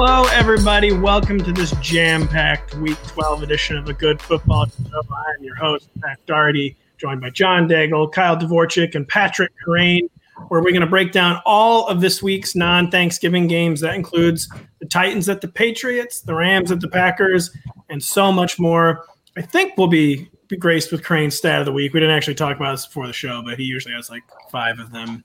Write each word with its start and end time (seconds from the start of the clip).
Hello, 0.00 0.28
everybody. 0.30 0.92
Welcome 0.92 1.38
to 1.42 1.50
this 1.50 1.72
jam-packed 1.80 2.76
Week 2.76 2.96
12 3.08 3.42
edition 3.42 3.76
of 3.76 3.84
the 3.84 3.92
Good 3.92 4.22
Football 4.22 4.66
Show. 4.66 5.02
I'm 5.10 5.42
your 5.42 5.56
host, 5.56 5.88
Pat 6.00 6.24
Daugherty, 6.24 6.76
joined 6.98 7.20
by 7.20 7.30
John 7.30 7.68
Daigle, 7.68 8.12
Kyle 8.12 8.36
Dvorchak, 8.36 8.94
and 8.94 9.08
Patrick 9.08 9.50
Kerrane, 9.66 10.08
where 10.46 10.62
we're 10.62 10.70
going 10.70 10.82
to 10.82 10.86
break 10.86 11.10
down 11.10 11.42
all 11.44 11.88
of 11.88 12.00
this 12.00 12.22
week's 12.22 12.54
non-Thanksgiving 12.54 13.48
games. 13.48 13.80
That 13.80 13.96
includes 13.96 14.48
the 14.78 14.86
Titans 14.86 15.28
at 15.28 15.40
the 15.40 15.48
Patriots, 15.48 16.20
the 16.20 16.32
Rams 16.32 16.70
at 16.70 16.80
the 16.80 16.86
Packers, 16.88 17.50
and 17.88 18.00
so 18.00 18.30
much 18.30 18.56
more. 18.56 19.04
I 19.36 19.42
think 19.42 19.76
we'll 19.76 19.88
be, 19.88 20.30
be 20.46 20.56
graced 20.56 20.92
with 20.92 21.02
Kerrane's 21.02 21.36
stat 21.36 21.58
of 21.58 21.66
the 21.66 21.72
week. 21.72 21.92
We 21.92 21.98
didn't 21.98 22.14
actually 22.14 22.36
talk 22.36 22.56
about 22.56 22.70
this 22.70 22.86
before 22.86 23.08
the 23.08 23.12
show, 23.12 23.42
but 23.44 23.58
he 23.58 23.64
usually 23.64 23.94
has 23.94 24.10
like 24.10 24.22
five 24.52 24.78
of 24.78 24.92
them. 24.92 25.24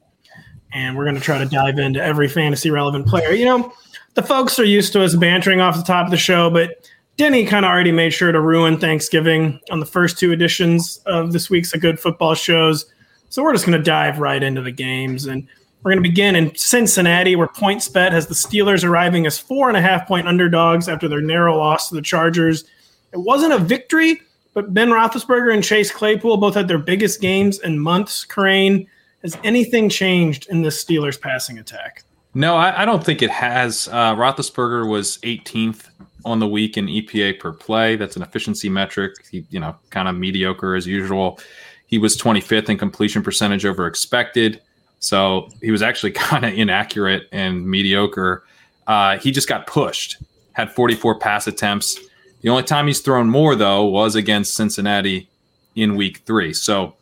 And 0.75 0.97
we're 0.97 1.03
going 1.05 1.13
to 1.13 1.21
try 1.21 1.37
to 1.37 1.45
dive 1.45 1.77
into 1.77 2.03
every 2.03 2.27
fantasy 2.27 2.71
relevant 2.71 3.05
player. 3.05 3.29
You 3.33 3.45
know, 3.45 3.73
the 4.13 4.23
folks 4.23 4.59
are 4.59 4.65
used 4.65 4.93
to 4.93 5.03
us 5.03 5.15
bantering 5.15 5.61
off 5.61 5.75
the 5.75 5.83
top 5.83 6.05
of 6.05 6.11
the 6.11 6.17
show, 6.17 6.49
but 6.49 6.89
Denny 7.17 7.45
kind 7.45 7.65
of 7.65 7.69
already 7.69 7.91
made 7.91 8.11
sure 8.11 8.31
to 8.31 8.41
ruin 8.41 8.79
Thanksgiving 8.79 9.59
on 9.69 9.79
the 9.79 9.85
first 9.85 10.17
two 10.17 10.31
editions 10.31 10.99
of 11.05 11.31
this 11.31 11.49
week's 11.49 11.73
A 11.73 11.77
Good 11.77 11.99
Football 11.99 12.35
shows. 12.35 12.85
So 13.29 13.43
we're 13.43 13.53
just 13.53 13.65
going 13.65 13.77
to 13.77 13.83
dive 13.83 14.19
right 14.19 14.41
into 14.41 14.61
the 14.61 14.71
games. 14.71 15.25
And 15.25 15.47
we're 15.83 15.91
going 15.91 16.03
to 16.03 16.09
begin 16.09 16.35
in 16.35 16.55
Cincinnati, 16.55 17.35
where 17.35 17.47
PointsBet 17.47 18.11
has 18.11 18.27
the 18.27 18.33
Steelers 18.33 18.83
arriving 18.83 19.25
as 19.25 19.37
four 19.37 19.67
and 19.67 19.77
a 19.77 19.81
half 19.81 20.07
point 20.07 20.27
underdogs 20.27 20.87
after 20.87 21.07
their 21.07 21.21
narrow 21.21 21.57
loss 21.57 21.89
to 21.89 21.95
the 21.95 22.01
Chargers. 22.01 22.63
It 23.11 23.19
wasn't 23.19 23.53
a 23.53 23.59
victory, 23.59 24.21
but 24.53 24.73
Ben 24.73 24.89
Roethlisberger 24.89 25.53
and 25.53 25.63
Chase 25.63 25.91
Claypool 25.91 26.37
both 26.37 26.55
had 26.55 26.67
their 26.67 26.77
biggest 26.77 27.21
games 27.21 27.59
in 27.59 27.79
months. 27.79 28.25
Kerrane, 28.25 28.87
has 29.23 29.37
anything 29.43 29.89
changed 29.89 30.47
in 30.49 30.61
this 30.61 30.83
Steelers 30.83 31.19
passing 31.19 31.57
attack? 31.59 32.03
No, 32.35 32.55
I, 32.55 32.81
I 32.81 32.85
don't 32.85 33.03
think 33.03 33.21
it 33.21 33.29
has. 33.29 33.87
Uh, 33.91 34.15
Roethlisberger 34.15 34.89
was 34.89 35.17
18th 35.19 35.89
on 36.25 36.39
the 36.39 36.47
week 36.47 36.77
in 36.77 36.87
EPA 36.87 37.39
per 37.39 37.51
play. 37.51 37.95
That's 37.95 38.15
an 38.15 38.23
efficiency 38.23 38.69
metric. 38.69 39.13
He, 39.29 39.45
you 39.49 39.59
know, 39.59 39.75
kind 39.91 40.07
of 40.07 40.15
mediocre 40.15 40.75
as 40.75 40.87
usual. 40.87 41.39
He 41.85 41.97
was 41.97 42.17
25th 42.17 42.69
in 42.69 42.77
completion 42.77 43.21
percentage 43.21 43.65
over 43.65 43.85
expected. 43.85 44.61
So 44.99 45.49
he 45.61 45.69
was 45.69 45.81
actually 45.81 46.11
kind 46.13 46.45
of 46.45 46.53
inaccurate 46.53 47.27
and 47.31 47.67
mediocre. 47.67 48.43
Uh, 48.87 49.17
he 49.17 49.31
just 49.31 49.47
got 49.47 49.67
pushed, 49.67 50.17
had 50.53 50.71
44 50.71 51.19
pass 51.19 51.47
attempts. 51.47 51.99
The 52.41 52.49
only 52.49 52.63
time 52.63 52.87
he's 52.87 52.99
thrown 52.99 53.29
more, 53.29 53.55
though, 53.55 53.85
was 53.85 54.15
against 54.15 54.55
Cincinnati 54.55 55.29
in 55.75 55.95
week 55.95 56.23
three. 56.25 56.53
So 56.53 56.95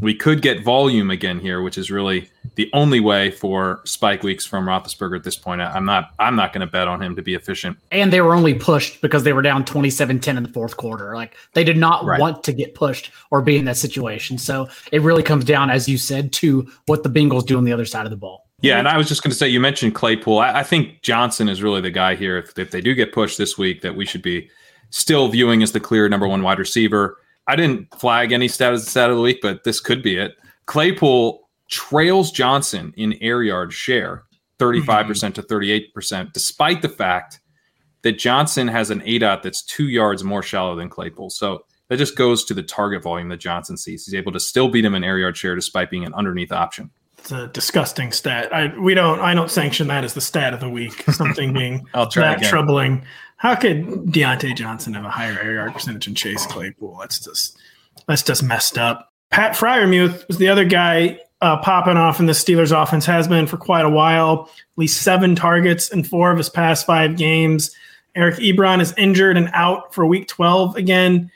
we 0.00 0.14
could 0.14 0.42
get 0.42 0.62
volume 0.62 1.10
again 1.10 1.40
here, 1.40 1.62
which 1.62 1.78
is 1.78 1.90
really 1.90 2.30
the 2.54 2.70
only 2.72 3.00
way 3.00 3.30
for 3.30 3.80
spike 3.84 4.22
weeks 4.22 4.44
from 4.44 4.66
Roethlisberger 4.66 5.16
at 5.16 5.24
this 5.24 5.36
point. 5.36 5.60
I'm 5.60 5.84
not 5.84 6.12
I'm 6.18 6.36
not 6.36 6.52
going 6.52 6.60
to 6.60 6.70
bet 6.70 6.88
on 6.88 7.02
him 7.02 7.16
to 7.16 7.22
be 7.22 7.34
efficient. 7.34 7.78
And 7.90 8.12
they 8.12 8.20
were 8.20 8.34
only 8.34 8.54
pushed 8.54 9.00
because 9.00 9.22
they 9.22 9.32
were 9.32 9.42
down 9.42 9.64
27-10 9.64 10.36
in 10.36 10.42
the 10.42 10.48
fourth 10.48 10.76
quarter. 10.76 11.14
Like 11.14 11.36
they 11.52 11.64
did 11.64 11.76
not 11.76 12.04
right. 12.04 12.20
want 12.20 12.44
to 12.44 12.52
get 12.52 12.74
pushed 12.74 13.10
or 13.30 13.42
be 13.42 13.56
in 13.56 13.64
that 13.66 13.76
situation. 13.76 14.38
So 14.38 14.68
it 14.92 15.02
really 15.02 15.22
comes 15.22 15.44
down, 15.44 15.70
as 15.70 15.88
you 15.88 15.98
said, 15.98 16.32
to 16.34 16.70
what 16.86 17.02
the 17.02 17.10
Bengals 17.10 17.46
do 17.46 17.56
on 17.56 17.64
the 17.64 17.72
other 17.72 17.84
side 17.84 18.06
of 18.06 18.10
the 18.10 18.16
ball. 18.16 18.46
Yeah, 18.60 18.80
and 18.80 18.88
I 18.88 18.96
was 18.96 19.06
just 19.06 19.22
going 19.22 19.30
to 19.30 19.36
say, 19.36 19.48
you 19.48 19.60
mentioned 19.60 19.94
Claypool. 19.94 20.38
I, 20.38 20.60
I 20.60 20.62
think 20.64 21.02
Johnson 21.02 21.48
is 21.48 21.62
really 21.62 21.80
the 21.80 21.92
guy 21.92 22.16
here. 22.16 22.38
If, 22.38 22.58
if 22.58 22.72
they 22.72 22.80
do 22.80 22.92
get 22.92 23.12
pushed 23.12 23.38
this 23.38 23.56
week, 23.56 23.82
that 23.82 23.94
we 23.94 24.04
should 24.04 24.22
be 24.22 24.50
still 24.90 25.28
viewing 25.28 25.62
as 25.62 25.70
the 25.70 25.78
clear 25.78 26.08
number 26.08 26.26
one 26.26 26.42
wide 26.42 26.58
receiver. 26.58 27.18
I 27.48 27.56
didn't 27.56 27.92
flag 27.98 28.30
any 28.30 28.46
status 28.46 28.86
stat 28.86 29.10
of 29.10 29.16
the 29.16 29.22
week, 29.22 29.38
but 29.42 29.64
this 29.64 29.80
could 29.80 30.02
be 30.02 30.16
it. 30.16 30.36
Claypool 30.66 31.48
trails 31.68 32.30
Johnson 32.30 32.92
in 32.96 33.14
air 33.20 33.42
yard 33.42 33.72
share 33.72 34.24
35% 34.58 34.86
mm-hmm. 34.86 35.32
to 35.32 35.42
38%, 35.42 36.32
despite 36.32 36.82
the 36.82 36.88
fact 36.88 37.40
that 38.02 38.18
Johnson 38.18 38.68
has 38.68 38.90
an 38.90 39.00
ADOT 39.00 39.42
that's 39.42 39.62
two 39.62 39.88
yards 39.88 40.22
more 40.22 40.42
shallow 40.42 40.76
than 40.76 40.88
Claypool. 40.88 41.30
So 41.30 41.64
that 41.88 41.96
just 41.96 42.16
goes 42.16 42.44
to 42.44 42.54
the 42.54 42.62
target 42.62 43.02
volume 43.02 43.28
that 43.30 43.38
Johnson 43.38 43.76
sees. 43.76 44.04
He's 44.04 44.14
able 44.14 44.32
to 44.32 44.40
still 44.40 44.68
beat 44.68 44.84
him 44.84 44.94
in 44.94 45.02
air 45.02 45.18
yard 45.18 45.36
share 45.36 45.54
despite 45.54 45.90
being 45.90 46.04
an 46.04 46.14
underneath 46.14 46.52
option. 46.52 46.90
It's 47.18 47.32
a 47.32 47.48
disgusting 47.48 48.12
stat. 48.12 48.54
I 48.54 48.78
we 48.78 48.94
don't 48.94 49.18
I 49.20 49.34
don't 49.34 49.50
sanction 49.50 49.88
that 49.88 50.04
as 50.04 50.14
the 50.14 50.20
stat 50.20 50.54
of 50.54 50.60
the 50.60 50.70
week. 50.70 51.02
Something 51.10 51.52
being 51.52 51.86
that 51.92 52.42
troubling. 52.42 53.04
How 53.38 53.54
could 53.54 53.86
Diontae 54.06 54.56
Johnson 54.56 54.94
have 54.94 55.04
a 55.04 55.10
higher 55.10 55.38
air 55.40 55.54
yard 55.54 55.72
percentage 55.72 56.04
than 56.04 56.14
Chase 56.14 56.44
Claypool? 56.46 56.98
That's 57.00 57.20
just 57.20 57.56
that's 58.06 58.22
just 58.22 58.42
messed 58.42 58.76
up. 58.76 59.12
Pat 59.30 59.54
Freiermuth 59.54 60.26
was 60.28 60.38
the 60.38 60.48
other 60.48 60.64
guy 60.64 61.20
uh, 61.40 61.56
popping 61.58 61.96
off 61.96 62.18
in 62.18 62.26
the 62.26 62.32
Steelers 62.32 62.76
offense, 62.76 63.06
has 63.06 63.28
been 63.28 63.46
for 63.46 63.56
quite 63.56 63.84
a 63.84 63.90
while. 63.90 64.50
At 64.50 64.78
least 64.78 65.02
seven 65.02 65.36
targets 65.36 65.90
in 65.90 66.02
four 66.02 66.30
of 66.30 66.38
his 66.38 66.48
past 66.48 66.84
five 66.84 67.16
games. 67.16 67.74
Eric 68.16 68.36
Ebron 68.36 68.80
is 68.80 68.92
injured 68.96 69.36
and 69.36 69.48
out 69.52 69.94
for 69.94 70.04
week 70.04 70.26
12 70.26 70.76
again. 70.76 71.30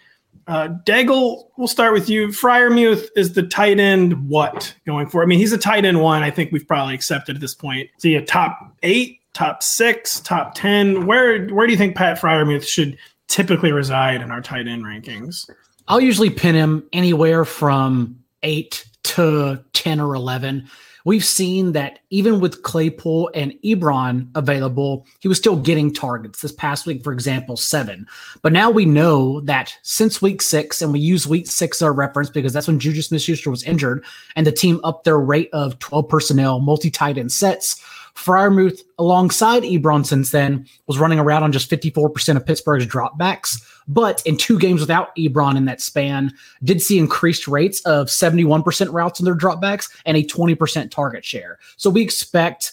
Uh, 0.48 0.68
Daigle, 0.84 1.44
we'll 1.56 1.68
start 1.68 1.92
with 1.92 2.10
you. 2.10 2.28
Freiermuth 2.28 3.06
is 3.14 3.34
the 3.34 3.44
tight 3.44 3.78
end 3.78 4.28
what 4.28 4.74
going 4.86 5.06
for? 5.06 5.22
I 5.22 5.26
mean, 5.26 5.38
he's 5.38 5.52
a 5.52 5.58
tight 5.58 5.84
end 5.84 6.00
one. 6.00 6.24
I 6.24 6.30
think 6.30 6.50
we've 6.50 6.66
probably 6.66 6.94
accepted 6.94 7.36
at 7.36 7.40
this 7.40 7.54
point. 7.54 7.88
Is 7.96 8.02
he 8.02 8.16
a 8.16 8.24
top 8.24 8.74
eight 8.82 9.20
top 9.34 9.62
six, 9.62 10.20
top 10.20 10.54
ten? 10.54 11.06
Where 11.06 11.46
where 11.48 11.66
do 11.66 11.72
you 11.72 11.78
think 11.78 11.96
Pat 11.96 12.20
Freiermuth 12.20 12.66
should 12.66 12.98
typically 13.28 13.72
reside 13.72 14.20
in 14.20 14.30
our 14.30 14.40
tight 14.40 14.66
end 14.66 14.84
rankings? 14.84 15.48
I'll 15.88 16.00
usually 16.00 16.30
pin 16.30 16.54
him 16.54 16.84
anywhere 16.92 17.44
from 17.44 18.18
eight 18.42 18.84
to 19.04 19.62
ten 19.72 20.00
or 20.00 20.14
eleven. 20.14 20.68
We've 21.04 21.24
seen 21.24 21.72
that 21.72 21.98
even 22.10 22.38
with 22.38 22.62
Claypool 22.62 23.30
and 23.34 23.54
Ebron 23.64 24.28
available, 24.36 25.04
he 25.18 25.26
was 25.26 25.36
still 25.36 25.56
getting 25.56 25.92
targets. 25.92 26.40
This 26.40 26.52
past 26.52 26.86
week, 26.86 27.02
for 27.02 27.12
example, 27.12 27.56
seven. 27.56 28.06
But 28.40 28.52
now 28.52 28.70
we 28.70 28.84
know 28.84 29.40
that 29.40 29.76
since 29.82 30.22
week 30.22 30.40
six, 30.40 30.80
and 30.80 30.92
we 30.92 31.00
use 31.00 31.26
week 31.26 31.48
six 31.48 31.78
as 31.78 31.86
our 31.86 31.92
reference 31.92 32.30
because 32.30 32.52
that's 32.52 32.68
when 32.68 32.78
Juju 32.78 33.02
Smith 33.02 33.22
Schuster 33.22 33.50
was 33.50 33.64
injured, 33.64 34.04
and 34.36 34.46
the 34.46 34.52
team 34.52 34.80
upped 34.84 35.04
their 35.04 35.18
rate 35.18 35.50
of 35.52 35.78
12 35.80 36.08
personnel, 36.08 36.60
multi 36.60 36.90
tight 36.90 37.18
end 37.18 37.32
sets 37.32 37.82
Freiermuth, 38.14 38.80
alongside 38.98 39.62
Ebron 39.62 40.06
since 40.06 40.30
then, 40.30 40.66
was 40.86 40.98
running 40.98 41.18
around 41.18 41.42
on 41.42 41.52
just 41.52 41.70
54% 41.70 42.36
of 42.36 42.46
Pittsburgh's 42.46 42.86
dropbacks. 42.86 43.62
But 43.88 44.22
in 44.24 44.36
two 44.36 44.58
games 44.58 44.80
without 44.80 45.14
Ebron 45.16 45.56
in 45.56 45.64
that 45.64 45.80
span, 45.80 46.32
did 46.62 46.82
see 46.82 46.98
increased 46.98 47.48
rates 47.48 47.80
of 47.80 48.06
71% 48.08 48.92
routes 48.92 49.18
in 49.18 49.24
their 49.24 49.34
dropbacks 49.34 49.90
and 50.04 50.16
a 50.16 50.24
20% 50.24 50.90
target 50.90 51.24
share. 51.24 51.58
So 51.76 51.90
we 51.90 52.02
expect 52.02 52.72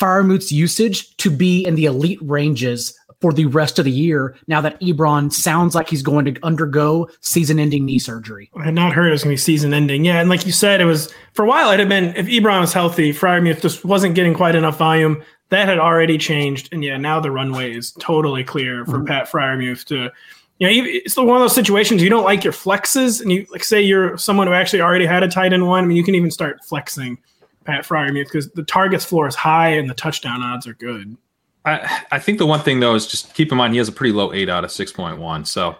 Freiermuth's 0.00 0.52
usage 0.52 1.16
to 1.18 1.30
be 1.30 1.64
in 1.64 1.74
the 1.74 1.86
elite 1.86 2.20
ranges 2.22 2.98
for 3.22 3.32
the 3.32 3.46
rest 3.46 3.78
of 3.78 3.86
the 3.86 3.90
year 3.90 4.36
now 4.48 4.60
that 4.60 4.78
Ebron 4.80 5.32
sounds 5.32 5.74
like 5.74 5.88
he's 5.88 6.02
going 6.02 6.26
to 6.26 6.38
undergo 6.42 7.08
season 7.20 7.58
ending 7.58 7.86
knee 7.86 7.98
surgery. 7.98 8.50
I 8.54 8.64
had 8.64 8.74
not 8.74 8.92
heard 8.92 9.06
it 9.06 9.12
was 9.12 9.22
going 9.24 9.34
to 9.34 9.40
be 9.40 9.44
season 9.44 9.72
ending. 9.72 10.04
Yeah. 10.04 10.20
And 10.20 10.28
like 10.28 10.44
you 10.44 10.52
said, 10.52 10.82
it 10.82 10.84
was 10.84 11.10
for 11.32 11.44
a 11.44 11.48
while, 11.48 11.70
it 11.70 11.78
had 11.78 11.88
been 11.88 12.14
if 12.16 12.26
Ebron 12.26 12.60
was 12.60 12.74
healthy, 12.74 13.14
Freiermuth 13.14 13.62
just 13.62 13.84
wasn't 13.84 14.14
getting 14.14 14.34
quite 14.34 14.54
enough 14.54 14.76
volume. 14.76 15.22
that 15.52 15.68
had 15.68 15.78
already 15.78 16.16
changed, 16.16 16.70
and 16.72 16.82
yeah, 16.82 16.96
now 16.96 17.20
the 17.20 17.30
runway 17.30 17.76
is 17.76 17.92
totally 18.00 18.42
clear 18.42 18.86
for 18.86 18.92
mm-hmm. 18.92 19.06
Pat 19.06 19.30
Freiermuth 19.30 19.84
to. 19.84 20.10
You 20.58 20.68
know, 20.68 20.88
it's 20.88 21.16
one 21.16 21.28
of 21.28 21.40
those 21.40 21.54
situations 21.54 22.02
you 22.02 22.08
don't 22.08 22.24
like 22.24 22.44
your 22.44 22.52
flexes, 22.52 23.20
and 23.20 23.30
you 23.30 23.46
like 23.50 23.64
say 23.64 23.82
you're 23.82 24.16
someone 24.16 24.46
who 24.46 24.52
actually 24.52 24.80
already 24.80 25.06
had 25.06 25.22
a 25.22 25.28
tight 25.28 25.52
end 25.52 25.66
one. 25.66 25.84
I 25.84 25.86
mean, 25.86 25.96
you 25.96 26.04
can 26.04 26.14
even 26.14 26.30
start 26.30 26.64
flexing 26.64 27.18
Pat 27.64 27.84
Freiermuth 27.84 28.24
because 28.24 28.50
the 28.52 28.62
targets 28.62 29.04
floor 29.04 29.26
is 29.26 29.34
high 29.34 29.70
and 29.70 29.90
the 29.90 29.94
touchdown 29.94 30.40
odds 30.40 30.66
are 30.66 30.74
good. 30.74 31.16
I, 31.64 32.04
I 32.10 32.18
think 32.18 32.38
the 32.38 32.46
one 32.46 32.60
thing 32.60 32.80
though 32.80 32.94
is 32.94 33.06
just 33.06 33.34
keep 33.34 33.52
in 33.52 33.58
mind 33.58 33.74
he 33.74 33.78
has 33.78 33.88
a 33.88 33.92
pretty 33.92 34.12
low 34.12 34.30
aDOT 34.30 34.64
of 34.64 34.70
six 34.70 34.92
point 34.92 35.18
one, 35.18 35.44
so 35.44 35.76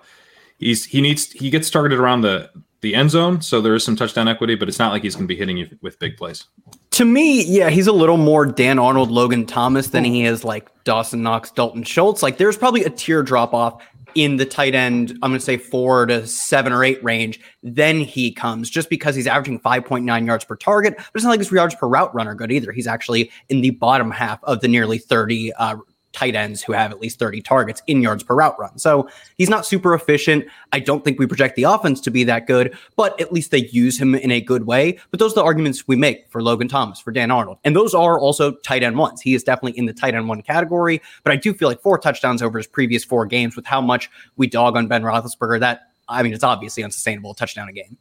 he's 0.58 0.84
he 0.84 1.00
needs 1.00 1.32
he 1.32 1.50
gets 1.50 1.70
targeted 1.70 1.98
around 1.98 2.20
the 2.22 2.50
the 2.82 2.94
end 2.96 3.10
zone, 3.10 3.40
so 3.40 3.60
there 3.60 3.74
is 3.76 3.84
some 3.84 3.94
touchdown 3.94 4.26
equity, 4.26 4.56
but 4.56 4.68
it's 4.68 4.78
not 4.78 4.92
like 4.92 5.02
he's 5.02 5.14
going 5.14 5.26
to 5.26 5.28
be 5.28 5.36
hitting 5.36 5.56
you 5.56 5.68
with 5.82 5.98
big 6.00 6.16
plays. 6.16 6.46
To 6.90 7.04
me, 7.04 7.44
yeah, 7.44 7.70
he's 7.70 7.86
a 7.86 7.92
little 7.92 8.16
more 8.16 8.44
Dan 8.44 8.78
Arnold, 8.80 9.10
Logan 9.10 9.46
Thomas 9.46 9.88
than 9.88 10.04
he 10.04 10.24
is 10.24 10.44
like 10.44 10.68
Dawson 10.82 11.22
Knox, 11.22 11.52
Dalton 11.52 11.84
Schultz. 11.84 12.22
Like 12.22 12.38
there's 12.38 12.56
probably 12.56 12.84
a 12.84 12.90
tear 12.90 13.22
drop 13.22 13.54
off 13.54 13.82
in 14.14 14.36
the 14.36 14.46
tight 14.46 14.74
end, 14.74 15.12
I'm 15.22 15.30
going 15.30 15.38
to 15.38 15.40
say 15.40 15.56
four 15.56 16.06
to 16.06 16.26
seven 16.26 16.72
or 16.72 16.84
eight 16.84 17.02
range. 17.02 17.40
Then 17.62 18.00
he 18.00 18.32
comes 18.32 18.70
just 18.70 18.90
because 18.90 19.14
he's 19.14 19.26
averaging 19.26 19.60
5.9 19.60 20.26
yards 20.26 20.44
per 20.44 20.56
target, 20.56 20.94
but 20.96 21.10
it's 21.14 21.24
not 21.24 21.30
like 21.30 21.40
his 21.40 21.50
yards 21.50 21.74
per 21.74 21.88
route 21.88 22.14
runner 22.14 22.34
good 22.34 22.52
either. 22.52 22.72
He's 22.72 22.86
actually 22.86 23.30
in 23.48 23.60
the 23.60 23.70
bottom 23.70 24.10
half 24.10 24.42
of 24.44 24.60
the 24.60 24.68
nearly 24.68 24.98
30 24.98 25.52
uh, 25.54 25.76
tight 26.22 26.36
ends 26.36 26.62
who 26.62 26.72
have 26.72 26.92
at 26.92 27.00
least 27.00 27.18
30 27.18 27.40
targets 27.40 27.82
in 27.88 28.00
yards 28.00 28.22
per 28.22 28.36
route 28.36 28.56
run. 28.58 28.78
So 28.78 29.08
he's 29.38 29.50
not 29.50 29.66
super 29.66 29.92
efficient. 29.92 30.44
I 30.72 30.78
don't 30.78 31.04
think 31.04 31.18
we 31.18 31.26
project 31.26 31.56
the 31.56 31.64
offense 31.64 32.00
to 32.02 32.12
be 32.12 32.22
that 32.24 32.46
good, 32.46 32.76
but 32.94 33.20
at 33.20 33.32
least 33.32 33.50
they 33.50 33.66
use 33.72 34.00
him 34.00 34.14
in 34.14 34.30
a 34.30 34.40
good 34.40 34.64
way. 34.64 35.00
But 35.10 35.18
those 35.18 35.32
are 35.32 35.36
the 35.36 35.42
arguments 35.42 35.88
we 35.88 35.96
make 35.96 36.28
for 36.30 36.40
Logan 36.40 36.68
Thomas, 36.68 37.00
for 37.00 37.10
Dan 37.10 37.32
Arnold. 37.32 37.58
And 37.64 37.74
those 37.74 37.92
are 37.92 38.20
also 38.20 38.52
tight 38.52 38.84
end 38.84 38.98
ones. 38.98 39.20
He 39.20 39.34
is 39.34 39.42
definitely 39.42 39.76
in 39.76 39.86
the 39.86 39.92
tight 39.92 40.14
end 40.14 40.28
one 40.28 40.42
category, 40.42 41.02
but 41.24 41.32
I 41.32 41.36
do 41.36 41.52
feel 41.52 41.68
like 41.68 41.80
four 41.80 41.98
touchdowns 41.98 42.40
over 42.40 42.56
his 42.56 42.68
previous 42.68 43.02
four 43.02 43.26
games 43.26 43.56
with 43.56 43.66
how 43.66 43.80
much 43.80 44.08
we 44.36 44.46
dog 44.46 44.76
on 44.76 44.86
Ben 44.86 45.02
Roethlisberger, 45.02 45.58
that, 45.58 45.88
I 46.08 46.22
mean, 46.22 46.32
it's 46.32 46.44
obviously 46.44 46.84
unsustainable 46.84 47.32
a 47.32 47.34
touchdown 47.34 47.68
a 47.68 47.72
game. 47.72 47.96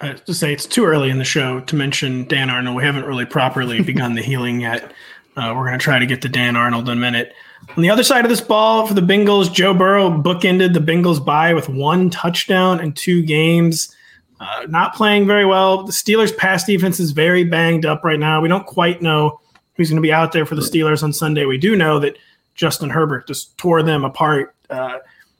I 0.00 0.06
have 0.06 0.24
to 0.24 0.32
say 0.32 0.54
it's 0.54 0.64
too 0.64 0.86
early 0.86 1.10
in 1.10 1.18
the 1.18 1.24
show 1.24 1.60
to 1.60 1.76
mention 1.76 2.24
Dan 2.28 2.48
Arnold. 2.48 2.76
We 2.76 2.84
haven't 2.84 3.04
really 3.04 3.26
properly 3.26 3.82
begun 3.92 4.14
the 4.14 4.22
healing 4.22 4.60
yet. 4.60 4.90
Uh, 5.36 5.52
we're 5.54 5.66
going 5.66 5.78
to 5.78 5.82
try 5.82 5.98
to 5.98 6.06
get 6.06 6.22
to 6.22 6.28
Dan 6.28 6.56
Arnold 6.56 6.88
in 6.88 6.98
a 6.98 7.00
minute. 7.00 7.32
On 7.76 7.82
the 7.82 7.90
other 7.90 8.02
side 8.02 8.24
of 8.24 8.28
this 8.28 8.40
ball 8.40 8.86
for 8.86 8.94
the 8.94 9.00
Bengals, 9.00 9.52
Joe 9.52 9.74
Burrow 9.74 10.10
bookended 10.10 10.74
the 10.74 10.80
Bengals 10.80 11.24
bye 11.24 11.54
with 11.54 11.68
one 11.68 12.10
touchdown 12.10 12.80
in 12.80 12.92
two 12.92 13.22
games. 13.22 13.94
Uh, 14.40 14.66
not 14.68 14.94
playing 14.94 15.26
very 15.26 15.44
well. 15.44 15.84
The 15.84 15.92
Steelers' 15.92 16.36
pass 16.36 16.64
defense 16.64 17.00
is 17.00 17.10
very 17.10 17.44
banged 17.44 17.84
up 17.84 18.04
right 18.04 18.18
now. 18.18 18.40
We 18.40 18.48
don't 18.48 18.66
quite 18.66 19.02
know 19.02 19.40
who's 19.74 19.90
going 19.90 19.96
to 19.96 20.02
be 20.02 20.12
out 20.12 20.32
there 20.32 20.46
for 20.46 20.54
the 20.54 20.62
Steelers 20.62 21.02
on 21.02 21.12
Sunday. 21.12 21.44
We 21.44 21.58
do 21.58 21.76
know 21.76 21.98
that 22.00 22.16
Justin 22.54 22.90
Herbert 22.90 23.26
just 23.26 23.56
tore 23.58 23.82
them 23.82 24.04
apart. 24.04 24.54
Uh, 24.70 24.98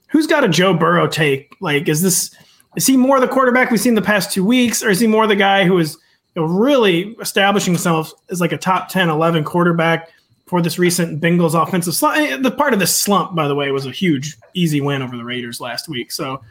who's 0.08 0.26
got 0.26 0.44
a 0.44 0.48
Joe 0.48 0.74
Burrow 0.74 1.08
take? 1.08 1.54
Like, 1.60 1.88
is 1.88 2.02
this 2.02 2.34
is 2.76 2.86
he 2.86 2.96
more 2.96 3.18
the 3.18 3.28
quarterback 3.28 3.70
we've 3.70 3.80
seen 3.80 3.94
the 3.94 4.02
past 4.02 4.32
two 4.32 4.44
weeks, 4.44 4.82
or 4.82 4.90
is 4.90 5.00
he 5.00 5.06
more 5.06 5.26
the 5.26 5.36
guy 5.36 5.64
who 5.64 5.78
is 5.78 5.96
really 6.36 7.16
establishing 7.20 7.72
himself 7.72 8.12
as 8.30 8.40
like 8.40 8.52
a 8.52 8.58
top 8.58 8.88
10, 8.88 9.08
11 9.08 9.44
quarterback? 9.44 10.10
For 10.48 10.62
this 10.62 10.78
recent 10.78 11.20
Bengals 11.20 11.60
offensive 11.60 11.94
slump. 11.94 12.16
Eh, 12.16 12.36
the 12.38 12.50
part 12.50 12.72
of 12.72 12.78
this 12.78 12.98
slump, 12.98 13.34
by 13.34 13.46
the 13.46 13.54
way, 13.54 13.70
was 13.70 13.86
a 13.86 13.90
huge, 13.90 14.36
easy 14.54 14.80
win 14.80 15.02
over 15.02 15.16
the 15.16 15.24
Raiders 15.24 15.60
last 15.60 15.88
week. 15.88 16.10
So, 16.10 16.42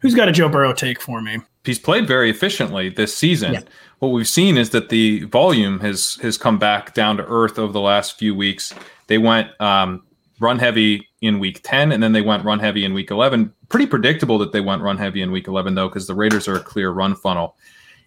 who's 0.00 0.14
got 0.14 0.28
a 0.28 0.32
Joe 0.32 0.48
Burrow 0.48 0.72
take 0.72 1.00
for 1.00 1.20
me? 1.20 1.38
He's 1.64 1.78
played 1.78 2.06
very 2.06 2.30
efficiently 2.30 2.88
this 2.90 3.16
season. 3.16 3.54
Yeah. 3.54 3.60
What 4.00 4.08
we've 4.08 4.28
seen 4.28 4.58
is 4.58 4.70
that 4.70 4.90
the 4.90 5.24
volume 5.24 5.80
has 5.80 6.16
has 6.16 6.36
come 6.36 6.58
back 6.58 6.94
down 6.94 7.16
to 7.16 7.26
earth 7.26 7.58
over 7.58 7.72
the 7.72 7.80
last 7.80 8.18
few 8.18 8.34
weeks. 8.34 8.74
They 9.06 9.18
went 9.18 9.48
um, 9.60 10.02
run 10.40 10.58
heavy 10.58 11.08
in 11.20 11.38
week 11.38 11.60
10 11.62 11.92
and 11.92 12.02
then 12.02 12.12
they 12.12 12.20
went 12.20 12.44
run 12.44 12.58
heavy 12.58 12.84
in 12.84 12.92
week 12.92 13.10
11 13.10 13.52
pretty 13.68 13.86
predictable 13.86 14.36
that 14.38 14.52
they 14.52 14.60
went 14.60 14.82
run 14.82 14.98
heavy 14.98 15.22
in 15.22 15.30
week 15.30 15.48
11 15.48 15.74
though 15.74 15.88
because 15.88 16.06
the 16.06 16.14
raiders 16.14 16.46
are 16.46 16.56
a 16.56 16.60
clear 16.60 16.90
run 16.90 17.14
funnel 17.14 17.56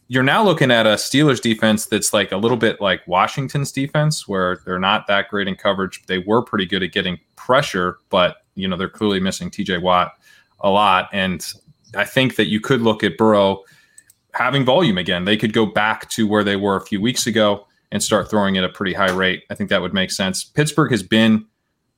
you're 0.08 0.24
now 0.24 0.44
looking 0.44 0.72
at 0.72 0.86
a 0.86 0.92
Steelers 0.92 1.42
defense 1.42 1.86
that's 1.86 2.14
like 2.14 2.32
a 2.32 2.38
little 2.38 2.58
bit 2.58 2.80
like 2.80 3.06
Washington's 3.08 3.72
defense, 3.72 4.28
where 4.28 4.62
they're 4.66 4.80
not 4.80 5.08
that 5.08 5.30
great 5.30 5.48
in 5.48 5.56
coverage. 5.56 6.06
They 6.06 6.20
were 6.20 6.42
pretty 6.42 6.66
good 6.66 6.84
at 6.84 6.94
getting 6.94 7.20
pressure, 7.36 7.98
but 8.10 8.38
you 8.56 8.68
know 8.68 8.78
they're 8.78 8.90
clearly 8.90 9.20
missing 9.20 9.52
T.J. 9.52 9.80
Watt 9.80 10.14
a 10.62 10.70
lot. 10.70 11.10
And 11.12 11.46
I 11.96 12.06
think 12.06 12.36
that 12.38 12.48
you 12.48 12.60
could 12.60 12.82
look 12.82 13.04
at 13.04 13.18
Burrow 13.18 13.64
having 14.34 14.64
volume 14.64 14.98
again. 14.98 15.26
They 15.26 15.38
could 15.38 15.54
go 15.54 15.66
back 15.66 16.10
to 16.12 16.28
where 16.28 16.44
they 16.44 16.56
were 16.56 16.78
a 16.78 16.86
few 16.86 17.02
weeks 17.02 17.28
ago 17.28 17.68
and 17.92 18.02
start 18.02 18.30
throwing 18.30 18.58
at 18.58 18.64
a 18.64 18.70
pretty 18.70 18.94
high 18.94 19.12
rate. 19.12 19.44
I 19.50 19.56
think 19.56 19.70
that 19.70 19.82
would 19.82 19.94
make 19.94 20.12
sense. 20.12 20.44
Pittsburgh 20.44 20.92
has 20.92 21.04
been 21.04 21.46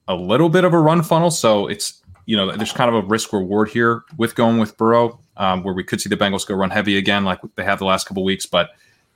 a 0.07 0.15
little 0.15 0.49
bit 0.49 0.63
of 0.63 0.73
a 0.73 0.79
run 0.79 1.03
funnel, 1.03 1.31
so 1.31 1.67
it's 1.67 2.01
you 2.25 2.35
know 2.35 2.55
there's 2.55 2.73
kind 2.73 2.93
of 2.93 3.03
a 3.03 3.07
risk 3.07 3.33
reward 3.33 3.69
here 3.69 4.03
with 4.17 4.35
going 4.35 4.57
with 4.57 4.77
Burrow 4.77 5.19
um, 5.39 5.63
where 5.63 5.73
we 5.73 5.83
could 5.83 5.99
see 5.99 6.09
the 6.09 6.17
Bengals 6.17 6.45
go 6.45 6.53
run 6.53 6.69
heavy 6.69 6.97
again, 6.97 7.23
like 7.25 7.39
they 7.55 7.63
have 7.63 7.79
the 7.79 7.85
last 7.85 8.07
couple 8.07 8.23
weeks. 8.23 8.45
But 8.45 8.69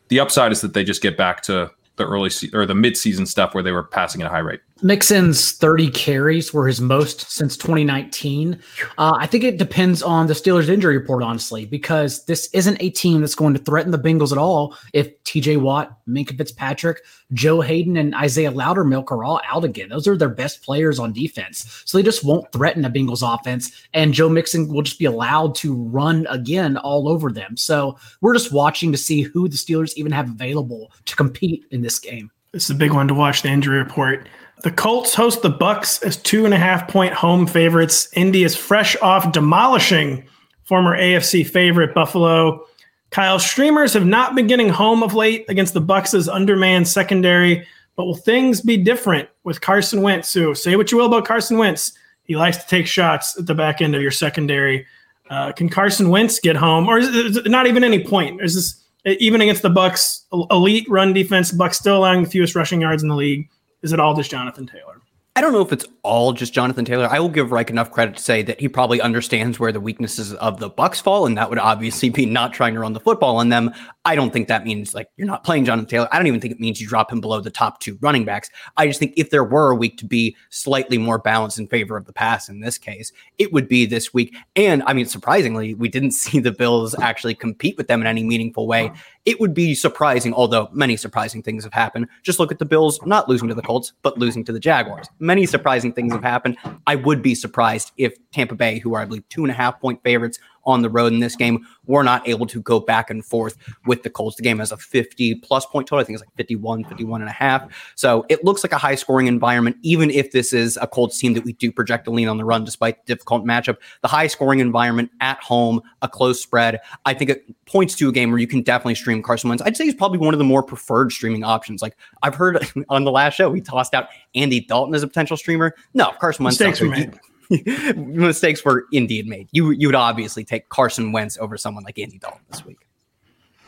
the 0.07 0.19
upside 0.19 0.51
is 0.51 0.61
that 0.61 0.73
they 0.73 0.83
just 0.83 1.01
get 1.01 1.15
back 1.17 1.43
to 1.43 1.69
the 1.97 2.05
early 2.05 2.29
se- 2.29 2.49
or 2.53 2.65
the 2.65 2.73
mid-season 2.73 3.25
stuff 3.25 3.53
where 3.53 3.63
they 3.63 3.71
were 3.71 3.83
passing 3.83 4.21
at 4.21 4.27
a 4.27 4.29
high 4.29 4.39
rate. 4.39 4.61
Mixon's 4.83 5.53
30 5.53 5.91
carries 5.91 6.53
were 6.53 6.67
his 6.67 6.81
most 6.81 7.31
since 7.31 7.55
2019. 7.55 8.59
Uh, 8.97 9.13
I 9.17 9.25
think 9.25 9.45
it 9.45 9.57
depends 9.57 10.03
on 10.03 10.27
the 10.27 10.33
Steelers 10.33 10.67
injury 10.67 10.97
report, 10.97 11.23
honestly, 11.23 11.65
because 11.65 12.25
this 12.25 12.49
isn't 12.53 12.81
a 12.81 12.89
team 12.89 13.21
that's 13.21 13.33
going 13.33 13.53
to 13.53 13.61
threaten 13.61 13.93
the 13.93 13.97
Bengals 13.97 14.33
at 14.33 14.37
all 14.37 14.75
if 14.91 15.23
TJ 15.23 15.61
Watt, 15.61 15.97
Minkah 16.05 16.37
Fitzpatrick, 16.37 17.01
Joe 17.31 17.61
Haden, 17.61 17.95
and 17.95 18.13
Isaiah 18.13 18.51
Loudermilk 18.51 19.09
are 19.09 19.23
all 19.23 19.39
out 19.49 19.63
again. 19.63 19.87
Those 19.87 20.05
are 20.05 20.17
their 20.17 20.27
best 20.27 20.61
players 20.61 20.99
on 20.99 21.13
defense. 21.13 21.81
So 21.85 21.97
they 21.97 22.03
just 22.03 22.25
won't 22.25 22.51
threaten 22.51 22.81
the 22.81 22.89
Bengals 22.89 23.23
offense, 23.23 23.87
and 23.93 24.13
Joe 24.13 24.27
Mixon 24.27 24.67
will 24.67 24.81
just 24.81 24.99
be 24.99 25.05
allowed 25.05 25.55
to 25.55 25.75
run 25.75 26.27
again 26.29 26.75
all 26.75 27.07
over 27.07 27.31
them. 27.31 27.55
So 27.55 27.97
we're 28.19 28.33
just 28.33 28.51
watching 28.51 28.91
to 28.91 28.97
see 28.97 29.21
who 29.21 29.47
the 29.47 29.55
Steelers 29.55 29.93
even 29.95 30.11
have 30.11 30.29
available 30.29 30.91
to 31.05 31.15
compete 31.15 31.63
in 31.71 31.81
this 31.81 31.99
game. 31.99 32.31
It's 32.53 32.69
a 32.69 32.75
big 32.75 32.93
one 32.93 33.07
to 33.07 33.15
watch 33.15 33.41
the 33.41 33.49
injury 33.49 33.79
report. 33.79 34.27
The 34.63 34.71
Colts 34.71 35.13
host 35.13 35.41
the 35.41 35.51
Bucs 35.51 36.01
as 36.03 36.15
two 36.15 36.45
and 36.45 36.53
a 36.53 36.57
half 36.57 36.87
point 36.87 37.13
home 37.13 37.45
favorites. 37.47 38.07
Indy 38.13 38.45
is 38.45 38.55
fresh 38.55 38.95
off 39.01 39.33
demolishing 39.33 40.23
former 40.63 40.97
AFC 40.97 41.45
favorite 41.45 41.93
Buffalo. 41.93 42.65
Kyle 43.09 43.39
streamers 43.39 43.91
have 43.91 44.05
not 44.05 44.35
been 44.35 44.47
getting 44.47 44.69
home 44.69 45.03
of 45.03 45.13
late 45.13 45.43
against 45.49 45.73
the 45.73 45.81
Bucs' 45.81 46.33
undermanned 46.33 46.87
secondary, 46.87 47.67
but 47.97 48.05
will 48.05 48.15
things 48.15 48.61
be 48.61 48.77
different 48.77 49.27
with 49.43 49.59
Carson 49.59 50.01
Wentz? 50.01 50.29
So 50.29 50.53
say 50.53 50.77
what 50.77 50.93
you 50.93 50.97
will 50.97 51.07
about 51.07 51.25
Carson 51.25 51.57
Wentz. 51.57 51.91
He 52.23 52.37
likes 52.37 52.55
to 52.55 52.65
take 52.65 52.87
shots 52.87 53.37
at 53.37 53.45
the 53.45 53.53
back 53.53 53.81
end 53.81 53.95
of 53.95 54.01
your 54.01 54.11
secondary. 54.11 54.87
Uh, 55.29 55.51
can 55.51 55.67
Carson 55.67 56.07
Wentz 56.07 56.39
get 56.39 56.55
home, 56.55 56.87
or 56.87 56.99
is 56.99 57.35
it 57.35 57.49
not 57.49 57.67
even 57.67 57.83
any 57.83 58.01
point? 58.01 58.41
Is 58.41 58.55
this 58.55 58.81
even 59.19 59.41
against 59.41 59.61
the 59.61 59.69
Bucs 59.69 60.21
elite 60.51 60.89
run 60.89 61.11
defense? 61.11 61.51
Bucs 61.51 61.75
still 61.75 61.97
allowing 61.97 62.23
the 62.23 62.29
fewest 62.29 62.55
rushing 62.55 62.79
yards 62.79 63.03
in 63.03 63.09
the 63.09 63.15
league. 63.15 63.49
Is 63.83 63.93
it 63.93 63.99
all 63.99 64.15
just 64.15 64.31
Jonathan 64.31 64.65
Taylor? 64.65 65.01
I 65.35 65.41
don't 65.41 65.51
know 65.51 65.61
if 65.61 65.73
it's 65.73 65.85
all 66.03 66.31
just 66.31 66.53
Jonathan 66.53 66.85
Taylor. 66.85 67.07
I 67.09 67.19
will 67.19 67.27
give 67.27 67.51
Reich 67.51 67.71
enough 67.71 67.89
credit 67.89 68.17
to 68.17 68.21
say 68.21 68.43
that 68.43 68.59
he 68.59 68.67
probably 68.67 69.01
understands 69.01 69.59
where 69.59 69.71
the 69.71 69.79
weaknesses 69.79 70.31
of 70.35 70.59
the 70.59 70.69
Bucs 70.69 71.01
fall, 71.01 71.25
and 71.25 71.35
that 71.39 71.49
would 71.49 71.57
obviously 71.57 72.09
be 72.09 72.27
not 72.27 72.53
trying 72.53 72.75
to 72.75 72.79
run 72.79 72.93
the 72.93 72.99
football 72.99 73.37
on 73.37 73.49
them. 73.49 73.73
I 74.05 74.13
don't 74.13 74.31
think 74.31 74.47
that 74.47 74.63
means 74.63 74.93
like 74.93 75.09
you're 75.17 75.25
not 75.25 75.43
playing 75.43 75.65
Jonathan 75.65 75.89
Taylor. 75.89 76.07
I 76.11 76.17
don't 76.17 76.27
even 76.27 76.39
think 76.39 76.53
it 76.53 76.59
means 76.59 76.79
you 76.79 76.87
drop 76.87 77.11
him 77.11 77.19
below 77.19 77.39
the 77.39 77.49
top 77.49 77.79
two 77.79 77.97
running 77.99 78.25
backs. 78.25 78.51
I 78.77 78.85
just 78.85 78.99
think 78.99 79.13
if 79.17 79.31
there 79.31 79.43
were 79.43 79.71
a 79.71 79.75
week 79.75 79.97
to 79.97 80.05
be 80.05 80.35
slightly 80.51 80.99
more 80.99 81.17
balanced 81.17 81.57
in 81.57 81.67
favor 81.67 81.97
of 81.97 82.05
the 82.05 82.13
pass 82.13 82.47
in 82.47 82.59
this 82.59 82.77
case, 82.77 83.11
it 83.39 83.51
would 83.51 83.67
be 83.67 83.87
this 83.87 84.13
week. 84.13 84.35
And 84.55 84.83
I 84.85 84.93
mean, 84.93 85.07
surprisingly, 85.07 85.73
we 85.73 85.89
didn't 85.89 86.11
see 86.11 86.39
the 86.39 86.51
Bills 86.51 86.93
actually 86.99 87.33
compete 87.33 87.75
with 87.75 87.87
them 87.87 88.01
in 88.01 88.07
any 88.07 88.23
meaningful 88.23 88.67
way 88.67 88.91
it 89.25 89.39
would 89.39 89.53
be 89.53 89.73
surprising, 89.73 90.33
although 90.33 90.69
many 90.73 90.97
surprising 90.97 91.41
things 91.41 91.63
have 91.63 91.73
happened. 91.73 92.07
Just 92.23 92.39
look 92.39 92.51
at 92.51 92.59
the 92.59 92.65
Bills 92.65 92.99
not 93.05 93.29
losing 93.29 93.47
to 93.47 93.53
the 93.53 93.61
Colts, 93.61 93.93
but 94.01 94.17
losing 94.17 94.43
to 94.45 94.51
the 94.51 94.59
Jaguars. 94.59 95.07
Many 95.19 95.45
surprising 95.45 95.93
things 95.93 96.11
have 96.13 96.23
happened. 96.23 96.57
I 96.87 96.95
would 96.95 97.21
be 97.21 97.35
surprised 97.35 97.91
if 97.97 98.15
Tampa 98.31 98.55
Bay, 98.55 98.79
who 98.79 98.93
are, 98.95 99.01
I 99.01 99.05
believe, 99.05 99.27
two 99.29 99.43
and 99.43 99.51
a 99.51 99.55
half 99.55 99.79
point 99.79 100.03
favorites, 100.03 100.39
on 100.65 100.81
the 100.81 100.89
road 100.89 101.13
in 101.13 101.19
this 101.19 101.35
game 101.35 101.65
were 101.85 102.03
not 102.03 102.27
able 102.27 102.45
to 102.45 102.61
go 102.61 102.79
back 102.79 103.09
and 103.09 103.25
forth 103.25 103.57
with 103.85 104.03
the 104.03 104.09
Colts. 104.09 104.37
The 104.37 104.43
game 104.43 104.59
has 104.59 104.71
a 104.71 104.77
50 104.77 105.35
plus 105.35 105.65
point 105.65 105.87
total. 105.87 106.01
I 106.01 106.05
think 106.05 106.15
it's 106.15 106.25
like 106.25 106.35
51, 106.35 106.85
51 106.85 107.21
and 107.21 107.29
a 107.29 107.33
half. 107.33 107.93
So 107.95 108.25
it 108.29 108.43
looks 108.43 108.63
like 108.63 108.71
a 108.71 108.77
high 108.77 108.95
scoring 108.95 109.27
environment, 109.27 109.77
even 109.81 110.09
if 110.09 110.31
this 110.31 110.53
is 110.53 110.77
a 110.81 110.87
Colts 110.87 111.17
team 111.17 111.33
that 111.33 111.43
we 111.43 111.53
do 111.53 111.71
project 111.71 112.05
to 112.05 112.11
lean 112.11 112.27
on 112.27 112.37
the 112.37 112.45
run 112.45 112.63
despite 112.63 113.05
the 113.05 113.13
difficult 113.13 113.45
matchup. 113.45 113.77
The 114.01 114.07
high 114.07 114.27
scoring 114.27 114.59
environment 114.59 115.11
at 115.21 115.39
home, 115.39 115.81
a 116.01 116.07
close 116.07 116.41
spread, 116.41 116.79
I 117.05 117.13
think 117.13 117.29
it 117.29 117.45
points 117.65 117.95
to 117.95 118.09
a 118.09 118.11
game 118.11 118.31
where 118.31 118.39
you 118.39 118.47
can 118.47 118.61
definitely 118.61 118.95
stream 118.95 119.21
Carson 119.21 119.49
Wentz. 119.49 119.63
I'd 119.63 119.77
say 119.77 119.85
he's 119.85 119.95
probably 119.95 120.19
one 120.19 120.33
of 120.33 120.37
the 120.37 120.43
more 120.45 120.63
preferred 120.63 121.11
streaming 121.11 121.43
options. 121.43 121.81
Like 121.81 121.97
I've 122.21 122.35
heard 122.35 122.65
on 122.89 123.03
the 123.03 123.11
last 123.11 123.35
show, 123.35 123.49
we 123.49 123.61
tossed 123.61 123.93
out 123.93 124.07
Andy 124.35 124.61
Dalton 124.61 124.95
as 124.95 125.03
a 125.03 125.07
potential 125.07 125.37
streamer. 125.37 125.75
No, 125.93 126.11
Carson 126.19 126.45
Wentz. 126.45 126.59
Mistakes 126.59 126.81
were 126.81 126.89
made. 126.89 127.19
mistakes 127.95 128.63
were 128.63 128.85
indeed 128.91 129.27
made. 129.27 129.47
You 129.51 129.71
you 129.71 129.87
would 129.87 129.95
obviously 129.95 130.43
take 130.43 130.69
Carson 130.69 131.11
Wentz 131.11 131.37
over 131.37 131.57
someone 131.57 131.83
like 131.83 131.99
Andy 131.99 132.17
Dalton 132.17 132.41
this 132.49 132.65
week. 132.65 132.79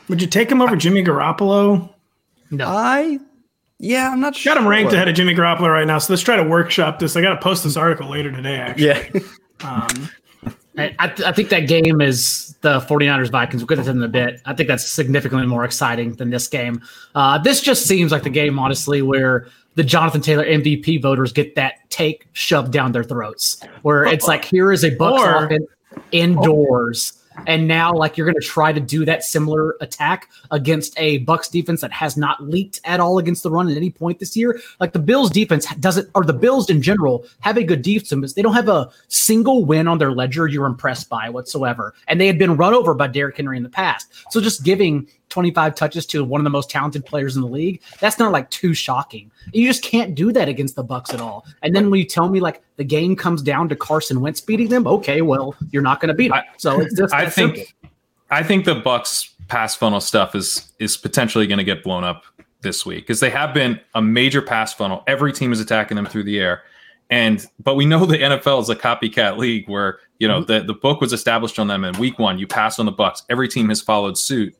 Would 0.08 0.20
you 0.20 0.28
take 0.28 0.50
him 0.50 0.62
over 0.62 0.76
Jimmy 0.76 1.02
Garoppolo? 1.02 1.92
No. 2.50 2.66
I 2.66 3.18
Yeah, 3.78 4.10
I'm 4.10 4.20
not 4.20 4.36
sure. 4.36 4.54
Got 4.54 4.62
him 4.62 4.68
ranked 4.68 4.92
ahead 4.92 5.08
of 5.08 5.14
Jimmy 5.14 5.34
Garoppolo 5.34 5.72
right 5.72 5.86
now. 5.86 5.98
So 5.98 6.12
let's 6.12 6.22
try 6.22 6.36
to 6.36 6.44
workshop 6.44 6.98
this. 6.98 7.16
I 7.16 7.22
got 7.22 7.34
to 7.34 7.40
post 7.40 7.64
this 7.64 7.76
article 7.76 8.08
later 8.08 8.30
today, 8.30 8.56
actually. 8.56 8.86
Yeah. 8.86 9.20
Um, 9.64 10.08
I, 10.78 10.94
I, 10.98 11.08
th- 11.08 11.26
I 11.26 11.32
think 11.32 11.48
that 11.48 11.60
game 11.60 12.00
is 12.02 12.54
the 12.60 12.80
49ers 12.80 13.30
Vikings. 13.30 13.62
We'll 13.62 13.66
get 13.68 13.78
into 13.78 13.90
it 13.90 13.96
in 13.96 14.02
a 14.02 14.08
bit. 14.08 14.42
I 14.44 14.52
think 14.52 14.68
that's 14.68 14.86
significantly 14.86 15.46
more 15.46 15.64
exciting 15.64 16.12
than 16.16 16.28
this 16.30 16.48
game. 16.48 16.82
Uh, 17.14 17.38
this 17.38 17.62
just 17.62 17.86
seems 17.86 18.12
like 18.12 18.24
the 18.24 18.30
game, 18.30 18.58
honestly, 18.58 19.00
where 19.00 19.48
the 19.76 19.84
Jonathan 19.84 20.20
Taylor 20.20 20.44
MVP 20.44 21.00
voters 21.00 21.32
get 21.32 21.54
that 21.54 21.88
take 21.90 22.26
shoved 22.32 22.72
down 22.72 22.92
their 22.92 23.04
throats, 23.04 23.60
where 23.82 24.04
it's 24.04 24.26
like, 24.26 24.44
here 24.44 24.72
is 24.72 24.82
a 24.82 24.90
Bucs 24.90 25.20
Or- 25.20 25.44
offense 25.44 25.66
indoors. 26.12 27.22
And 27.46 27.68
now, 27.68 27.92
like, 27.92 28.16
you're 28.16 28.24
going 28.24 28.40
to 28.40 28.46
try 28.46 28.72
to 28.72 28.80
do 28.80 29.04
that 29.04 29.22
similar 29.22 29.76
attack 29.82 30.30
against 30.50 30.94
a 30.96 31.22
Bucs 31.26 31.50
defense 31.50 31.82
that 31.82 31.92
has 31.92 32.16
not 32.16 32.42
leaked 32.42 32.80
at 32.84 32.98
all 32.98 33.18
against 33.18 33.42
the 33.42 33.50
run 33.50 33.68
at 33.68 33.76
any 33.76 33.90
point 33.90 34.18
this 34.18 34.34
year. 34.38 34.58
Like, 34.80 34.94
the 34.94 34.98
Bills 34.98 35.28
defense 35.28 35.66
doesn't, 35.74 36.08
or 36.14 36.24
the 36.24 36.32
Bills 36.32 36.70
in 36.70 36.80
general, 36.80 37.26
have 37.40 37.58
a 37.58 37.62
good 37.62 37.82
defense. 37.82 38.32
They 38.32 38.40
don't 38.40 38.54
have 38.54 38.70
a 38.70 38.88
single 39.08 39.66
win 39.66 39.86
on 39.86 39.98
their 39.98 40.12
ledger 40.12 40.46
you're 40.46 40.64
impressed 40.64 41.10
by 41.10 41.28
whatsoever. 41.28 41.92
And 42.08 42.18
they 42.18 42.26
had 42.26 42.38
been 42.38 42.56
run 42.56 42.72
over 42.72 42.94
by 42.94 43.08
Derrick 43.08 43.36
Henry 43.36 43.58
in 43.58 43.62
the 43.62 43.68
past. 43.68 44.10
So 44.30 44.40
just 44.40 44.64
giving 44.64 45.06
25 45.28 45.74
touches 45.74 46.06
to 46.06 46.24
one 46.24 46.40
of 46.40 46.44
the 46.44 46.50
most 46.50 46.70
talented 46.70 47.04
players 47.04 47.36
in 47.36 47.42
the 47.42 47.48
league, 47.48 47.82
that's 48.00 48.18
not 48.18 48.32
like 48.32 48.48
too 48.50 48.74
shocking. 48.74 49.30
You 49.52 49.66
just 49.66 49.82
can't 49.82 50.14
do 50.14 50.32
that 50.32 50.48
against 50.48 50.76
the 50.76 50.84
Bucs 50.84 51.12
at 51.12 51.20
all. 51.20 51.44
And 51.62 51.74
then 51.74 51.90
when 51.90 51.98
you 51.98 52.06
tell 52.06 52.28
me 52.28 52.40
like 52.40 52.62
the 52.76 52.84
game 52.84 53.16
comes 53.16 53.42
down 53.42 53.68
to 53.68 53.76
Carson 53.76 54.20
Wentz 54.20 54.40
beating 54.40 54.68
them, 54.68 54.86
okay, 54.86 55.22
well, 55.22 55.54
you're 55.70 55.82
not 55.82 56.00
going 56.00 56.08
to 56.08 56.14
beat 56.14 56.30
them. 56.30 56.42
So 56.58 56.80
it's 56.80 56.96
just 56.96 57.12
I 57.12 57.28
think 57.28 57.56
simple. 57.56 57.90
I 58.30 58.42
think 58.42 58.64
the 58.64 58.80
Bucs 58.80 59.30
pass 59.48 59.74
funnel 59.74 60.00
stuff 60.00 60.34
is 60.34 60.72
is 60.78 60.96
potentially 60.96 61.46
going 61.46 61.58
to 61.58 61.64
get 61.64 61.82
blown 61.82 62.04
up 62.04 62.24
this 62.62 62.84
week 62.84 63.06
because 63.06 63.20
they 63.20 63.30
have 63.30 63.54
been 63.54 63.80
a 63.94 64.02
major 64.02 64.42
pass 64.42 64.74
funnel. 64.74 65.02
Every 65.06 65.32
team 65.32 65.52
is 65.52 65.60
attacking 65.60 65.96
them 65.96 66.06
through 66.06 66.24
the 66.24 66.38
air, 66.38 66.62
and 67.10 67.44
but 67.62 67.76
we 67.76 67.86
know 67.86 68.04
the 68.06 68.18
NFL 68.18 68.62
is 68.62 68.68
a 68.68 68.76
copycat 68.76 69.38
league 69.38 69.68
where 69.68 69.98
you 70.18 70.28
know 70.28 70.40
mm-hmm. 70.40 70.52
the 70.52 70.72
the 70.72 70.74
book 70.74 71.00
was 71.00 71.12
established 71.12 71.58
on 71.58 71.68
them 71.68 71.84
in 71.84 71.96
week 71.98 72.18
one. 72.18 72.38
You 72.38 72.46
pass 72.46 72.78
on 72.78 72.86
the 72.86 72.92
Bucs, 72.92 73.22
every 73.28 73.48
team 73.48 73.68
has 73.68 73.80
followed 73.80 74.18
suit, 74.18 74.54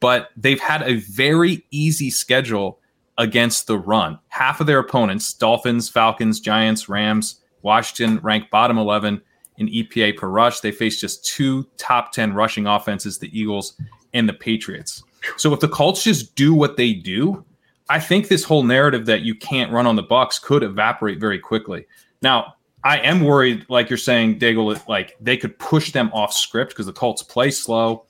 but 0.00 0.30
they've 0.36 0.60
had 0.60 0.82
a 0.82 0.96
very 0.96 1.64
easy 1.70 2.10
schedule 2.10 2.80
against 3.16 3.66
the 3.66 3.78
run. 3.78 4.18
Half 4.28 4.60
of 4.60 4.66
their 4.66 4.78
opponents, 4.78 5.32
Dolphins, 5.34 5.88
Falcons, 5.88 6.40
Giants, 6.40 6.88
Rams, 6.88 7.40
Washington, 7.62 8.20
ranked 8.22 8.50
bottom 8.50 8.78
11 8.78 9.20
in 9.58 9.68
EPA 9.68 10.16
per 10.16 10.28
rush. 10.28 10.60
They 10.60 10.70
face 10.70 11.00
just 11.00 11.24
two 11.24 11.66
top 11.76 12.12
10 12.12 12.32
rushing 12.32 12.66
offenses, 12.66 13.18
the 13.18 13.38
Eagles 13.38 13.74
and 14.14 14.28
the 14.28 14.32
Patriots. 14.32 15.02
So 15.36 15.52
if 15.52 15.60
the 15.60 15.68
Colts 15.68 16.04
just 16.04 16.34
do 16.36 16.54
what 16.54 16.76
they 16.76 16.92
do, 16.92 17.44
I 17.90 17.98
think 17.98 18.28
this 18.28 18.44
whole 18.44 18.62
narrative 18.62 19.06
that 19.06 19.22
you 19.22 19.34
can't 19.34 19.72
run 19.72 19.86
on 19.86 19.96
the 19.96 20.04
Bucs 20.04 20.40
could 20.40 20.62
evaporate 20.62 21.18
very 21.18 21.38
quickly. 21.38 21.86
Now, 22.22 22.54
I 22.84 22.98
am 22.98 23.24
worried, 23.24 23.66
like 23.68 23.90
you're 23.90 23.96
saying, 23.96 24.38
Daigle, 24.38 24.86
like 24.88 25.16
they 25.20 25.36
could 25.36 25.58
push 25.58 25.90
them 25.90 26.10
off 26.12 26.32
script 26.32 26.70
because 26.70 26.86
the 26.86 26.92
Colts 26.92 27.22
play 27.22 27.50
slow 27.50 28.04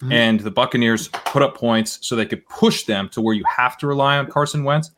Mm-hmm. 0.00 0.12
and 0.12 0.40
the 0.40 0.52
Buccaneers 0.52 1.08
put 1.08 1.42
up 1.42 1.56
points 1.56 1.98
so 2.02 2.14
they 2.14 2.24
could 2.24 2.46
push 2.48 2.84
them 2.84 3.08
to 3.08 3.20
where 3.20 3.34
you 3.34 3.42
have 3.48 3.76
to 3.78 3.88
rely 3.88 4.16
on 4.16 4.30
Carson 4.30 4.62
Wentz. 4.62 4.92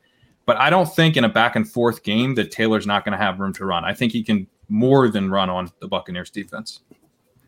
But 0.44 0.58
I 0.58 0.68
don't 0.68 0.94
think 0.94 1.16
in 1.16 1.24
a 1.24 1.28
back 1.28 1.56
and 1.56 1.66
forth 1.66 2.02
game 2.02 2.34
that 2.34 2.50
Taylor's 2.50 2.86
not 2.86 3.06
going 3.06 3.12
to 3.12 3.24
have 3.24 3.40
room 3.40 3.54
to 3.54 3.64
run. 3.64 3.82
I 3.82 3.94
think 3.94 4.12
he 4.12 4.22
can 4.22 4.46
more 4.68 5.08
than 5.08 5.30
run 5.30 5.48
on 5.48 5.70
the 5.80 5.88
Buccaneers 5.88 6.28
defense. 6.28 6.80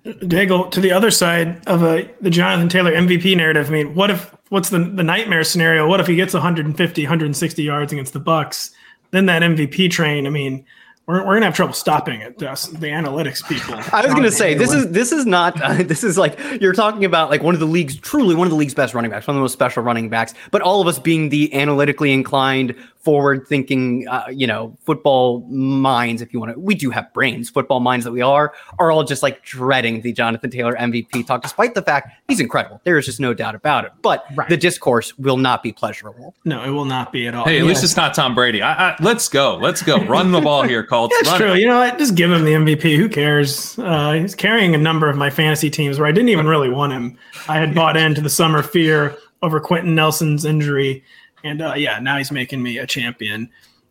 Daigle, 0.06 0.70
to 0.70 0.80
the 0.80 0.92
other 0.92 1.10
side 1.10 1.62
of 1.68 1.82
a, 1.82 2.10
the 2.22 2.30
Jonathan 2.30 2.70
Taylor 2.70 2.92
MVP 2.92 3.36
narrative, 3.36 3.68
I 3.68 3.72
mean, 3.72 3.94
what 3.94 4.10
if 4.10 4.34
what's 4.48 4.70
the 4.70 4.78
the 4.78 5.04
nightmare 5.04 5.44
scenario? 5.44 5.86
What 5.86 6.00
if 6.00 6.06
he 6.06 6.16
gets 6.16 6.32
150, 6.32 7.02
160 7.02 7.62
yards 7.62 7.92
against 7.92 8.14
the 8.14 8.20
Bucs? 8.20 8.70
Then 9.10 9.26
that 9.26 9.42
MVP 9.42 9.90
train, 9.90 10.26
I 10.26 10.30
mean, 10.30 10.64
we're, 11.06 11.26
we're 11.26 11.34
gonna 11.34 11.46
have 11.46 11.54
trouble 11.54 11.74
stopping 11.74 12.20
it. 12.20 12.40
Us, 12.42 12.66
the 12.66 12.86
analytics 12.86 13.46
people. 13.46 13.74
I 13.92 14.02
was 14.02 14.12
going 14.12 14.22
to 14.22 14.30
say 14.30 14.54
this 14.54 14.72
is 14.72 14.90
this 14.90 15.10
is 15.10 15.26
not 15.26 15.60
uh, 15.60 15.82
this 15.82 16.04
is 16.04 16.16
like 16.16 16.38
you're 16.60 16.72
talking 16.72 17.04
about 17.04 17.28
like 17.28 17.42
one 17.42 17.54
of 17.54 17.60
the 17.60 17.66
league's 17.66 17.96
truly 17.96 18.34
one 18.34 18.46
of 18.46 18.50
the 18.50 18.56
league's 18.56 18.74
best 18.74 18.94
running 18.94 19.10
backs, 19.10 19.26
one 19.26 19.34
of 19.34 19.38
the 19.38 19.42
most 19.42 19.52
special 19.52 19.82
running 19.82 20.08
backs. 20.08 20.32
But 20.52 20.62
all 20.62 20.80
of 20.80 20.86
us 20.86 20.98
being 20.98 21.30
the 21.30 21.52
analytically 21.54 22.12
inclined, 22.12 22.76
forward 23.02 23.46
thinking, 23.48 24.06
uh, 24.08 24.24
you 24.30 24.46
know, 24.46 24.76
football 24.84 25.40
minds, 25.48 26.22
if 26.22 26.32
you 26.32 26.38
want 26.38 26.52
to, 26.52 26.58
we 26.58 26.74
do 26.74 26.88
have 26.90 27.12
brains, 27.12 27.50
football 27.50 27.80
minds 27.80 28.04
that 28.04 28.12
we 28.12 28.20
are, 28.22 28.52
are 28.78 28.90
all 28.92 29.02
just 29.02 29.22
like 29.22 29.42
dreading 29.42 30.00
the 30.02 30.12
Jonathan 30.12 30.50
Taylor 30.50 30.74
MVP 30.76 31.26
talk, 31.26 31.42
despite 31.42 31.74
the 31.74 31.82
fact 31.82 32.10
he's 32.28 32.38
incredible. 32.38 32.80
There 32.84 32.96
is 32.98 33.06
just 33.06 33.18
no 33.18 33.34
doubt 33.34 33.54
about 33.56 33.84
it. 33.84 33.92
But 34.02 34.24
Right. 34.36 34.48
the 34.48 34.56
discourse 34.56 35.16
will 35.18 35.36
not 35.36 35.62
be 35.64 35.72
pleasurable. 35.72 36.34
No, 36.44 36.62
it 36.62 36.70
will 36.70 36.84
not 36.84 37.12
be 37.12 37.26
at 37.26 37.34
all. 37.34 37.44
Hey, 37.44 37.58
at 37.58 37.64
least 37.66 37.82
it's 37.82 37.96
not 37.96 38.14
Tom 38.14 38.34
Brady. 38.34 38.62
I, 38.62 38.90
I, 38.90 38.96
let's 39.00 39.28
go. 39.28 39.56
Let's 39.56 39.82
go. 39.82 39.98
Run 40.04 40.30
the 40.30 40.40
ball 40.40 40.62
here, 40.62 40.84
Colts. 40.86 41.14
That's 41.22 41.30
Run 41.32 41.40
true. 41.40 41.52
it. 41.54 41.58
You 41.58 41.66
know 41.66 41.78
what? 41.80 41.98
Just 41.98 42.14
give 42.14 42.30
him 42.30 42.44
the 42.44 42.52
MVP. 42.52 42.96
Who 42.96 43.08
cares? 43.08 43.78
Uh, 43.78 44.12
he's 44.12 44.34
carrying 44.36 44.74
a 44.74 44.78
number 44.78 45.08
of 45.10 45.16
my 45.16 45.28
fantasy 45.28 45.70
teams 45.70 45.98
where 45.98 46.06
I 46.06 46.12
didn't 46.12 46.28
even 46.28 46.46
really 46.46 46.70
want 46.70 46.92
him. 46.92 47.18
I 47.48 47.58
had 47.58 47.74
bought 47.74 47.96
into 47.96 48.20
the 48.20 48.30
summer 48.30 48.62
fear 48.62 49.16
over 49.42 49.58
Quenton 49.58 49.94
Nelson's 49.96 50.44
injury, 50.44 51.02
and 51.44 51.62
uh, 51.62 51.74
yeah, 51.76 51.98
now 51.98 52.18
he's 52.18 52.30
making 52.30 52.62
me 52.62 52.78
a 52.78 52.86
champion. 52.86 53.50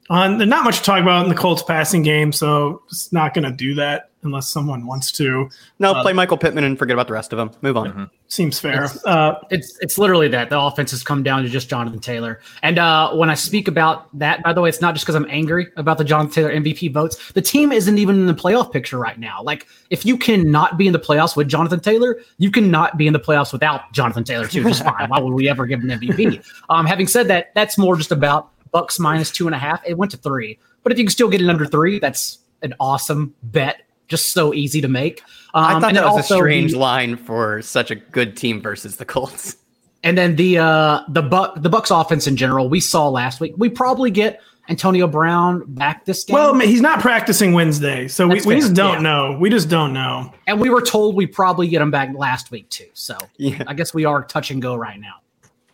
On 0.10 0.38
there's 0.38 0.50
not 0.50 0.63
much 0.63 0.79
to 0.79 0.84
talk 0.84 1.01
about 1.01 1.24
in 1.24 1.29
the 1.29 1.36
Colts 1.36 1.63
passing 1.63 2.03
game, 2.03 2.31
so 2.31 2.84
it's 2.88 3.12
not 3.13 3.34
going 3.34 3.46
to 3.46 3.51
do 3.51 3.75
that 3.75 4.11
unless 4.24 4.48
someone 4.48 4.86
wants 4.86 5.12
to. 5.13 5.50
No, 5.80 5.94
Uh, 5.94 6.01
play 6.01 6.13
Michael 6.13 6.38
Pittman 6.38 6.63
and 6.63 6.78
forget 6.78 6.94
about 6.94 7.08
the 7.08 7.13
rest 7.13 7.34
of 7.34 7.38
them. 7.38 7.51
Move 7.62 7.78
on. 7.78 8.10
Seems 8.28 8.60
fair. 8.60 8.88
Uh, 9.06 9.34
It's 9.50 9.78
it's 9.82 9.98
literally 9.98 10.28
that 10.30 10.50
the 10.50 10.60
offense 10.60 10.92
has 10.92 11.04
come 11.04 11.22
down 11.24 11.44
to 11.44 11.50
just 11.50 11.70
Jonathan 11.70 12.00
Taylor. 12.00 12.40
And 12.63 12.80
uh, 12.80 13.12
when 13.13 13.30
I 13.30 13.34
speak 13.34 13.68
about 13.68 14.08
that, 14.18 14.42
by 14.44 14.54
the 14.54 14.62
way, 14.62 14.70
it's 14.70 14.80
not 14.80 14.94
just 14.94 15.06
because 15.06 15.16
I'm 15.16 15.28
angry 15.30 15.68
about 15.75 15.98
the 15.98 16.04
Jonathan 16.06 16.32
Taylor 16.32 16.54
MVP 16.54 16.94
votes. 16.94 17.32
The 17.34 17.42
team 17.42 17.72
isn't 17.72 17.98
even 17.98 18.16
in 18.16 18.25
the 18.28 18.34
playoff 18.34 18.72
picture 18.72 18.98
right 18.98 19.20
now. 19.20 19.42
Like 19.44 19.68
if 19.90 20.06
you 20.06 20.18
cannot 20.18 20.78
be 20.78 20.88
in 20.88 20.94
the 20.94 21.00
playoffs 21.00 21.36
with 21.36 21.50
Jonathan 21.50 21.80
Taylor, 21.82 22.20
you 22.38 22.51
cannot 22.51 22.98
be 22.98 23.06
in 23.08 23.13
the 23.13 23.20
playoffs 23.20 23.51
without 23.51 23.92
Jonathan 23.92 24.24
Taylor 24.24 24.48
too. 24.48 24.63
Just 24.63 24.84
fine. 24.86 25.10
Why 25.10 25.20
would 25.20 25.34
we 25.34 25.50
ever 25.50 25.66
give 25.66 25.82
him 25.82 25.90
an 25.90 26.00
MVP? 26.00 26.46
Um, 26.70 26.86
having 26.86 27.08
said 27.08 27.28
that, 27.28 27.51
that's 27.54 27.78
more 27.78 27.98
just 27.98 28.12
about 28.13 28.50
Bucs 28.74 28.98
minus 28.98 29.30
two 29.30 29.46
and 29.48 29.54
a 29.54 29.58
half. 29.58 29.82
It 29.86 29.98
went 29.98 30.12
to 30.12 30.18
three, 30.18 30.58
but 30.84 30.94
if 30.94 30.98
you 30.98 31.04
can 31.04 31.12
still 31.12 31.28
get 31.28 31.42
it 31.42 31.50
under 31.50 31.66
three, 31.66 32.00
that's 32.00 32.40
an 32.62 32.74
awesome 32.80 33.34
bet. 33.44 33.82
Just 34.12 34.34
so 34.34 34.53
easy 34.53 34.82
to 34.82 34.88
make. 34.88 35.24
Um, 35.53 35.63
I 35.63 35.72
thought 35.80 35.84
and 35.89 35.98
that 35.98 36.03
was 36.03 36.12
also 36.18 36.36
a 36.36 36.38
strange 36.39 36.74
the- 36.74 36.80
line 36.80 37.15
for 37.18 37.62
such 37.62 37.89
a 37.91 37.96
good 37.96 38.36
team 38.38 38.62
versus 38.62 38.98
the 38.98 39.06
Colts. 39.06 39.56
And 40.03 40.18
then 40.18 40.36
the 40.36 40.58
uh 40.58 41.01
the 41.10 41.22
Buck 41.22 41.62
the 41.62 41.70
Bucs 41.70 41.89
offense 42.00 42.27
in 42.27 42.36
general, 42.36 42.68
we 42.70 42.80
saw 42.80 43.08
last 43.08 43.39
week. 43.39 43.53
We 43.58 43.70
probably 43.70 44.12
get 44.12 44.41
Antonio 44.70 45.08
Brown 45.08 45.63
back 45.68 46.06
this 46.06 46.24
game. 46.24 46.34
well, 46.34 46.58
he's 46.60 46.82
not 46.82 47.00
practicing 47.00 47.53
Wednesday, 47.53 48.08
so 48.08 48.27
we, 48.27 48.36
That's 48.36 48.46
we 48.46 48.53
fair, 48.56 48.62
just 48.62 48.74
don't 48.74 48.94
yeah. 48.96 49.00
know. 49.00 49.38
We 49.39 49.50
just 49.50 49.70
don't 49.70 49.94
know. 49.94 50.34
and 50.48 50.60
we 50.60 50.70
were 50.70 50.82
told 50.82 51.15
we 51.15 51.25
probably 51.27 51.68
get 51.68 51.82
him 51.82 51.89
back 51.91 52.10
last 52.15 52.51
week 52.51 52.70
too. 52.70 52.88
So 52.94 53.18
Yeah. 53.38 53.63
I 53.68 53.74
guess 53.74 53.94
we 53.94 54.06
are 54.06 54.24
touch 54.24 54.51
and 54.51 54.62
go 54.62 54.75
right 54.75 55.00
now. 55.00 55.15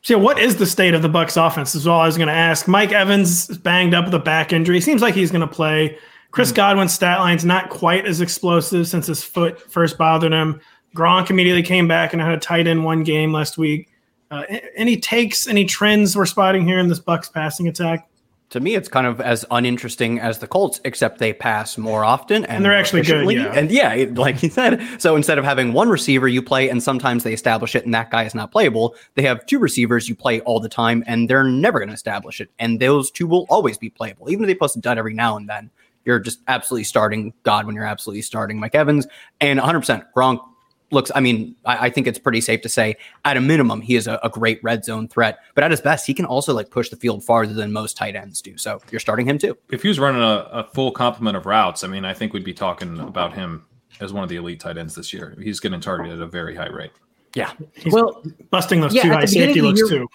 So 0.04 0.18
what 0.18 0.40
is 0.40 0.56
the 0.58 0.66
state 0.66 0.94
of 0.94 1.02
the 1.02 1.10
Bucs 1.10 1.36
offense? 1.44 1.76
Is 1.76 1.86
all 1.88 2.00
I 2.00 2.06
was 2.06 2.18
going 2.18 2.28
to 2.30 2.34
ask. 2.34 2.68
Mike 2.68 2.92
Evans 2.94 3.50
is 3.50 3.58
banged 3.58 3.94
up 3.94 4.06
with 4.06 4.14
a 4.14 4.20
back 4.20 4.54
injury. 4.54 4.80
Seems 4.80 5.02
like 5.02 5.14
he's 5.16 5.32
going 5.32 5.42
to 5.42 5.54
play. 5.54 5.98
Chris 6.32 6.52
Godwin's 6.52 6.94
stat 6.94 7.20
line's 7.20 7.46
not 7.46 7.70
quite 7.70 8.06
as 8.06 8.22
explosive 8.22 8.88
since 8.88 9.08
his 9.08 9.24
foot 9.24 9.60
first 9.72 9.98
bothered 9.98 10.34
him. 10.34 10.62
Gronk 10.96 11.30
immediately 11.30 11.64
came 11.64 11.88
back 11.88 12.14
and 12.14 12.22
had 12.22 12.34
a 12.34 12.40
tight 12.40 12.68
end 12.68 12.84
one 12.84 13.04
game 13.04 13.32
last 13.32 13.58
week. 13.58 13.90
Uh, 14.30 14.44
any 14.76 14.98
takes, 14.98 15.48
any 15.48 15.66
trends 15.66 16.16
we're 16.16 16.26
spotting 16.26 16.66
here 16.66 16.80
in 16.80 16.88
this 16.88 17.00
Bucs 17.00 17.32
passing 17.32 17.68
attack? 17.68 18.10
To 18.52 18.62
me, 18.62 18.76
it's 18.76 18.88
kind 18.88 19.06
of 19.06 19.20
as 19.20 19.46
uninteresting 19.52 20.20
as 20.22 20.40
the 20.40 20.48
Colts, 20.48 20.80
except 20.86 21.20
they 21.20 21.34
pass 21.34 21.78
more 21.78 22.06
often 22.06 22.46
and, 22.46 22.64
they're 22.64 22.74
actually 22.74 23.02
good, 23.02 23.30
yeah. 23.30 23.52
And 23.54 23.70
yeah, 23.70 24.06
like 24.16 24.42
you 24.42 24.50
said, 24.50 24.82
so 25.00 25.18
instead 25.18 25.38
of 25.38 25.44
having 25.44 25.74
one 25.74 25.90
receiver 25.90 26.30
you 26.30 26.42
play 26.42 26.70
and 26.70 26.82
sometimes 26.82 27.26
they 27.26 27.34
establish 27.34 27.76
it 27.76 27.84
and 27.84 27.94
that 27.94 28.10
guy 28.10 28.24
is 28.24 28.34
not 28.34 28.54
playable, 28.54 28.96
they 29.16 29.24
have 29.24 29.46
two 29.48 29.60
receivers 29.60 30.08
you 30.08 30.16
play 30.16 30.40
all 30.42 30.62
the 30.62 30.70
time 30.70 31.04
and 31.08 31.30
they're 31.30 31.44
never 31.44 31.78
going 31.80 31.90
to 31.90 31.94
establish 31.94 32.40
it. 32.40 32.50
And 32.58 32.80
those 32.80 33.12
two 33.12 33.28
will 33.28 33.48
always 33.50 33.78
be 33.78 33.90
playable. 33.90 34.30
Even 34.30 34.46
if 34.46 34.48
they 34.48 34.56
post 34.56 34.78
a 34.78 34.80
dud 34.80 34.98
every 34.98 35.14
now 35.14 35.36
and 35.36 35.50
then, 35.50 35.70
you're 36.08 36.20
just 36.20 36.40
absolutely 36.48 36.86
starting 36.86 37.34
Godwin, 37.44 37.76
you're 37.76 37.84
absolutely 37.86 38.24
starting 38.24 38.60
Mike 38.60 38.74
Evans, 38.74 39.06
and 39.42 39.60
100% 39.60 40.06
Gronk 40.16 40.40
looks, 40.90 41.12
I 41.14 41.20
mean, 41.20 41.54
I, 41.66 41.88
I 41.88 41.90
think 41.90 42.08
it's 42.08 42.18
pretty 42.18 42.40
safe 42.40 42.62
to 42.62 42.70
say 42.70 42.96
at 43.26 43.36
a 43.36 43.42
minimum, 43.42 43.82
he 43.82 43.96
is 43.98 44.08
a, 44.08 44.20
a 44.24 44.30
great 44.30 44.64
red 44.64 44.86
zone 44.86 45.10
threat, 45.10 45.40
but 45.54 45.64
at 45.66 45.70
his 45.72 45.82
best, 45.82 46.08
he 46.08 46.14
can 46.14 46.26
also 46.26 46.54
like 46.54 46.72
push 46.72 46.90
the 46.90 46.96
field 46.96 47.24
farther 47.26 47.54
than 47.54 47.74
most 47.74 47.98
tight 47.98 48.16
ends 48.16 48.42
do. 48.42 48.58
So 48.58 48.82
you're 48.90 49.02
starting 49.02 49.28
him 49.28 49.38
too. 49.38 49.58
If 49.70 49.82
he 49.82 49.90
was 49.90 50.00
running 50.00 50.22
a, 50.22 50.48
a 50.52 50.64
full 50.74 50.92
complement 50.92 51.36
of 51.36 51.46
routes, 51.46 51.84
I 51.84 51.88
mean, 51.88 52.06
I 52.06 52.14
think 52.14 52.32
we'd 52.34 52.46
be 52.46 52.54
talking 52.54 53.00
about 53.02 53.34
him 53.34 53.66
as 54.00 54.14
one 54.14 54.24
of 54.24 54.30
the 54.30 54.38
elite 54.38 54.62
tight 54.62 54.78
ends 54.78 54.96
this 54.96 55.12
year. 55.14 55.36
He's 55.42 55.60
getting 55.60 55.82
targeted 55.82 56.14
at 56.14 56.22
a 56.22 56.28
very 56.28 56.56
high 56.56 56.70
rate. 56.70 56.92
Yeah. 57.36 57.52
He's 57.76 57.92
well, 57.94 58.24
busting 58.50 58.80
those 58.82 58.94
Yeah, 58.96 59.04
two 59.04 59.12
high 59.12 59.26
safety 59.26 59.62
looks 59.62 59.80
year- 59.80 59.90
too. 59.90 60.08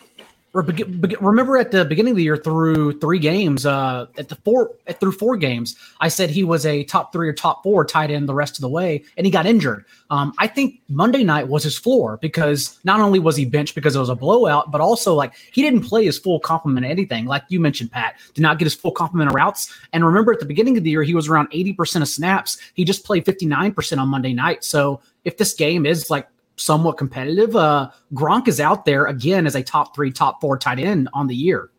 Remember 0.54 1.56
at 1.56 1.70
the 1.70 1.84
beginning 1.84 2.10
of 2.10 2.16
the 2.16 2.22
year 2.22 2.36
through 2.36 2.98
three 3.00 3.18
games, 3.18 3.64
uh, 3.64 4.06
at 4.18 4.28
the 4.28 4.34
four 4.36 4.72
at 4.86 5.00
through 5.00 5.12
four 5.12 5.36
games, 5.36 5.76
I 6.00 6.08
said 6.08 6.28
he 6.28 6.44
was 6.44 6.66
a 6.66 6.84
top 6.84 7.12
three 7.12 7.28
or 7.28 7.32
top 7.32 7.62
four 7.62 7.84
tight 7.84 8.10
end 8.10 8.28
the 8.28 8.34
rest 8.34 8.58
of 8.58 8.60
the 8.60 8.68
way, 8.68 9.02
and 9.16 9.26
he 9.26 9.30
got 9.30 9.46
injured. 9.46 9.86
Um, 10.10 10.34
I 10.38 10.46
think 10.46 10.80
Monday 10.88 11.24
night 11.24 11.48
was 11.48 11.62
his 11.62 11.78
floor 11.78 12.18
because 12.20 12.78
not 12.84 13.00
only 13.00 13.18
was 13.18 13.34
he 13.34 13.46
benched 13.46 13.74
because 13.74 13.96
it 13.96 13.98
was 13.98 14.10
a 14.10 14.14
blowout, 14.14 14.70
but 14.70 14.80
also 14.80 15.14
like 15.14 15.32
he 15.52 15.62
didn't 15.62 15.82
play 15.82 16.04
his 16.04 16.18
full 16.18 16.38
complement 16.38 16.84
of 16.84 16.90
anything. 16.90 17.24
Like 17.24 17.44
you 17.48 17.58
mentioned, 17.58 17.90
Pat 17.90 18.18
did 18.34 18.42
not 18.42 18.58
get 18.58 18.66
his 18.66 18.74
full 18.74 18.92
complement 18.92 19.30
of 19.30 19.34
routes. 19.34 19.72
And 19.94 20.04
remember 20.04 20.32
at 20.32 20.40
the 20.40 20.46
beginning 20.46 20.76
of 20.76 20.84
the 20.84 20.90
year, 20.90 21.02
he 21.02 21.14
was 21.14 21.28
around 21.28 21.48
eighty 21.52 21.72
percent 21.72 22.02
of 22.02 22.08
snaps. 22.08 22.58
He 22.74 22.84
just 22.84 23.04
played 23.04 23.24
fifty 23.24 23.46
nine 23.46 23.72
percent 23.72 24.00
on 24.02 24.08
Monday 24.08 24.34
night. 24.34 24.64
So 24.64 25.00
if 25.24 25.38
this 25.38 25.54
game 25.54 25.86
is 25.86 26.10
like 26.10 26.28
somewhat 26.62 26.96
competitive. 26.96 27.54
Uh, 27.56 27.90
Gronk 28.14 28.48
is 28.48 28.60
out 28.60 28.84
there 28.84 29.06
again 29.06 29.46
as 29.46 29.54
a 29.54 29.62
top 29.62 29.94
three, 29.94 30.10
top 30.10 30.40
four 30.40 30.58
tight 30.58 30.78
end 30.78 31.08
on 31.12 31.26
the 31.26 31.34
year. 31.34 31.70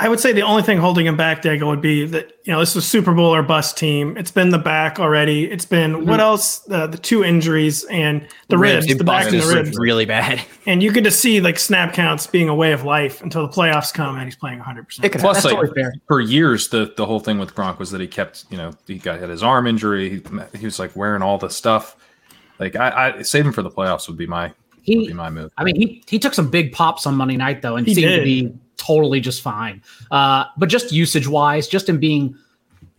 I 0.00 0.08
would 0.08 0.20
say 0.20 0.32
the 0.32 0.42
only 0.42 0.62
thing 0.62 0.78
holding 0.78 1.06
him 1.06 1.16
back, 1.16 1.42
Daigle, 1.42 1.66
would 1.66 1.80
be 1.80 2.06
that 2.06 2.30
you 2.44 2.52
know 2.52 2.60
this 2.60 2.70
is 2.70 2.76
a 2.76 2.82
Super 2.82 3.12
Bowl 3.12 3.34
or 3.34 3.42
bust 3.42 3.76
team. 3.76 4.16
It's 4.16 4.30
been 4.30 4.50
the 4.50 4.58
back 4.58 5.00
already. 5.00 5.50
It's 5.50 5.64
been 5.64 5.92
mm-hmm. 5.92 6.08
what 6.08 6.20
else? 6.20 6.60
The 6.60 6.86
the 6.86 6.98
two 6.98 7.24
injuries 7.24 7.82
and 7.86 8.22
the, 8.22 8.28
the 8.50 8.58
ribs, 8.58 8.86
ribs, 8.86 8.98
the 8.98 9.04
back 9.04 9.32
and 9.32 9.42
the 9.42 9.54
ribs, 9.54 9.76
really 9.76 10.04
bad. 10.04 10.40
And 10.66 10.82
you 10.82 10.92
get 10.92 11.02
to 11.04 11.10
see 11.10 11.40
like 11.40 11.58
snap 11.58 11.94
counts 11.94 12.28
being 12.28 12.48
a 12.48 12.54
way 12.54 12.72
of 12.72 12.84
life 12.84 13.22
until 13.22 13.44
the 13.44 13.52
playoffs 13.52 13.92
come 13.92 14.16
and 14.16 14.24
he's 14.24 14.36
playing 14.36 14.58
100. 14.58 14.84
percent 14.84 15.12
Plus, 15.14 15.44
like 15.44 15.54
totally 15.54 15.90
for 16.06 16.20
years, 16.20 16.68
the 16.68 16.92
the 16.96 17.06
whole 17.06 17.18
thing 17.18 17.38
with 17.40 17.54
Gronk 17.56 17.80
was 17.80 17.90
that 17.90 18.00
he 18.00 18.06
kept 18.06 18.44
you 18.50 18.56
know 18.56 18.70
he 18.86 18.98
got 18.98 19.18
had 19.18 19.30
his 19.30 19.42
arm 19.42 19.66
injury. 19.66 20.10
He, 20.10 20.22
he 20.58 20.64
was 20.64 20.78
like 20.78 20.94
wearing 20.94 21.22
all 21.22 21.38
the 21.38 21.48
stuff. 21.48 21.96
Like 22.58 22.76
I, 22.76 23.14
I 23.18 23.22
save 23.22 23.46
him 23.46 23.52
for 23.52 23.62
the 23.62 23.70
playoffs 23.70 24.08
would 24.08 24.16
be 24.16 24.26
my 24.26 24.52
he, 24.82 24.98
would 24.98 25.06
be 25.08 25.12
my 25.12 25.30
move. 25.30 25.52
I 25.56 25.64
mean, 25.64 25.76
he 25.76 26.02
he 26.06 26.18
took 26.18 26.34
some 26.34 26.50
big 26.50 26.72
pops 26.72 27.06
on 27.06 27.14
Monday 27.14 27.36
night 27.36 27.62
though, 27.62 27.76
and 27.76 27.86
he 27.86 27.94
seemed 27.94 28.08
did. 28.08 28.18
to 28.18 28.24
be 28.24 28.52
totally 28.76 29.20
just 29.20 29.42
fine. 29.42 29.82
Uh, 30.10 30.44
but 30.56 30.68
just 30.68 30.92
usage 30.92 31.28
wise, 31.28 31.68
just 31.68 31.88
in 31.88 31.98
being 31.98 32.36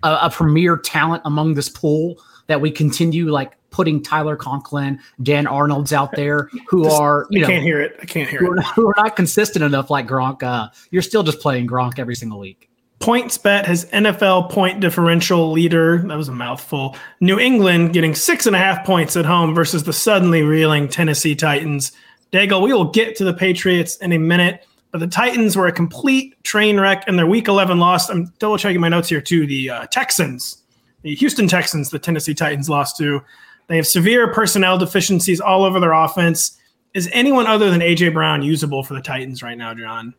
a, 0.04 0.20
a, 0.24 0.30
premier 0.30 0.78
talent 0.78 1.22
among 1.26 1.56
this 1.56 1.70
pool, 1.70 2.22
that 2.48 2.62
we 2.62 2.70
continue 2.70 3.32
like 3.32 3.54
putting 3.72 4.04
Tyler 4.04 4.36
Conklin, 4.36 5.00
Dan 5.24 5.48
Arnold's 5.48 5.94
out 5.94 6.12
there 6.16 6.50
who 6.68 6.84
just, 6.84 7.00
are 7.00 7.28
you 7.30 7.40
I 7.40 7.42
know 7.42 7.48
can't 7.48 7.64
hear 7.64 7.82
it. 7.82 7.98
I 8.02 8.06
can't 8.06 8.30
hear 8.30 8.40
who 8.40 8.54
it. 8.54 8.60
Are, 8.60 8.74
who 8.74 8.88
are 8.88 8.96
not 8.98 9.16
consistent 9.16 9.64
enough 9.64 9.90
like 9.90 10.08
Gronk. 10.08 10.44
Uh, 10.44 10.70
you're 10.92 11.02
still 11.02 11.24
just 11.24 11.40
playing 11.40 11.68
Gronk 11.68 11.98
every 11.98 12.16
single 12.16 12.40
week. 12.40 12.69
PointsBet 13.00 13.66
has 13.66 13.86
NFL 13.92 14.50
point 14.50 14.82
differential 14.82 15.52
leader. 15.52 16.00
That 16.00 16.18
was 16.18 16.28
a 16.28 16.34
mouthful. 16.34 16.98
New 17.22 17.40
England 17.40 17.94
getting 17.94 18.14
six 18.14 18.46
and 18.46 18.56
a 18.56 18.60
half 18.60 18.86
points 18.86 19.16
at 19.16 19.26
home 19.26 19.56
versus 19.56 19.84
the 19.84 19.94
suddenly 19.94 20.44
reeling 20.44 20.90
Tennessee 20.90 21.34
Titans. 21.34 21.94
Daigle, 22.34 22.62
we 22.62 22.74
will 22.74 22.92
get 22.92 23.16
to 23.16 23.24
the 23.24 23.34
Patriots 23.34 23.96
in 23.98 24.12
a 24.12 24.20
minute, 24.20 24.68
but 24.92 25.00
the 25.00 25.08
Titans 25.08 25.56
were 25.56 25.68
a 25.68 25.72
complete 25.72 26.42
train 26.44 26.78
wreck 26.78 27.08
in 27.08 27.16
their 27.16 27.26
Week 27.26 27.48
11 27.48 27.80
loss. 27.80 28.10
I'm 28.10 28.34
double 28.38 28.58
checking 28.58 28.82
my 28.82 28.90
notes 28.90 29.08
here 29.08 29.22
too. 29.22 29.48
The 29.48 29.70
uh, 29.70 29.86
Texans, 29.88 30.62
the 31.02 31.16
Houston 31.16 31.48
Texans, 31.48 31.92
the 31.92 32.00
Tennessee 32.00 32.34
Titans 32.34 32.70
lost 32.70 32.98
to. 32.98 33.22
They 33.68 33.78
have 33.78 33.88
severe 33.88 34.34
personnel 34.34 34.78
deficiencies 34.78 35.40
all 35.40 35.64
over 35.64 35.80
their 35.80 35.94
offense. 35.94 36.58
Is 36.94 37.10
anyone 37.14 37.48
other 37.48 37.72
than 37.72 37.80
AJ 37.80 38.14
Brown 38.14 38.42
usable 38.42 38.84
for 38.84 38.94
the 38.94 39.02
Titans 39.02 39.42
right 39.42 39.58
now, 39.58 39.74
John? 39.74 40.16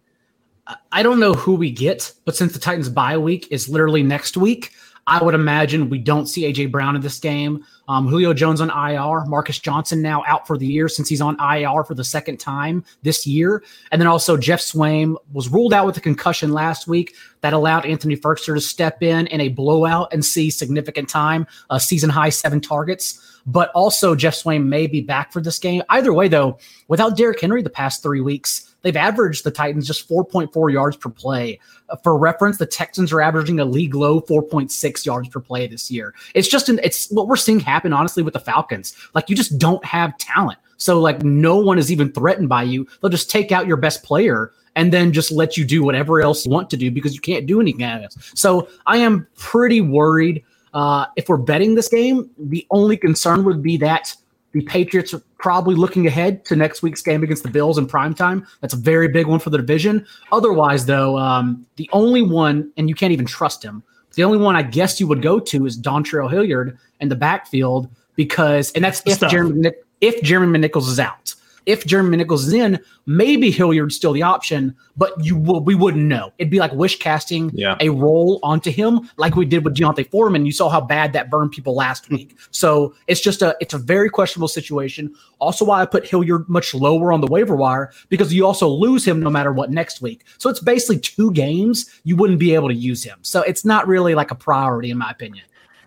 I 0.93 1.03
don't 1.03 1.21
know 1.21 1.35
who 1.35 1.55
we 1.55 1.71
get, 1.71 2.13
but 2.25 2.37
since 2.37 2.53
the 2.53 2.59
Titans 2.59 2.89
bye 2.89 3.19
week 3.19 3.49
is 3.51 3.69
literally 3.69 4.03
next 4.03 4.37
week, 4.37 4.73
I 5.07 5.23
would 5.23 5.35
imagine 5.35 5.91
we 5.91 5.99
don't 5.99 6.27
see 6.27 6.43
AJ 6.43 6.71
Brown 6.71 6.95
in 6.95 7.03
this 7.03 7.19
game. 7.19 7.65
Um, 7.89 8.07
Julio 8.07 8.33
Jones 8.33 8.61
on 8.61 8.71
IR, 8.71 9.25
Marcus 9.27 9.59
Johnson 9.59 10.01
now 10.03 10.23
out 10.27 10.47
for 10.47 10.57
the 10.57 10.67
year 10.67 10.89
since 10.89 11.09
he's 11.09 11.21
on 11.21 11.37
IR 11.41 11.83
for 11.83 11.95
the 11.95 12.05
second 12.05 12.39
time 12.39 12.85
this 13.03 13.27
year. 13.27 13.65
And 13.91 14.01
then 14.01 14.07
also 14.07 14.37
Geoff 14.37 14.61
Swaim 14.61 15.17
was 15.33 15.49
ruled 15.49 15.73
out 15.75 15.87
with 15.87 15.97
a 15.97 16.01
concussion 16.01 16.53
last 16.53 16.87
week 16.87 17.17
that 17.41 17.53
allowed 17.53 17.87
Anthony 17.87 18.17
Firkser 18.17 18.55
to 18.55 18.61
step 18.61 19.03
in 19.03 19.27
in 19.29 19.41
a 19.41 19.49
blowout 19.49 20.13
and 20.13 20.25
see 20.25 20.51
significant 20.51 21.09
time, 21.09 21.47
a 21.71 21.81
season 21.81 22.11
high 22.11 22.31
seven 22.31 22.61
targets. 22.61 23.30
But 23.47 23.71
also 23.71 24.15
Geoff 24.15 24.35
Swaim 24.35 24.67
may 24.67 24.87
be 24.87 25.01
back 25.01 25.33
for 25.33 25.41
this 25.41 25.59
game. 25.59 25.83
Either 25.89 26.13
way, 26.13 26.29
though, 26.29 26.59
without 26.89 27.17
Derrick 27.17 27.41
Henry 27.41 27.63
the 27.63 27.71
past 27.71 28.03
three 28.03 28.21
weeks, 28.21 28.71
They've 28.83 28.97
averaged 28.97 29.45
the 29.45 29.51
Titans 29.51 29.87
just 29.87 30.09
4.4 30.09 30.73
yards 30.73 30.97
per 30.97 31.11
play. 31.11 31.59
Uh, 31.89 31.97
for 31.97 32.17
reference, 32.17 32.59
the 32.59 32.67
Texans 32.67 33.13
are 33.13 33.21
averaging 33.21 33.61
a 33.61 33.65
league 33.65 33.95
low 33.95 34.21
4.6 34.21 35.07
yards 35.07 35.29
per 35.29 35.41
play 35.41 35.67
this 35.67 35.91
year. 35.91 36.15
It's 36.35 36.49
just 36.49 36.69
an, 36.69 36.81
it's 36.83 37.11
what 37.11 37.29
we're 37.29 37.37
seeing 37.37 37.61
happen 37.61 37.93
honestly 37.93 38.23
with 38.23 38.35
the 38.35 38.41
Falcons. 38.41 38.95
Like 39.15 39.29
you 39.29 39.37
just 39.37 39.59
don't 39.59 39.85
have 39.85 40.17
talent. 40.19 40.59
So 40.77 40.99
like 40.99 41.23
no 41.23 41.57
one 41.57 41.79
is 41.79 41.93
even 41.93 42.11
threatened 42.13 42.49
by 42.49 42.63
you. 42.63 42.87
They'll 43.01 43.11
just 43.11 43.31
take 43.31 43.53
out 43.53 43.67
your 43.67 43.77
best 43.77 44.03
player 44.03 44.53
and 44.77 44.93
then 44.93 45.13
just 45.13 45.31
let 45.31 45.57
you 45.57 45.65
do 45.65 45.83
whatever 45.83 46.23
else 46.23 46.47
you 46.47 46.53
want 46.53 46.71
to 46.71 46.77
do 46.77 46.91
because 46.91 47.15
you 47.15 47.21
can't 47.21 47.45
do 47.45 47.61
anything 47.61 47.83
else. 47.83 48.17
So 48.35 48.69
I 48.87 48.99
am 48.99 49.27
pretty 49.37 49.81
worried. 49.81 50.43
Uh, 50.73 51.07
if 51.17 51.29
we're 51.29 51.37
betting 51.37 51.75
this 51.75 51.89
game, 51.89 52.31
the 52.39 52.67
only 52.71 52.97
concern 52.97 53.45
would 53.45 53.63
be 53.63 53.77
that 53.79 54.15
the 54.53 54.63
Patriots 54.63 55.15
are 55.15 55.23
probably 55.39 55.75
looking 55.75 56.07
ahead 56.07 56.45
to 56.47 56.57
next 56.57 56.83
week's 56.83 57.03
game 57.03 57.23
against 57.23 57.43
the 57.43 57.51
Bills 57.51 57.79
in 57.79 57.87
prime 57.87 58.15
time. 58.15 58.47
That's 58.61 58.75
a 58.75 58.79
very 58.79 59.09
big 59.09 59.27
one 59.27 59.39
for 59.39 59.51
the 59.51 59.59
division. 59.59 60.07
Otherwise, 60.33 60.87
though, 60.87 61.19
um, 61.19 61.67
the 61.77 61.89
only 61.93 62.23
one, 62.23 62.73
and 62.77 62.89
you 62.89 62.95
can't 62.95 63.13
even 63.13 63.27
trust 63.27 63.65
him, 63.65 63.83
the 64.15 64.25
only 64.25 64.39
one 64.39 64.57
I 64.57 64.63
guess 64.63 64.99
you 64.99 65.07
would 65.07 65.23
go 65.23 65.39
to 65.39 65.67
is 65.67 65.81
Dontrell 65.81 66.31
Hilliard 66.31 66.77
in 67.01 67.09
the 67.09 67.17
backfield 67.17 67.89
because, 68.17 68.73
and 68.73 68.85
that's 68.85 69.03
if 69.07 69.21
Jeremy, 69.31 69.71
if 70.01 70.21
Jeremy 70.23 70.59
McNichols 70.59 70.89
is 70.89 70.99
out 70.99 71.35
if 71.71 71.87
Jeremy 71.87 72.17
Nichols 72.17 72.49
is 72.49 72.53
in, 72.53 72.81
maybe 73.07 73.53
Hilliard's 73.53 73.95
still 73.95 74.13
the 74.13 74.23
option, 74.23 74.75
but 74.97 75.13
you 75.25 75.37
will, 75.37 75.63
we 75.63 75.77
wouldn't 75.77 76.05
know. 76.05 76.33
It'd 76.39 76.51
be 76.51 76.59
like 76.59 76.73
wish 76.73 76.99
casting 76.99 77.51
yeah. 77.55 77.77
a 77.79 77.91
role 77.91 78.41
onto 78.43 78.73
him, 78.73 79.09
like 79.19 79.37
we 79.37 79.45
did 79.47 79.65
with 79.65 79.77
D'Onta 79.77 80.11
Foreman. 80.11 80.45
You 80.45 80.51
saw 80.51 80.69
how 80.69 80.81
bad 80.81 81.13
that 81.13 81.31
burned 81.31 81.53
people 81.53 81.77
last 81.77 82.07
hmm. 82.07 82.17
week. 82.17 82.37
So 82.51 82.93
it's 83.07 83.21
just 83.21 83.41
a 83.41 83.57
it's 83.61 83.73
a 83.73 83.79
very 83.79 84.11
questionable 84.11 84.49
situation. 84.49 85.15
Also, 85.39 85.65
why 85.65 85.81
I 85.81 85.87
put 85.87 86.09
Hilliard 86.09 86.49
much 86.49 86.75
lower 86.75 87.13
on 87.13 87.21
the 87.21 87.29
waiver 87.29 87.55
wire 87.55 87.93
because 88.09 88.35
you 88.35 88.45
also 88.45 88.67
lose 88.67 89.07
him 89.07 89.21
no 89.21 89.31
matter 89.31 89.53
what 89.53 89.71
next 89.71 90.03
week. 90.03 90.25
So 90.39 90.51
it's 90.51 90.61
basically 90.61 90.99
two 90.99 91.31
games 91.31 92.01
you 92.03 92.17
wouldn't 92.17 92.41
be 92.41 92.53
able 92.55 92.69
to 92.69 92.75
use 92.75 93.05
him. 93.05 93.19
So 93.23 93.43
it's 93.43 93.65
not 93.65 93.87
really 93.87 94.17
like 94.17 94.33
a 94.33 94.35
priority 94.35 94.91
in 94.91 94.99
my 94.99 95.11
opinion. 95.11 95.45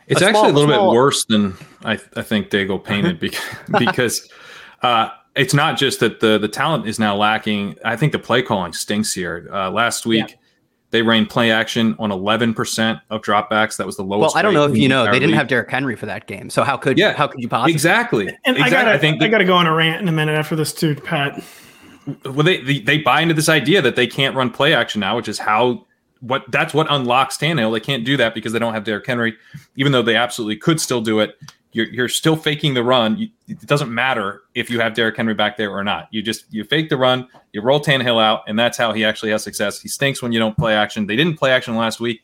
It's 0.07 0.21
a 0.21 0.27
actually 0.27 0.51
small, 0.51 0.51
a 0.51 0.53
little 0.53 0.75
small, 0.75 0.91
bit 0.91 0.95
worse 0.95 1.25
than 1.25 1.57
I, 1.83 1.93
I 2.15 2.21
think 2.21 2.49
Daigle 2.49 2.81
painted 2.81 3.19
because 3.27 3.41
because 3.77 4.29
uh, 4.81 5.09
it's 5.35 5.53
not 5.53 5.77
just 5.77 5.99
that 5.99 6.19
the 6.19 6.37
the 6.37 6.47
talent 6.47 6.87
is 6.87 6.99
now 6.99 7.15
lacking. 7.15 7.77
I 7.83 7.95
think 7.95 8.11
the 8.11 8.19
play 8.19 8.41
calling 8.41 8.73
stinks 8.73 9.13
here. 9.13 9.49
Uh, 9.51 9.71
last 9.71 10.05
week. 10.05 10.29
Yeah. 10.29 10.35
They 10.91 11.01
ran 11.01 11.25
play 11.25 11.49
action 11.49 11.95
on 11.97 12.11
11% 12.11 13.01
of 13.09 13.23
dropbacks. 13.23 13.77
That 13.77 13.87
was 13.87 13.97
the 13.97 14.03
lowest. 14.03 14.35
Well, 14.35 14.39
I 14.39 14.43
don't 14.43 14.53
know 14.53 14.65
if 14.65 14.77
you 14.77 14.87
know, 14.87 15.05
they 15.05 15.13
didn't 15.13 15.29
league. 15.29 15.37
have 15.37 15.47
Derrick 15.47 15.71
Henry 15.71 15.95
for 15.95 16.05
that 16.05 16.27
game. 16.27 16.51
So 16.51 16.63
how 16.63 16.77
could 16.77 16.99
yeah, 16.99 17.13
how 17.13 17.25
could 17.25 17.41
you 17.41 17.49
possibly 17.49 17.73
exactly? 17.73 18.27
And 18.45 18.57
exactly. 18.57 18.63
I 18.63 18.69
gotta, 18.69 18.91
I 18.91 18.97
think 18.99 19.17
the, 19.17 19.25
I 19.25 19.29
got 19.29 19.39
to 19.39 19.45
go 19.45 19.55
on 19.55 19.65
a 19.65 19.73
rant 19.73 20.03
in 20.03 20.07
a 20.07 20.11
minute 20.11 20.37
after 20.37 20.55
this 20.55 20.71
too, 20.71 20.93
Pat. 20.93 21.43
Well, 22.25 22.43
they, 22.43 22.61
they 22.61 22.77
they 22.77 22.97
buy 22.99 23.21
into 23.21 23.33
this 23.33 23.49
idea 23.49 23.81
that 23.81 23.95
they 23.95 24.05
can't 24.05 24.35
run 24.35 24.51
play 24.51 24.75
action 24.75 24.99
now, 24.99 25.15
which 25.15 25.27
is 25.27 25.39
how 25.39 25.83
what 26.19 26.43
that's 26.51 26.75
what 26.75 26.85
unlocks 26.91 27.37
Tannehill. 27.37 27.73
They 27.73 27.79
can't 27.79 28.05
do 28.05 28.15
that 28.17 28.35
because 28.35 28.53
they 28.53 28.59
don't 28.59 28.75
have 28.75 28.83
Derrick 28.83 29.07
Henry, 29.07 29.35
even 29.75 29.93
though 29.93 30.03
they 30.03 30.15
absolutely 30.15 30.57
could 30.57 30.79
still 30.79 31.01
do 31.01 31.21
it 31.21 31.39
you're, 31.73 31.87
you're 31.87 32.09
still 32.09 32.35
faking 32.35 32.75
the 32.75 32.83
run. 32.83 33.17
You, 33.17 33.29
it 33.47 33.61
doesn't 33.61 33.93
matter 33.93 34.41
if 34.55 34.69
you 34.69 34.79
have 34.79 34.93
Derrick 34.93 35.17
Henry 35.17 35.33
back 35.33 35.57
there 35.57 35.71
or 35.71 35.83
not. 35.83 36.07
You 36.11 36.21
just 36.21 36.45
you 36.51 36.63
fake 36.63 36.89
the 36.89 36.97
run, 36.97 37.27
you 37.51 37.61
roll 37.61 37.81
Tannehill 37.81 38.21
out, 38.21 38.43
and 38.47 38.57
that's 38.57 38.77
how 38.77 38.93
he 38.93 39.03
actually 39.03 39.31
has 39.31 39.43
success. 39.43 39.81
He 39.81 39.89
stinks 39.89 40.21
when 40.21 40.31
you 40.31 40.39
don't 40.39 40.55
play 40.55 40.75
action. 40.75 41.07
They 41.07 41.15
didn't 41.15 41.37
play 41.37 41.51
action 41.51 41.75
last 41.75 41.99
week. 41.99 42.21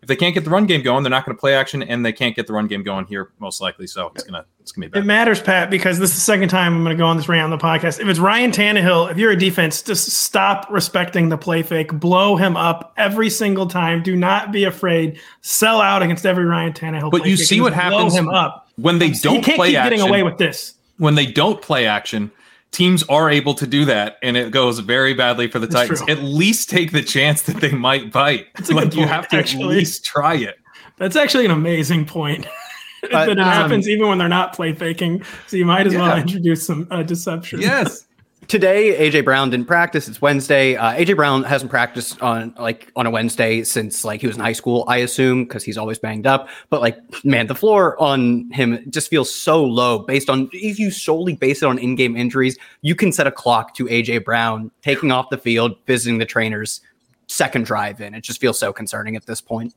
If 0.00 0.08
they 0.08 0.16
can't 0.16 0.34
get 0.34 0.42
the 0.42 0.50
run 0.50 0.66
game 0.66 0.82
going, 0.82 1.04
they're 1.04 1.10
not 1.10 1.24
going 1.24 1.36
to 1.36 1.40
play 1.40 1.54
action, 1.54 1.80
and 1.84 2.04
they 2.04 2.12
can't 2.12 2.34
get 2.34 2.48
the 2.48 2.52
run 2.52 2.66
game 2.66 2.82
going 2.82 3.06
here 3.06 3.30
most 3.38 3.60
likely. 3.60 3.86
So 3.86 4.10
it's 4.16 4.24
gonna 4.24 4.44
it's 4.60 4.72
gonna 4.72 4.88
be 4.88 4.90
bad. 4.90 5.04
It 5.04 5.06
matters, 5.06 5.40
Pat, 5.40 5.70
because 5.70 6.00
this 6.00 6.10
is 6.10 6.16
the 6.16 6.22
second 6.22 6.48
time 6.48 6.74
I'm 6.74 6.82
going 6.82 6.96
to 6.96 7.00
go 7.00 7.06
on 7.06 7.16
this 7.16 7.28
rant 7.28 7.44
on 7.44 7.50
the 7.50 7.64
podcast. 7.64 8.00
If 8.00 8.08
it's 8.08 8.18
Ryan 8.18 8.50
Tannehill, 8.50 9.12
if 9.12 9.18
you're 9.18 9.30
a 9.30 9.38
defense, 9.38 9.80
just 9.80 10.08
stop 10.08 10.66
respecting 10.70 11.28
the 11.28 11.38
play 11.38 11.62
fake, 11.62 11.92
blow 11.92 12.34
him 12.34 12.56
up 12.56 12.94
every 12.96 13.30
single 13.30 13.66
time. 13.66 14.02
Do 14.02 14.16
not 14.16 14.50
be 14.50 14.64
afraid. 14.64 15.20
Sell 15.40 15.80
out 15.80 16.02
against 16.02 16.26
every 16.26 16.46
Ryan 16.46 16.72
Tannehill. 16.72 17.12
But 17.12 17.26
you 17.26 17.36
see 17.36 17.60
what 17.60 17.72
happens. 17.72 18.12
Blow 18.12 18.22
him 18.22 18.28
up 18.28 18.61
when 18.82 18.98
they 18.98 19.10
don't 19.10 19.36
he 19.36 19.42
can't 19.42 19.56
play 19.56 19.68
keep 19.68 19.78
action, 19.78 19.98
getting 19.98 20.08
away 20.08 20.22
with 20.22 20.38
this. 20.38 20.74
When 20.98 21.14
they 21.14 21.26
don't 21.26 21.62
play 21.62 21.86
action, 21.86 22.30
teams 22.72 23.02
are 23.04 23.30
able 23.30 23.54
to 23.54 23.66
do 23.66 23.84
that, 23.84 24.18
and 24.22 24.36
it 24.36 24.50
goes 24.50 24.80
very 24.80 25.14
badly 25.14 25.48
for 25.48 25.58
the 25.58 25.66
That's 25.66 25.88
Titans. 25.88 26.00
True. 26.00 26.10
At 26.10 26.22
least 26.22 26.68
take 26.68 26.92
the 26.92 27.02
chance 27.02 27.42
that 27.42 27.60
they 27.60 27.70
might 27.70 28.12
bite. 28.12 28.46
like 28.70 28.94
you 28.94 29.06
have 29.06 29.28
to 29.28 29.36
actually. 29.36 29.64
at 29.64 29.68
least 29.68 30.04
try 30.04 30.34
it. 30.34 30.58
That's 30.98 31.16
actually 31.16 31.44
an 31.44 31.52
amazing 31.52 32.06
point. 32.06 32.46
that 33.10 33.28
it 33.28 33.38
um, 33.38 33.44
happens 33.44 33.88
even 33.88 34.08
when 34.08 34.18
they're 34.18 34.28
not 34.28 34.54
play 34.54 34.72
faking. 34.72 35.22
So 35.46 35.56
you 35.56 35.64
might 35.64 35.86
as 35.86 35.92
yeah. 35.92 36.00
well 36.02 36.18
introduce 36.18 36.66
some 36.66 36.86
uh, 36.90 37.02
deception. 37.02 37.60
Yes. 37.60 38.06
Today 38.48 39.10
AJ 39.10 39.24
Brown 39.24 39.50
didn't 39.50 39.66
practice. 39.66 40.08
It's 40.08 40.20
Wednesday. 40.20 40.76
Uh, 40.76 40.92
AJ 40.92 41.16
Brown 41.16 41.42
hasn't 41.44 41.70
practiced 41.70 42.20
on 42.22 42.54
like 42.58 42.90
on 42.96 43.06
a 43.06 43.10
Wednesday 43.10 43.64
since 43.64 44.04
like 44.04 44.20
he 44.20 44.26
was 44.26 44.36
in 44.36 44.42
high 44.42 44.52
school, 44.52 44.84
I 44.88 44.98
assume, 44.98 45.44
because 45.44 45.64
he's 45.64 45.78
always 45.78 45.98
banged 45.98 46.26
up. 46.26 46.48
But 46.70 46.80
like, 46.80 46.98
man, 47.24 47.46
the 47.46 47.54
floor 47.54 48.00
on 48.00 48.50
him 48.50 48.84
just 48.90 49.08
feels 49.08 49.32
so 49.32 49.64
low 49.64 50.00
based 50.00 50.28
on 50.28 50.48
if 50.52 50.78
you 50.78 50.90
solely 50.90 51.34
base 51.34 51.62
it 51.62 51.66
on 51.66 51.78
in-game 51.78 52.16
injuries, 52.16 52.58
you 52.82 52.94
can 52.94 53.12
set 53.12 53.26
a 53.26 53.32
clock 53.32 53.74
to 53.74 53.86
AJ 53.86 54.24
Brown 54.24 54.70
taking 54.82 55.10
off 55.10 55.30
the 55.30 55.38
field, 55.38 55.76
visiting 55.86 56.18
the 56.18 56.26
trainers, 56.26 56.80
second 57.28 57.64
drive 57.64 58.00
in. 58.00 58.14
It 58.14 58.22
just 58.22 58.40
feels 58.40 58.58
so 58.58 58.72
concerning 58.72 59.16
at 59.16 59.26
this 59.26 59.40
point. 59.40 59.74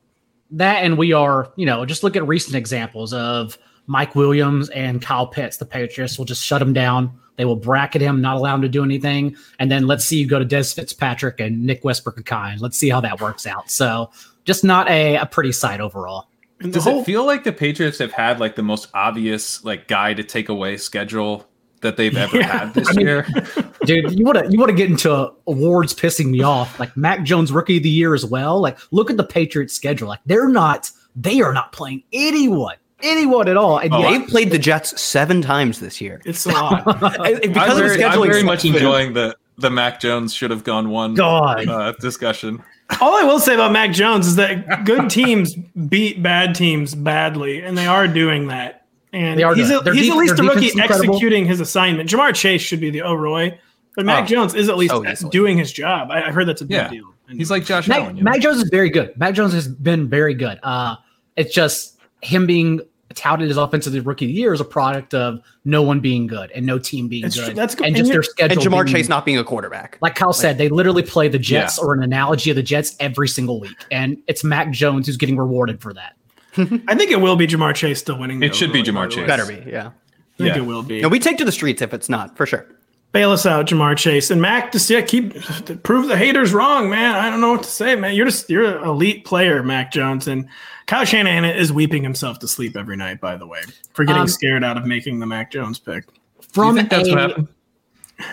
That 0.50 0.84
and 0.84 0.96
we 0.96 1.12
are, 1.12 1.50
you 1.56 1.66
know, 1.66 1.84
just 1.84 2.04
look 2.04 2.14
at 2.14 2.26
recent 2.26 2.54
examples 2.54 3.12
of 3.12 3.58
Mike 3.86 4.14
Williams 4.14 4.68
and 4.70 5.02
Kyle 5.02 5.26
Pitts. 5.26 5.56
The 5.56 5.66
Patriots 5.66 6.18
will 6.18 6.24
just 6.24 6.44
shut 6.44 6.62
him 6.62 6.72
down 6.72 7.18
they 7.36 7.44
will 7.44 7.56
bracket 7.56 8.02
him, 8.02 8.20
not 8.20 8.36
allow 8.36 8.54
him 8.54 8.62
to 8.62 8.68
do 8.68 8.82
anything. 8.84 9.36
And 9.58 9.70
then 9.70 9.86
let's 9.86 10.04
see 10.04 10.18
you 10.18 10.26
go 10.26 10.38
to 10.38 10.44
Dez 10.44 10.74
Fitzpatrick 10.74 11.40
and 11.40 11.64
Nick 11.64 11.84
Westbrook-Ikhine. 11.84 12.60
Let's 12.60 12.76
see 12.76 12.88
how 12.88 13.00
that 13.00 13.20
works 13.20 13.46
out. 13.46 13.70
So 13.70 14.10
just 14.44 14.64
not 14.64 14.88
a, 14.88 15.16
a 15.16 15.26
pretty 15.26 15.52
sight 15.52 15.80
overall. 15.80 16.28
Does 16.60 16.84
whole- 16.84 17.00
it 17.00 17.04
feel 17.04 17.26
like 17.26 17.44
the 17.44 17.52
Patriots 17.52 17.98
have 17.98 18.12
had 18.12 18.40
like 18.40 18.56
the 18.56 18.62
most 18.62 18.88
obvious 18.94 19.62
like 19.64 19.88
guy 19.88 20.14
to 20.14 20.24
take 20.24 20.48
away 20.48 20.76
schedule 20.78 21.46
that 21.82 21.96
they've 21.96 22.16
ever 22.16 22.38
yeah. 22.38 22.58
had 22.58 22.74
this 22.74 22.88
I 22.88 22.92
mean, 22.92 23.06
year. 23.06 23.26
Dude, 23.84 24.18
you 24.18 24.24
want 24.24 24.38
to 24.38 24.50
you 24.50 24.58
want 24.58 24.70
to 24.70 24.76
get 24.76 24.90
into 24.90 25.32
awards 25.46 25.94
pissing 25.94 26.30
me 26.30 26.42
off, 26.42 26.80
like 26.80 26.96
Mac 26.96 27.24
Jones 27.24 27.52
Rookie 27.52 27.76
of 27.76 27.82
the 27.82 27.90
Year 27.90 28.14
as 28.14 28.24
well. 28.24 28.60
Like, 28.60 28.78
look 28.90 29.10
at 29.10 29.18
the 29.18 29.24
Patriots 29.24 29.74
schedule. 29.74 30.08
Like, 30.08 30.20
they're 30.24 30.48
not 30.48 30.90
they 31.14 31.40
are 31.40 31.52
not 31.52 31.72
playing 31.72 32.02
anyone 32.12 32.76
anyone 33.02 33.48
at 33.48 33.56
all. 33.56 33.78
And 33.78 33.92
oh, 33.92 34.02
they've 34.02 34.26
played 34.26 34.50
the 34.50 34.58
Jets 34.58 35.00
seven 35.00 35.42
times 35.42 35.80
this 35.80 36.00
year. 36.00 36.20
It's 36.24 36.46
a 36.46 36.50
lot. 36.50 36.84
because 36.84 37.56
I'm 37.56 37.76
very, 37.76 38.04
I'm 38.04 38.22
very 38.22 38.42
much 38.42 38.64
enjoying 38.64 39.12
the 39.12 39.36
the 39.58 39.70
Mac 39.70 40.00
Jones 40.00 40.34
should 40.34 40.50
have 40.50 40.64
gone 40.64 40.90
one 40.90 41.14
God. 41.14 41.66
Uh, 41.66 41.92
discussion. 41.92 42.62
All 43.00 43.16
I 43.16 43.22
will 43.22 43.40
say 43.40 43.54
about 43.54 43.72
Mac 43.72 43.90
Jones 43.92 44.26
is 44.26 44.36
that 44.36 44.84
good 44.84 45.10
teams 45.10 45.54
beat 45.54 46.22
bad 46.22 46.54
teams 46.54 46.94
badly, 46.94 47.62
and 47.62 47.76
they 47.76 47.86
are 47.86 48.06
doing 48.06 48.48
that. 48.48 48.86
And 49.12 49.40
he's, 49.40 49.70
a, 49.70 49.82
he's 49.82 50.02
deep, 50.02 50.12
at 50.12 50.18
least 50.18 50.38
a 50.38 50.42
rookie 50.42 50.78
executing 50.78 51.46
his 51.46 51.60
assignment. 51.60 52.10
Ja'Marr 52.10 52.34
Chase 52.34 52.60
should 52.60 52.80
be 52.80 52.90
the 52.90 53.02
O'Roy, 53.02 53.58
but 53.94 54.04
Mac 54.04 54.24
oh. 54.24 54.26
Jones 54.26 54.54
is 54.54 54.68
at 54.68 54.76
least 54.76 54.92
oh, 54.94 55.04
doing 55.30 55.56
his 55.56 55.72
job. 55.72 56.10
I, 56.10 56.26
I 56.26 56.32
heard 56.32 56.46
that's 56.46 56.60
a 56.60 56.66
big 56.66 56.76
yeah. 56.76 56.88
deal. 56.88 57.14
And 57.28 57.38
he's 57.38 57.50
like 57.50 57.64
Josh 57.64 57.88
Mac, 57.88 58.02
Allen. 58.02 58.22
Mac 58.22 58.34
know? 58.34 58.40
Jones 58.40 58.58
is 58.58 58.68
very 58.70 58.90
good. 58.90 59.16
Mac 59.18 59.34
Jones 59.34 59.52
has 59.52 59.66
been 59.66 60.08
very 60.08 60.34
good. 60.34 60.60
Uh, 60.62 60.96
it's 61.34 61.52
just 61.52 61.95
him 62.22 62.46
being 62.46 62.80
touted 63.14 63.50
as 63.50 63.56
offensive 63.56 64.06
rookie 64.06 64.26
of 64.26 64.28
the 64.28 64.34
year 64.34 64.52
is 64.52 64.60
a 64.60 64.64
product 64.64 65.14
of 65.14 65.40
no 65.64 65.82
one 65.82 66.00
being 66.00 66.26
good 66.26 66.50
and 66.50 66.66
no 66.66 66.78
team 66.78 67.08
being 67.08 67.22
that's 67.22 67.36
good. 67.36 67.44
True. 67.46 67.54
That's 67.54 67.74
good. 67.74 67.86
And, 67.86 67.96
and 67.96 68.04
just 68.04 68.12
their 68.12 68.22
schedule. 68.22 68.58
And 68.58 68.66
Ja'Marr 68.66 68.84
being, 68.84 68.96
Chase 68.96 69.08
not 69.08 69.24
being 69.24 69.38
a 69.38 69.44
quarterback. 69.44 69.98
Like 70.00 70.14
Kyle 70.14 70.28
like, 70.28 70.36
said, 70.36 70.58
they 70.58 70.68
literally 70.68 71.02
play 71.02 71.28
the 71.28 71.38
Jets 71.38 71.78
yeah. 71.78 71.84
or 71.84 71.94
an 71.94 72.02
analogy 72.02 72.50
of 72.50 72.56
the 72.56 72.62
Jets 72.62 72.94
every 73.00 73.28
single 73.28 73.60
week. 73.60 73.76
And 73.90 74.18
it's 74.26 74.44
Mac 74.44 74.70
Jones 74.70 75.06
who's 75.06 75.16
getting 75.16 75.36
rewarded 75.36 75.80
for 75.80 75.94
that. 75.94 76.16
I 76.88 76.94
think 76.94 77.10
it 77.10 77.20
will 77.20 77.36
be 77.36 77.46
Ja'Marr 77.46 77.74
Chase 77.74 77.98
still 77.98 78.18
winning. 78.18 78.42
It 78.42 78.54
should 78.54 78.72
be 78.72 78.82
Ja'Marr 78.82 79.10
Chase. 79.10 79.26
Better 79.26 79.46
be, 79.46 79.62
yeah. 79.70 79.88
I 79.88 80.42
think 80.42 80.54
yeah. 80.54 80.56
it 80.56 80.66
will 80.66 80.82
be. 80.82 81.00
No, 81.00 81.08
we 81.08 81.18
take 81.18 81.38
to 81.38 81.44
the 81.44 81.52
streets 81.52 81.80
if 81.80 81.94
it's 81.94 82.08
not, 82.08 82.36
for 82.36 82.44
sure 82.44 82.66
bail 83.12 83.30
us 83.30 83.46
out, 83.46 83.66
Ja'Marr 83.66 83.96
Chase 83.96 84.30
and 84.30 84.40
Mac. 84.40 84.72
Just 84.72 84.88
yeah, 84.90 85.00
keep 85.00 85.34
prove 85.82 86.08
the 86.08 86.16
haters 86.16 86.52
wrong, 86.52 86.90
man. 86.90 87.14
I 87.14 87.30
don't 87.30 87.40
know 87.40 87.52
what 87.52 87.62
to 87.62 87.70
say, 87.70 87.96
man. 87.96 88.14
You're 88.14 88.26
just 88.26 88.50
you're 88.50 88.78
an 88.78 88.86
elite 88.86 89.24
player, 89.24 89.62
Mac 89.62 89.92
Jones, 89.92 90.28
and 90.28 90.48
Kyle 90.86 91.04
Shanahan 91.04 91.44
is 91.44 91.72
weeping 91.72 92.02
himself 92.02 92.38
to 92.40 92.48
sleep 92.48 92.76
every 92.76 92.96
night. 92.96 93.20
By 93.20 93.36
the 93.36 93.46
way, 93.46 93.60
for 93.92 94.04
getting 94.04 94.22
um, 94.22 94.28
scared 94.28 94.64
out 94.64 94.76
of 94.76 94.86
making 94.86 95.18
the 95.18 95.26
Mac 95.26 95.50
Jones 95.50 95.78
pick. 95.78 96.04
From 96.52 96.76
that's 96.76 97.08
a, 97.08 97.10
what 97.10 97.20
happened? 97.20 97.48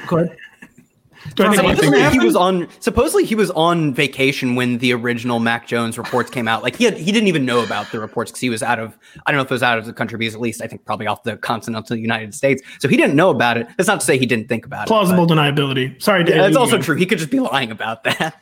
Go 0.08 0.18
ahead. 0.18 0.38
Supposedly 1.30 2.10
he 2.12 2.20
was 2.20 2.36
on. 2.36 2.68
Supposedly 2.80 3.26
he 3.26 3.36
was 3.36 3.52
on 3.52 3.94
vacation 3.94 4.56
when 4.56 4.78
the 4.80 4.94
original 4.94 5.40
Mac 5.40 5.68
Jones 5.68 5.98
reports 5.98 6.30
came 6.30 6.48
out. 6.48 6.64
Like 6.64 6.76
he 6.76 6.86
had, 6.86 6.98
he 6.98 7.12
didn't 7.12 7.28
even 7.28 7.46
know 7.46 7.64
about 7.64 7.92
the 7.92 8.00
reports 8.00 8.32
because 8.32 8.42
he 8.42 8.50
was 8.50 8.62
out 8.62 8.80
of. 8.80 8.98
I 9.26 9.32
don't 9.32 9.38
know 9.38 9.44
if 9.44 9.52
it 9.52 9.54
was 9.54 9.64
out 9.64 9.78
of 9.78 9.86
the 9.86 9.94
country, 9.94 10.18
but 10.18 10.34
at 10.34 10.40
least 10.40 10.62
I 10.62 10.68
think 10.68 10.86
probably 10.86 11.08
off 11.08 11.24
the 11.24 11.38
continental 11.38 11.96
United 11.96 12.34
States. 12.34 12.62
So 12.80 12.88
he 12.88 12.98
didn't 12.98 13.16
know 13.16 13.30
about 13.30 13.58
it. 13.58 13.68
That's 13.78 13.88
not 13.88 14.00
to 14.02 14.06
say 14.06 14.18
he 14.18 14.26
didn't 14.26 14.50
think 14.50 14.66
about 14.66 14.88
Plausible 14.88 15.24
it. 15.24 15.28
Plausible 15.28 15.66
deniability. 15.66 16.02
Sorry, 16.02 16.24
Dave. 16.24 16.36
Yeah, 16.36 16.42
that's 16.44 16.58
also 16.58 16.78
true. 16.78 16.96
He 16.96 17.06
could 17.06 17.20
just 17.20 17.32
be 17.32 17.40
lying 17.40 17.72
about 17.72 18.04
that. 18.04 18.42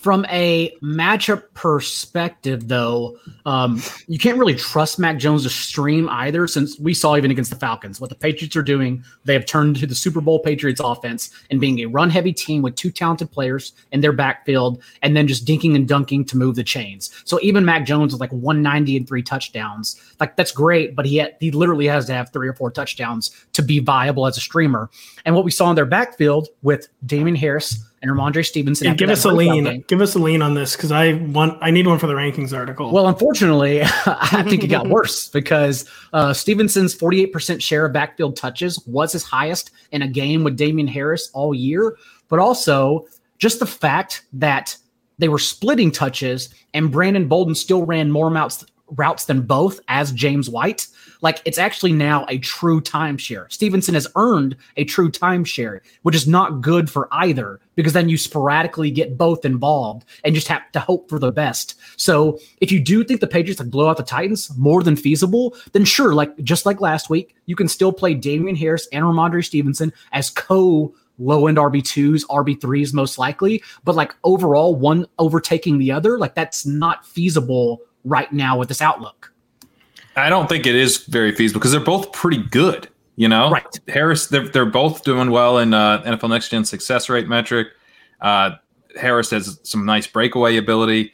From 0.00 0.24
a 0.26 0.72
matchup 0.80 1.42
perspective, 1.54 2.68
though, 2.68 3.18
um, 3.46 3.82
you 4.06 4.16
can't 4.16 4.38
really 4.38 4.54
trust 4.54 5.00
Mac 5.00 5.18
Jones 5.18 5.42
to 5.42 5.50
stream 5.50 6.08
either, 6.08 6.46
since 6.46 6.78
we 6.78 6.94
saw 6.94 7.16
even 7.16 7.32
against 7.32 7.50
the 7.50 7.56
Falcons 7.56 8.00
what 8.00 8.08
the 8.08 8.14
Patriots 8.14 8.54
are 8.54 8.62
doing. 8.62 9.02
They 9.24 9.32
have 9.32 9.44
turned 9.44 9.74
to 9.76 9.88
the 9.88 9.96
Super 9.96 10.20
Bowl 10.20 10.38
Patriots 10.38 10.80
offense 10.80 11.30
and 11.50 11.60
being 11.60 11.80
a 11.80 11.86
run 11.86 12.10
heavy 12.10 12.32
team 12.32 12.62
with 12.62 12.76
two 12.76 12.92
talented 12.92 13.32
players 13.32 13.72
in 13.90 14.00
their 14.00 14.12
backfield, 14.12 14.80
and 15.02 15.16
then 15.16 15.26
just 15.26 15.44
dinking 15.44 15.74
and 15.74 15.88
dunking 15.88 16.24
to 16.26 16.36
move 16.36 16.54
the 16.54 16.62
chains. 16.62 17.10
So 17.24 17.40
even 17.42 17.64
Mac 17.64 17.84
Jones 17.84 18.12
with 18.12 18.20
like 18.20 18.32
190 18.32 18.98
and 18.98 19.08
three 19.08 19.22
touchdowns, 19.24 20.00
like 20.20 20.36
that's 20.36 20.52
great, 20.52 20.94
but 20.94 21.06
he 21.06 21.16
had, 21.16 21.34
he 21.40 21.50
literally 21.50 21.86
has 21.86 22.06
to 22.06 22.12
have 22.12 22.32
three 22.32 22.46
or 22.46 22.54
four 22.54 22.70
touchdowns 22.70 23.32
to 23.54 23.62
be 23.62 23.80
viable 23.80 24.28
as 24.28 24.36
a 24.36 24.40
streamer. 24.40 24.90
And 25.24 25.34
what 25.34 25.44
we 25.44 25.50
saw 25.50 25.68
in 25.70 25.74
their 25.74 25.86
backfield 25.86 26.46
with 26.62 26.86
Damien 27.04 27.34
Harris 27.34 27.84
and 28.02 28.10
Rhamondre 28.10 28.46
Stevenson. 28.46 28.86
Yeah, 28.86 28.94
give 28.94 29.10
us 29.10 29.24
a 29.24 29.30
lean. 29.30 29.64
Game. 29.64 29.84
Give 29.88 30.00
us 30.00 30.14
a 30.14 30.18
lean 30.18 30.42
on 30.42 30.54
this 30.54 30.76
because 30.76 30.92
I 30.92 31.14
want. 31.14 31.58
I 31.60 31.70
need 31.70 31.86
one 31.86 31.98
for 31.98 32.06
the 32.06 32.14
rankings 32.14 32.56
article. 32.56 32.92
Well, 32.92 33.08
unfortunately, 33.08 33.82
I 34.06 34.44
think 34.48 34.64
it 34.64 34.68
got 34.68 34.88
worse 34.88 35.28
because 35.28 35.88
uh, 36.12 36.32
Stevenson's 36.32 36.94
48% 36.94 37.60
share 37.60 37.86
of 37.86 37.92
backfield 37.92 38.36
touches 38.36 38.78
was 38.86 39.12
his 39.12 39.24
highest 39.24 39.72
in 39.92 40.02
a 40.02 40.08
game 40.08 40.44
with 40.44 40.56
Damien 40.56 40.88
Harris 40.88 41.30
all 41.32 41.54
year. 41.54 41.96
But 42.28 42.38
also, 42.38 43.06
just 43.38 43.58
the 43.58 43.66
fact 43.66 44.22
that 44.34 44.76
they 45.18 45.28
were 45.28 45.38
splitting 45.38 45.90
touches 45.90 46.54
and 46.74 46.92
Brandon 46.92 47.26
Bolden 47.26 47.54
still 47.54 47.84
ran 47.84 48.10
more 48.10 48.30
routes 48.30 48.64
routes 48.90 49.26
than 49.26 49.42
both 49.42 49.80
as 49.88 50.12
James 50.12 50.48
White 50.48 50.86
like 51.20 51.42
it's 51.44 51.58
actually 51.58 51.92
now 51.92 52.24
a 52.28 52.38
true 52.38 52.80
timeshare. 52.80 53.50
Stevenson 53.50 53.94
has 53.94 54.06
earned 54.16 54.56
a 54.76 54.84
true 54.84 55.10
timeshare, 55.10 55.80
which 56.02 56.14
is 56.14 56.26
not 56.26 56.60
good 56.60 56.90
for 56.90 57.08
either 57.12 57.60
because 57.74 57.92
then 57.92 58.08
you 58.08 58.16
sporadically 58.16 58.90
get 58.90 59.18
both 59.18 59.44
involved 59.44 60.04
and 60.24 60.34
just 60.34 60.48
have 60.48 60.70
to 60.72 60.80
hope 60.80 61.08
for 61.08 61.18
the 61.18 61.32
best. 61.32 61.74
So 61.96 62.38
if 62.60 62.72
you 62.72 62.80
do 62.80 63.04
think 63.04 63.20
the 63.20 63.26
Patriots 63.26 63.60
like 63.60 63.70
blow 63.70 63.88
out 63.88 63.96
the 63.96 64.02
Titans 64.02 64.56
more 64.56 64.82
than 64.82 64.96
feasible, 64.96 65.56
then 65.72 65.84
sure, 65.84 66.14
like 66.14 66.36
just 66.42 66.66
like 66.66 66.80
last 66.80 67.10
week, 67.10 67.34
you 67.46 67.56
can 67.56 67.68
still 67.68 67.92
play 67.92 68.14
Damien 68.14 68.56
Harris 68.56 68.88
and 68.92 69.04
Rhamondre 69.04 69.44
Stevenson 69.44 69.92
as 70.12 70.30
co 70.30 70.94
low 71.20 71.48
end 71.48 71.58
RB2s, 71.58 72.24
RB3s 72.26 72.94
most 72.94 73.18
likely, 73.18 73.62
but 73.82 73.96
like 73.96 74.14
overall 74.22 74.76
one 74.76 75.06
overtaking 75.18 75.78
the 75.78 75.90
other, 75.90 76.16
like 76.16 76.34
that's 76.36 76.64
not 76.64 77.04
feasible 77.04 77.82
right 78.04 78.32
now 78.32 78.58
with 78.58 78.68
this 78.68 78.82
outlook. 78.82 79.32
I 80.16 80.28
don't 80.28 80.48
think 80.48 80.66
it 80.66 80.74
is 80.74 81.04
very 81.04 81.32
feasible 81.32 81.60
because 81.60 81.72
they're 81.72 81.80
both 81.80 82.12
pretty 82.12 82.42
good. 82.42 82.88
You 83.16 83.28
know, 83.28 83.50
right? 83.50 83.80
Harris, 83.88 84.28
they're 84.28 84.48
they're 84.48 84.64
both 84.64 85.02
doing 85.02 85.30
well 85.32 85.58
in 85.58 85.74
uh, 85.74 86.02
NFL 86.02 86.30
Next 86.30 86.50
Gen 86.50 86.64
success 86.64 87.08
rate 87.08 87.26
metric. 87.26 87.68
Uh, 88.20 88.52
Harris 88.98 89.30
has 89.30 89.58
some 89.64 89.84
nice 89.84 90.06
breakaway 90.06 90.56
ability. 90.56 91.12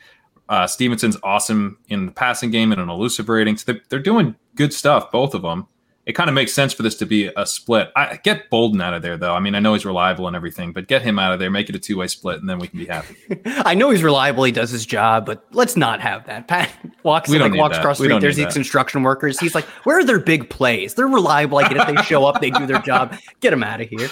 Uh, 0.50 0.66
Stevenson's 0.66 1.16
awesome 1.22 1.78
in 1.88 2.04
the 2.04 2.12
passing 2.12 2.50
game 2.50 2.72
and 2.72 2.80
an 2.80 2.90
elusive 2.90 3.30
rating. 3.30 3.56
So 3.56 3.72
they're, 3.72 3.82
they're 3.88 3.98
doing 3.98 4.36
good 4.54 4.74
stuff, 4.74 5.10
both 5.10 5.32
of 5.32 5.40
them 5.40 5.66
it 6.06 6.12
kind 6.12 6.28
of 6.28 6.34
makes 6.34 6.52
sense 6.52 6.72
for 6.72 6.82
this 6.82 6.94
to 6.96 7.06
be 7.06 7.30
a 7.34 7.46
split. 7.46 7.90
I 7.96 8.18
get 8.22 8.50
Bolden 8.50 8.80
out 8.80 8.92
of 8.92 9.02
there 9.02 9.16
though. 9.16 9.34
I 9.34 9.40
mean, 9.40 9.54
I 9.54 9.60
know 9.60 9.72
he's 9.72 9.86
reliable 9.86 10.26
and 10.26 10.36
everything, 10.36 10.72
but 10.72 10.86
get 10.86 11.02
him 11.02 11.18
out 11.18 11.32
of 11.32 11.38
there, 11.38 11.50
make 11.50 11.68
it 11.68 11.74
a 11.74 11.78
two 11.78 11.96
way 11.96 12.06
split, 12.08 12.40
and 12.40 12.48
then 12.48 12.58
we 12.58 12.68
can 12.68 12.78
be 12.78 12.86
happy. 12.86 13.16
I 13.46 13.74
know 13.74 13.90
he's 13.90 14.02
reliable, 14.02 14.44
he 14.44 14.52
does 14.52 14.70
his 14.70 14.84
job, 14.84 15.24
but 15.24 15.46
let's 15.52 15.76
not 15.76 16.00
have 16.00 16.26
that. 16.26 16.46
Pat 16.46 16.70
walks 17.02 17.30
we 17.30 17.38
like 17.38 17.54
walks 17.54 17.76
that. 17.76 17.80
across 17.80 17.98
the 17.98 18.04
street. 18.04 18.20
There's 18.20 18.36
these 18.36 18.46
that. 18.46 18.54
construction 18.54 19.02
workers. 19.02 19.40
He's 19.40 19.54
like, 19.54 19.64
where 19.84 19.98
are 19.98 20.04
their 20.04 20.20
big 20.20 20.50
plays? 20.50 20.94
They're 20.94 21.06
reliable. 21.08 21.58
I 21.58 21.68
get 21.68 21.78
if 21.78 21.86
they 21.86 22.02
show 22.02 22.26
up, 22.26 22.40
they 22.40 22.50
do 22.50 22.66
their 22.66 22.80
job. 22.80 23.16
Get 23.40 23.50
them 23.50 23.62
out 23.62 23.80
of 23.80 23.88
here. 23.88 24.08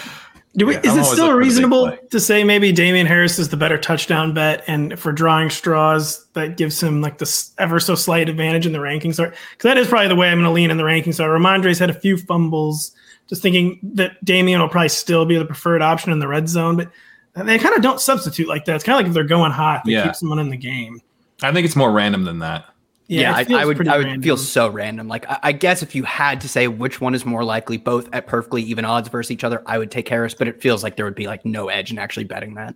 Do 0.55 0.67
we, 0.67 0.75
yeah, 0.75 0.81
is 0.85 0.93
I'm 0.93 0.99
it 0.99 1.05
still 1.05 1.33
reasonable 1.33 1.97
to 2.11 2.21
say 2.21 2.45
maybe 2.45 2.73
Damien 2.73 3.07
Harris 3.07 3.39
is 3.39 3.49
the 3.49 3.57
better 3.57 3.79
touchdown 3.79 4.35
bet, 4.35 4.63
and 4.67 4.99
for 4.99 5.11
drawing 5.11 5.49
straws, 5.49 6.27
that 6.35 6.59
gives 6.59 6.83
him 6.83 7.01
like 7.01 7.17
this 7.17 7.53
ever 7.59 7.81
so 7.81 7.95
slight 7.95 8.29
advantage 8.29 8.67
in 8.67 8.73
the 8.73 8.79
rankings? 8.79 9.17
Because 9.17 9.35
that 9.63 9.79
is 9.79 9.89
probably 9.89 10.09
the 10.09 10.17
way 10.17 10.29
I'm 10.29 10.39
going 10.39 10.45
to 10.45 10.51
lean 10.51 10.71
in 10.71 10.77
the 10.77 10.83
rankings. 10.83 11.15
So 11.15 11.25
Rhamondre's 11.25 11.79
had 11.79 11.89
a 11.89 11.95
few 11.95 12.19
fumbles. 12.19 12.93
Just 13.29 13.41
thinking 13.41 13.79
that 13.95 14.23
Damien 14.23 14.61
will 14.61 14.69
probably 14.69 14.91
still 14.91 15.25
be 15.25 15.39
the 15.39 15.47
preferred 15.47 15.81
option 15.81 16.13
in 16.13 16.19
the 16.19 16.29
red 16.29 16.51
zone, 16.51 16.77
but 16.77 16.91
they 17.35 17.59
kind 17.59 17.75
of 17.75 17.81
don't 17.81 18.01
substitute 18.01 18.47
like 18.47 18.67
that. 18.67 18.75
It's 18.75 18.85
kind 18.85 18.97
of 18.97 19.05
like 19.05 19.07
if 19.07 19.15
they're 19.15 19.25
going 19.25 19.53
hot, 19.53 19.83
they 19.87 19.93
yeah. 19.93 20.05
keep 20.05 20.17
someone 20.17 20.39
in 20.39 20.51
the 20.51 20.57
game. 20.59 21.01
I 21.43 21.51
think 21.51 21.65
it's 21.65 21.77
more 21.77 21.91
random 21.91 22.25
than 22.25 22.41
that. 22.41 22.67
Yeah, 23.13 23.45
yeah 23.45 23.57
I, 23.59 23.63
I, 23.63 23.65
would 23.67 23.89
I 23.89 23.99
would 23.99 24.07
random. 24.07 24.23
feel 24.23 24.39
so 24.39 24.69
random. 24.69 25.07
Like 25.07 25.29
I, 25.29 25.39
I, 25.43 25.53
guess 25.53 25.83
if 25.83 25.95
you 25.95 26.03
had 26.05 26.41
to 26.41 26.49
say 26.49 26.67
which 26.67 26.99
one 26.99 27.15
is 27.15 27.27
more 27.27 27.45
likely, 27.45 27.77
both 27.77 28.09
at 28.15 28.27
perfectly 28.27 28.63
even 28.63 28.87
odds 28.87 29.09
versus 29.09 29.31
each 29.31 29.45
other, 29.45 29.63
I 29.67 29.77
would 29.77 29.91
take 29.91 30.09
Harris, 30.09 30.33
but 30.33 30.49
it 30.49 30.63
feels 30.63 30.83
like 30.83 30.97
there 30.97 31.05
would 31.05 31.15
be 31.15 31.27
like 31.27 31.45
no 31.45 31.69
edge 31.69 31.91
in 31.91 31.99
actually 31.99 32.25
betting 32.25 32.55
that. 32.55 32.75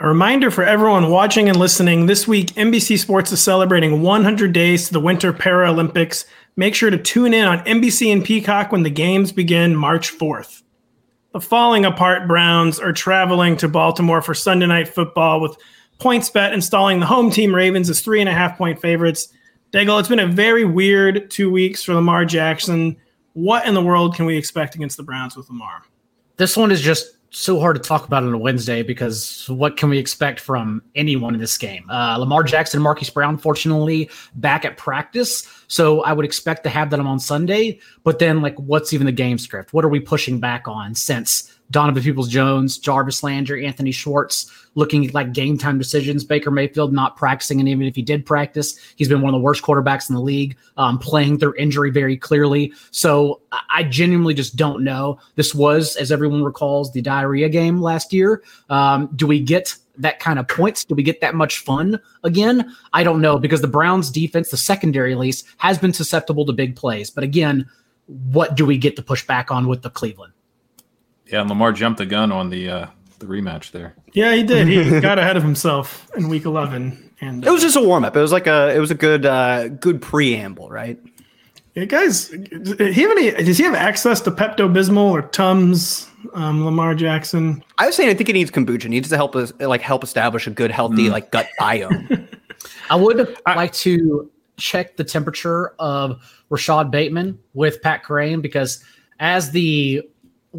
A 0.00 0.08
reminder 0.08 0.50
for 0.50 0.64
everyone 0.64 1.10
watching 1.10 1.48
and 1.48 1.58
listening 1.58 2.06
this 2.06 2.26
week, 2.26 2.48
NBC 2.54 2.98
Sports 2.98 3.30
is 3.30 3.40
celebrating 3.40 4.02
100 4.02 4.52
days 4.52 4.88
to 4.88 4.92
the 4.92 5.00
Winter 5.00 5.32
Paralympics. 5.32 6.24
Make 6.56 6.74
sure 6.74 6.90
to 6.90 6.98
tune 6.98 7.32
in 7.32 7.44
on 7.44 7.64
NBC 7.64 8.12
and 8.12 8.24
Peacock 8.24 8.72
when 8.72 8.82
the 8.82 8.90
games 8.90 9.30
begin 9.30 9.76
March 9.76 10.16
4th. 10.16 10.62
The 11.32 11.40
falling 11.40 11.84
apart 11.84 12.26
Browns 12.26 12.80
are 12.80 12.92
traveling 12.92 13.56
to 13.58 13.68
Baltimore 13.68 14.22
for 14.22 14.34
Sunday 14.34 14.66
night 14.66 14.88
football 14.88 15.40
with 15.40 15.56
PointsBet 16.00 16.52
installing 16.52 17.00
the 17.00 17.06
home 17.06 17.30
team 17.30 17.54
Ravens 17.54 17.90
as 17.90 18.00
three 18.00 18.20
and 18.20 18.28
a 18.28 18.34
half 18.34 18.56
point 18.58 18.80
favorites. 18.80 19.28
Daigle, 19.70 20.00
it's 20.00 20.08
been 20.08 20.18
a 20.18 20.26
very 20.26 20.64
weird 20.64 21.30
two 21.30 21.50
weeks 21.50 21.82
for 21.82 21.92
Lamar 21.92 22.24
Jackson. 22.24 22.96
What 23.34 23.66
in 23.66 23.74
the 23.74 23.82
world 23.82 24.14
can 24.14 24.24
we 24.24 24.36
expect 24.36 24.74
against 24.74 24.96
the 24.96 25.02
Browns 25.02 25.36
with 25.36 25.48
Lamar? 25.50 25.82
This 26.38 26.56
one 26.56 26.72
is 26.72 26.80
just 26.80 27.18
so 27.30 27.60
hard 27.60 27.76
to 27.76 27.82
talk 27.82 28.06
about 28.06 28.22
on 28.22 28.32
a 28.32 28.38
Wednesday 28.38 28.82
because 28.82 29.46
what 29.50 29.76
can 29.76 29.90
we 29.90 29.98
expect 29.98 30.40
from 30.40 30.82
anyone 30.94 31.34
in 31.34 31.40
this 31.40 31.58
game? 31.58 31.84
Uh, 31.90 32.16
Lamar 32.16 32.42
Jackson, 32.44 32.78
and 32.78 32.84
Marquise 32.84 33.10
Brown, 33.10 33.36
fortunately, 33.36 34.08
back 34.36 34.64
at 34.64 34.78
practice. 34.78 35.46
So 35.68 36.00
I 36.00 36.14
would 36.14 36.24
expect 36.24 36.64
to 36.64 36.70
have 36.70 36.88
them 36.88 37.06
on 37.06 37.20
Sunday. 37.20 37.78
But 38.04 38.20
then, 38.20 38.40
like, 38.40 38.58
what's 38.58 38.94
even 38.94 39.04
the 39.04 39.12
game 39.12 39.36
script? 39.36 39.74
What 39.74 39.84
are 39.84 39.90
we 39.90 40.00
pushing 40.00 40.40
back 40.40 40.66
on 40.66 40.94
since 40.94 41.57
Donovan 41.70 42.02
Peoples 42.02 42.28
Jones, 42.28 42.78
Jarvis 42.78 43.22
Landry, 43.22 43.66
Anthony 43.66 43.92
Schwartz 43.92 44.50
looking 44.74 45.10
like 45.10 45.32
game 45.32 45.58
time 45.58 45.76
decisions. 45.76 46.24
Baker 46.24 46.50
Mayfield 46.50 46.92
not 46.92 47.16
practicing, 47.16 47.60
and 47.60 47.68
even 47.68 47.86
if 47.86 47.94
he 47.94 48.02
did 48.02 48.24
practice, 48.24 48.78
he's 48.96 49.08
been 49.08 49.20
one 49.20 49.34
of 49.34 49.38
the 49.38 49.42
worst 49.42 49.62
quarterbacks 49.62 50.08
in 50.08 50.14
the 50.14 50.20
league, 50.20 50.56
um, 50.76 50.98
playing 50.98 51.38
through 51.38 51.54
injury 51.58 51.90
very 51.90 52.16
clearly. 52.16 52.72
So 52.90 53.40
I 53.70 53.82
genuinely 53.82 54.34
just 54.34 54.56
don't 54.56 54.82
know. 54.82 55.18
This 55.34 55.54
was, 55.54 55.96
as 55.96 56.10
everyone 56.10 56.42
recalls, 56.42 56.92
the 56.92 57.02
diarrhea 57.02 57.48
game 57.48 57.82
last 57.82 58.12
year. 58.12 58.42
Um, 58.70 59.10
do 59.16 59.26
we 59.26 59.40
get 59.40 59.74
that 59.98 60.20
kind 60.20 60.38
of 60.38 60.48
points? 60.48 60.84
Do 60.84 60.94
we 60.94 61.02
get 61.02 61.20
that 61.20 61.34
much 61.34 61.58
fun 61.58 62.00
again? 62.24 62.74
I 62.92 63.02
don't 63.02 63.20
know 63.20 63.38
because 63.38 63.60
the 63.60 63.68
Browns 63.68 64.10
defense, 64.10 64.50
the 64.50 64.56
secondary 64.56 65.12
at 65.12 65.18
least, 65.18 65.46
has 65.58 65.76
been 65.76 65.92
susceptible 65.92 66.46
to 66.46 66.52
big 66.52 66.76
plays. 66.76 67.10
But 67.10 67.24
again, 67.24 67.68
what 68.06 68.54
do 68.54 68.64
we 68.64 68.78
get 68.78 68.96
to 68.96 69.02
push 69.02 69.26
back 69.26 69.50
on 69.50 69.66
with 69.66 69.82
the 69.82 69.90
Cleveland? 69.90 70.32
Yeah, 71.28 71.40
and 71.40 71.48
Lamar 71.48 71.72
jumped 71.72 71.98
the 71.98 72.06
gun 72.06 72.32
on 72.32 72.50
the 72.50 72.68
uh, 72.68 72.86
the 73.18 73.26
rematch 73.26 73.70
there. 73.72 73.94
Yeah, 74.12 74.34
he 74.34 74.42
did. 74.42 74.66
He 74.66 75.00
got 75.00 75.18
ahead 75.18 75.36
of 75.36 75.42
himself 75.42 76.08
in 76.16 76.28
week 76.28 76.44
eleven, 76.44 77.12
and 77.20 77.44
uh, 77.44 77.50
it 77.50 77.52
was 77.52 77.62
just 77.62 77.76
a 77.76 77.80
warm 77.80 78.04
up. 78.04 78.16
It 78.16 78.20
was 78.20 78.32
like 78.32 78.46
a 78.46 78.74
it 78.74 78.78
was 78.78 78.90
a 78.90 78.94
good 78.94 79.26
uh, 79.26 79.68
good 79.68 80.00
preamble, 80.00 80.68
right? 80.68 80.98
Yeah, 81.74 81.84
guys, 81.84 82.28
he 82.30 83.02
have 83.02 83.10
any, 83.12 83.30
does 83.30 83.56
he 83.56 83.62
have 83.62 83.74
access 83.74 84.20
to 84.22 84.32
Pepto 84.32 84.68
Bismol 84.68 85.12
or 85.12 85.22
Tums? 85.22 86.08
Um, 86.34 86.64
Lamar 86.64 86.96
Jackson. 86.96 87.62
I 87.76 87.86
was 87.86 87.94
saying 87.94 88.10
I 88.10 88.14
think 88.14 88.26
he 88.26 88.32
needs 88.32 88.50
kombucha. 88.50 88.82
He 88.82 88.88
needs 88.88 89.08
to 89.10 89.16
help 89.16 89.36
us 89.36 89.52
like 89.60 89.80
help 89.80 90.02
establish 90.02 90.48
a 90.48 90.50
good, 90.50 90.72
healthy 90.72 91.06
mm. 91.06 91.12
like 91.12 91.30
gut 91.30 91.46
biome. 91.60 92.26
I 92.90 92.96
would 92.96 93.36
I, 93.46 93.54
like 93.54 93.72
to 93.74 94.28
check 94.56 94.96
the 94.96 95.04
temperature 95.04 95.74
of 95.78 96.20
Rashod 96.50 96.90
Bateman 96.90 97.38
with 97.54 97.80
Pat 97.80 98.02
Kerrane 98.02 98.42
because 98.42 98.82
as 99.20 99.52
the 99.52 100.02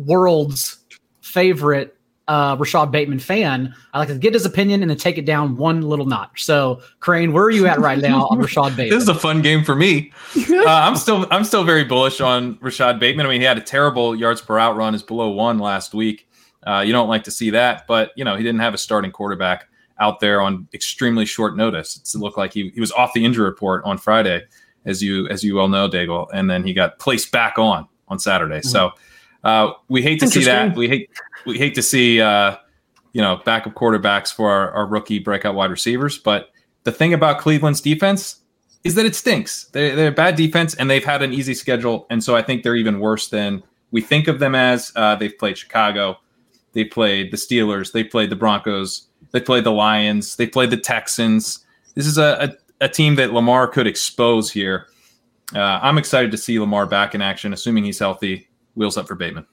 world's 0.05 0.77
favorite 1.21 1.95
uh, 2.29 2.55
Rashod 2.59 2.91
Bateman 2.91 3.17
fan, 3.17 3.73
I 3.91 3.99
like 3.99 4.07
to 4.09 4.15
get 4.15 4.35
his 4.35 4.45
opinion 4.45 4.83
and 4.83 4.89
then 4.89 4.97
take 4.97 5.17
it 5.17 5.25
down 5.25 5.57
one 5.57 5.81
little 5.81 6.05
notch. 6.05 6.45
So, 6.45 6.79
Kerrane, 7.01 7.33
where 7.33 7.43
are 7.43 7.49
you 7.49 7.65
at 7.65 7.79
right 7.79 7.97
now 7.97 8.27
on 8.27 8.37
Rashod 8.37 8.77
Bateman? 8.77 8.89
this 8.97 9.03
is 9.03 9.09
a 9.09 9.15
fun 9.15 9.41
game 9.41 9.63
for 9.63 9.75
me. 9.75 10.11
Uh, 10.59 10.65
I'm 10.67 10.97
still 10.97 11.25
I'm 11.31 11.45
still 11.45 11.63
very 11.63 11.85
bullish 11.85 12.19
on 12.21 12.59
Rashod 12.61 12.99
Bateman. 12.99 13.25
I 13.25 13.29
mean, 13.29 13.41
he 13.41 13.47
had 13.47 13.57
a 13.57 13.61
terrible 13.61 14.13
yards 14.15 14.41
per 14.41 14.57
route 14.57 14.75
run, 14.75 14.93
is 14.93 15.01
below 15.01 15.29
one 15.29 15.57
last 15.57 15.93
week. 15.93 16.29
Uh, 16.67 16.83
you 16.85 16.91
don't 16.91 17.07
like 17.07 17.23
to 17.23 17.31
see 17.31 17.49
that, 17.51 17.87
but 17.87 18.11
you 18.15 18.25
know 18.25 18.35
he 18.35 18.43
didn't 18.43 18.59
have 18.59 18.73
a 18.73 18.77
starting 18.77 19.09
quarterback 19.09 19.67
out 19.99 20.19
there 20.19 20.41
on 20.41 20.67
extremely 20.73 21.25
short 21.25 21.55
notice. 21.55 21.95
It's, 21.97 22.13
it 22.13 22.19
looked 22.19 22.37
like 22.37 22.53
he, 22.53 22.69
he 22.69 22.81
was 22.81 22.91
off 22.91 23.13
the 23.13 23.23
injury 23.23 23.45
report 23.45 23.83
on 23.85 23.97
Friday, 23.97 24.43
as 24.85 25.01
you 25.01 25.27
as 25.29 25.43
you 25.43 25.55
well 25.55 25.69
know, 25.69 25.89
Daigle, 25.89 26.27
and 26.33 26.49
then 26.49 26.63
he 26.63 26.73
got 26.73 26.99
placed 26.99 27.31
back 27.31 27.57
on 27.57 27.87
on 28.09 28.19
Saturday. 28.19 28.59
Mm-hmm. 28.59 28.69
So 28.69 28.91
uh, 29.43 29.71
we 29.87 30.01
hate 30.01 30.19
to 30.19 30.27
see 30.27 30.43
that. 30.43 30.75
We 30.75 30.87
hate 30.87 31.09
we 31.45 31.57
hate 31.57 31.75
to 31.75 31.81
see 31.81 32.21
uh, 32.21 32.57
you 33.13 33.21
know 33.21 33.41
backup 33.45 33.73
quarterbacks 33.73 34.33
for 34.33 34.51
our, 34.51 34.71
our, 34.71 34.85
rookie 34.85 35.19
breakout 35.19 35.55
wide 35.55 35.71
receivers. 35.71 36.17
But 36.17 36.51
the 36.83 36.91
thing 36.91 37.13
about 37.13 37.39
Cleveland's 37.39 37.81
defense 37.81 38.41
is 38.83 38.95
that 38.95 39.05
it 39.05 39.15
stinks. 39.15 39.65
They're, 39.65 39.95
they're 39.95 40.09
a 40.09 40.11
bad 40.11 40.35
defense, 40.35 40.73
and 40.75 40.89
they've 40.89 41.03
had 41.03 41.21
an 41.21 41.33
easy 41.33 41.53
schedule, 41.53 42.05
and 42.09 42.23
so 42.23 42.35
I 42.35 42.41
think 42.41 42.63
they're 42.63 42.75
even 42.75 42.99
worse 42.99 43.29
than 43.29 43.63
we 43.91 44.01
think 44.01 44.27
of 44.27 44.39
them 44.39 44.55
as. 44.55 44.91
Uh, 44.95 45.15
they've 45.15 45.37
played 45.37 45.57
Chicago, 45.57 46.17
they 46.73 46.83
played 46.83 47.31
the 47.31 47.37
Steelers, 47.37 47.91
they 47.91 48.03
played 48.03 48.29
the 48.29 48.35
Broncos, 48.35 49.07
they 49.31 49.39
played 49.39 49.63
the 49.63 49.71
Lions, 49.71 50.35
they 50.35 50.47
played 50.47 50.69
the 50.69 50.77
Texans. 50.77 51.65
This 51.95 52.05
is 52.05 52.17
a, 52.17 52.55
a, 52.81 52.85
a 52.85 52.89
team 52.89 53.15
that 53.15 53.33
Lamar 53.33 53.67
could 53.67 53.87
expose 53.87 54.51
here. 54.51 54.87
Uh, 55.55 55.79
I'm 55.81 55.97
excited 55.97 56.29
to 56.31 56.37
see 56.37 56.59
Lamar 56.59 56.85
back 56.85 57.15
in 57.15 57.21
action, 57.21 57.53
assuming 57.53 57.83
he's 57.83 57.99
healthy 57.99 58.48
wheels 58.79 58.97
up 58.97 59.07
for 59.07 59.15
Bateman. 59.15 59.45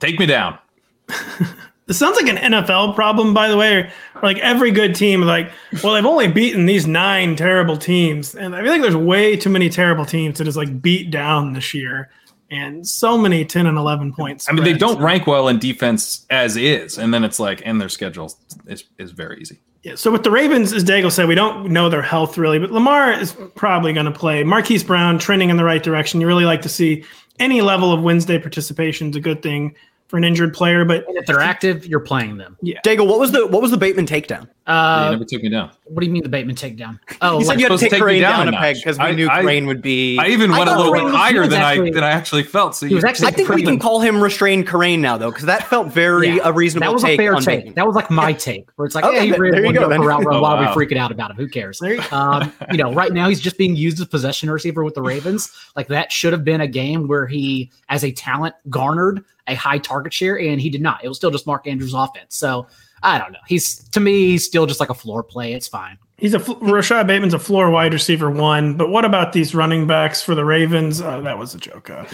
Take 0.00 0.18
me 0.18 0.26
down. 0.26 0.58
this 1.86 1.98
sounds 1.98 2.16
like 2.20 2.28
an 2.28 2.52
NFL 2.52 2.94
problem, 2.94 3.34
by 3.34 3.48
the 3.48 3.56
way. 3.56 3.90
like 4.22 4.38
every 4.38 4.70
good 4.70 4.94
team, 4.94 5.20
like, 5.20 5.52
well, 5.84 5.92
they've 5.92 6.06
only 6.06 6.28
beaten 6.28 6.66
these 6.66 6.86
nine 6.86 7.36
terrible 7.36 7.76
teams, 7.76 8.34
and 8.34 8.56
I 8.56 8.62
feel 8.62 8.72
like 8.72 8.82
there's 8.82 8.96
way 8.96 9.36
too 9.36 9.50
many 9.50 9.68
terrible 9.68 10.06
teams 10.06 10.38
to 10.38 10.44
just 10.44 10.56
like 10.56 10.80
beat 10.82 11.10
down 11.10 11.52
this 11.52 11.74
year. 11.74 12.10
And 12.52 12.84
so 12.84 13.16
many 13.16 13.44
10 13.44 13.66
and 13.66 13.78
11 13.78 14.12
points. 14.12 14.48
I 14.48 14.52
mean, 14.52 14.64
they 14.64 14.72
don't 14.72 15.00
rank 15.00 15.28
well 15.28 15.46
in 15.46 15.60
defense 15.60 16.26
as 16.30 16.56
is. 16.56 16.98
And 16.98 17.14
then 17.14 17.22
it's 17.22 17.38
like, 17.38 17.62
and 17.64 17.80
their 17.80 17.88
schedule 17.88 18.34
is, 18.66 18.82
is 18.98 19.12
very 19.12 19.40
easy. 19.40 19.60
Yeah, 19.82 19.94
so 19.94 20.10
with 20.10 20.24
the 20.24 20.30
Ravens, 20.30 20.72
as 20.72 20.84
Daigle 20.84 21.10
said, 21.10 21.26
we 21.26 21.34
don't 21.34 21.70
know 21.70 21.88
their 21.88 22.02
health 22.02 22.36
really, 22.36 22.58
but 22.58 22.70
Lamar 22.70 23.12
is 23.12 23.34
probably 23.54 23.92
going 23.92 24.06
to 24.06 24.12
play. 24.12 24.44
Marquise 24.44 24.84
Brown 24.84 25.18
trending 25.18 25.48
in 25.48 25.56
the 25.56 25.64
right 25.64 25.82
direction. 25.82 26.20
You 26.20 26.26
really 26.26 26.44
like 26.44 26.60
to 26.62 26.68
see 26.68 27.04
any 27.38 27.60
level 27.60 27.92
of 27.92 28.02
Wednesday 28.02 28.38
participation 28.38 29.10
is 29.10 29.16
a 29.16 29.20
good 29.20 29.42
thing 29.42 29.74
for 30.10 30.16
an 30.16 30.24
injured 30.24 30.52
player. 30.52 30.84
But 30.84 31.08
and 31.08 31.16
if 31.16 31.26
they're 31.26 31.40
active, 31.40 31.86
you're 31.86 32.00
playing 32.00 32.36
them. 32.36 32.58
Yeah. 32.60 32.80
Daigle, 32.84 33.06
what 33.06 33.18
was 33.18 33.32
the 33.32 33.46
what 33.46 33.62
was 33.62 33.70
the 33.70 33.78
Bateman 33.78 34.06
takedown? 34.06 34.48
Uh, 34.66 35.04
yeah, 35.04 35.10
never 35.10 35.24
took 35.24 35.42
me 35.42 35.48
down. 35.48 35.70
What 35.84 36.00
do 36.00 36.06
you 36.06 36.12
mean 36.12 36.22
the 36.22 36.28
Bateman 36.28 36.54
takedown? 36.54 37.00
Oh, 37.22 37.40
you 37.40 37.44
said 37.44 37.58
you 37.58 37.66
had 37.66 37.76
to 37.76 37.78
take, 37.78 37.90
take 37.90 38.02
Kerrane 38.02 38.20
down, 38.20 38.46
down 38.46 38.54
a 38.54 38.58
peg 38.58 38.76
because 38.76 38.98
we 38.98 39.04
I, 39.04 39.12
knew 39.12 39.28
I, 39.28 39.42
Kerrane 39.42 39.66
would 39.66 39.82
be. 39.82 40.16
I 40.18 40.28
even 40.28 40.52
went 40.52 40.68
I 40.68 40.74
a 40.74 40.76
little 40.76 40.92
bit 40.92 41.12
higher 41.12 41.46
than 41.46 41.60
actually, 41.60 41.90
I 41.90 41.94
than 41.94 42.04
I 42.04 42.10
actually 42.10 42.42
felt. 42.44 42.76
So 42.76 42.86
he 42.86 42.94
was 42.94 43.02
actually. 43.02 43.28
I 43.28 43.30
think 43.32 43.48
we 43.48 43.62
can 43.62 43.78
call 43.78 44.00
him 44.00 44.22
restrained 44.22 44.68
Kerrane 44.68 45.00
now 45.00 45.16
though, 45.16 45.30
because 45.30 45.46
that 45.46 45.66
felt 45.66 45.88
very 45.88 46.36
yeah, 46.36 46.48
a 46.48 46.52
reasonable. 46.52 46.86
That 46.86 46.92
was 46.92 47.04
a 47.04 47.16
fair 47.16 47.34
take. 47.36 47.46
Bateman. 47.46 47.74
That 47.74 47.86
was 47.86 47.96
like 47.96 48.10
my 48.10 48.32
take, 48.32 48.68
where 48.76 48.86
it's 48.86 48.94
like, 48.94 49.04
okay, 49.04 49.20
hey, 49.20 49.26
he 49.26 49.32
really 49.32 49.62
wanted 49.62 49.80
to 49.80 49.88
go 49.88 49.96
for 49.96 50.12
out 50.12 50.24
run. 50.24 50.40
Why 50.40 50.56
are 50.56 50.60
we 50.60 50.86
freaking 50.86 50.98
out 50.98 51.10
about 51.10 51.30
him? 51.32 51.36
Who 51.36 51.48
cares? 51.48 51.82
Um, 52.12 52.52
you 52.70 52.76
know, 52.76 52.92
right 52.92 53.12
now 53.12 53.28
he's 53.28 53.40
just 53.40 53.58
being 53.58 53.74
used 53.74 54.00
as 54.00 54.06
possession 54.06 54.50
receiver 54.50 54.84
with 54.84 54.94
the 54.94 55.02
Ravens. 55.02 55.50
Like 55.74 55.88
that 55.88 56.12
should 56.12 56.32
have 56.32 56.44
been 56.44 56.60
a 56.60 56.68
game 56.68 57.08
where 57.08 57.26
he, 57.26 57.72
as 57.88 58.04
a 58.04 58.12
talent, 58.12 58.54
garnered 58.68 59.24
a 59.50 59.54
high 59.54 59.78
target 59.78 60.12
share, 60.12 60.38
and 60.38 60.60
he 60.60 60.70
did 60.70 60.80
not. 60.80 61.04
It 61.04 61.08
was 61.08 61.16
still 61.16 61.30
just 61.30 61.46
Mark 61.46 61.66
Andrews' 61.66 61.94
offense. 61.94 62.36
So 62.36 62.66
I 63.02 63.18
don't 63.18 63.32
know. 63.32 63.38
He's 63.46 63.88
to 63.90 64.00
me, 64.00 64.30
he's 64.30 64.44
still 64.44 64.66
just 64.66 64.80
like 64.80 64.90
a 64.90 64.94
floor 64.94 65.22
play. 65.22 65.52
It's 65.52 65.68
fine. 65.68 65.98
He's 66.16 66.34
a 66.34 66.38
Rashod 66.60 67.06
Bateman's 67.06 67.32
a 67.32 67.38
floor 67.38 67.70
wide 67.70 67.94
receiver 67.94 68.30
one, 68.30 68.76
but 68.76 68.90
what 68.90 69.06
about 69.06 69.32
these 69.32 69.54
running 69.54 69.86
backs 69.86 70.20
for 70.22 70.34
the 70.34 70.44
Ravens? 70.44 71.00
Uh, 71.00 71.20
that 71.20 71.38
was 71.38 71.54
a 71.54 71.58
joke. 71.58 71.88
Uh, 71.88 72.04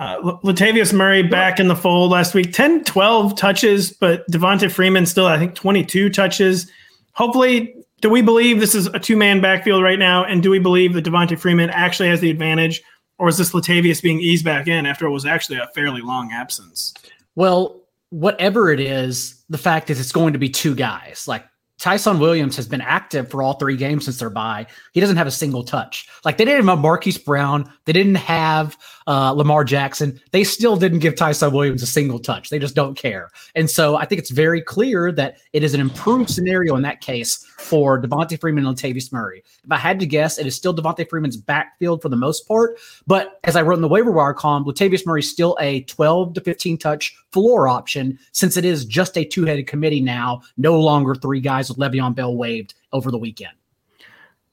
uh, 0.00 0.20
Latavius 0.42 0.92
Murray 0.92 1.22
back 1.22 1.60
in 1.60 1.68
the 1.68 1.76
fold 1.76 2.10
last 2.10 2.34
week, 2.34 2.52
10, 2.52 2.82
12 2.82 3.36
touches, 3.36 3.92
but 3.92 4.26
Devonta 4.28 4.70
Freeman 4.70 5.06
still, 5.06 5.26
I 5.26 5.38
think, 5.38 5.54
22 5.54 6.10
touches. 6.10 6.68
Hopefully, 7.12 7.76
do 8.00 8.10
we 8.10 8.20
believe 8.20 8.58
this 8.58 8.74
is 8.74 8.86
a 8.86 8.98
two 8.98 9.16
man 9.16 9.40
backfield 9.40 9.80
right 9.80 9.98
now? 9.98 10.24
And 10.24 10.42
do 10.42 10.50
we 10.50 10.58
believe 10.58 10.94
that 10.94 11.04
Devonta 11.04 11.38
Freeman 11.38 11.70
actually 11.70 12.08
has 12.08 12.20
the 12.20 12.30
advantage? 12.30 12.82
Or 13.22 13.28
is 13.28 13.38
this 13.38 13.52
Latavius 13.52 14.02
being 14.02 14.18
eased 14.18 14.44
back 14.44 14.66
in 14.66 14.84
after 14.84 15.06
it 15.06 15.10
was 15.10 15.24
actually 15.24 15.58
a 15.58 15.68
fairly 15.76 16.00
long 16.00 16.32
absence? 16.32 16.92
Well, 17.36 17.80
whatever 18.10 18.72
it 18.72 18.80
is, 18.80 19.44
the 19.48 19.58
fact 19.58 19.90
is 19.90 20.00
it's 20.00 20.10
going 20.10 20.32
to 20.32 20.40
be 20.40 20.48
two 20.48 20.74
guys. 20.74 21.28
Like 21.28 21.46
Ty'Son 21.78 22.18
Williams 22.18 22.56
has 22.56 22.66
been 22.66 22.80
active 22.80 23.30
for 23.30 23.40
all 23.40 23.52
three 23.52 23.76
games 23.76 24.06
since 24.06 24.18
their 24.18 24.28
bye. 24.28 24.66
He 24.92 24.98
doesn't 24.98 25.18
have 25.18 25.28
a 25.28 25.30
single 25.30 25.62
touch. 25.62 26.08
Like 26.24 26.36
they 26.36 26.44
didn't 26.44 26.66
have 26.66 26.78
Marquise 26.80 27.16
Brown. 27.16 27.72
They 27.84 27.92
didn't 27.92 28.16
have 28.16 28.76
uh, 29.06 29.32
Lamar 29.32 29.64
Jackson. 29.64 30.20
They 30.30 30.44
still 30.44 30.76
didn't 30.76 31.00
give 31.00 31.14
Ty'Son 31.14 31.52
Williams 31.52 31.82
a 31.82 31.86
single 31.86 32.18
touch. 32.18 32.50
They 32.50 32.58
just 32.58 32.74
don't 32.74 32.96
care. 32.96 33.30
And 33.54 33.68
so 33.68 33.96
I 33.96 34.04
think 34.04 34.18
it's 34.18 34.30
very 34.30 34.60
clear 34.60 35.12
that 35.12 35.38
it 35.52 35.62
is 35.62 35.74
an 35.74 35.80
improved 35.80 36.30
scenario 36.30 36.76
in 36.76 36.82
that 36.82 37.00
case 37.00 37.44
for 37.58 38.00
Devonta 38.00 38.38
Freeman 38.38 38.66
and 38.66 38.76
Latavius 38.76 39.12
Murray. 39.12 39.42
If 39.64 39.70
I 39.70 39.76
had 39.76 40.00
to 40.00 40.06
guess, 40.06 40.38
it 40.38 40.46
is 40.46 40.54
still 40.54 40.74
Devonta 40.74 41.08
Freeman's 41.08 41.36
backfield 41.36 42.02
for 42.02 42.08
the 42.08 42.16
most 42.16 42.46
part. 42.46 42.78
But 43.06 43.40
as 43.44 43.56
I 43.56 43.62
wrote 43.62 43.76
in 43.76 43.82
the 43.82 43.88
waiver 43.88 44.12
wire 44.12 44.34
column, 44.34 44.64
Latavius 44.64 45.06
Murray 45.06 45.20
is 45.20 45.30
still 45.30 45.56
a 45.60 45.82
12 45.82 46.34
to 46.34 46.40
15 46.40 46.78
touch 46.78 47.16
floor 47.30 47.68
option 47.68 48.18
since 48.32 48.56
it 48.56 48.64
is 48.64 48.84
just 48.84 49.16
a 49.16 49.24
two 49.24 49.44
headed 49.44 49.66
committee 49.66 50.00
now, 50.00 50.42
no 50.56 50.78
longer 50.78 51.14
three 51.14 51.40
guys 51.40 51.68
with 51.68 51.78
Le'Veon 51.78 52.14
Bell 52.14 52.36
waived 52.36 52.74
over 52.92 53.10
the 53.10 53.18
weekend. 53.18 53.52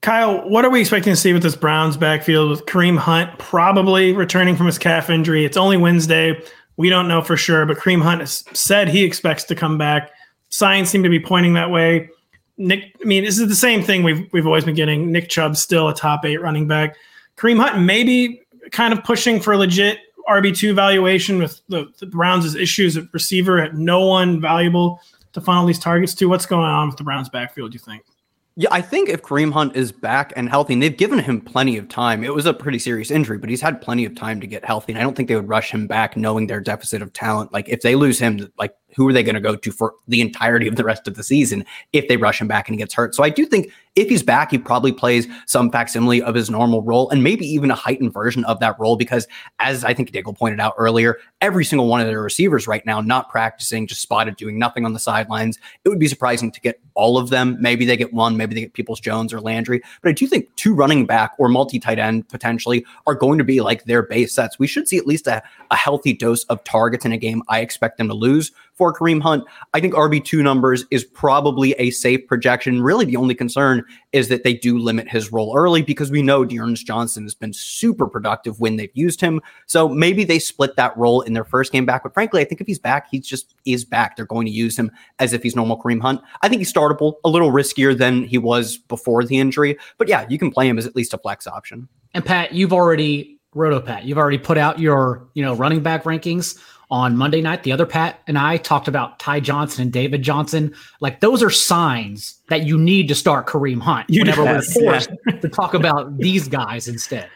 Kyle, 0.02 0.48
what 0.48 0.64
are 0.64 0.70
we 0.70 0.80
expecting 0.80 1.12
to 1.12 1.18
see 1.18 1.34
with 1.34 1.44
this 1.44 1.58
Browns 1.58 1.98
backfield 1.98 2.50
with 2.50 2.66
Kareem 2.66 2.98
Hunt 2.98 3.38
probably 3.38 4.14
returning 4.14 4.56
from 4.56 4.66
his 4.66 4.78
calf 4.78 5.10
injury? 5.10 5.44
It's 5.44 5.58
only 5.58 5.76
Wednesday. 5.76 6.42
We 6.78 6.90
don't 6.90 7.10
know 7.10 7.22
for 7.22 7.36
sure, 7.36 7.66
but 7.66 7.78
Kareem 7.78 8.02
Hunt 8.02 8.26
said 8.28 8.88
he 8.88 9.04
expects 9.04 9.44
to 9.46 9.56
come 9.56 9.78
back. 9.78 10.12
Signs 10.48 10.90
seem 10.90 11.04
to 11.04 11.10
be 11.10 11.20
pointing 11.20 11.54
that 11.56 11.70
way. 11.70 12.10
Nick, 12.58 12.96
I 13.02 13.06
mean, 13.06 13.26
this 13.26 13.40
is 13.40 13.50
the 13.50 13.56
same 13.56 13.84
thing 13.84 14.04
we've 14.04 14.28
we've 14.32 14.48
always 14.48 14.64
been 14.64 14.76
getting. 14.76 15.12
Nick 15.12 15.30
Chubb 15.30 15.58
still 15.58 15.90
a 15.90 15.94
top 15.94 16.24
eight 16.24 16.42
running 16.42 16.68
back. 16.68 16.96
Kareem 17.36 17.60
Hunt 17.60 17.82
maybe 17.82 18.42
kind 18.72 18.94
of 18.94 19.04
pushing 19.04 19.42
for 19.42 19.54
a 19.54 19.58
legit 19.58 20.00
RB2 20.30 20.74
valuation 20.76 21.40
with 21.40 21.60
the, 21.68 21.88
the 22.00 22.06
Browns' 22.06 22.56
issues 22.56 22.96
at 22.96 23.06
receiver, 23.14 23.60
at 23.60 23.76
no 23.76 24.06
one 24.06 24.40
valuable 24.40 25.02
to 25.34 25.42
funnel 25.42 25.66
these 25.66 25.80
targets 25.80 26.14
to. 26.16 26.30
What's 26.30 26.46
going 26.46 26.66
on 26.66 26.88
with 26.88 26.98
the 26.98 27.04
Browns' 27.04 27.30
backfield, 27.30 27.72
do 27.72 27.76
you 27.76 27.80
think? 27.80 28.04
Yeah, 28.60 28.68
I 28.72 28.82
think 28.82 29.08
if 29.08 29.22
Kareem 29.22 29.54
Hunt 29.54 29.78
is 29.78 29.94
back 29.94 30.34
and 30.36 30.50
healthy, 30.50 30.74
and 30.74 30.84
they've 30.84 30.98
given 30.98 31.18
him 31.20 31.40
plenty 31.40 31.78
of 31.78 31.88
time, 31.88 32.26
it 32.26 32.36
was 32.36 32.46
a 32.46 32.54
pretty 32.54 32.78
serious 32.78 33.10
injury, 33.10 33.38
but 33.38 33.50
he's 33.50 33.62
had 33.62 33.82
plenty 33.82 34.04
of 34.04 34.16
time 34.16 34.42
to 34.42 34.48
get 34.48 34.66
healthy. 34.66 34.92
And 34.92 35.00
I 35.00 35.02
don't 35.02 35.16
think 35.16 35.30
they 35.30 35.36
would 35.38 35.48
rush 35.48 35.72
him 35.72 35.88
back 35.88 36.18
knowing 36.18 36.48
their 36.48 36.60
deficit 36.60 37.02
of 37.02 37.14
talent. 37.14 37.54
Like 37.54 37.70
if 37.70 37.80
they 37.80 37.96
lose 37.96 38.20
him, 38.20 38.52
like 38.58 38.76
who 38.96 39.08
are 39.08 39.14
they 39.14 39.24
going 39.24 39.36
to 39.36 39.42
go 39.42 39.56
to 39.56 39.72
for 39.72 39.96
the 40.08 40.22
entirety 40.22 40.68
of 40.68 40.76
the 40.76 40.84
rest 40.84 41.08
of 41.08 41.16
the 41.16 41.24
season 41.24 41.66
if 41.94 42.08
they 42.08 42.18
rush 42.18 42.42
him 42.42 42.48
back 42.48 42.68
and 42.68 42.76
he 42.76 42.78
gets 42.78 42.94
hurt? 42.94 43.16
So 43.16 43.24
I 43.24 43.30
do 43.30 43.46
think 43.46 43.72
if 43.96 44.08
he's 44.08 44.24
back, 44.24 44.52
he 44.52 44.58
probably 44.58 44.92
plays 44.92 45.28
some 45.46 45.72
facsimile 45.72 46.22
of 46.22 46.36
his 46.36 46.50
normal 46.50 46.82
role 46.82 47.10
and 47.10 47.24
maybe 47.24 47.46
even 47.46 47.72
a 47.72 47.76
heightened 47.76 48.14
version 48.14 48.46
of 48.46 48.60
that 48.60 48.80
role 48.80 48.96
because, 48.96 49.28
as 49.60 49.84
I 49.84 49.94
think 49.94 50.12
Daigle 50.12 50.38
pointed 50.38 50.60
out 50.60 50.74
earlier, 50.78 51.18
every 51.42 51.66
single 51.66 51.88
one 51.88 52.00
of 52.00 52.08
their 52.08 52.22
receivers 52.22 52.68
right 52.68 52.86
now 52.86 53.02
not 53.02 53.30
practicing, 53.30 53.88
just 53.88 54.02
spotted 54.02 54.38
doing 54.38 54.58
nothing 54.58 54.86
on 54.86 54.94
the 54.94 55.00
sidelines. 55.00 55.58
It 55.84 55.90
would 55.90 56.00
be 56.00 56.08
surprising 56.08 56.52
to 56.52 56.62
get 56.62 56.80
all 56.94 57.18
of 57.18 57.30
them. 57.30 57.58
Maybe 57.60 57.86
they 57.86 57.98
get 57.98 58.14
one, 58.14 58.38
maybe 58.38 58.56
they 58.56 58.62
get 58.62 58.74
Peoples 58.74 59.00
Jones 59.00 59.34
or 59.34 59.42
Landry, 59.42 59.82
but 60.02 60.10
I 60.10 60.14
do 60.14 60.28
think 60.28 60.56
two 60.56 60.74
running 60.74 61.06
back 61.06 61.32
or 61.38 61.50
multi 61.50 61.80
tight 61.80 62.00
end 62.00 62.30
potentially 62.30 62.86
are 63.06 63.16
going 63.16 63.38
to 63.38 63.44
be 63.44 63.60
like 63.60 63.84
their 63.84 64.04
base 64.04 64.34
sets. 64.34 64.60
We 64.60 64.68
should 64.68 64.88
see 64.88 64.98
at 64.98 65.08
least 65.08 65.28
a, 65.28 65.42
a 65.72 65.76
healthy 65.76 66.14
dose 66.14 66.44
of 66.46 66.64
targets 66.64 67.06
in 67.06 67.12
a 67.12 67.18
game 67.18 67.44
I 67.50 67.60
expect 67.60 67.98
them 67.98 68.08
to 68.08 68.14
lose 68.14 68.52
for 68.80 68.94
Kareem 68.94 69.22
Hunt. 69.22 69.44
I 69.74 69.82
think 69.82 69.94
RB2 69.94 70.42
numbers 70.42 70.86
is 70.90 71.04
probably 71.04 71.74
a 71.74 71.92
safe 71.92 72.26
projection. 72.28 72.82
Really, 72.82 73.04
the 73.04 73.18
only 73.18 73.36
concern 73.36 73.84
is 74.14 74.30
that 74.30 74.46
they 74.46 74.54
do 74.54 74.80
limit 74.80 75.10
his 75.10 75.34
role 75.34 75.54
early 75.56 75.82
because 75.82 76.10
we 76.10 76.22
know 76.22 76.46
D'Ernest 76.46 76.88
Johnson 76.88 77.24
has 77.24 77.36
been 77.36 77.52
super 77.52 78.08
productive 78.08 78.62
when 78.62 78.78
they've 78.78 78.90
used 78.94 79.20
him. 79.20 79.42
So 79.68 79.90
maybe 79.90 80.24
they 80.24 80.40
split 80.40 80.78
that 80.78 80.98
role 80.98 81.20
in 81.22 81.34
their 81.34 81.44
first 81.44 81.74
game 81.74 81.86
back. 81.86 82.04
But 82.04 82.14
frankly, 82.14 82.40
I 82.40 82.46
think 82.46 82.62
if 82.62 82.68
he's 82.68 82.80
back, 82.80 83.10
he's 83.12 83.28
just 83.28 83.54
is 83.66 83.84
back. 83.84 84.16
They're 84.16 84.26
going 84.26 84.46
to 84.46 84.52
use 84.52 84.80
him 84.80 84.92
as 85.20 85.34
if 85.34 85.44
he's 85.44 85.58
normal 85.58 85.78
Kareem 85.78 86.02
Hunt. 86.02 86.22
I 86.42 86.48
think 86.48 86.62
he's 86.62 86.72
startable, 86.72 87.16
a 87.26 87.30
little 87.30 87.52
riskier 87.52 87.96
than 87.96 88.24
he 88.24 88.38
was 88.38 88.78
before 88.78 89.26
the 89.26 89.38
injury. 89.40 89.78
But 89.98 90.08
yeah, 90.08 90.26
you 90.30 90.40
can 90.40 90.52
play 90.52 90.70
him 90.70 90.78
as 90.78 90.88
at 90.88 90.96
least 90.96 91.14
a 91.14 91.18
flex 91.18 91.48
option. 91.48 91.90
And 92.14 92.26
Pat, 92.26 92.54
you've 92.54 92.72
already 92.72 93.40
Rotopat, 93.56 94.06
you've 94.06 94.18
already 94.18 94.38
put 94.38 94.58
out 94.58 94.80
your, 94.80 95.28
you 95.34 95.44
know, 95.44 95.54
running 95.54 95.82
back 95.82 96.04
rankings 96.04 96.58
on 96.90 97.16
Monday 97.16 97.42
night. 97.42 97.64
The 97.64 97.72
other 97.72 97.86
Pat 97.86 98.22
and 98.28 98.38
I 98.38 98.58
talked 98.58 98.88
about 98.88 99.20
Ty 99.20 99.42
Johnson 99.42 99.84
and 99.84 99.94
David 99.94 100.22
Johnson. 100.22 100.74
Like 101.02 101.20
those 101.20 101.44
are 101.44 101.50
signs 101.50 102.40
that 102.50 102.66
you 102.66 102.78
need 102.78 103.08
to 103.10 103.16
start 103.16 103.48
Kareem 103.48 103.82
Hunt 103.82 104.10
you 104.10 104.22
whenever 104.22 104.44
we're 104.44 104.62
forced 104.62 105.12
yeah. 105.28 105.40
to 105.40 105.50
talk 105.50 105.74
about 105.74 106.18
these 106.18 106.48
guys 106.48 106.88
instead. 106.88 107.30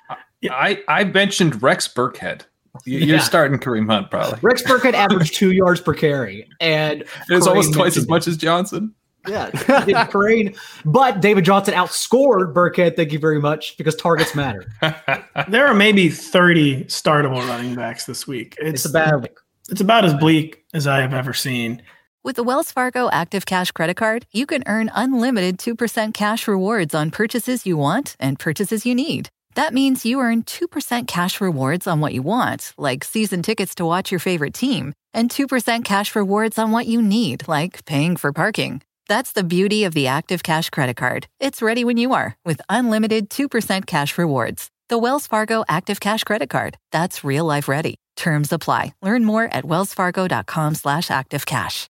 I, 0.50 0.84
I 0.88 1.04
mentioned 1.06 1.62
Rex 1.62 1.88
Burkhead. 1.88 2.42
You're 2.86 3.02
yeah. 3.02 3.20
starting 3.20 3.60
Kareem 3.60 3.89
Hunt 3.89 4.10
probably. 4.10 4.39
Rex 4.42 4.63
Burkhead 4.63 4.94
averaged 4.94 5.36
two 5.36 5.52
yards 5.52 5.80
per 5.80 5.94
carry, 5.94 6.50
and 6.60 7.04
it's 7.30 7.48
almost 7.48 7.74
twice 7.74 7.98
as 7.98 8.08
much 8.08 8.28
as 8.28 8.36
Johnson. 8.36 8.96
Yeah, 9.28 9.52
Kareem, 9.52 10.58
but 10.84 11.22
David 11.22 11.46
Johnson 11.46 11.76
outscored 11.76 12.52
Burkhead. 12.54 12.96
Thank 12.96 13.13
you 13.13 13.20
very 13.20 13.39
much 13.39 13.78
because 13.78 13.96
targets 13.96 14.36
matter. 14.36 14.66
there 15.48 15.68
are 15.68 15.74
maybe 15.74 16.10
30 16.10 16.86
startable 16.86 17.48
running 17.48 17.76
backs 17.76 18.06
this 18.06 18.28
week. 18.28 18.56
It's, 18.60 18.84
it's 18.84 18.86
about 18.86 19.30
it's 19.69 19.82
about 19.82 20.06
as 20.06 20.13
bleak 20.13 20.63
as 20.73 20.88
I 20.88 20.99
have 21.02 21.13
ever 21.13 21.34
seen. 21.34 21.82
With 22.23 22.38
the 22.38 22.43
Wells 22.43 22.71
Fargo 22.71 23.10
Active 23.12 23.45
Cash 23.45 23.71
Credit 23.71 23.97
Card, 23.97 24.26
you 24.32 24.45
can 24.45 24.63
earn 24.65 24.89
unlimited 24.93 25.58
2% 25.58 26.13
cash 26.13 26.47
rewards 26.47 26.95
on 26.95 27.12
purchases 27.12 27.65
you 27.65 27.76
want 27.76 28.15
and 28.19 28.39
purchases 28.39 28.86
you 28.86 28.95
need. 28.95 29.30
That 29.56 29.73
means 29.73 30.06
you 30.06 30.19
earn 30.19 30.43
2% 30.43 31.08
cash 31.08 31.41
rewards 31.41 31.86
on 31.86 31.99
what 31.99 32.13
you 32.13 32.21
want, 32.21 32.73
like 32.78 33.04
season 33.04 33.41
tickets 33.41 33.76
to 33.76 33.86
watch 33.86 34.10
your 34.12 34.19
favorite 34.19 34.54
team, 34.54 34.93
and 35.13 35.30
2% 35.30 35.84
cash 35.84 36.15
rewards 36.15 36.58
on 36.58 36.71
what 36.71 36.88
you 36.88 37.02
need, 37.02 37.47
like 37.47 37.86
paying 37.86 38.15
for 38.15 38.32
parking. 38.32 38.82
That's 39.08 39.34
the 39.34 39.43
beauty 39.43 39.84
of 39.84 39.93
the 39.93 40.08
Active 40.08 40.43
Cash 40.43 40.69
Credit 40.69 40.95
Card. 40.95 41.28
It's 41.39 41.62
ready 41.62 41.84
when 41.84 41.97
you 41.97 42.13
are 42.13 42.38
with 42.45 42.62
unlimited 42.69 43.30
2% 43.30 43.86
cash 43.86 44.17
rewards. 44.17 44.69
The 44.88 44.97
Wells 44.97 45.28
Fargo 45.28 45.65
Active 45.67 45.99
Cash 45.99 46.23
Credit 46.23 46.49
Card. 46.49 46.78
That's 46.91 47.23
real 47.23 47.45
life 47.45 47.67
ready. 47.67 47.95
Terms 48.15 48.52
apply. 48.52 48.93
Learn 49.02 49.26
more 49.26 49.45
at 49.45 49.63
wellsfargo.com 49.63 50.76
slash 50.76 51.08
activecash. 51.08 51.88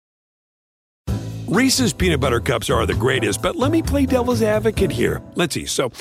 Reese's 1.48 1.94
peanut 1.94 2.20
butter 2.20 2.42
cups 2.42 2.70
are 2.70 2.86
the 2.86 2.94
greatest, 2.94 3.42
but 3.42 3.56
let 3.56 3.72
me 3.72 3.82
play 3.82 4.06
devil's 4.06 4.42
advocate 4.42 4.92
here. 4.92 5.22
Let's 5.36 5.54
see. 5.54 5.66
So, 5.66 5.92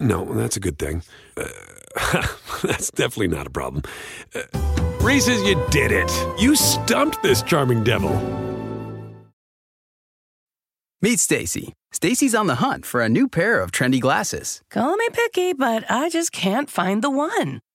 no, 0.00 0.24
that's 0.32 0.56
a 0.56 0.60
good 0.60 0.78
thing. 0.78 1.02
Uh, 1.36 1.46
that's 2.62 2.90
definitely 2.90 3.28
not 3.28 3.46
a 3.46 3.50
problem. 3.50 3.82
Uh, 4.34 4.42
Reese's, 5.02 5.42
you 5.42 5.62
did 5.70 5.92
it. 5.92 6.10
You 6.40 6.56
stumped 6.56 7.22
this 7.22 7.42
charming 7.42 7.84
devil. 7.84 8.10
Meet 11.02 11.20
Stacy. 11.20 11.74
Stacy's 11.92 12.34
on 12.34 12.46
the 12.46 12.54
hunt 12.54 12.86
for 12.86 13.02
a 13.02 13.08
new 13.08 13.28
pair 13.28 13.60
of 13.60 13.72
trendy 13.72 14.00
glasses. 14.00 14.62
Call 14.70 14.96
me 14.96 15.08
picky, 15.12 15.52
but 15.52 15.84
I 15.90 16.08
just 16.08 16.32
can't 16.32 16.70
find 16.70 17.02
the 17.02 17.10
one. 17.10 17.60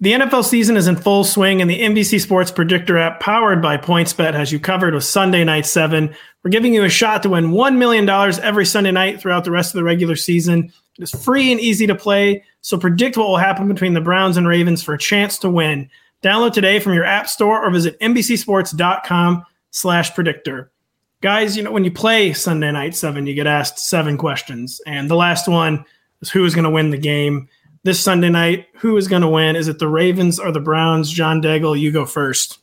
The 0.00 0.12
NFL 0.12 0.44
season 0.44 0.76
is 0.76 0.88
in 0.88 0.96
full 0.96 1.22
swing, 1.22 1.60
and 1.60 1.70
the 1.70 1.80
NBC 1.80 2.20
Sports 2.20 2.50
Predictor 2.50 2.98
app, 2.98 3.20
powered 3.20 3.62
by 3.62 3.76
PointsBet, 3.76 4.34
has 4.34 4.50
you 4.50 4.58
covered 4.58 4.92
with 4.92 5.04
Sunday 5.04 5.44
Night 5.44 5.66
7. 5.66 6.12
We're 6.42 6.50
giving 6.50 6.74
you 6.74 6.82
a 6.82 6.88
shot 6.88 7.22
to 7.22 7.30
win 7.30 7.52
$1 7.52 7.76
million 7.76 8.08
every 8.42 8.66
Sunday 8.66 8.90
night 8.90 9.20
throughout 9.20 9.44
the 9.44 9.52
rest 9.52 9.72
of 9.72 9.78
the 9.78 9.84
regular 9.84 10.16
season. 10.16 10.72
It 10.98 11.02
is 11.02 11.12
free 11.12 11.52
and 11.52 11.60
easy 11.60 11.86
to 11.86 11.94
play, 11.94 12.42
so 12.60 12.76
predict 12.76 13.16
what 13.16 13.28
will 13.28 13.36
happen 13.36 13.68
between 13.68 13.94
the 13.94 14.00
Browns 14.00 14.36
and 14.36 14.48
Ravens 14.48 14.82
for 14.82 14.94
a 14.94 14.98
chance 14.98 15.38
to 15.38 15.48
win. 15.48 15.88
Download 16.24 16.52
today 16.52 16.80
from 16.80 16.94
your 16.94 17.04
app 17.04 17.28
store 17.28 17.64
or 17.64 17.70
visit 17.70 17.98
NBCSports.com 18.00 19.46
slash 19.70 20.12
predictor. 20.12 20.72
Guys, 21.20 21.56
you 21.56 21.62
know, 21.62 21.70
when 21.70 21.84
you 21.84 21.92
play 21.92 22.32
Sunday 22.32 22.72
Night 22.72 22.96
7, 22.96 23.28
you 23.28 23.34
get 23.34 23.46
asked 23.46 23.78
seven 23.78 24.18
questions, 24.18 24.80
and 24.86 25.08
the 25.08 25.14
last 25.14 25.46
one 25.46 25.84
is 26.20 26.30
who 26.30 26.44
is 26.44 26.54
going 26.54 26.64
to 26.64 26.70
win 26.70 26.90
the 26.90 26.98
game 26.98 27.48
this 27.84 28.00
Sunday 28.00 28.30
night. 28.30 28.66
Who 28.76 28.96
is 28.96 29.06
going 29.06 29.22
to 29.22 29.28
win? 29.28 29.54
Is 29.56 29.68
it 29.68 29.78
the 29.78 29.88
Ravens 29.88 30.40
or 30.40 30.50
the 30.50 30.60
Browns? 30.60 31.10
John 31.10 31.40
Daigle, 31.40 31.78
you 31.78 31.92
go 31.92 32.04
first. 32.04 32.58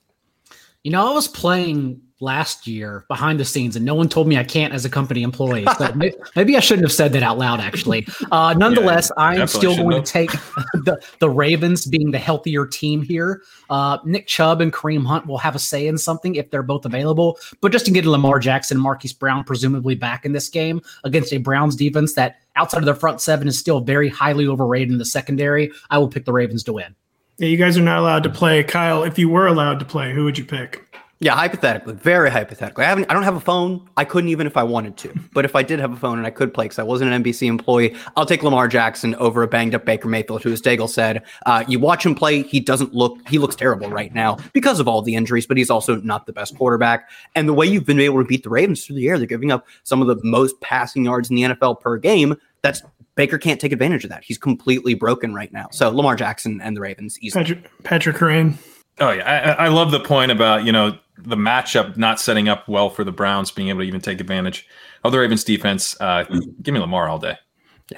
You 0.83 0.91
know, 0.91 1.09
I 1.09 1.13
was 1.13 1.27
playing 1.27 2.01
last 2.21 2.67
year 2.67 3.03
behind 3.07 3.39
the 3.39 3.45
scenes, 3.45 3.75
and 3.75 3.83
no 3.83 3.95
one 3.95 4.07
told 4.07 4.27
me 4.27 4.37
I 4.37 4.43
can't 4.43 4.73
as 4.73 4.85
a 4.85 4.89
company 4.89 5.23
employee. 5.23 5.65
But 5.77 5.95
maybe 6.35 6.55
I 6.55 6.59
shouldn't 6.59 6.85
have 6.85 6.91
said 6.93 7.13
that 7.13 7.23
out 7.23 7.37
loud. 7.37 7.59
Actually, 7.59 8.07
uh, 8.31 8.53
nonetheless, 8.57 9.11
yeah, 9.15 9.23
I 9.23 9.35
am 9.35 9.47
still 9.47 9.75
going 9.75 9.97
have. 9.97 10.03
to 10.05 10.11
take 10.11 10.31
the 10.73 10.99
the 11.19 11.29
Ravens 11.29 11.85
being 11.85 12.11
the 12.11 12.19
healthier 12.19 12.65
team 12.65 13.01
here. 13.01 13.43
Uh, 13.69 13.97
Nick 14.05 14.27
Chubb 14.27 14.61
and 14.61 14.71
Kareem 14.71 15.05
Hunt 15.05 15.27
will 15.27 15.39
have 15.39 15.55
a 15.55 15.59
say 15.59 15.87
in 15.87 15.97
something 15.97 16.35
if 16.35 16.49
they're 16.49 16.63
both 16.63 16.85
available. 16.85 17.37
But 17.59 17.71
just 17.71 17.85
to 17.85 17.91
get 17.91 18.05
Lamar 18.05 18.39
Jackson, 18.39 18.77
Marquise 18.77 19.13
Brown 19.13 19.43
presumably 19.43 19.95
back 19.95 20.25
in 20.25 20.31
this 20.31 20.49
game 20.49 20.81
against 21.03 21.33
a 21.33 21.37
Browns 21.37 21.75
defense 21.75 22.13
that 22.13 22.40
outside 22.55 22.79
of 22.79 22.85
their 22.85 22.95
front 22.95 23.21
seven 23.21 23.47
is 23.47 23.57
still 23.57 23.81
very 23.81 24.09
highly 24.09 24.47
overrated 24.47 24.91
in 24.91 24.97
the 24.97 25.05
secondary, 25.05 25.71
I 25.89 25.97
will 25.97 26.07
pick 26.07 26.25
the 26.25 26.33
Ravens 26.33 26.63
to 26.65 26.73
win. 26.73 26.95
Yeah, 27.37 27.47
you 27.47 27.57
guys 27.57 27.77
are 27.77 27.81
not 27.81 27.99
allowed 27.99 28.23
to 28.23 28.29
play. 28.29 28.63
Kyle, 28.63 29.03
if 29.03 29.17
you 29.17 29.29
were 29.29 29.47
allowed 29.47 29.79
to 29.79 29.85
play, 29.85 30.13
who 30.13 30.25
would 30.25 30.37
you 30.37 30.45
pick? 30.45 30.90
Yeah, 31.23 31.35
hypothetically, 31.35 31.93
very 31.93 32.31
hypothetically. 32.31 32.83
I 32.83 32.89
haven't. 32.89 33.07
I 33.07 33.13
don't 33.13 33.21
have 33.21 33.35
a 33.35 33.41
phone. 33.41 33.87
I 33.95 34.05
couldn't 34.05 34.31
even 34.31 34.47
if 34.47 34.57
I 34.57 34.63
wanted 34.63 34.97
to. 34.97 35.13
But 35.33 35.45
if 35.45 35.55
I 35.55 35.63
did 35.63 35.79
have 35.79 35.93
a 35.93 35.95
phone 35.95 36.17
and 36.17 36.27
I 36.27 36.29
could 36.29 36.53
play, 36.53 36.65
because 36.65 36.79
I 36.79 36.83
wasn't 36.83 37.13
an 37.13 37.23
NBC 37.23 37.47
employee, 37.47 37.95
I'll 38.17 38.25
take 38.25 38.43
Lamar 38.43 38.67
Jackson 38.67 39.15
over 39.15 39.43
a 39.43 39.47
banged 39.47 39.75
up 39.75 39.85
Baker 39.85 40.09
Mayfield, 40.09 40.43
who, 40.43 40.51
as 40.51 40.61
Daigle 40.61 40.89
said, 40.89 41.23
uh, 41.45 41.63
you 41.67 41.79
watch 41.79 42.05
him 42.05 42.15
play. 42.15 42.41
He 42.41 42.59
doesn't 42.59 42.93
look. 42.93 43.17
He 43.29 43.37
looks 43.37 43.55
terrible 43.55 43.89
right 43.89 44.13
now 44.13 44.39
because 44.51 44.79
of 44.79 44.87
all 44.87 45.01
the 45.01 45.15
injuries. 45.15 45.45
But 45.45 45.57
he's 45.57 45.69
also 45.69 45.97
not 45.97 46.25
the 46.25 46.33
best 46.33 46.57
quarterback. 46.57 47.09
And 47.35 47.47
the 47.47 47.53
way 47.53 47.65
you've 47.67 47.85
been 47.85 47.99
able 47.99 48.17
to 48.17 48.27
beat 48.27 48.43
the 48.43 48.49
Ravens 48.49 48.83
through 48.85 48.97
the 48.97 49.07
air, 49.07 49.17
they're 49.17 49.27
giving 49.27 49.51
up 49.51 49.67
some 49.83 50.01
of 50.01 50.07
the 50.07 50.19
most 50.25 50.59
passing 50.59 51.05
yards 51.05 51.29
in 51.29 51.35
the 51.35 51.43
NFL 51.43 51.79
per 51.79 51.97
game. 51.97 52.35
That's 52.61 52.81
Baker 53.15 53.37
can't 53.37 53.61
take 53.61 53.71
advantage 53.71 54.03
of 54.03 54.09
that. 54.09 54.23
He's 54.23 54.37
completely 54.37 54.95
broken 54.95 55.33
right 55.33 55.53
now. 55.53 55.67
So 55.71 55.89
Lamar 55.91 56.15
Jackson 56.15 56.59
and 56.61 56.75
the 56.75 56.81
Ravens 56.81 57.17
easily. 57.21 57.43
Patrick, 57.43 57.83
Patrick 57.83 58.15
Kerrane. 58.17 58.57
Oh 59.01 59.11
yeah, 59.11 59.55
I, 59.59 59.65
I 59.65 59.67
love 59.69 59.91
the 59.91 59.99
point 59.99 60.31
about 60.31 60.63
you 60.63 60.71
know 60.71 60.97
the 61.17 61.35
matchup 61.35 61.97
not 61.97 62.19
setting 62.19 62.47
up 62.47 62.67
well 62.67 62.89
for 62.89 63.03
the 63.03 63.11
Browns 63.11 63.51
being 63.51 63.69
able 63.69 63.81
to 63.81 63.87
even 63.87 63.99
take 63.99 64.21
advantage 64.21 64.67
of 65.03 65.11
the 65.11 65.19
Ravens 65.19 65.43
defense. 65.43 65.99
Uh, 65.99 66.23
give 66.61 66.73
me 66.73 66.79
Lamar 66.79 67.09
all 67.09 67.19
day. 67.19 67.35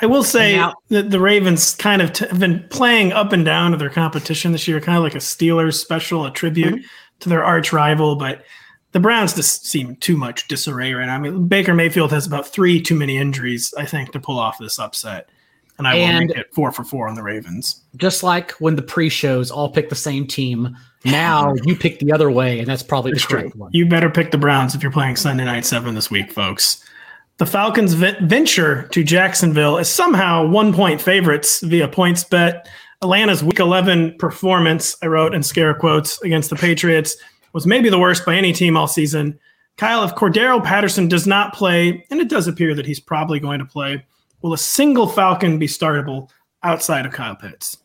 I 0.02 0.08
will 0.08 0.24
say 0.24 0.58
that 0.90 1.12
the 1.12 1.20
Ravens 1.20 1.76
kind 1.76 2.02
of 2.02 2.14
t- 2.14 2.26
have 2.26 2.40
been 2.40 2.66
playing 2.70 3.14
up 3.14 3.32
and 3.32 3.46
down 3.46 3.72
to 3.72 3.78
their 3.78 3.90
competition 3.90 4.52
this 4.52 4.68
year, 4.68 4.80
kind 4.82 4.98
of 4.98 5.04
like 5.04 5.14
a 5.14 5.20
Steelers 5.20 5.76
special, 5.76 6.26
a 6.26 6.32
tribute 6.32 6.76
mm-hmm. 6.76 6.88
to 7.20 7.30
their 7.30 7.44
arch 7.44 7.72
rival. 7.72 8.16
But 8.16 8.44
the 8.94 9.00
Browns 9.00 9.36
just 9.36 9.68
seem 9.68 9.96
too 9.98 10.18
much 10.18 10.48
disarray 10.48 10.94
right 10.94 11.06
now. 11.06 11.16
I 11.16 11.20
mean, 11.20 11.48
Baker 11.48 11.74
Mayfield 11.74 12.12
has 12.12 12.26
about 12.26 12.48
three 12.48 12.82
too 12.82 12.96
many 12.96 13.18
injuries, 13.18 13.74
I 13.78 13.86
think, 13.86 14.12
to 14.14 14.20
pull 14.20 14.40
off 14.40 14.58
this 14.58 14.80
upset. 14.80 15.30
And 15.78 15.88
I 15.88 15.96
And- 15.96 16.20
will 16.20 16.28
make 16.36 16.38
it 16.38 16.54
four 16.54 16.72
for 16.72 16.84
four 16.84 17.08
on 17.08 17.16
the 17.16 17.24
Ravens. 17.24 17.82
Just 17.98 18.22
like 18.24 18.52
when 18.54 18.76
the 18.76 18.82
pre-shows 18.82 19.50
all 19.52 19.70
pick 19.70 19.90
the 19.90 19.96
same 19.96 20.28
team, 20.28 20.76
now 21.06 21.54
you 21.66 21.76
pick 21.76 22.00
the 22.00 22.12
other 22.12 22.30
way, 22.30 22.60
and 22.60 22.68
that's 22.68 22.84
probably 22.84 23.12
the 23.12 23.16
It's 23.18 23.26
true. 23.26 23.40
correct 23.42 23.56
one. 23.56 23.70
You 23.74 23.88
better 23.88 24.10
pick 24.10 24.32
the 24.32 24.38
Browns 24.38 24.76
if 24.76 24.84
you're 24.84 24.92
playing 24.92 25.16
Sunday 25.16 25.46
night 25.46 25.66
seven 25.66 25.96
this 25.96 26.12
week, 26.12 26.32
folks. 26.32 26.84
The 27.38 27.48
Falcons' 27.48 27.94
ve- 27.96 28.16
venture 28.22 28.88
to 28.90 29.04
Jacksonville 29.04 29.78
is 29.80 29.90
somehow 29.90 30.46
one 30.48 30.72
point 30.74 31.02
favorites 31.02 31.62
via 31.62 31.88
points 31.88 32.24
bet. 32.24 32.68
Atlanta's 33.02 33.44
week 33.44 33.60
11 33.60 34.16
performance, 34.20 34.96
I 35.02 35.08
wrote 35.08 35.34
in 35.34 35.42
scare 35.44 35.74
quotes, 35.74 36.22
against 36.22 36.50
the 36.52 36.56
Patriots 36.56 37.18
was 37.52 37.66
maybe 37.68 37.90
the 37.90 38.00
worst 38.00 38.26
by 38.26 38.36
any 38.36 38.54
team 38.54 38.78
all 38.78 38.88
season. 38.88 39.38
Kyle, 39.78 40.04
if 40.04 40.14
Cordarrelle 40.16 40.64
Patterson 40.64 41.08
does 41.08 41.26
not 41.28 41.54
play, 41.54 42.06
and 42.12 42.22
it 42.22 42.30
does 42.30 42.48
appear 42.48 42.76
that 42.76 42.86
he's 42.86 43.00
probably 43.00 43.40
going 43.40 43.58
to 43.60 43.66
play, 43.66 44.06
will 44.44 44.54
a 44.54 44.58
single 44.58 45.08
Falcon 45.08 45.58
be 45.58 45.66
startable 45.66 46.30
outside 46.62 47.08
of 47.08 47.12
Kyle 47.12 47.36
Pitts? 47.36 47.78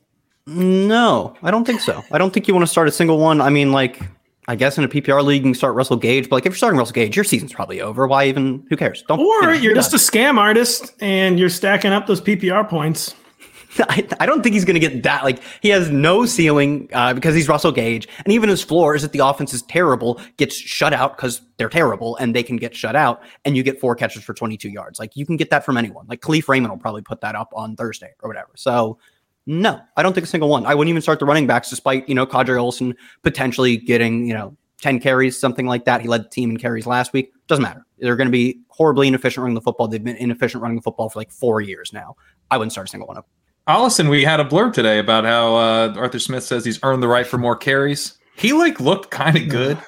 No, 0.46 1.34
I 1.42 1.50
don't 1.50 1.64
think 1.64 1.80
so. 1.80 2.04
I 2.12 2.18
don't 2.18 2.32
think 2.32 2.48
you 2.48 2.54
want 2.54 2.66
to 2.66 2.70
start 2.70 2.88
a 2.88 2.92
single 2.92 3.18
one. 3.18 3.40
I 3.40 3.48
mean, 3.48 3.72
like, 3.72 4.00
I 4.48 4.56
guess 4.56 4.78
in 4.78 4.84
a 4.84 4.88
PPR 4.88 5.22
league, 5.22 5.42
you 5.42 5.48
can 5.48 5.54
start 5.54 5.74
Russell 5.74 5.96
Gage, 5.96 6.28
but 6.28 6.36
like 6.36 6.46
if 6.46 6.50
you're 6.50 6.56
starting 6.56 6.78
Russell 6.78 6.94
Gage, 6.94 7.14
your 7.14 7.24
season's 7.24 7.52
probably 7.52 7.80
over. 7.80 8.06
Why 8.06 8.26
even? 8.26 8.66
Who 8.68 8.76
cares? 8.76 9.02
Don't. 9.06 9.20
Or 9.20 9.54
you 9.54 9.68
know, 9.68 9.68
do 9.68 9.74
just 9.74 9.94
a 9.94 9.98
scam 9.98 10.38
artist 10.38 10.94
and 11.00 11.38
you're 11.38 11.50
stacking 11.50 11.92
up 11.92 12.06
those 12.06 12.20
PPR 12.20 12.68
points. 12.68 13.14
I, 13.88 14.06
I 14.20 14.26
don't 14.26 14.42
think 14.42 14.54
he's 14.54 14.64
going 14.64 14.80
to 14.80 14.80
get 14.80 15.02
that. 15.02 15.24
Like 15.24 15.40
he 15.60 15.68
has 15.70 15.90
no 15.90 16.26
ceiling 16.26 16.88
uh, 16.92 17.14
because 17.14 17.34
he's 17.34 17.48
Russell 17.48 17.72
Gage, 17.72 18.08
and 18.24 18.32
even 18.32 18.48
his 18.48 18.62
floor 18.62 18.94
is 18.94 19.02
that 19.02 19.12
the 19.12 19.20
offense 19.20 19.52
is 19.54 19.62
terrible, 19.62 20.20
gets 20.36 20.56
shut 20.56 20.92
out 20.92 21.16
because 21.16 21.42
they're 21.56 21.68
terrible, 21.68 22.16
and 22.16 22.34
they 22.34 22.42
can 22.42 22.56
get 22.56 22.74
shut 22.74 22.96
out, 22.96 23.22
and 23.44 23.56
you 23.56 23.62
get 23.62 23.80
four 23.80 23.94
catches 23.94 24.22
for 24.22 24.34
22 24.34 24.68
yards. 24.68 24.98
Like 24.98 25.16
you 25.16 25.26
can 25.26 25.36
get 25.36 25.50
that 25.50 25.64
from 25.64 25.76
anyone. 25.76 26.06
Like 26.08 26.20
Kalif 26.20 26.48
Raymond 26.48 26.72
will 26.72 26.78
probably 26.78 27.02
put 27.02 27.20
that 27.20 27.34
up 27.34 27.52
on 27.54 27.76
Thursday 27.76 28.14
or 28.22 28.28
whatever. 28.28 28.50
So 28.56 28.98
no, 29.46 29.80
I 29.96 30.02
don't 30.02 30.12
think 30.12 30.26
a 30.26 30.28
single 30.28 30.48
one. 30.48 30.66
I 30.66 30.74
wouldn't 30.74 30.90
even 30.90 31.02
start 31.02 31.18
the 31.20 31.26
running 31.26 31.46
backs, 31.46 31.70
despite 31.70 32.08
you 32.08 32.14
know 32.14 32.26
Qadree 32.26 32.58
Ollison 32.58 32.94
potentially 33.22 33.76
getting 33.76 34.26
you 34.26 34.34
know 34.34 34.56
10 34.80 35.00
carries, 35.00 35.38
something 35.38 35.66
like 35.66 35.84
that. 35.86 36.00
He 36.00 36.08
led 36.08 36.24
the 36.24 36.28
team 36.28 36.50
in 36.50 36.56
carries 36.56 36.86
last 36.86 37.12
week. 37.12 37.32
Doesn't 37.46 37.62
matter. 37.62 37.84
They're 37.98 38.16
going 38.16 38.28
to 38.28 38.32
be 38.32 38.60
horribly 38.68 39.08
inefficient 39.08 39.42
running 39.42 39.54
the 39.54 39.60
football. 39.60 39.88
They've 39.88 40.02
been 40.02 40.16
inefficient 40.16 40.62
running 40.62 40.76
the 40.76 40.82
football 40.82 41.08
for 41.08 41.18
like 41.18 41.32
four 41.32 41.60
years 41.60 41.92
now. 41.92 42.14
I 42.50 42.58
wouldn't 42.58 42.72
start 42.72 42.88
a 42.88 42.90
single 42.90 43.08
one 43.08 43.16
of 43.16 43.24
them. 43.24 43.30
Ollison, 43.68 44.08
we 44.08 44.24
had 44.24 44.40
a 44.40 44.44
blurb 44.44 44.72
today 44.72 44.98
about 44.98 45.24
how 45.24 45.54
uh, 45.54 45.94
Arthur 45.96 46.18
Smith 46.18 46.42
says 46.42 46.64
he's 46.64 46.80
earned 46.82 47.02
the 47.02 47.08
right 47.08 47.26
for 47.26 47.36
more 47.36 47.54
carries. 47.54 48.16
He 48.34 48.54
like 48.54 48.80
looked 48.80 49.10
kind 49.10 49.36
of 49.36 49.48
good. 49.48 49.78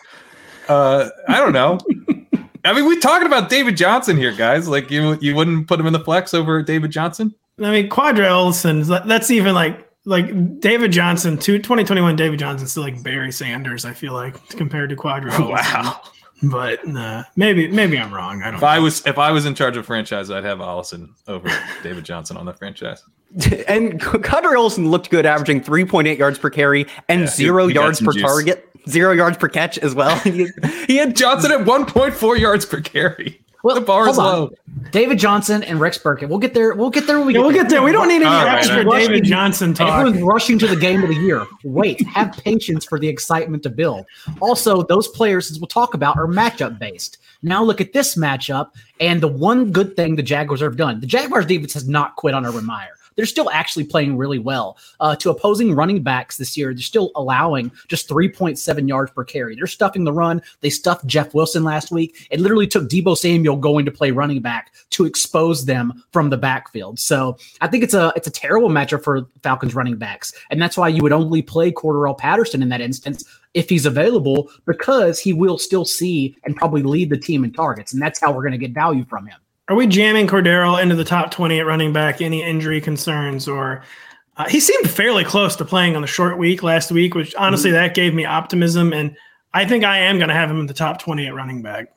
Uh, 0.68 1.08
I 1.26 1.38
don't 1.38 1.54
know. 1.54 1.78
I 2.64 2.74
mean, 2.74 2.84
we're 2.84 3.00
talking 3.00 3.26
about 3.26 3.48
David 3.48 3.78
Johnson 3.78 4.18
here, 4.18 4.34
guys. 4.34 4.68
Like 4.68 4.90
you, 4.90 5.16
you 5.22 5.34
wouldn't 5.34 5.66
put 5.66 5.80
him 5.80 5.86
in 5.86 5.94
the 5.94 6.00
flex 6.00 6.34
over 6.34 6.62
David 6.62 6.90
Johnson. 6.90 7.34
I 7.58 7.70
mean, 7.70 7.88
Qadree 7.88 8.28
Ollison, 8.28 9.06
that's 9.06 9.30
even 9.30 9.54
like 9.54 9.90
like 10.04 10.60
David 10.60 10.92
Johnson, 10.92 11.38
two, 11.38 11.58
2021 11.58 12.16
David 12.16 12.38
Johnson's 12.38 12.70
still 12.70 12.82
like 12.82 13.02
Barry 13.02 13.32
Sanders, 13.32 13.84
I 13.84 13.92
feel 13.92 14.12
like, 14.12 14.46
compared 14.50 14.90
to 14.90 14.96
Qadree. 14.96 15.30
Wow. 15.50 16.00
But 16.42 16.86
nah, 16.86 17.24
maybe 17.36 17.68
maybe 17.68 17.98
I'm 17.98 18.12
wrong. 18.12 18.42
I 18.42 18.46
don't 18.46 18.54
If 18.56 18.60
know. 18.62 18.66
I 18.66 18.78
was 18.78 19.06
if 19.06 19.18
I 19.18 19.30
was 19.30 19.44
in 19.46 19.54
charge 19.54 19.76
of 19.76 19.84
franchise, 19.86 20.30
I'd 20.30 20.44
have 20.44 20.58
Ollison 20.58 21.10
over 21.28 21.48
David 21.82 22.04
Johnson 22.04 22.36
on 22.36 22.46
the 22.46 22.54
franchise. 22.54 23.02
and 23.68 24.00
Connor 24.00 24.56
Olson 24.56 24.90
looked 24.90 25.10
good, 25.10 25.24
averaging 25.26 25.60
3.8 25.60 26.18
yards 26.18 26.38
per 26.38 26.50
carry 26.50 26.86
and 27.08 27.20
Yeah, 27.22 27.26
zero 27.28 27.66
he 27.68 27.74
got 27.74 27.82
yards 27.82 28.00
per 28.00 28.12
juice. 28.12 28.22
target, 28.22 28.68
zero 28.88 29.12
yards 29.12 29.36
per 29.36 29.48
catch 29.48 29.78
as 29.78 29.94
well. 29.94 30.18
he, 30.20 30.48
he 30.86 30.96
had 30.96 31.14
Johnson 31.14 31.52
at 31.52 31.60
1.4 31.60 32.38
yards 32.40 32.64
per 32.66 32.80
carry. 32.80 33.40
Well, 33.62 33.74
the 33.74 33.80
bar 33.80 34.08
is 34.08 34.16
hold 34.16 34.28
on. 34.28 34.40
low. 34.40 34.50
David 34.90 35.18
Johnson 35.18 35.62
and 35.62 35.80
Rex 35.80 35.98
Burkhead. 35.98 36.28
We'll 36.28 36.38
get 36.38 36.54
there. 36.54 36.74
We'll 36.74 36.90
get 36.90 37.06
there 37.06 37.18
when 37.18 37.26
we 37.26 37.34
Yeah, 37.34 37.40
we'll 37.40 37.52
get 37.52 37.68
there. 37.68 37.82
We 37.82 37.92
don't 37.92 38.08
need 38.08 38.16
any 38.16 38.26
All 38.26 38.44
right, 38.44 38.58
extra 38.58 38.78
all 38.78 38.84
right. 38.84 39.06
David 39.06 39.24
Johnson 39.24 39.74
talk. 39.74 40.00
Everyone's 40.00 40.22
rushing 40.22 40.58
to 40.60 40.66
the 40.66 40.76
game 40.76 41.02
of 41.02 41.08
the 41.08 41.16
year. 41.16 41.46
Wait, 41.64 42.04
have 42.06 42.32
patience 42.32 42.84
for 42.84 42.98
the 42.98 43.08
excitement 43.08 43.62
to 43.64 43.70
build. 43.70 44.06
Also, 44.40 44.82
those 44.82 45.08
players, 45.08 45.50
as 45.50 45.60
we'll 45.60 45.68
talk 45.68 45.94
about, 45.94 46.16
are 46.16 46.26
matchup 46.26 46.78
based. 46.78 47.18
Now 47.42 47.62
look 47.62 47.80
at 47.80 47.92
this 47.92 48.16
matchup, 48.16 48.70
and 49.00 49.20
the 49.20 49.28
one 49.28 49.70
good 49.70 49.96
thing 49.96 50.16
the 50.16 50.22
Jaguars 50.22 50.60
have 50.60 50.76
done: 50.76 51.00
the 51.00 51.06
Jaguars 51.06 51.46
defense 51.46 51.74
has 51.74 51.88
not 51.88 52.16
quit 52.16 52.34
on 52.34 52.44
Urban 52.46 52.66
Meyer. 52.66 52.96
They're 53.20 53.26
still 53.26 53.50
actually 53.50 53.84
playing 53.84 54.16
really 54.16 54.38
well. 54.38 54.78
Uh, 54.98 55.14
to 55.16 55.28
opposing 55.28 55.74
running 55.74 56.02
backs 56.02 56.38
this 56.38 56.56
year, 56.56 56.72
they're 56.72 56.80
still 56.80 57.10
allowing 57.16 57.70
just 57.86 58.08
3.7 58.08 58.88
yards 58.88 59.10
per 59.10 59.24
carry. 59.24 59.54
They're 59.54 59.66
stuffing 59.66 60.04
the 60.04 60.12
run. 60.14 60.40
They 60.62 60.70
stuffed 60.70 61.06
Jeff 61.06 61.34
Wilson 61.34 61.62
last 61.62 61.90
week. 61.90 62.26
It 62.30 62.40
literally 62.40 62.66
took 62.66 62.88
Deebo 62.88 63.18
Samuel 63.18 63.56
going 63.56 63.84
to 63.84 63.90
play 63.90 64.10
running 64.10 64.40
back 64.40 64.72
to 64.92 65.04
expose 65.04 65.66
them 65.66 66.02
from 66.14 66.30
the 66.30 66.38
backfield. 66.38 66.98
So 66.98 67.36
I 67.60 67.68
think 67.68 67.84
it's 67.84 67.92
a 67.92 68.10
it's 68.16 68.26
a 68.26 68.30
terrible 68.30 68.70
matchup 68.70 69.04
for 69.04 69.28
Falcons 69.42 69.74
running 69.74 69.96
backs, 69.96 70.32
and 70.48 70.62
that's 70.62 70.78
why 70.78 70.88
you 70.88 71.02
would 71.02 71.12
only 71.12 71.42
play 71.42 71.70
Cordarrelle 71.70 72.16
Patterson 72.16 72.62
in 72.62 72.70
that 72.70 72.80
instance 72.80 73.22
if 73.52 73.68
he's 73.68 73.84
available 73.84 74.48
because 74.64 75.20
he 75.20 75.34
will 75.34 75.58
still 75.58 75.84
see 75.84 76.34
and 76.44 76.56
probably 76.56 76.82
lead 76.82 77.10
the 77.10 77.18
team 77.18 77.44
in 77.44 77.52
targets, 77.52 77.92
and 77.92 78.00
that's 78.00 78.18
how 78.18 78.32
we're 78.32 78.40
going 78.40 78.52
to 78.52 78.56
get 78.58 78.72
value 78.72 79.04
from 79.04 79.26
him. 79.26 79.38
Are 79.70 79.76
we 79.76 79.86
jamming 79.86 80.26
Cordarrelle 80.26 80.82
into 80.82 80.96
the 80.96 81.04
top 81.04 81.30
20 81.30 81.60
at 81.60 81.64
running 81.64 81.92
back? 81.92 82.20
Any 82.20 82.42
injury 82.42 82.80
concerns? 82.80 83.46
Or 83.46 83.82
uh, 84.36 84.48
he 84.48 84.58
seemed 84.58 84.90
fairly 84.90 85.22
close 85.24 85.54
to 85.56 85.64
playing 85.64 85.94
on 85.94 86.02
the 86.02 86.08
short 86.08 86.38
week 86.38 86.64
last 86.64 86.90
week, 86.90 87.14
which 87.14 87.34
honestly, 87.36 87.70
that 87.70 87.94
gave 87.94 88.12
me 88.12 88.24
optimism. 88.24 88.92
And 88.92 89.16
I 89.54 89.64
think 89.64 89.84
I 89.84 89.98
am 89.98 90.18
going 90.18 90.28
to 90.28 90.34
have 90.34 90.50
him 90.50 90.58
in 90.58 90.66
the 90.66 90.74
top 90.74 90.98
20 91.00 91.24
at 91.28 91.34
running 91.34 91.62
back. 91.62 91.94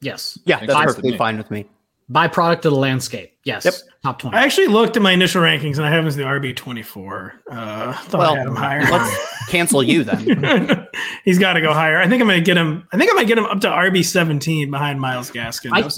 Yes, 0.00 0.38
yeah, 0.44 0.58
that's 0.60 0.70
sense 0.72 0.80
to 0.80 0.86
perfectly 0.86 1.16
fine 1.16 1.38
with 1.38 1.50
me. 1.50 1.64
byproduct 2.10 2.56
of 2.56 2.62
the 2.62 2.70
landscape. 2.72 3.32
Yes, 3.44 3.64
Yep. 3.64 3.74
top 4.02 4.18
twenty. 4.18 4.36
I 4.36 4.42
actually 4.42 4.66
looked 4.66 4.96
at 4.98 5.02
my 5.02 5.12
initial 5.12 5.40
rankings 5.42 5.76
and 5.78 5.86
I 5.86 5.90
have 5.90 6.00
him 6.00 6.06
as 6.06 6.16
the 6.16 6.24
RB24. 6.24 7.32
Uh, 7.50 7.92
thought 7.94 8.20
I 8.20 8.38
had 8.38 8.46
him 8.46 8.54
higher. 8.56 8.82
let's 8.90 9.48
cancel 9.48 9.82
you 9.82 10.04
then. 10.04 10.86
He's 11.24 11.38
got 11.38 11.54
to 11.54 11.62
go 11.62 11.72
higher. 11.72 11.98
I 11.98 12.06
think 12.06 12.20
I'm 12.20 12.28
going 12.28 12.38
to 12.40 12.44
get 12.44 12.58
him. 12.58 12.86
I 12.92 12.98
think 12.98 13.10
I 13.10 13.14
might 13.14 13.26
get 13.26 13.38
him 13.38 13.46
up 13.46 13.60
to 13.62 13.68
RB 13.68 14.04
17 14.04 14.70
behind 14.70 15.00
Myles 15.00 15.30
Gaskin. 15.30 15.70
I- 15.72 15.88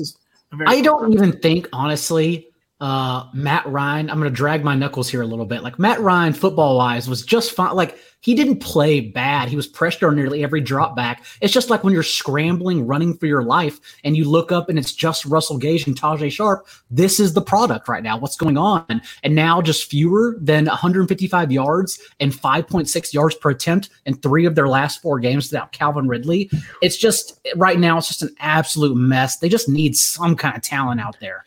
That 0.50 0.58
was 0.58 0.66
just 0.66 0.72
a 0.72 0.74
very- 0.74 0.78
I 0.78 0.82
don't 0.82 1.12
even 1.12 1.32
think, 1.40 1.68
honestly, 1.72 2.48
uh, 2.80 3.24
Matt 3.32 3.66
Ryan. 3.66 4.10
I'm 4.10 4.18
going 4.18 4.30
to 4.30 4.36
drag 4.36 4.62
my 4.62 4.74
knuckles 4.74 5.08
here 5.08 5.22
a 5.22 5.26
little 5.26 5.46
bit. 5.46 5.62
Like 5.62 5.78
Matt 5.78 6.00
Ryan, 6.00 6.32
football 6.32 6.76
wise, 6.76 7.08
was 7.08 7.22
just 7.22 7.52
fine. 7.52 7.74
Like 7.74 7.98
he 8.26 8.34
didn't 8.34 8.58
play 8.58 8.98
bad. 8.98 9.48
He 9.48 9.54
was 9.54 9.68
pressured 9.68 10.02
on 10.02 10.16
nearly 10.16 10.42
every 10.42 10.60
drop 10.60 10.96
back. 10.96 11.24
It's 11.40 11.52
just 11.52 11.70
like 11.70 11.84
when 11.84 11.92
you're 11.92 12.02
scrambling, 12.02 12.84
running 12.84 13.16
for 13.16 13.26
your 13.26 13.44
life, 13.44 13.78
and 14.02 14.16
you 14.16 14.28
look 14.28 14.50
up 14.50 14.68
and 14.68 14.76
it's 14.76 14.92
just 14.92 15.24
Russell 15.26 15.58
Gage 15.58 15.86
and 15.86 15.96
Tajae 15.96 16.32
Sharpe. 16.32 16.66
This 16.90 17.20
is 17.20 17.34
the 17.34 17.40
product 17.40 17.86
right 17.86 18.02
now. 18.02 18.18
What's 18.18 18.36
going 18.36 18.58
on? 18.58 19.00
And 19.22 19.36
now 19.36 19.62
just 19.62 19.88
fewer 19.88 20.36
than 20.40 20.64
155 20.64 21.52
yards 21.52 22.00
and 22.18 22.32
5.6 22.32 23.14
yards 23.14 23.36
per 23.36 23.50
attempt 23.50 23.90
in 24.06 24.16
three 24.16 24.44
of 24.44 24.56
their 24.56 24.66
last 24.66 25.00
four 25.00 25.20
games 25.20 25.52
without 25.52 25.70
Calvin 25.70 26.08
Ridley. 26.08 26.50
It's 26.82 26.96
just 26.96 27.38
right 27.54 27.78
now. 27.78 27.96
It's 27.96 28.08
just 28.08 28.22
an 28.22 28.34
absolute 28.40 28.96
mess. 28.96 29.38
They 29.38 29.48
just 29.48 29.68
need 29.68 29.96
some 29.96 30.34
kind 30.34 30.56
of 30.56 30.62
talent 30.62 31.00
out 31.00 31.16
there. 31.20 31.44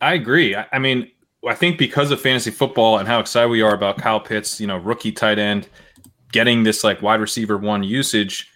I 0.00 0.14
agree. 0.14 0.54
I, 0.54 0.66
I 0.72 0.78
mean, 0.78 1.10
I 1.44 1.56
think 1.56 1.78
because 1.78 2.12
of 2.12 2.20
fantasy 2.20 2.52
football 2.52 2.98
and 2.98 3.08
how 3.08 3.18
excited 3.18 3.48
we 3.48 3.60
are 3.60 3.74
about 3.74 3.98
Kyle 3.98 4.20
Pitts, 4.20 4.60
you 4.60 4.68
know, 4.68 4.76
rookie 4.76 5.10
tight 5.10 5.40
end, 5.40 5.68
getting 6.36 6.64
this 6.64 6.84
like 6.84 7.00
wide 7.00 7.18
receiver 7.20 7.56
one 7.56 7.82
usage, 7.82 8.50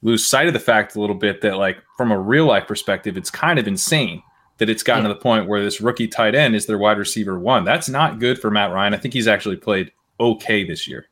lose 0.00 0.26
sight 0.26 0.46
of 0.46 0.54
the 0.54 0.58
fact 0.60 0.96
a 0.96 1.00
little 1.00 1.14
bit 1.16 1.42
that 1.42 1.58
like 1.58 1.76
from 1.98 2.10
a 2.10 2.18
real 2.18 2.46
life 2.46 2.66
perspective, 2.66 3.14
it's 3.18 3.30
kind 3.30 3.58
of 3.58 3.68
insane 3.68 4.22
that 4.56 4.70
it's 4.70 4.82
gotten 4.82 5.04
Yeah. 5.04 5.08
to 5.08 5.14
the 5.14 5.20
point 5.20 5.46
where 5.46 5.62
this 5.62 5.78
rookie 5.82 6.08
tight 6.08 6.34
end 6.34 6.56
is 6.56 6.64
their 6.64 6.78
wide 6.78 6.96
receiver 6.96 7.38
one. 7.38 7.64
That's 7.64 7.90
not 7.90 8.20
good 8.20 8.38
for 8.38 8.50
Matt 8.50 8.72
Ryan. 8.72 8.94
I 8.94 8.96
think 8.96 9.12
he's 9.12 9.28
actually 9.28 9.56
played 9.56 9.92
okay 10.18 10.64
this 10.64 10.88
year. 10.88 11.04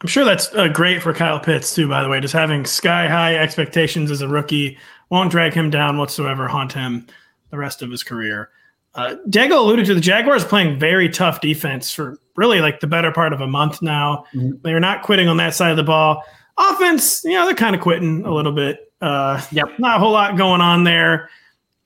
I'm 0.00 0.08
sure 0.08 0.24
that's 0.24 0.50
uh, 0.54 0.68
great 0.68 1.02
for 1.02 1.12
Kyle 1.12 1.38
Pitts 1.40 1.74
too. 1.74 1.88
By 1.90 2.02
the 2.02 2.08
way, 2.08 2.20
just 2.20 2.32
having 2.32 2.64
sky 2.64 3.06
high 3.06 3.36
expectations 3.36 4.10
as 4.10 4.22
a 4.22 4.28
rookie 4.28 4.78
won't 5.10 5.30
drag 5.30 5.52
him 5.52 5.68
down 5.68 5.98
whatsoever. 5.98 6.48
Haunt 6.48 6.72
him 6.72 7.06
the 7.50 7.58
rest 7.58 7.82
of 7.82 7.90
his 7.90 8.02
career. 8.02 8.48
Uh, 8.96 9.16
Daigle 9.28 9.58
alluded 9.58 9.86
to 9.86 9.94
the 9.94 10.00
Jaguars 10.00 10.44
playing 10.44 10.78
very 10.78 11.08
tough 11.08 11.40
defense 11.40 11.92
for 11.92 12.18
really 12.36 12.60
like 12.60 12.80
the 12.80 12.86
better 12.86 13.12
part 13.12 13.32
of 13.32 13.40
a 13.40 13.46
month 13.46 13.82
now. 13.82 14.24
Mhm. 14.34 14.60
They're 14.62 14.80
not 14.80 15.02
quitting 15.02 15.28
on 15.28 15.36
that 15.36 15.54
side 15.54 15.70
of 15.70 15.76
the 15.76 15.82
ball. 15.84 16.22
Offense, 16.58 17.22
you 17.24 17.32
know, 17.32 17.44
they're 17.44 17.54
kind 17.54 17.74
of 17.76 17.82
quitting 17.82 18.24
a 18.24 18.32
little 18.32 18.52
bit. 18.52 18.90
Uh, 19.02 19.40
Yep. 19.52 19.78
Not 19.78 19.96
a 19.96 19.98
whole 19.98 20.12
lot 20.12 20.36
going 20.38 20.60
on 20.62 20.84
there. 20.84 21.28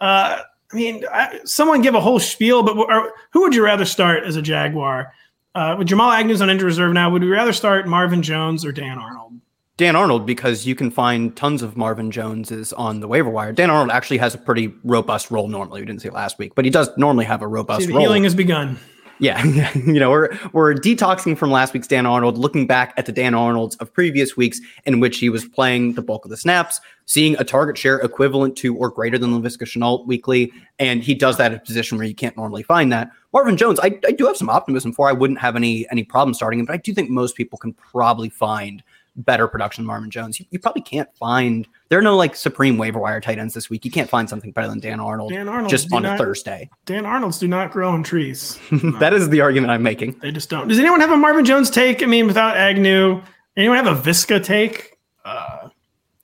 Uh, 0.01 0.39
I 0.73 0.77
mean, 0.77 1.05
I, 1.13 1.41
someone 1.45 1.83
give 1.83 1.97
a 1.97 2.01
whole 2.01 2.21
spiel, 2.21 2.63
but 2.63 2.77
are, 2.89 3.13
who 3.33 3.41
would 3.43 3.55
you 3.55 3.65
rather 3.65 3.85
start 3.85 4.23
as 4.25 4.37
a 4.37 4.43
Jaguar? 4.43 5.13
Uh, 5.57 5.75
with 5.77 5.89
Jamal 5.89 6.13
Agnews 6.13 6.41
on 6.41 6.49
injured 6.49 6.67
reserve 6.67 6.93
now, 6.93 7.11
would 7.11 7.23
we 7.23 7.29
rather 7.29 7.53
start 7.53 7.89
Marvin 7.89 8.23
Jones 8.23 8.65
or 8.65 8.71
Dan 8.71 8.99
Arnold? 8.99 9.33
Dan 9.81 9.97
Arnold, 9.97 10.27
because 10.27 10.67
you 10.67 10.75
can 10.75 10.91
find 10.91 11.35
tons 11.35 11.63
of 11.63 11.75
Marvin 11.75 12.11
Joneses 12.11 12.71
on 12.75 13.01
the 13.01 13.09
waiver 13.09 13.31
wire. 13.31 13.51
Dan 13.51 13.71
Arnold 13.71 13.91
actually 13.91 14.19
has 14.19 14.35
a 14.35 14.39
pretty 14.39 14.71
robust 14.85 15.31
role 15.31 15.49
normally. 15.49 15.81
We 15.81 15.87
didn't 15.87 16.03
see 16.03 16.09
it 16.09 16.13
last 16.13 16.39
week, 16.39 16.55
but 16.55 16.67
he 16.67 16.71
does 16.71 16.91
normally 16.99 17.25
have 17.25 17.41
a 17.41 17.49
robust 17.49 17.81
See, 17.81 17.87
the 17.87 17.95
role. 17.95 18.03
healing 18.03 18.25
has 18.25 18.35
begun. 18.35 18.79
Yeah, 19.21 19.43
you 19.75 19.99
know, 19.99 20.11
we're 20.11 20.39
we're 20.53 20.75
detoxing 20.75 21.35
from 21.35 21.51
last 21.51 21.73
week's 21.73 21.87
Dan 21.87 22.05
Arnold, 22.05 22.37
looking 22.37 22.67
back 22.67 22.93
at 22.99 23.07
the 23.07 23.13
Dan 23.13 23.33
Arnolds 23.35 23.75
of 23.77 23.91
previous 23.91 24.37
weeks 24.37 24.61
in 24.85 25.01
which 25.01 25.17
he 25.17 25.31
was 25.31 25.47
playing 25.47 25.95
the 25.95 26.03
bulk 26.03 26.27
of 26.27 26.31
the 26.31 26.37
snaps, 26.37 26.79
seeing 27.07 27.35
a 27.39 27.45
target 27.45 27.79
share 27.79 28.01
equivalent 28.01 28.57
to 28.57 28.77
or 28.77 28.91
greater 28.91 29.17
than 29.17 29.31
Laviska 29.31 29.63
Shenault 29.63 30.07
weekly, 30.07 30.53
and 30.79 31.03
he 31.03 31.15
does 31.15 31.39
that 31.39 31.53
in 31.53 31.59
a 31.59 31.61
position 31.63 31.97
where 31.97 32.07
you 32.07 32.15
can't 32.15 32.37
normally 32.37 32.63
find 32.63 32.93
that. 32.93 33.11
Marvin 33.33 33.57
Jones, 33.57 33.81
I, 33.81 33.99
I 34.07 34.13
do 34.13 34.27
have 34.27 34.37
some 34.37 34.51
optimism 34.51 34.93
for. 34.93 35.09
I 35.09 35.13
wouldn't 35.13 35.39
have 35.39 35.57
any 35.57 35.87
any 35.91 36.05
problem 36.05 36.35
starting 36.35 36.61
him, 36.61 36.67
but 36.67 36.75
I 36.75 36.79
do 36.79 36.93
think 36.93 37.09
most 37.09 37.35
people 37.35 37.59
can 37.59 37.73
probably 37.73 38.29
find 38.29 38.83
better 39.21 39.47
production 39.49 39.83
than 39.83 39.87
Marvin 39.87 40.11
Jones. 40.11 40.41
You, 40.41 40.47
you, 40.51 40.59
probably 40.59 40.83
can't 40.83 41.09
find 41.17 41.67
there 41.89 41.99
are 41.99 42.03
no 42.03 42.17
like 42.17 42.37
supreme 42.37 42.79
waiver 42.79 42.99
wire 42.99 43.21
tight 43.21 43.39
ends 43.39 43.55
this 43.55 43.71
week. 43.71 43.85
You 43.85 43.91
can't 43.91 44.09
find 44.09 44.29
something 44.29 44.53
better 44.53 44.69
than 44.69 44.81
Dan 44.81 45.01
Arnold. 45.01 45.31
Dan 45.33 45.49
Arnold 45.49 45.71
just 45.71 45.93
on 45.93 46.03
not, 46.03 46.15
a 46.15 46.19
Thursday. 46.19 46.69
Dan 46.87 47.07
Arnold's 47.07 47.39
do 47.39 47.49
not 47.49 47.71
grow 47.71 47.91
on 47.91 48.03
trees. 48.03 48.59
that 48.99 49.13
is 49.13 49.29
the 49.29 49.41
argument 49.41 49.71
I'm 49.71 49.83
making. 49.83 50.19
They 50.21 50.33
just 50.33 50.51
don't. 50.51 50.69
Does 50.69 50.79
anyone 50.79 51.01
have 51.01 51.11
a 51.11 51.17
Marvin 51.17 51.45
Jones 51.45 51.71
take? 51.71 52.03
I 52.03 52.07
mean, 52.07 52.27
without 52.27 52.57
Agnew, 52.57 53.23
anyone 53.57 53.77
have 53.77 53.87
a 53.87 54.01
Viska 54.01 54.43
take? 54.43 54.99
Uh, 55.25 55.59
I 55.65 55.71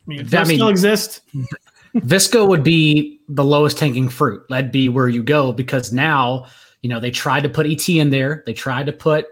mean, 0.07 0.23
does 0.23 0.31
that 0.31 0.47
mean, 0.47 0.59
still 0.59 0.69
exist? 0.69 1.23
Viska 1.97 2.47
would 2.47 2.63
be 2.63 3.21
the 3.29 3.45
lowest 3.45 3.81
hanging 3.81 4.09
fruit. 4.09 4.43
That'd 4.49 4.73
be 4.73 4.89
where 4.89 5.09
you 5.09 5.23
go 5.23 5.53
because 5.53 5.93
now, 5.93 6.47
you 6.83 6.91
know, 6.91 7.01
they 7.01 7.11
tried 7.11 7.43
to 7.43 7.49
put 7.49 7.67
ET 7.67 7.89
in 7.89 8.11
there. 8.11 8.43
They 8.47 8.53
tried 8.53 8.87
to 8.87 8.93
put 8.93 9.27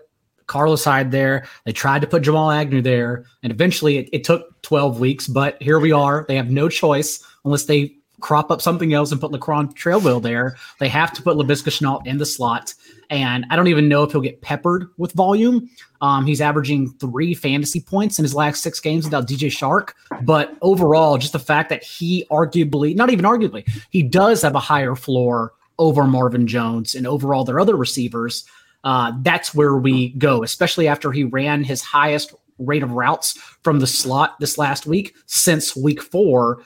Carlos 0.47 0.85
Hyde 0.85 1.11
there. 1.11 1.47
They 1.65 1.73
tried 1.73 2.01
to 2.03 2.07
put 2.07 2.23
Jamal 2.23 2.51
Agnew 2.51 2.83
there, 2.83 3.25
and 3.43 3.53
eventually 3.53 3.99
it, 3.99 4.09
it, 4.13 4.25
took 4.25 4.61
12 4.63 5.01
weeks, 5.01 5.27
but 5.27 5.61
here 5.63 5.79
we 5.79 5.93
are. 5.93 6.25
They 6.29 6.37
have 6.37 6.51
no 6.51 6.69
choice 6.69 7.25
unless 7.45 7.65
they 7.65 7.97
crop 8.21 8.51
up 8.51 8.63
something 8.63 8.95
else 8.95 9.13
and 9.13 9.21
put 9.21 9.33
Laquan 9.33 9.75
Treadwell 9.75 10.21
there. 10.21 10.57
They 10.81 10.89
have 10.89 11.13
to 11.13 11.23
put 11.23 11.37
Laviska 11.37 11.71
Shenault 11.71 12.07
in 12.07 12.19
the 12.19 12.27
slot, 12.27 12.75
and 13.11 13.45
I 13.51 13.57
don't 13.57 13.69
even 13.69 13.89
know 13.89 14.03
if 14.03 14.13
he'll 14.13 14.21
get 14.21 14.41
peppered 14.41 14.89
with 14.97 15.13
volume. 15.13 15.69
Um, 16.01 16.25
he's 16.27 16.41
averaging 16.41 16.93
three 16.95 17.35
fantasy 17.35 17.81
points 17.81 18.19
in 18.19 18.25
his 18.25 18.35
last 18.35 18.63
six 18.63 18.81
games 18.81 19.05
without 19.05 19.29
DJ 19.29 19.49
Chark, 19.49 19.91
but 20.23 20.57
overall, 20.63 21.19
just 21.19 21.33
the 21.33 21.39
fact 21.39 21.69
that 21.69 21.83
he 21.83 22.27
arguably, 22.31 22.95
not 22.95 23.11
even 23.11 23.25
arguably, 23.25 23.69
he 23.91 24.03
does 24.03 24.43
have 24.43 24.55
a 24.55 24.61
higher 24.61 24.95
floor 24.95 25.53
over 25.79 26.05
Marvin 26.05 26.47
Jones 26.47 26.95
and 26.95 27.07
overall 27.07 27.45
their 27.45 27.61
other 27.61 27.77
receivers– 27.77 28.45
uh, 28.85 29.13
that's 29.23 29.55
where 29.55 29.77
we 29.77 30.11
go, 30.11 30.43
especially 30.43 30.87
after 30.87 31.11
he 31.11 31.25
ran 31.25 31.65
his 31.65 31.83
highest 31.83 32.35
rate 32.59 32.83
of 32.83 32.93
routes 32.93 33.33
from 33.63 33.81
the 33.81 33.87
slot 33.87 34.39
this 34.39 34.59
last 34.59 34.87
week 34.87 35.15
since 35.27 35.75
week 35.75 36.01
four 36.01 36.63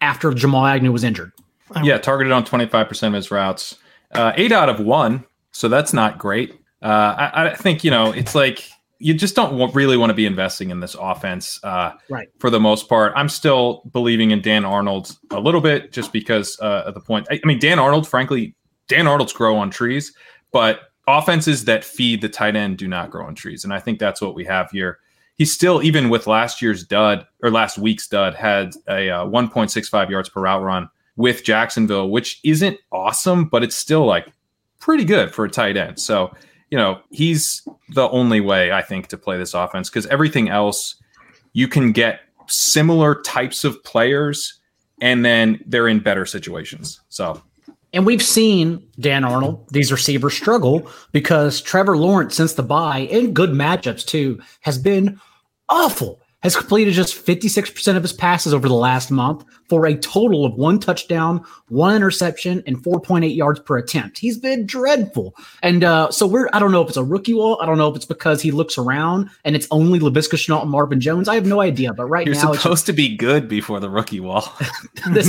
after 0.00 0.32
Jamal 0.32 0.66
Agnew 0.66 0.92
was 0.92 1.02
injured. 1.02 1.32
Yeah, 1.82 1.98
targeted 1.98 2.32
on 2.32 2.44
25% 2.44 3.08
of 3.08 3.12
his 3.14 3.30
routes, 3.30 3.76
uh, 4.12 4.32
eight 4.36 4.52
out 4.52 4.68
of 4.68 4.78
one. 4.78 5.24
So 5.50 5.68
that's 5.68 5.92
not 5.92 6.18
great. 6.18 6.52
Uh, 6.82 7.14
I, 7.16 7.46
I, 7.46 7.54
think, 7.54 7.82
you 7.82 7.90
know, 7.90 8.12
it's 8.12 8.34
like 8.34 8.68
you 8.98 9.14
just 9.14 9.34
don't 9.34 9.74
really 9.74 9.96
want 9.96 10.10
to 10.10 10.14
be 10.14 10.26
investing 10.26 10.70
in 10.70 10.80
this 10.80 10.94
offense 11.00 11.58
uh, 11.64 11.92
right. 12.10 12.28
for 12.38 12.50
the 12.50 12.60
most 12.60 12.88
part. 12.88 13.12
I'm 13.16 13.30
still 13.30 13.82
believing 13.90 14.30
in 14.30 14.42
Dan 14.42 14.64
Arnold 14.64 15.16
a 15.30 15.40
little 15.40 15.62
bit 15.62 15.92
just 15.92 16.12
because 16.12 16.58
uh, 16.60 16.84
of 16.86 16.94
the 16.94 17.00
point. 17.00 17.26
I, 17.30 17.40
I 17.42 17.46
mean, 17.46 17.58
Dan 17.58 17.78
Arnold, 17.78 18.06
frankly, 18.06 18.54
Dan 18.88 19.06
Arnold's 19.06 19.32
grow 19.32 19.56
on 19.56 19.70
trees, 19.70 20.12
but 20.52 20.80
offenses 21.06 21.64
that 21.66 21.84
feed 21.84 22.20
the 22.20 22.28
tight 22.28 22.56
end 22.56 22.78
do 22.78 22.88
not 22.88 23.10
grow 23.10 23.26
on 23.26 23.34
trees. 23.34 23.64
And 23.64 23.72
I 23.72 23.80
think 23.80 23.98
that's 23.98 24.20
what 24.20 24.34
we 24.34 24.44
have 24.44 24.70
here. 24.70 24.98
He 25.36 25.44
still, 25.44 25.82
even 25.82 26.10
with 26.10 26.26
last 26.26 26.62
year's 26.62 26.84
dud 26.84 27.26
or 27.42 27.50
last 27.50 27.76
week's 27.76 28.06
dud, 28.06 28.34
had 28.34 28.74
a 28.88 29.10
uh, 29.10 29.24
1.65 29.26 30.10
yards 30.10 30.28
per 30.28 30.40
route 30.42 30.62
run 30.62 30.88
with 31.16 31.44
Jacksonville, 31.44 32.08
which 32.08 32.40
isn't 32.44 32.78
awesome, 32.92 33.48
but 33.48 33.62
it's 33.62 33.76
still 33.76 34.04
like 34.04 34.32
pretty 34.78 35.04
good 35.04 35.32
for 35.34 35.44
a 35.44 35.50
tight 35.50 35.76
end. 35.76 35.98
So, 35.98 36.32
you 36.70 36.78
know, 36.78 37.00
he's 37.10 37.66
the 37.90 38.08
only 38.10 38.40
way 38.40 38.72
I 38.72 38.82
think 38.82 39.08
to 39.08 39.18
play 39.18 39.36
this 39.36 39.54
offense 39.54 39.90
because 39.90 40.06
everything 40.06 40.48
else 40.48 40.96
you 41.52 41.68
can 41.68 41.92
get 41.92 42.20
similar 42.46 43.20
types 43.22 43.64
of 43.64 43.82
players 43.84 44.60
and 45.00 45.24
then 45.24 45.62
they're 45.66 45.88
in 45.88 46.00
better 46.00 46.26
situations. 46.26 47.00
So 47.08 47.42
and 47.94 48.04
we've 48.04 48.22
seen 48.22 48.86
Dan 48.98 49.24
Arnold, 49.24 49.66
these 49.70 49.92
receivers 49.92 50.34
struggle 50.34 50.90
because 51.12 51.60
Trevor 51.60 51.96
Lawrence, 51.96 52.34
since 52.34 52.54
the 52.54 52.62
bye, 52.62 52.98
in 52.98 53.32
good 53.32 53.50
matchups 53.50 54.04
too, 54.04 54.40
has 54.60 54.78
been 54.78 55.20
awful 55.68 56.20
has 56.44 56.54
completed 56.54 56.92
just 56.92 57.26
56% 57.26 57.96
of 57.96 58.02
his 58.02 58.12
passes 58.12 58.52
over 58.52 58.68
the 58.68 58.74
last 58.74 59.10
month 59.10 59.44
for 59.68 59.86
a 59.86 59.96
total 59.96 60.44
of 60.44 60.54
one 60.54 60.78
touchdown, 60.78 61.42
one 61.68 61.96
interception, 61.96 62.62
and 62.66 62.76
4.8 62.82 63.34
yards 63.34 63.60
per 63.60 63.78
attempt. 63.78 64.18
He's 64.18 64.36
been 64.36 64.66
dreadful. 64.66 65.34
And 65.62 65.82
uh, 65.82 66.10
so 66.10 66.26
we're, 66.26 66.50
I 66.52 66.58
don't 66.58 66.70
know 66.70 66.82
if 66.82 66.88
it's 66.88 66.98
a 66.98 67.02
rookie 67.02 67.32
wall. 67.32 67.58
I 67.62 67.66
don't 67.66 67.78
know 67.78 67.88
if 67.88 67.96
it's 67.96 68.04
because 68.04 68.42
he 68.42 68.50
looks 68.50 68.76
around 68.76 69.30
and 69.44 69.56
it's 69.56 69.66
only 69.70 69.98
Laviska 69.98 70.36
Shenault 70.36 70.62
and 70.62 70.70
Marvin 70.70 71.00
Jones. 71.00 71.28
I 71.28 71.34
have 71.34 71.46
no 71.46 71.62
idea. 71.62 71.94
But 71.94 72.04
right 72.06 72.26
You're 72.26 72.34
now, 72.34 72.52
it's 72.52 72.62
supposed 72.62 72.84
to 72.86 72.92
be 72.92 73.16
good 73.16 73.48
before 73.48 73.80
the 73.80 73.88
rookie 73.88 74.20
wall. 74.20 74.52
this, 75.12 75.26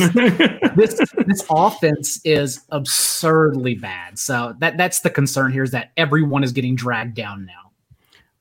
this, 0.76 1.00
this 1.26 1.46
offense 1.50 2.20
is 2.26 2.66
absurdly 2.72 3.76
bad. 3.76 4.20
So 4.20 4.54
that, 4.60 4.76
that's 4.78 5.00
the 5.00 5.10
concern 5.10 5.54
here 5.54 5.64
is 5.64 5.72
that 5.72 5.92
everyone 5.96 6.44
is 6.44 6.52
getting 6.52 6.76
dragged 6.76 7.16
down 7.16 7.46
now. 7.46 7.65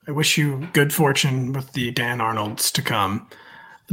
I 0.07 0.11
wish 0.11 0.36
you 0.36 0.68
good 0.74 0.92
fortune 0.92 1.55
with 1.55 1.72
the 1.72 1.90
Dan 1.90 2.20
Arnolds 2.20 2.70
to 2.72 2.82
come. 2.82 3.26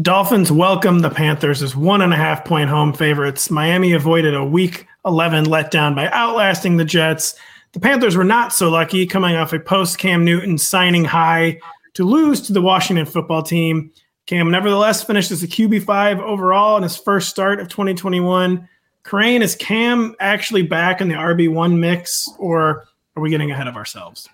Dolphins 0.01 0.51
welcome 0.51 0.99
the 0.99 1.09
Panthers 1.09 1.63
as 1.63 1.73
one 1.73 2.01
and 2.01 2.13
a 2.13 2.17
half 2.17 2.43
point 2.43 2.69
home 2.69 2.91
favorites. 2.91 3.49
Miami 3.49 3.93
avoided 3.93 4.35
a 4.35 4.43
week 4.43 4.87
11 5.05 5.45
letdown 5.45 5.95
by 5.95 6.09
outlasting 6.09 6.75
the 6.75 6.83
Jets. 6.83 7.35
The 7.71 7.79
Panthers 7.79 8.17
were 8.17 8.25
not 8.25 8.51
so 8.51 8.69
lucky, 8.69 9.07
coming 9.07 9.37
off 9.37 9.53
a 9.53 9.59
post 9.59 9.99
Cam 9.99 10.25
Newton 10.25 10.57
signing 10.57 11.05
high 11.05 11.59
to 11.93 12.03
lose 12.03 12.41
to 12.41 12.53
the 12.53 12.61
Washington 12.61 13.05
football 13.05 13.41
team. 13.41 13.89
Cam 14.25 14.51
nevertheless 14.51 15.03
finished 15.03 15.31
as 15.31 15.43
a 15.43 15.47
QB5 15.47 16.19
overall 16.19 16.75
in 16.75 16.83
his 16.83 16.97
first 16.97 17.29
start 17.29 17.61
of 17.61 17.69
2021. 17.69 18.67
Kerrane, 19.05 19.41
is 19.41 19.55
Cam 19.55 20.13
actually 20.19 20.63
back 20.63 20.99
in 20.99 21.07
the 21.07 21.15
RB1 21.15 21.79
mix, 21.79 22.29
or 22.37 22.85
are 23.15 23.23
we 23.23 23.29
getting 23.29 23.49
ahead 23.49 23.67
of 23.67 23.77
ourselves? 23.77 24.27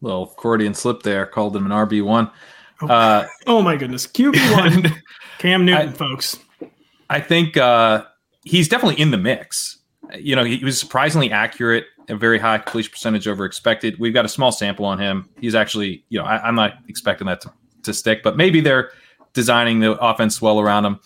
Little 0.00 0.26
Freudian 0.26 0.74
slip 0.74 1.02
there, 1.02 1.26
called 1.26 1.56
him 1.56 1.66
an 1.66 1.72
RB 1.72 2.02
one. 2.02 2.30
Oh, 2.80 2.88
uh, 2.88 3.26
oh, 3.46 3.62
my 3.62 3.76
goodness, 3.76 4.06
QB 4.06 4.56
one, 4.56 5.02
Cam 5.38 5.64
Newton, 5.64 5.88
I, 5.88 5.92
folks. 5.92 6.38
I 7.10 7.20
think 7.20 7.56
uh, 7.56 8.04
he's 8.44 8.68
definitely 8.68 9.00
in 9.00 9.10
the 9.10 9.18
mix. 9.18 9.78
You 10.16 10.36
know, 10.36 10.44
he, 10.44 10.64
was 10.64 10.78
surprisingly 10.78 11.30
accurate, 11.30 11.86
a 12.08 12.16
very 12.16 12.38
high 12.38 12.58
completion 12.58 12.92
percentage 12.92 13.26
over 13.26 13.44
expected. 13.44 13.98
We've 13.98 14.14
got 14.14 14.24
a 14.24 14.28
small 14.28 14.52
sample 14.52 14.84
on 14.84 14.98
him. 14.98 15.28
He's 15.40 15.54
actually, 15.54 16.04
you 16.08 16.18
know, 16.18 16.24
I, 16.24 16.48
am 16.48 16.54
not 16.54 16.74
expecting 16.88 17.26
that 17.26 17.40
to, 17.42 17.52
to 17.82 17.92
stick, 17.92 18.22
but 18.22 18.36
maybe 18.36 18.60
they're 18.60 18.92
designing 19.32 19.80
the 19.80 19.92
offense 19.98 20.40
well 20.40 20.60
around 20.60 20.84
him. 20.84 21.00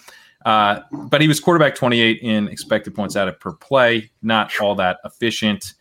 Uh, 0.45 0.81
but 0.93 1.21
he 1.21 1.29
was 1.29 1.41
quarterback 1.41 1.75
28 1.75 2.21
in 2.21 2.49
expected 2.49 2.95
points 2.95 3.17
added 3.17 3.39
per 3.41 3.53
play, 3.53 4.11
not 4.23 4.53
all 4.61 4.75
that 4.75 4.99
efficient. 5.05 5.75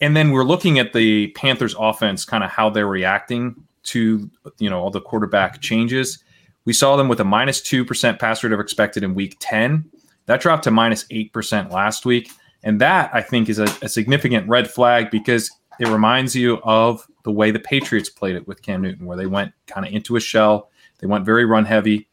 And 0.00 0.16
then 0.16 0.30
we're 0.30 0.44
looking 0.44 0.78
at 0.78 0.92
the 0.92 1.28
Panthers 1.28 1.74
offense, 1.78 2.24
kind 2.24 2.42
of 2.42 2.50
how 2.50 2.70
they're 2.70 2.86
reacting 2.86 3.56
to 3.82 4.30
you 4.58 4.70
know 4.70 4.80
all 4.80 4.90
the 4.90 5.00
quarterback 5.00 5.60
changes. 5.60 6.22
We 6.64 6.72
saw 6.72 6.96
them 6.96 7.08
with 7.08 7.20
a 7.20 7.24
minus 7.24 7.60
two 7.60 7.84
percent 7.84 8.18
pass 8.18 8.42
rate 8.42 8.52
over 8.52 8.62
expected 8.62 9.02
in 9.02 9.14
week 9.14 9.36
10. 9.40 9.90
That 10.26 10.40
dropped 10.40 10.64
to 10.64 10.70
minus 10.70 11.04
eight 11.10 11.32
percent 11.32 11.70
last 11.70 12.04
week. 12.04 12.30
And 12.62 12.80
that 12.80 13.10
I 13.14 13.22
think 13.22 13.48
is 13.48 13.58
a, 13.58 13.68
a 13.82 13.88
significant 13.88 14.48
red 14.48 14.70
flag 14.70 15.10
because 15.10 15.50
it 15.78 15.88
reminds 15.88 16.36
you 16.36 16.58
of 16.62 17.06
the 17.24 17.32
way 17.32 17.50
the 17.50 17.58
Patriots 17.58 18.10
played 18.10 18.36
it 18.36 18.46
with 18.46 18.62
Cam 18.62 18.82
Newton, 18.82 19.06
where 19.06 19.16
they 19.16 19.26
went 19.26 19.52
kind 19.66 19.86
of 19.86 19.92
into 19.92 20.16
a 20.16 20.20
shell. 20.20 20.70
They 20.98 21.06
went 21.06 21.24
very 21.24 21.46
run 21.46 21.64
heavy. 21.64 22.06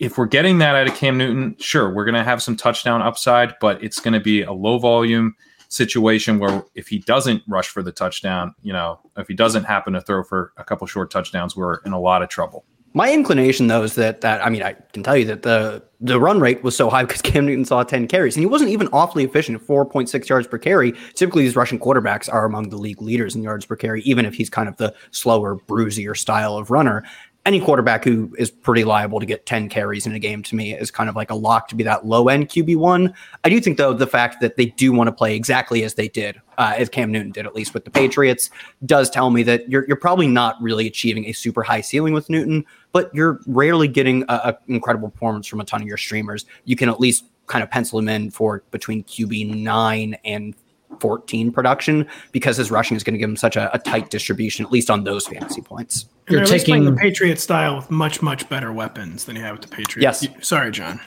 If 0.00 0.18
we're 0.18 0.26
getting 0.26 0.58
that 0.58 0.74
out 0.74 0.88
of 0.88 0.94
Cam 0.96 1.16
Newton, 1.16 1.54
sure, 1.60 1.92
we're 1.92 2.04
going 2.04 2.16
to 2.16 2.24
have 2.24 2.42
some 2.42 2.56
touchdown 2.56 3.00
upside, 3.00 3.54
but 3.60 3.82
it's 3.82 4.00
going 4.00 4.14
to 4.14 4.20
be 4.20 4.42
a 4.42 4.52
low 4.52 4.78
volume 4.78 5.36
situation 5.72 6.38
where 6.38 6.64
if 6.74 6.88
he 6.88 6.98
doesn't 6.98 7.42
rush 7.48 7.68
for 7.68 7.82
the 7.82 7.92
touchdown, 7.92 8.54
you 8.62 8.72
know, 8.72 9.00
if 9.16 9.26
he 9.26 9.34
doesn't 9.34 9.64
happen 9.64 9.94
to 9.94 10.00
throw 10.00 10.22
for 10.22 10.52
a 10.58 10.64
couple 10.64 10.86
short 10.86 11.10
touchdowns, 11.10 11.56
we're 11.56 11.76
in 11.86 11.92
a 11.92 12.00
lot 12.00 12.22
of 12.22 12.28
trouble. 12.28 12.64
My 12.94 13.10
inclination, 13.10 13.68
though, 13.68 13.82
is 13.82 13.94
that 13.94 14.20
that 14.20 14.44
I 14.44 14.50
mean, 14.50 14.62
I 14.62 14.74
can 14.92 15.02
tell 15.02 15.16
you 15.16 15.24
that 15.24 15.42
the 15.42 15.82
the 15.98 16.20
run 16.20 16.40
rate 16.40 16.62
was 16.62 16.76
so 16.76 16.90
high 16.90 17.02
because 17.06 17.22
Cam 17.22 17.46
Newton 17.46 17.64
saw 17.64 17.82
10 17.82 18.06
carries, 18.06 18.36
and 18.36 18.42
he 18.42 18.46
wasn't 18.46 18.70
even 18.70 18.88
awfully 18.92 19.24
efficient 19.24 19.66
4.6 19.66 20.28
yards 20.28 20.46
per 20.46 20.58
carry. 20.58 20.92
Typically, 21.14 21.42
these 21.42 21.56
Russian 21.56 21.78
quarterbacks 21.78 22.30
are 22.30 22.44
among 22.44 22.68
the 22.68 22.76
league 22.76 23.00
leaders 23.00 23.34
in 23.34 23.42
yards 23.42 23.64
per 23.64 23.76
carry, 23.76 24.02
even 24.02 24.26
if 24.26 24.34
he's 24.34 24.50
kind 24.50 24.68
of 24.68 24.76
the 24.76 24.94
slower, 25.10 25.56
bruisier 25.56 26.14
style 26.14 26.56
of 26.58 26.70
runner 26.70 27.02
any 27.44 27.60
quarterback 27.60 28.04
who 28.04 28.34
is 28.38 28.50
pretty 28.50 28.84
liable 28.84 29.18
to 29.18 29.26
get 29.26 29.46
10 29.46 29.68
carries 29.68 30.06
in 30.06 30.12
a 30.12 30.18
game 30.18 30.42
to 30.44 30.54
me 30.54 30.74
is 30.74 30.90
kind 30.90 31.08
of 31.08 31.16
like 31.16 31.30
a 31.30 31.34
lock 31.34 31.66
to 31.68 31.74
be 31.74 31.82
that 31.82 32.06
low 32.06 32.28
end 32.28 32.48
QB1. 32.48 33.12
I 33.42 33.48
do 33.48 33.60
think, 33.60 33.78
though, 33.78 33.92
the 33.92 34.06
fact 34.06 34.40
that 34.40 34.56
they 34.56 34.66
do 34.66 34.92
want 34.92 35.08
to 35.08 35.12
play 35.12 35.34
exactly 35.34 35.82
as 35.82 35.94
they 35.94 36.06
did, 36.06 36.40
uh, 36.58 36.74
as 36.76 36.88
Cam 36.88 37.10
Newton 37.10 37.32
did, 37.32 37.44
at 37.44 37.54
least 37.54 37.74
with 37.74 37.84
the 37.84 37.90
Patriots, 37.90 38.50
does 38.86 39.10
tell 39.10 39.30
me 39.30 39.42
that 39.42 39.68
you're, 39.68 39.84
you're 39.88 39.96
probably 39.96 40.28
not 40.28 40.54
really 40.60 40.86
achieving 40.86 41.26
a 41.26 41.32
super 41.32 41.64
high 41.64 41.80
ceiling 41.80 42.14
with 42.14 42.30
Newton, 42.30 42.64
but 42.92 43.12
you're 43.12 43.40
rarely 43.46 43.88
getting 43.88 44.24
an 44.28 44.54
incredible 44.68 45.10
performance 45.10 45.48
from 45.48 45.60
a 45.60 45.64
ton 45.64 45.82
of 45.82 45.88
your 45.88 45.96
streamers. 45.96 46.46
You 46.64 46.76
can 46.76 46.88
at 46.88 47.00
least 47.00 47.24
kind 47.48 47.64
of 47.64 47.70
pencil 47.70 47.98
him 47.98 48.08
in 48.08 48.30
for 48.30 48.62
between 48.70 49.02
QB9 49.02 50.16
and 50.24 50.54
14 51.00 51.52
production 51.52 52.06
because 52.32 52.56
his 52.56 52.70
rushing 52.70 52.96
is 52.96 53.02
going 53.02 53.14
to 53.14 53.18
give 53.18 53.28
him 53.28 53.36
such 53.36 53.56
a, 53.56 53.72
a, 53.74 53.78
tight 53.78 54.10
distribution, 54.10 54.64
at 54.64 54.72
least 54.72 54.90
on 54.90 55.04
those 55.04 55.26
fantasy 55.26 55.60
points. 55.60 56.06
And 56.26 56.36
You're 56.36 56.46
taking 56.46 56.84
the 56.84 56.92
Patriot 56.92 57.40
style 57.40 57.76
with 57.76 57.90
much, 57.90 58.22
much 58.22 58.48
better 58.48 58.72
weapons 58.72 59.24
than 59.24 59.36
you 59.36 59.42
have 59.42 59.58
with 59.58 59.70
the 59.70 59.76
Patriots. 59.76 60.22
Yes. 60.22 60.46
Sorry, 60.46 60.70
John. 60.70 61.00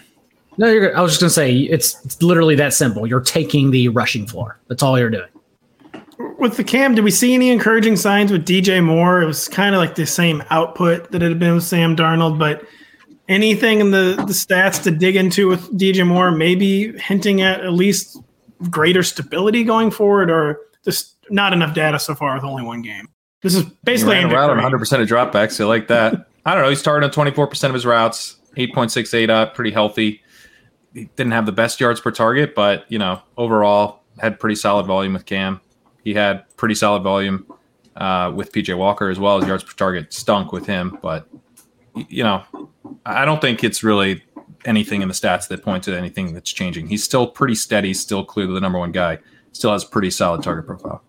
No, 0.57 0.67
I 0.67 1.01
was 1.01 1.17
just 1.17 1.21
going 1.21 1.29
to 1.29 1.33
say 1.33 1.53
it's, 1.53 2.03
it's 2.05 2.21
literally 2.21 2.55
that 2.55 2.73
simple. 2.73 3.05
You're 3.05 3.19
taking 3.19 3.71
the 3.71 3.89
rushing 3.89 4.25
floor. 4.25 4.59
That's 4.67 4.83
all 4.83 4.97
you're 4.97 5.09
doing 5.09 5.27
with 6.39 6.57
the 6.57 6.63
cam, 6.63 6.95
did 6.95 7.03
we 7.03 7.11
see 7.11 7.33
any 7.33 7.49
encouraging 7.49 7.95
signs 7.95 8.31
with 8.31 8.45
DJ 8.45 8.83
Moore? 8.83 9.21
It 9.21 9.25
was 9.25 9.47
kind 9.47 9.75
of 9.75 9.79
like 9.79 9.95
the 9.95 10.05
same 10.05 10.43
output 10.49 11.11
that 11.11 11.21
it 11.21 11.29
had 11.29 11.39
been 11.39 11.55
with 11.55 11.63
Sam 11.63 11.95
Darnold, 11.95 12.39
but 12.39 12.65
anything 13.27 13.79
in 13.79 13.91
the, 13.91 14.15
the 14.15 14.33
stats 14.33 14.81
to 14.83 14.91
dig 14.91 15.15
into 15.15 15.47
with 15.47 15.61
DJ 15.77 16.05
Moore, 16.05 16.31
maybe 16.31 16.97
hinting 16.99 17.41
at 17.41 17.61
at 17.61 17.73
least 17.73 18.17
greater 18.69 19.03
stability 19.03 19.63
going 19.63 19.91
forward, 19.91 20.29
or 20.29 20.59
just 20.83 21.15
not 21.29 21.53
enough 21.53 21.73
data 21.73 21.99
so 21.99 22.15
far 22.15 22.35
with 22.35 22.43
only 22.43 22.63
one 22.63 22.81
game? 22.81 23.07
This 23.41 23.55
is 23.55 23.63
basically 23.83 24.17
around 24.23 24.49
100 24.49 24.79
percent 24.79 25.01
of 25.01 25.07
dropbacks. 25.07 25.59
I 25.61 25.65
like 25.65 25.87
that. 25.87 26.29
I 26.45 26.53
don't 26.53 26.63
know. 26.63 26.69
He's 26.69 26.79
starting 26.79 27.05
on 27.05 27.11
24 27.11 27.47
percent 27.47 27.71
of 27.71 27.75
his 27.75 27.85
routes, 27.85 28.37
8.68 28.57 29.29
up, 29.29 29.55
pretty 29.55 29.71
healthy. 29.71 30.21
He 30.93 31.09
didn't 31.15 31.33
have 31.33 31.45
the 31.45 31.51
best 31.51 31.79
yards 31.79 31.99
per 31.99 32.11
target, 32.11 32.55
but 32.55 32.85
you 32.89 32.97
know, 32.99 33.21
overall 33.37 34.01
had 34.19 34.39
pretty 34.39 34.55
solid 34.55 34.85
volume 34.85 35.13
with 35.13 35.25
Cam. 35.25 35.59
He 36.03 36.13
had 36.13 36.45
pretty 36.55 36.75
solid 36.75 37.03
volume 37.03 37.45
uh, 37.95 38.31
with 38.33 38.51
PJ 38.51 38.77
Walker 38.77 39.09
as 39.09 39.19
well 39.19 39.41
as 39.41 39.47
yards 39.47 39.63
per 39.63 39.73
target 39.73 40.13
stunk 40.13 40.51
with 40.51 40.65
him. 40.65 40.97
But 41.01 41.27
you 41.95 42.23
know, 42.23 42.43
I 43.05 43.25
don't 43.25 43.41
think 43.41 43.63
it's 43.63 43.83
really 43.83 44.23
anything 44.65 45.01
in 45.01 45.07
the 45.07 45.13
stats 45.13 45.47
that 45.47 45.63
point 45.63 45.83
to 45.85 45.97
anything 45.97 46.33
that's 46.33 46.51
changing. 46.51 46.87
He's 46.87 47.03
still 47.03 47.27
pretty 47.27 47.55
steady, 47.55 47.93
still 47.93 48.23
clearly 48.25 48.53
the 48.53 48.61
number 48.61 48.79
one 48.79 48.91
guy. 48.91 49.19
Still 49.51 49.71
has 49.71 49.85
pretty 49.85 50.11
solid 50.11 50.43
target 50.43 50.65
profile. 50.65 51.01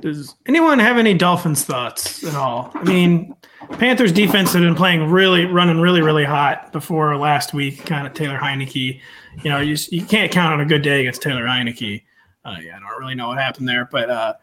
Does 0.00 0.34
anyone 0.46 0.78
have 0.78 0.98
any 0.98 1.14
Dolphins 1.14 1.64
thoughts 1.64 2.22
at 2.24 2.34
all? 2.34 2.70
I 2.74 2.84
mean, 2.84 3.34
Panthers 3.78 4.12
defense 4.12 4.52
had 4.52 4.60
been 4.60 4.74
playing 4.74 5.10
really, 5.10 5.46
running 5.46 5.80
really, 5.80 6.02
really 6.02 6.24
hot 6.24 6.72
before 6.72 7.16
last 7.16 7.54
week. 7.54 7.86
Kind 7.86 8.06
of 8.06 8.12
Taylor 8.12 8.36
Heinicke. 8.38 9.00
You 9.42 9.50
know, 9.50 9.60
you, 9.60 9.76
you 9.90 10.04
can't 10.04 10.30
count 10.30 10.52
on 10.52 10.60
a 10.60 10.66
good 10.66 10.82
day 10.82 11.00
against 11.00 11.22
Taylor 11.22 11.44
Heinicke. 11.44 12.02
Uh, 12.44 12.56
yeah, 12.60 12.76
I 12.76 12.80
don't 12.80 13.00
really 13.00 13.14
know 13.14 13.28
what 13.28 13.38
happened 13.38 13.68
there, 13.68 13.88
but 13.90 14.10
uh, 14.10 14.34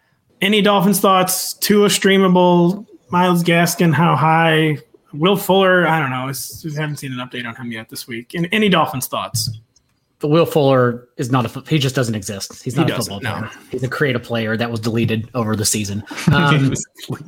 any 0.42 0.62
Dolphins 0.62 1.00
thoughts? 1.00 1.54
Tua 1.54 1.90
streamable, 1.90 2.88
Myles 3.10 3.44
Gaskin, 3.44 3.94
how 3.94 4.16
high? 4.16 4.80
Will 5.14 5.36
Fuller, 5.36 5.88
I 5.88 5.99
don't 5.99 6.10
know. 6.10 6.28
I 6.28 6.80
haven't 6.80 6.97
seen 6.97 7.12
an 7.12 7.20
update 7.20 7.47
on 7.47 7.55
him 7.55 7.72
yet 7.72 7.89
this 7.89 8.07
week. 8.07 8.34
And 8.36 8.47
any 8.51 8.70
Dolphins 8.70 9.07
thoughts? 9.07 9.49
Will 10.28 10.45
Fuller 10.45 11.07
is 11.15 11.32
not 11.32 11.45
a. 11.45 11.63
He 11.70 11.80
just 11.80 11.95
doesn't 11.95 12.15
exist. 12.15 12.61
He's 12.61 12.76
not 12.76 12.88
he 12.88 12.93
a 12.93 12.97
football 12.97 13.22
player. 13.22 13.41
No. 13.41 13.49
He's 13.72 13.84
a 13.84 13.88
creative 13.88 14.22
player 14.22 14.57
that 14.57 14.70
was 14.70 14.82
deleted 14.82 15.30
over 15.34 15.55
the 15.55 15.65
season. 15.65 16.03
Um, 16.30 16.76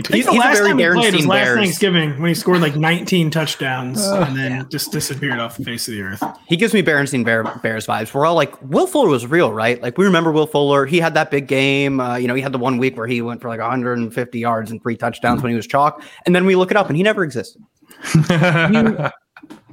he's, 0.10 0.26
the 0.26 0.32
last 0.32 0.60
time 0.60 0.78
he 0.78 0.86
played 0.86 1.14
was 1.16 1.26
last 1.26 1.56
Thanksgiving 1.56 2.22
when 2.22 2.30
he 2.30 2.36
scored 2.36 2.62
like 2.62 2.76
19 2.76 3.32
touchdowns 3.32 4.06
uh, 4.06 4.26
and 4.28 4.38
then 4.38 4.52
yeah. 4.52 4.64
just 4.70 4.92
disappeared 4.92 5.40
off 5.40 5.58
the 5.58 5.64
face 5.64 5.88
of 5.88 5.96
the 5.96 6.02
earth. 6.02 6.24
He 6.48 6.56
gives 6.56 6.74
me 6.74 6.84
Berenstein 6.84 7.26
Bear, 7.26 7.44
Bears 7.44 7.88
vibes. 7.88 8.14
We're 8.14 8.26
all 8.26 8.36
like, 8.36 8.62
Will 8.62 8.86
Fuller 8.86 9.10
was 9.10 9.26
real, 9.26 9.52
right? 9.52 9.82
Like 9.82 9.98
we 9.98 10.06
remember 10.06 10.32
Will 10.32 10.46
Fuller. 10.46 10.86
He 10.86 11.00
had 11.00 11.16
that 11.16 11.32
big 11.32 11.48
game. 11.48 12.00
Uh, 12.00 12.16
you 12.16 12.28
know, 12.28 12.36
he 12.36 12.42
had 12.42 12.52
the 12.52 12.60
one 12.60 12.78
week 12.78 12.96
where 12.96 13.08
he 13.08 13.22
went 13.22 13.42
for 13.42 13.50
like 13.50 13.60
150 13.60 14.40
yards 14.40 14.72
and 14.72 14.82
three 14.82 14.96
touchdowns 14.96 15.42
when 15.42 15.50
he 15.50 15.56
was 15.56 15.66
chalk, 15.66 16.04
and 16.26 16.36
then 16.36 16.46
we 16.46 16.56
look 16.56 16.70
it 16.70 16.78
up 16.78 16.88
and 16.88 16.96
he 16.96 17.04
never 17.04 17.24
existed. 17.24 17.62
you, 18.30 19.10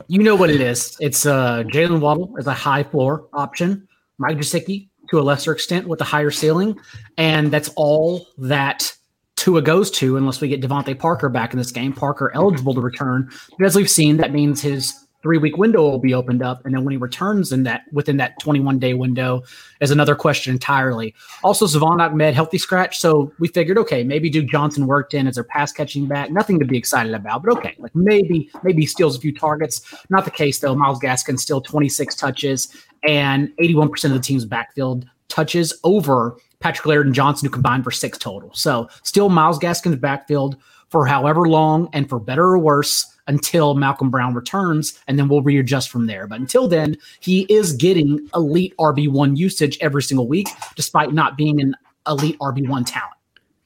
you 0.09 0.23
know 0.23 0.35
what 0.35 0.51
it 0.51 0.61
is. 0.61 0.97
It's 1.01 1.27
uh, 1.27 1.63
Jaylen 1.65 2.01
Waddle 2.01 2.35
as 2.39 2.47
a 2.47 2.55
high 2.55 2.83
floor 2.83 3.29
option, 3.35 3.87
Mike 4.19 4.39
Gesicki 4.39 4.89
to 5.11 5.19
a 5.19 5.23
lesser 5.23 5.53
extent 5.53 5.87
with 5.87 6.01
a 6.01 6.05
higher 6.05 6.31
ceiling, 6.31 6.79
and 7.17 7.51
that's 7.51 7.71
all 7.77 8.27
that 8.39 8.93
Tua 9.37 9.63
goes 9.63 9.91
to 9.93 10.17
unless 10.17 10.41
we 10.41 10.49
get 10.49 10.61
DeVante 10.61 10.99
Parker 10.99 11.29
back 11.29 11.53
in 11.53 11.59
this 11.59 11.71
game. 11.71 11.93
Parker 11.93 12.31
eligible 12.35 12.75
to 12.75 12.81
return, 12.81 13.31
but 13.59 13.67
as 13.67 13.77
we've 13.77 13.89
seen, 13.91 14.17
that 14.19 14.33
means 14.33 14.61
his 14.61 14.93
three 15.23 15.39
week 15.39 15.57
window 15.57 15.83
will 15.83 15.99
be 15.99 16.15
opened 16.15 16.43
up, 16.43 16.65
and 16.65 16.75
then 16.75 16.85
when 16.85 16.93
he 16.93 16.99
returns 16.99 17.53
in 17.53 17.65
that 17.65 17.83
within 17.93 18.17
that 18.19 18.39
21 18.41 18.79
day 18.79 18.95
window 18.95 19.43
is 19.81 19.91
another 19.91 20.15
question 20.15 20.53
entirely. 20.53 21.15
Also, 21.43 21.67
Salvon 21.67 22.01
Ahmed 22.01 22.35
healthy 22.35 22.59
scratch, 22.59 22.99
so 22.99 23.33
we 23.39 23.49
figured 23.49 23.79
okay, 23.79 24.05
maybe 24.05 24.31
Duke 24.31 24.49
Johnson 24.49 24.87
worked 24.87 25.15
in 25.15 25.27
as 25.27 25.35
their 25.35 25.45
pass 25.45 25.73
catching 25.73 26.07
back. 26.07 26.31
Nothing 26.31 26.59
to 26.59 26.65
be 26.65 26.79
excited 26.79 27.15
about, 27.15 27.43
but 27.43 27.57
okay, 27.59 27.75
like 27.79 27.95
maybe 27.95 28.51
maybe 28.63 28.83
he 28.83 28.87
steals 28.87 29.17
a 29.17 29.21
few 29.21 29.33
targets. 29.33 29.95
Not 30.11 30.25
the 30.25 30.31
case 30.31 30.59
though. 30.61 30.75
Myles 30.75 31.01
Gaskin 31.01 31.39
still 31.39 31.61
26 31.61 32.15
touches 32.15 32.69
and 33.07 33.49
81% 33.59 34.05
of 34.07 34.13
the 34.13 34.21
team's 34.21 34.45
backfield 34.45 35.07
touches 35.29 35.79
over 35.85 36.37
Patrick 36.61 36.87
Laird 36.87 37.07
and 37.07 37.15
Johnson, 37.15 37.47
who 37.47 37.53
combined 37.53 37.85
for 37.85 37.91
six 37.91 38.19
total. 38.19 38.53
So 38.55 38.89
still 39.03 39.29
Myles 39.29 39.59
Gaskin's 39.59 39.97
backfield 39.97 40.57
for 40.91 41.07
however 41.07 41.43
long 41.43 41.89
and 41.93 42.09
for 42.09 42.19
better 42.19 42.45
or 42.45 42.59
worse 42.59 43.07
until 43.29 43.75
Malcolm 43.75 44.11
Brown 44.11 44.35
returns, 44.35 44.99
and 45.07 45.19
then 45.19 45.29
we'll 45.29 45.43
readjust 45.43 45.91
from 45.91 46.07
there. 46.07 46.27
But 46.27 46.41
until 46.41 46.67
then, 46.67 46.97
he 47.21 47.43
is 47.49 47.75
getting 47.75 48.29
elite 48.35 48.75
RB1 48.79 49.37
usage 49.37 49.79
every 49.81 50.03
single 50.03 50.27
week, 50.27 50.49
despite 50.75 51.13
not 51.13 51.37
being 51.37 51.61
an 51.61 51.77
elite 52.09 52.39
RB1 52.41 52.85
talent. 52.87 53.15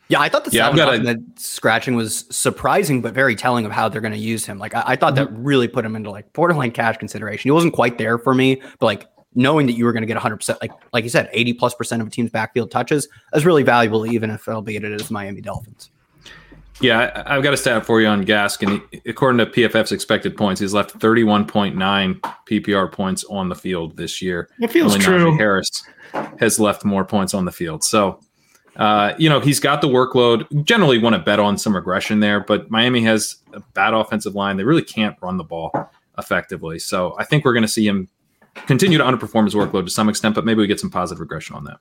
Yeah, 0.09 0.21
I 0.21 0.29
thought 0.29 0.45
the 0.45 0.51
yeah, 0.51 0.71
that 0.71 1.23
scratching 1.37 1.95
was 1.95 2.27
surprising, 2.29 3.01
but 3.01 3.15
very 3.15 3.35
telling 3.35 3.65
of 3.65 3.73
how 3.73 3.89
they're 3.89 4.03
going 4.03 4.13
to 4.13 4.19
use 4.19 4.45
him. 4.45 4.59
Like, 4.59 4.75
I, 4.75 4.83
I 4.89 4.97
thought 4.97 5.15
mm-hmm. 5.15 5.33
that 5.33 5.41
really 5.41 5.69
put 5.69 5.87
him 5.87 5.97
into 5.97 6.11
like 6.11 6.31
borderline 6.35 6.73
cash 6.73 6.99
consideration. 6.99 7.49
He 7.49 7.51
wasn't 7.51 7.73
quite 7.73 7.97
there 7.97 8.19
for 8.19 8.35
me, 8.35 8.61
but 8.79 8.85
like 8.85 9.07
knowing 9.35 9.67
that 9.67 9.73
you 9.73 9.87
were 9.87 9.93
going 9.93 10.03
to 10.03 10.07
get 10.07 10.19
100%, 10.19 10.59
like 10.61 10.73
like 10.93 11.05
you 11.05 11.09
said, 11.09 11.31
80 11.33 11.55
plus 11.55 11.75
percent 11.75 12.03
of 12.03 12.09
a 12.09 12.11
team's 12.11 12.31
backfield 12.31 12.71
touches 12.71 13.09
is 13.33 13.47
really 13.47 13.63
valuable, 13.63 14.05
even 14.05 14.29
if 14.29 14.47
albeit 14.49 14.85
it 14.85 14.93
is 15.01 15.11
Miami 15.11 15.41
Dolphins. 15.41 15.91
Yeah, 16.81 17.23
I've 17.27 17.43
got 17.43 17.55
a 17.55 17.57
stat 17.57 17.87
for 17.87 18.01
you 18.01 18.09
on 18.09 18.25
Gaskin. 18.25 18.83
According 19.07 19.39
to 19.39 19.47
PFF's 19.47 19.93
expected 19.93 20.37
points, 20.37 20.61
he's 20.61 20.75
left 20.75 20.99
31.9 20.99 21.75
PPR 22.21 22.91
points 22.91 23.25
on 23.25 23.49
the 23.49 23.55
field 23.55 23.97
this 23.97 24.21
year. 24.21 24.49
It 24.61 24.71
feels 24.71 24.95
Only 24.95 25.05
true. 25.05 25.33
Najee 25.33 25.39
Harris 25.39 25.85
has 26.39 26.59
left 26.59 26.85
more 26.85 27.05
points 27.05 27.35
on 27.35 27.45
the 27.45 27.53
field. 27.53 27.85
So, 27.85 28.21
uh, 28.77 29.15
you 29.19 29.29
know, 29.29 29.39
he's 29.39 29.61
got 29.61 29.81
the 29.81 29.89
workload. 29.89 30.65
Generally, 30.65 30.99
want 30.99 31.15
to 31.15 31.23
bet 31.23 31.39
on 31.39 31.57
some 31.57 31.75
regression 31.75 32.21
there, 32.21 32.41
but 32.41 32.71
Miami 32.71 33.03
has 33.05 33.37
a 33.53 33.61
bad 33.75 33.95
offensive 33.95 34.35
line. 34.35 34.57
They 34.57 34.65
really 34.65 34.83
can't 34.83 35.17
run 35.21 35.37
the 35.37 35.45
ball 35.45 35.73
effectively. 36.19 36.79
So, 36.79 37.15
I 37.19 37.25
think 37.25 37.45
we're 37.45 37.53
going 37.53 37.63
to 37.63 37.69
see 37.69 37.87
him 37.87 38.09
continue 38.55 38.99
to 38.99 39.05
underperform 39.05 39.45
his 39.45 39.55
workload 39.55 39.85
to 39.85 39.91
some 39.91 40.09
extent, 40.09 40.35
but 40.35 40.45
maybe 40.45 40.61
we 40.61 40.67
get 40.67 40.81
some 40.81 40.91
positive 40.91 41.21
regression 41.21 41.57
on 41.57 41.65
that. 41.65 41.79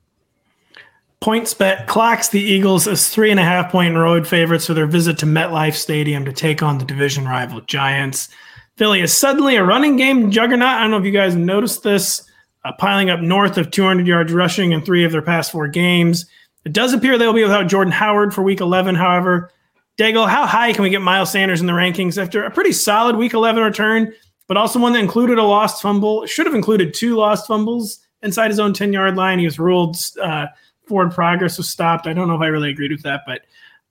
PointsBet 1.22 1.86
clocks 1.86 2.30
the 2.30 2.42
Eagles 2.42 2.88
as 2.88 3.08
three 3.08 3.30
and 3.30 3.40
a 3.40 3.44
half 3.44 3.72
point 3.72 3.96
road 3.96 4.28
favorites 4.28 4.66
for 4.66 4.74
their 4.74 4.88
visit 4.88 5.20
to 5.20 5.28
MetLife 5.28 5.76
Stadium 5.76 6.26
to 6.26 6.34
take 6.34 6.64
on 6.64 6.80
the 6.80 6.86
division 6.86 7.26
rival 7.26 7.62
Giants. 7.62 8.30
Philly 8.76 9.02
is 9.02 9.16
suddenly 9.16 9.56
a 9.56 9.64
running 9.64 9.98
game 9.98 10.32
juggernaut. 10.32 10.68
I 10.68 10.82
don't 10.82 10.90
know 10.90 10.98
if 10.98 11.06
you 11.06 11.12
guys 11.12 11.36
noticed 11.36 11.84
this, 11.84 12.24
uh, 12.66 12.72
piling 12.80 13.12
up 13.12 13.20
north 13.20 13.60
of 13.60 13.70
200 13.70 14.08
yards 14.08 14.34
rushing 14.34 14.72
in 14.72 14.82
three 14.82 15.06
of 15.06 15.12
their 15.12 15.22
past 15.22 15.52
four 15.52 15.68
games. 15.68 16.26
It 16.66 16.74
does 16.74 16.92
appear 16.92 17.20
they'll 17.20 17.34
be 17.34 17.44
without 17.44 17.68
Jordan 17.68 17.92
Howard 17.92 18.34
for 18.34 18.42
week 18.42 18.60
11, 18.60 18.96
however. 18.96 19.52
Daigle, 20.00 20.28
how 20.28 20.48
high 20.48 20.74
can 20.74 20.82
we 20.82 20.90
get 20.90 21.04
Miles 21.04 21.32
Sanders 21.32 21.62
in 21.62 21.68
the 21.68 21.74
rankings 21.74 22.20
after 22.20 22.44
a 22.44 22.50
pretty 22.50 22.72
solid 22.72 23.16
week 23.16 23.34
11 23.34 23.62
return, 23.62 24.12
but 24.48 24.58
also 24.58 24.80
one 24.80 24.94
that 24.94 25.00
included 25.00 25.38
a 25.38 25.44
lost 25.44 25.84
fumble? 25.84 26.26
Should 26.26 26.48
have 26.48 26.56
included 26.56 26.96
two 26.96 27.16
lost 27.16 27.46
fumbles 27.46 28.00
inside 28.24 28.50
his 28.50 28.60
own 28.60 28.74
10 28.74 28.92
yard 28.92 29.16
line. 29.16 29.38
He 29.38 29.46
was 29.46 29.60
ruled. 29.60 29.98
Uh, 30.20 30.48
forward 30.88 31.12
progress 31.12 31.58
was 31.58 31.70
stopped. 31.70 32.08
I 32.08 32.14
don't 32.14 32.28
know 32.28 32.36
if 32.36 32.42
I 32.42 32.48
really 32.48 32.70
agreed 32.70 32.92
with 32.92 33.04
that, 33.04 33.22
but 33.26 33.42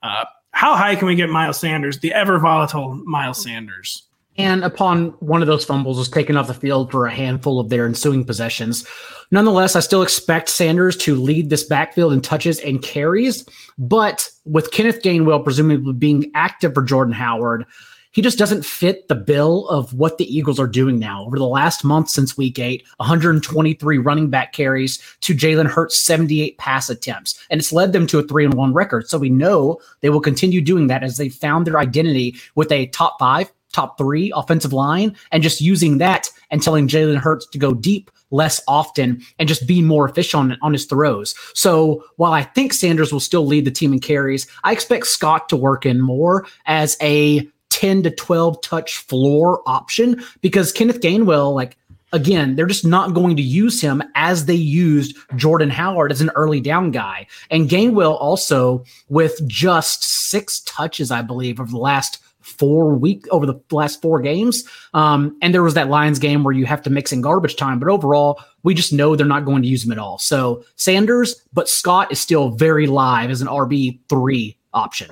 uh, 0.03 0.25
how 0.53 0.77
high 0.77 0.97
can 0.97 1.07
we 1.07 1.15
get 1.15 1.31
Miles 1.31 1.59
Sanders, 1.59 1.99
the 1.99 2.13
ever 2.13 2.39
volatile 2.39 2.95
Miles 3.05 3.43
Sanders? 3.43 4.07
And 4.37 4.65
upon 4.65 5.09
one 5.21 5.43
of 5.43 5.49
those 5.49 5.65
fumbles 5.65 5.99
was 5.99 6.09
taken 6.09 6.37
off 6.37 6.47
the 6.47 6.55
field 6.55 6.91
for 6.91 7.07
a 7.07 7.15
handful 7.15 7.61
of 7.61 7.69
their 7.69 7.85
ensuing 7.85 8.25
possessions. 8.25 8.87
Nonetheless, 9.31 9.77
I 9.77 9.81
still 9.81 10.03
expect 10.03 10.49
Sanders 10.49 10.97
to 10.99 11.15
lead 11.15 11.51
this 11.51 11.65
backfield 11.65 12.13
in 12.13 12.21
touches 12.21 12.59
and 12.61 12.83
carries. 12.83 13.45
But 13.77 14.31
with 14.45 14.71
Kenneth 14.71 15.03
Gainwell 15.03 15.45
presumably 15.45 15.93
being 15.93 16.31
active 16.35 16.75
for 16.75 16.83
Jordan 16.83 17.13
Howard, 17.13 17.67
he 18.13 18.23
just 18.23 18.39
doesn't 18.39 18.65
fit 18.65 19.09
the 19.09 19.15
bill 19.15 19.69
of 19.69 19.95
what 19.95 20.19
the 20.19 20.37
Eagles 20.37 20.59
are 20.59 20.67
doing 20.67 20.99
now. 20.99 21.25
Over 21.25 21.39
the 21.39 21.47
last 21.47 21.85
month 21.85 22.09
since 22.09 22.37
week 22.37 22.59
eight, 22.59 22.85
123 22.97 23.99
running 23.99 24.31
back 24.31 24.53
carries 24.53 24.99
to 25.21 25.35
Jalen 25.35 25.67
Hurts' 25.67 26.01
78 26.01 26.59
pass 26.59 26.91
attempts. 26.91 27.39
And 27.51 27.61
it's 27.61 27.73
led 27.73 27.93
them 27.93 28.07
to 28.09 28.19
a 28.19 28.23
three 28.23 28.45
and 28.45 28.55
one 28.55 28.75
record. 28.75 29.09
So 29.09 29.19
we 29.19 29.31
know 29.31 29.81
they 30.01 30.11
will 30.11 30.21
continue 30.21 30.61
doing 30.61 30.89
that 30.89 31.05
as 31.05 31.17
they 31.17 31.29
found 31.29 31.67
their 31.67 31.79
identity 31.79 32.37
with 32.55 32.73
a 32.73 32.87
top 32.87 33.17
five, 33.19 33.51
top 33.73 33.97
three 33.97 34.33
offensive 34.35 34.73
line 34.73 35.17
and 35.31 35.43
just 35.43 35.61
using 35.61 35.99
that 35.99 36.29
and 36.51 36.63
telling 36.63 36.89
Jalen 36.89 37.19
Hurts 37.19 37.47
to 37.47 37.59
go 37.59 37.75
deep 37.75 38.11
less 38.33 38.61
often 38.69 39.21
and 39.39 39.49
just 39.49 39.67
be 39.67 39.83
more 39.83 40.09
efficient 40.09 40.53
on, 40.53 40.59
on 40.63 40.73
his 40.73 40.87
throws. 40.87 41.35
So 41.55 42.05
while 42.17 42.33
I 42.33 42.43
think 42.43 42.73
Sanders 42.73 43.13
will 43.13 43.21
still 43.21 43.47
lead 43.47 43.65
the 43.65 43.71
team 43.71 43.93
in 43.93 44.01
carries, 44.01 44.47
I 44.65 44.73
expect 44.73 45.07
Scott 45.07 45.49
to 45.49 45.57
work 45.57 45.85
in 45.87 46.01
more 46.01 46.47
as 46.67 46.97
a 47.01 47.49
10 47.81 48.03
to 48.03 48.11
12 48.11 48.61
touch 48.61 48.99
floor 48.99 49.63
option 49.65 50.23
because 50.43 50.71
Kenneth 50.71 51.01
Gainwell, 51.01 51.55
like 51.55 51.79
again, 52.13 52.55
they're 52.55 52.67
just 52.67 52.85
not 52.85 53.15
going 53.15 53.37
to 53.37 53.43
use 53.43 53.81
him 53.81 54.03
as 54.15 54.45
they 54.45 54.55
used 54.55 55.17
Jordan 55.35 55.71
Howard 55.71 56.13
as 56.13 56.21
an 56.21 56.31
early 56.35 56.61
down 56.61 56.91
guy. 56.91 57.27
And 57.51 57.71
Gainwell 57.71 58.21
also 58.21 58.85
with 59.09 59.41
just 59.49 60.05
six 60.05 60.61
touches, 60.67 61.11
I 61.11 61.23
believe, 61.23 61.59
over 61.59 61.71
the 61.71 61.79
last 61.79 62.23
four 62.43 62.95
week 62.95 63.27
over 63.31 63.47
the 63.47 63.59
last 63.71 64.03
four 64.03 64.21
games. 64.21 64.65
Um, 64.93 65.35
and 65.41 65.55
there 65.55 65.63
was 65.63 65.73
that 65.75 65.89
Lions 65.89 66.19
game 66.19 66.45
where 66.45 66.53
you 66.53 66.67
have 66.67 66.83
to 66.83 66.91
mix 66.91 67.13
in 67.13 67.23
garbage 67.23 67.57
time, 67.57 67.79
but 67.79 67.89
overall, 67.89 68.43
we 68.63 68.75
just 68.75 68.93
know 68.93 69.17
they're 69.17 69.27
not 69.27 69.47
going 69.47 69.63
to 69.63 69.69
use 69.69 69.87
him 69.87 69.93
at 69.93 69.99
all. 69.99 70.19
So 70.19 70.65
Sanders, 70.77 71.41
but 71.55 71.67
Scott 71.67 72.13
is 72.13 72.21
still 72.21 72.51
very 72.51 72.87
live 72.87 73.31
as 73.31 73.41
an 73.41 73.49
RB 73.49 74.01
three 74.11 74.59
option. 74.75 75.11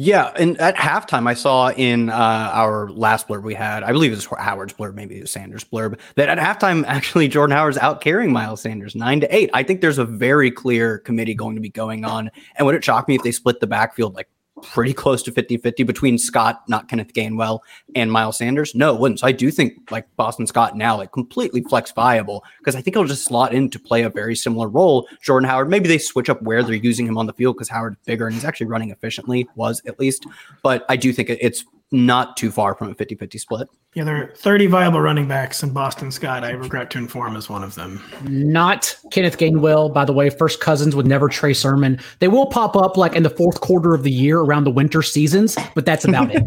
Yeah, 0.00 0.30
and 0.36 0.56
at 0.60 0.76
halftime, 0.76 1.26
I 1.28 1.34
saw 1.34 1.70
in 1.70 2.08
uh, 2.08 2.50
our 2.54 2.88
last 2.90 3.26
blurb 3.26 3.42
we 3.42 3.52
had, 3.52 3.82
I 3.82 3.90
believe 3.90 4.12
it 4.12 4.14
was 4.14 4.26
Howard's 4.26 4.72
blurb, 4.72 4.94
maybe 4.94 5.18
it 5.18 5.22
was 5.22 5.32
Sanders' 5.32 5.64
blurb, 5.64 5.98
that 6.14 6.28
at 6.28 6.38
halftime, 6.38 6.84
actually, 6.86 7.26
Jordan 7.26 7.56
Howard's 7.56 7.78
out 7.78 8.00
carrying 8.00 8.32
Miles 8.32 8.60
Sanders 8.60 8.94
nine 8.94 9.18
to 9.18 9.34
eight. 9.34 9.50
I 9.54 9.64
think 9.64 9.80
there's 9.80 9.98
a 9.98 10.04
very 10.04 10.52
clear 10.52 10.98
committee 10.98 11.34
going 11.34 11.56
to 11.56 11.60
be 11.60 11.68
going 11.68 12.04
on. 12.04 12.30
And 12.54 12.64
would 12.64 12.76
it 12.76 12.84
shock 12.84 13.08
me 13.08 13.16
if 13.16 13.24
they 13.24 13.32
split 13.32 13.58
the 13.58 13.66
backfield 13.66 14.14
like 14.14 14.28
pretty 14.62 14.92
close 14.92 15.22
to 15.24 15.32
50 15.32 15.58
50 15.58 15.82
between 15.82 16.18
Scott, 16.18 16.62
not 16.68 16.88
Kenneth 16.88 17.12
Gainwell, 17.12 17.60
and 17.94 18.10
Miles 18.10 18.38
Sanders? 18.38 18.74
No, 18.74 18.94
it 18.94 19.00
wouldn't. 19.00 19.20
So 19.20 19.26
I 19.26 19.32
do 19.32 19.50
think 19.50 19.90
like 19.90 20.06
Boston 20.16 20.46
Scott 20.46 20.76
now, 20.76 20.96
like 20.96 21.12
completely 21.12 21.62
flex 21.62 21.92
viable 21.92 22.44
because 22.58 22.74
I 22.74 22.80
think 22.80 22.96
he'll 22.96 23.04
just 23.04 23.24
slot 23.24 23.52
in 23.52 23.70
to 23.70 23.78
play 23.78 24.02
a 24.02 24.10
very 24.10 24.36
similar 24.36 24.68
role. 24.68 25.08
Jordan 25.22 25.48
Howard, 25.48 25.68
maybe 25.68 25.88
they 25.88 25.98
switch 25.98 26.28
up 26.28 26.42
where 26.42 26.62
they're 26.62 26.74
using 26.74 27.06
him 27.06 27.18
on 27.18 27.26
the 27.26 27.32
field 27.32 27.56
because 27.56 27.68
Howard's 27.68 27.98
bigger 28.04 28.26
and 28.26 28.34
he's 28.34 28.44
actually 28.44 28.66
running 28.66 28.90
efficiently, 28.90 29.48
was 29.54 29.82
at 29.86 29.98
least. 29.98 30.26
But 30.62 30.84
I 30.88 30.96
do 30.96 31.12
think 31.12 31.30
it's 31.30 31.64
not 31.90 32.36
too 32.36 32.50
far 32.50 32.74
from 32.74 32.90
a 32.90 32.94
50 32.94 33.14
50 33.14 33.38
split. 33.38 33.68
Yeah, 33.94 34.04
there 34.04 34.16
are 34.16 34.34
30 34.36 34.66
viable 34.66 35.00
running 35.00 35.26
backs, 35.26 35.62
and 35.62 35.72
Boston 35.72 36.10
Scott, 36.10 36.44
I 36.44 36.50
regret 36.50 36.90
to 36.90 36.98
inform, 36.98 37.36
is 37.36 37.48
one 37.48 37.64
of 37.64 37.74
them. 37.74 38.02
Not 38.24 38.94
Kenneth 39.10 39.38
Gainwell, 39.38 39.92
by 39.92 40.04
the 40.04 40.12
way. 40.12 40.28
First 40.28 40.60
cousins 40.60 40.94
with 40.94 41.06
never 41.06 41.28
Trey 41.28 41.54
Sermon. 41.54 41.98
They 42.18 42.28
will 42.28 42.46
pop 42.46 42.76
up 42.76 42.96
like 42.96 43.16
in 43.16 43.22
the 43.22 43.30
fourth 43.30 43.60
quarter 43.60 43.94
of 43.94 44.02
the 44.02 44.10
year 44.10 44.40
around 44.40 44.64
the 44.64 44.70
winter 44.70 45.02
seasons, 45.02 45.56
but 45.74 45.86
that's 45.86 46.04
about 46.04 46.30
it. 46.32 46.42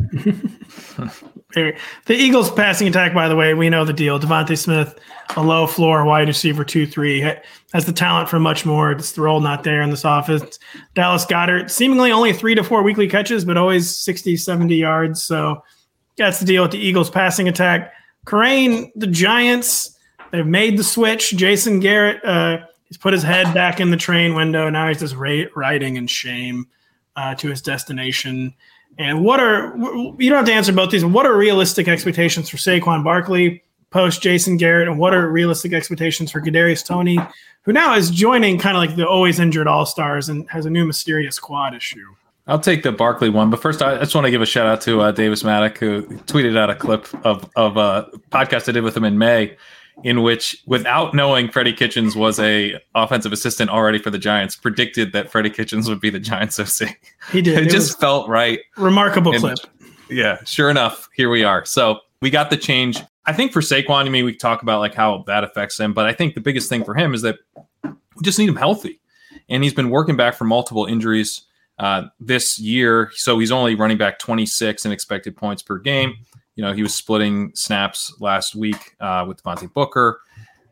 The 1.54 1.76
Eagles 2.10 2.52
passing 2.52 2.88
attack, 2.88 3.14
by 3.14 3.28
the 3.28 3.36
way, 3.36 3.54
we 3.54 3.70
know 3.70 3.86
the 3.86 3.94
deal. 3.94 4.20
DeVonta 4.20 4.58
Smith, 4.58 4.98
a 5.36 5.44
low 5.44 5.68
floor 5.68 6.06
wide 6.06 6.28
receiver, 6.28 6.64
2 6.64 6.88
3, 6.88 7.22
has 7.74 7.86
the 7.86 7.94
talent 7.94 8.30
for 8.30 8.40
much 8.40 8.66
more. 8.66 8.92
It's 8.92 9.14
the 9.14 9.22
role 9.22 9.40
not 9.40 9.64
there 9.64 9.82
in 9.82 9.90
this 9.90 10.04
offense. 10.04 10.60
Dallas 10.94 11.26
Goedert, 11.26 11.70
seemingly 11.70 12.12
only 12.12 12.34
three 12.34 12.56
to 12.56 12.64
four 12.64 12.84
weekly 12.84 13.08
catches, 13.08 13.46
but 13.46 13.58
always 13.58 13.96
60, 13.98 14.38
70 14.38 14.76
yards. 14.76 15.22
So 15.22 15.64
that's 16.18 16.40
the 16.40 16.46
deal 16.46 16.64
with 16.64 16.72
the 16.72 16.80
Eagles 16.80 17.10
passing 17.10 17.48
attack. 17.48 17.94
Kerrane, 18.26 18.92
the 18.96 19.08
Giants, 19.08 19.98
they've 20.32 20.46
made 20.46 20.78
the 20.78 20.84
switch. 20.84 21.32
Jason 21.32 21.80
Garrett, 21.80 22.24
uh, 22.24 22.60
he's 22.86 22.98
put 22.98 23.14
his 23.14 23.24
head 23.24 23.54
back 23.54 23.80
in 23.80 23.90
the 23.90 23.98
train 23.98 24.36
window. 24.36 24.70
Now 24.70 24.88
he's 24.88 25.00
just 25.00 25.16
ra- 25.16 25.46
riding 25.56 25.96
in 25.96 26.08
shame 26.08 26.68
uh, 27.16 27.36
to 27.36 27.50
his 27.50 27.62
destination. 27.62 28.54
And 28.98 29.24
what 29.24 29.40
are 29.40 29.76
you 29.78 30.30
don't 30.30 30.38
have 30.38 30.46
to 30.46 30.54
answer 30.54 30.74
both 30.74 30.92
these? 30.92 31.06
What 31.06 31.26
are 31.26 31.36
realistic 31.36 31.88
expectations 31.88 32.50
for 32.50 32.58
Saquon 32.58 33.04
Barkley 33.04 33.64
post 33.90 34.22
Jason 34.22 34.58
Garrett, 34.58 34.88
and 34.88 34.98
what 34.98 35.14
are 35.14 35.30
realistic 35.30 35.74
expectations 35.74 36.32
for 36.32 36.42
Kadarius 36.42 36.86
Toney, 36.86 37.20
who 37.64 37.74
now 37.74 37.96
is 37.96 38.10
joining 38.10 38.58
kind 38.58 38.78
of 38.78 38.82
like 38.82 38.96
the 38.96 39.08
always 39.08 39.40
injured 39.40 39.68
All 39.68 39.86
Stars 39.86 40.30
and 40.30 40.50
has 40.50 40.66
a 40.66 40.70
new 40.70 40.86
mysterious 40.86 41.40
quad 41.40 41.76
issue? 41.76 42.06
I'll 42.48 42.60
take 42.60 42.84
the 42.84 42.92
Barkley 42.92 43.30
one, 43.30 43.50
but 43.50 43.62
first 43.62 43.82
I 43.82 44.00
just 44.00 44.16
want 44.16 44.26
to 44.26 44.32
give 44.32 44.42
a 44.42 44.46
shout 44.46 44.66
out 44.66 44.82
to 44.82 45.02
uh, 45.02 45.12
Davis 45.12 45.44
Mattek, 45.44 45.78
who 45.78 46.04
tweeted 46.26 46.58
out 46.58 46.70
a 46.70 46.76
clip 46.76 47.08
of 47.26 47.50
of 47.56 47.78
a 47.78 48.10
podcast 48.30 48.68
I 48.68 48.72
did 48.72 48.84
with 48.84 48.98
him 48.98 49.04
in 49.04 49.18
May, 49.18 49.56
in 50.04 50.22
which, 50.24 50.62
without 50.66 51.14
knowing 51.14 51.50
Freddie 51.50 51.74
Kitchens 51.74 52.16
was 52.16 52.40
a 52.40 52.80
offensive 52.96 53.32
assistant 53.34 53.70
already 53.70 54.00
for 54.00 54.10
the 54.10 54.18
Giants, 54.18 54.56
predicted 54.56 55.14
that 55.14 55.32
Freddie 55.32 55.50
Kitchens 55.50 55.88
would 55.90 56.00
be 56.02 56.10
the 56.10 56.20
Giants 56.20 56.60
OC. 56.60 56.96
He 57.32 57.42
did. 57.42 57.58
It, 57.58 57.68
It 57.68 57.70
just 57.70 58.00
felt 58.00 58.28
right. 58.30 58.60
Remarkable 58.78 59.32
And- 59.34 59.42
clip. 59.42 59.58
Yeah, 60.10 60.44
sure 60.46 60.70
enough, 60.70 61.08
here 61.14 61.30
we 61.30 61.44
are. 61.46 61.64
So 61.64 62.00
we 62.22 62.30
got 62.30 62.50
the 62.50 62.58
change. 62.58 63.00
I 63.26 63.32
think 63.34 63.54
for 63.54 63.62
Saquon, 63.62 64.06
I 64.06 64.10
mean, 64.10 64.26
we 64.26 64.36
talk 64.36 64.62
about 64.62 64.80
like 64.82 64.94
how 64.94 65.24
that 65.28 65.44
affects 65.46 65.80
him, 65.80 65.94
but 65.94 66.06
I 66.06 66.12
think 66.14 66.34
the 66.36 66.42
biggest 66.42 66.68
thing 66.68 66.84
for 66.84 66.94
him 66.96 67.14
is 67.14 67.22
that 67.22 67.38
we 67.84 67.92
just 68.24 68.38
need 68.38 68.50
him 68.50 68.58
healthy, 68.58 69.00
and 69.48 69.64
he's 69.64 69.74
been 69.74 69.90
working 69.90 70.18
back 70.18 70.34
from 70.36 70.48
multiple 70.50 70.86
injuries 70.86 71.44
uh, 71.80 72.04
this 72.20 72.60
year. 72.60 73.10
So 73.16 73.40
he's 73.40 73.52
only 73.52 73.76
running 73.76 73.98
back 73.98 74.20
26 74.20 74.86
in 74.86 74.92
expected 74.92 75.38
points 75.38 75.62
per 75.62 75.78
game. 75.80 76.16
You 76.56 76.64
know, 76.64 76.74
he 76.74 76.84
was 76.84 76.94
splitting 76.94 77.52
snaps 77.56 78.14
last 78.20 78.56
week 78.56 78.96
uh, 79.00 79.26
with 79.28 79.42
Devontae 79.42 79.74
Booker, 79.74 80.22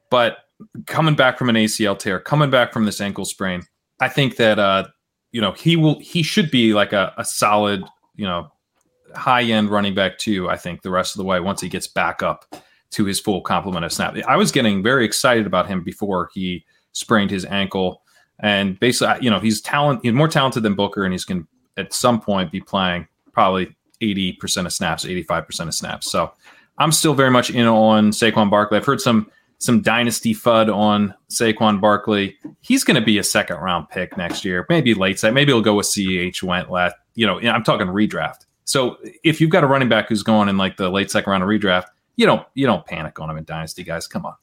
but 0.09 0.39
coming 0.85 1.15
back 1.15 1.37
from 1.37 1.49
an 1.49 1.55
ACL 1.55 1.97
tear, 1.97 2.19
coming 2.19 2.49
back 2.49 2.73
from 2.73 2.85
this 2.85 3.01
ankle 3.01 3.25
sprain, 3.25 3.63
I 3.99 4.09
think 4.09 4.37
that 4.37 4.59
uh, 4.59 4.87
you 5.31 5.41
know 5.41 5.51
he 5.51 5.75
will 5.75 5.99
he 5.99 6.23
should 6.23 6.51
be 6.51 6.73
like 6.73 6.93
a, 6.93 7.13
a 7.17 7.25
solid 7.25 7.83
you 8.15 8.25
know 8.25 8.51
high 9.15 9.43
end 9.43 9.69
running 9.69 9.95
back 9.95 10.17
too. 10.17 10.49
I 10.49 10.57
think 10.57 10.81
the 10.81 10.91
rest 10.91 11.15
of 11.15 11.19
the 11.19 11.25
way 11.25 11.39
once 11.39 11.61
he 11.61 11.69
gets 11.69 11.87
back 11.87 12.21
up 12.21 12.55
to 12.91 13.05
his 13.05 13.19
full 13.19 13.41
complement 13.41 13.85
of 13.85 13.93
snap. 13.93 14.17
I 14.27 14.35
was 14.35 14.51
getting 14.51 14.81
very 14.81 15.05
excited 15.05 15.45
about 15.45 15.67
him 15.67 15.83
before 15.83 16.29
he 16.33 16.65
sprained 16.91 17.31
his 17.31 17.45
ankle, 17.45 18.01
and 18.39 18.79
basically, 18.79 19.23
you 19.23 19.29
know, 19.29 19.39
he's 19.39 19.61
talent. 19.61 20.01
He's 20.03 20.13
more 20.13 20.27
talented 20.27 20.63
than 20.63 20.75
Booker, 20.75 21.03
and 21.03 21.13
he's 21.13 21.25
going 21.25 21.47
at 21.77 21.93
some 21.93 22.19
point 22.19 22.51
be 22.51 22.59
playing 22.59 23.07
probably 23.31 23.75
eighty 24.01 24.33
percent 24.33 24.67
of 24.67 24.73
snaps, 24.73 25.05
eighty 25.05 25.23
five 25.23 25.45
percent 25.45 25.67
of 25.67 25.75
snaps. 25.75 26.11
So 26.11 26.31
I'm 26.77 26.91
still 26.91 27.13
very 27.13 27.31
much 27.31 27.49
in 27.49 27.67
on 27.67 28.11
Saquon 28.11 28.49
Barkley. 28.49 28.77
I've 28.77 28.85
heard 28.85 29.01
some 29.01 29.29
some 29.59 29.81
dynasty 29.81 30.33
fud 30.33 30.73
on 30.73 31.13
Saquon 31.29 31.81
Barkley. 31.81 32.37
He's 32.61 32.83
going 32.83 32.95
to 32.95 33.05
be 33.05 33.17
a 33.17 33.23
second 33.23 33.57
round 33.57 33.89
pick 33.89 34.15
next 34.17 34.45
year, 34.45 34.65
maybe 34.69 34.93
late 34.93 35.19
side. 35.19 35.33
Maybe 35.33 35.51
he'll 35.51 35.61
go 35.61 35.75
with 35.75 35.87
Ceh 35.87 36.41
went 36.43 36.71
last. 36.71 36.95
You 37.15 37.27
know, 37.27 37.39
I'm 37.39 37.63
talking 37.63 37.87
redraft. 37.87 38.45
So 38.63 38.97
if 39.23 39.41
you've 39.41 39.49
got 39.49 39.63
a 39.63 39.67
running 39.67 39.89
back 39.89 40.07
who's 40.07 40.23
going 40.23 40.47
in 40.47 40.57
like 40.57 40.77
the 40.77 40.89
late 40.89 41.11
second 41.11 41.29
round 41.29 41.43
of 41.43 41.49
redraft, 41.49 41.85
you 42.15 42.25
don't 42.25 42.45
you 42.53 42.65
don't 42.65 42.85
panic 42.85 43.19
on 43.19 43.29
him 43.29 43.37
in 43.37 43.43
dynasty, 43.43 43.83
guys. 43.83 44.07
Come 44.07 44.25
on. 44.25 44.35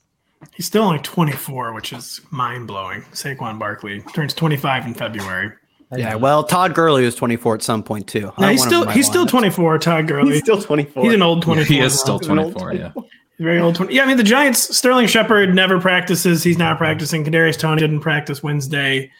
He's 0.55 0.67
still 0.67 0.83
only 0.83 0.99
24, 1.01 1.73
which 1.73 1.93
is 1.93 2.21
mind 2.31 2.67
blowing. 2.67 3.03
Saquon 3.13 3.59
Barkley 3.59 4.03
turns 4.13 4.35
25 4.35 4.87
in 4.87 4.95
February. 4.95 5.53
Yeah, 5.95 6.17
well, 6.17 6.43
Todd 6.43 6.75
Gurley 6.75 7.05
was 7.05 7.15
24 7.15 7.57
at 7.57 7.63
some 7.63 7.83
point 7.83 8.09
too. 8.09 8.33
No, 8.39 8.49
he's 8.49 8.63
still 8.63 8.89
he's 8.89 9.07
still 9.07 9.25
lineup. 9.25 9.31
24. 9.31 9.79
Todd 9.79 10.09
Gurley. 10.09 10.33
He's 10.33 10.43
still 10.43 10.61
24. 10.61 11.05
He's 11.05 11.15
an 11.15 11.23
old 11.23 11.43
24. 11.43 11.65
he 11.65 11.81
is 11.81 11.99
still 11.99 12.19
He's 12.19 12.29
an 12.29 12.39
old 12.39 12.57
24. 12.57 12.75
Yeah. 12.75 12.93
Very 13.39 13.61
old. 13.61 13.77
20. 13.77 13.95
Yeah, 13.95 14.03
I 14.03 14.07
mean 14.07 14.17
the 14.17 14.23
Giants. 14.23 14.77
Sterling 14.77 15.07
Shepard 15.07 15.55
never 15.55 15.79
practices. 15.81 16.43
He's 16.43 16.59
not 16.59 16.79
practicing. 16.79 17.25
Kadarius 17.25 17.59
Toney 17.59 17.81
didn't 17.81 18.01
practice 18.01 18.43
Wednesday. 18.43 19.13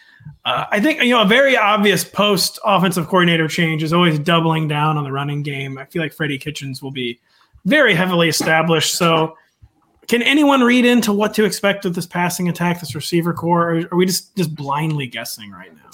Uh, 0.45 0.65
I 0.71 0.81
think 0.81 1.03
you 1.03 1.11
know 1.11 1.23
a 1.23 1.27
very 1.27 1.57
obvious 1.57 2.03
post 2.03 2.59
offensive 2.65 3.07
coordinator 3.07 3.47
change 3.47 3.83
is 3.83 3.93
always 3.93 4.19
doubling 4.19 4.69
down 4.69 4.97
on 4.97 5.05
the 5.05 5.13
running 5.13 5.43
game. 5.43 5.79
I 5.79 5.85
feel 5.85 6.03
like 6.03 6.13
Freddie 6.13 6.39
Kitchens 6.39 6.83
will 6.83 6.91
be 6.91 7.21
very 7.65 7.95
heavily 7.95 8.29
established. 8.29 8.95
So, 8.95 9.37
can 10.09 10.23
anyone 10.23 10.63
read 10.63 10.85
into 10.85 11.13
what 11.13 11.35
to 11.35 11.45
expect 11.45 11.85
with 11.85 11.95
this 11.95 12.07
passing 12.07 12.49
attack, 12.49 12.81
this 12.81 12.95
receiver 12.95 13.33
core, 13.35 13.71
or 13.71 13.89
are 13.93 13.97
we 13.97 14.07
just 14.07 14.35
just 14.35 14.55
blindly 14.55 15.07
guessing 15.07 15.51
right 15.51 15.75
now? 15.75 15.86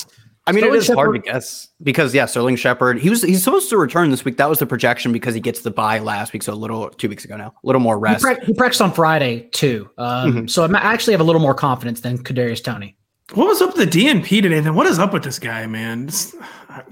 I 0.47 0.51
mean, 0.53 0.63
Sterling 0.63 0.77
it 0.77 0.79
is 0.83 0.89
hard 0.91 1.15
to 1.15 1.21
guess 1.21 1.69
because 1.83 2.13
yeah, 2.13 2.27
Sterling 2.27 2.57
Shepard. 2.57 2.99
He 2.99 3.11
was 3.11 3.23
he's 3.23 3.45
supposed 3.45 3.71
to 3.71 3.77
return 3.79 4.11
this 4.11 4.25
week. 4.25 4.39
That 4.39 4.49
was 4.49 4.59
the 4.59 4.67
projection 4.67 5.13
because 5.13 5.35
he 5.35 5.41
gets 5.41 5.61
the 5.61 5.71
bye 5.71 6.01
last 6.01 6.33
week, 6.33 6.43
so 6.43 6.53
a 6.53 6.55
little 6.55 6.89
two 6.91 7.09
weeks 7.09 7.25
ago 7.25 7.37
now, 7.37 7.49
a 7.49 7.67
little 7.67 7.81
more 7.81 7.97
He, 7.97 8.03
rest. 8.03 8.27
he 8.45 8.53
practiced 8.55 8.83
on 8.83 8.93
Friday 8.93 9.49
too, 9.53 9.89
um, 9.99 10.33
Mhm. 10.33 10.51
so 10.51 10.63
I'm- 10.63 10.75
I 10.75 10.81
actually 10.81 11.13
have 11.13 11.21
a 11.21 11.25
little 11.25 11.41
more 11.41 11.55
confidence 11.55 12.01
than 12.01 12.19
Kadarius 12.19 12.63
Toney. 12.63 12.97
What 13.35 13.47
was 13.47 13.63
up 13.63 13.77
with 13.77 13.89
the 13.91 13.99
DNP 14.01 14.41
today? 14.43 14.59
Then 14.61 14.75
what 14.75 14.87
is 14.89 14.99
up 14.99 15.13
with 15.13 15.23
this 15.23 15.39
guy, 15.39 15.65
man? 15.67 16.11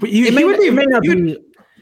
You- 0.01 0.27
It 0.27 0.33
may, 0.33 0.45
would 0.45 0.57
be- 0.57 0.67
it 0.67 0.73
may 0.73 0.85
not 0.85 1.03
he 1.03 1.09
would- 1.09 1.25
be 1.25 1.37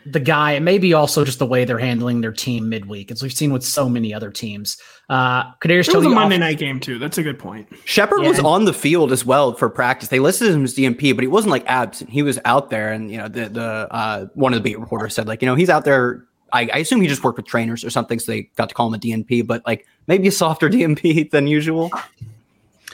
the 0.05 0.19
guy. 0.19 0.53
It 0.53 0.61
may 0.61 0.77
be 0.77 0.93
also 0.93 1.23
just 1.25 1.39
the 1.39 1.45
way 1.45 1.65
they're 1.65 1.77
handling 1.79 2.21
their 2.21 2.31
team 2.31 2.69
midweek, 2.69 3.11
as 3.11 3.21
we've 3.21 3.33
seen 3.33 3.51
with 3.53 3.63
so 3.63 3.87
many 3.89 4.13
other 4.13 4.31
teams. 4.31 4.77
Uh, 5.09 5.51
Kadarius 5.55 5.87
It 5.89 5.95
was 5.95 6.03
Toney 6.03 6.07
a 6.07 6.09
Monday 6.15 6.35
off- 6.35 6.39
night 6.41 6.57
game 6.59 6.79
too. 6.79 6.99
That's 6.99 7.17
a 7.17 7.23
good 7.23 7.39
point. 7.39 7.67
Shepard 7.85 8.21
Yeah, 8.23 8.29
was 8.29 8.37
and- 8.37 8.47
on 8.47 8.65
the 8.65 8.73
field 8.73 9.11
as 9.11 9.25
well 9.25 9.53
for 9.53 9.69
practice. 9.69 10.09
They 10.09 10.19
listed 10.19 10.49
him 10.51 10.63
as 10.63 10.73
DMP, 10.75 11.13
but 11.15 11.21
he 11.23 11.27
wasn't 11.27 11.51
like 11.51 11.63
absent. 11.67 12.09
He 12.09 12.23
was 12.23 12.39
out 12.45 12.69
there, 12.69 12.91
and 12.93 13.11
you 13.11 13.17
know 13.17 13.27
the 13.27 13.49
the 13.49 13.61
uh, 13.91 14.25
one 14.35 14.53
of 14.53 14.59
the 14.59 14.63
beat 14.69 14.79
reporters 14.79 15.13
said 15.15 15.27
like 15.27 15.41
you 15.41 15.45
know 15.47 15.55
he's 15.55 15.69
out 15.69 15.85
there. 15.85 16.23
I, 16.51 16.67
I 16.73 16.77
assume 16.79 16.99
he 17.01 17.07
just 17.07 17.23
worked 17.23 17.37
with 17.37 17.45
trainers 17.45 17.83
or 17.85 17.91
something, 17.91 18.17
so 18.17 18.31
they 18.31 18.49
got 18.55 18.69
to 18.69 18.75
call 18.75 18.87
him 18.87 18.95
a 18.95 18.97
DNP, 18.97 19.45
but 19.45 19.61
like 19.67 19.85
maybe 20.07 20.27
a 20.27 20.31
softer 20.31 20.67
DNP 20.71 21.29
than 21.29 21.45
usual. 21.45 21.91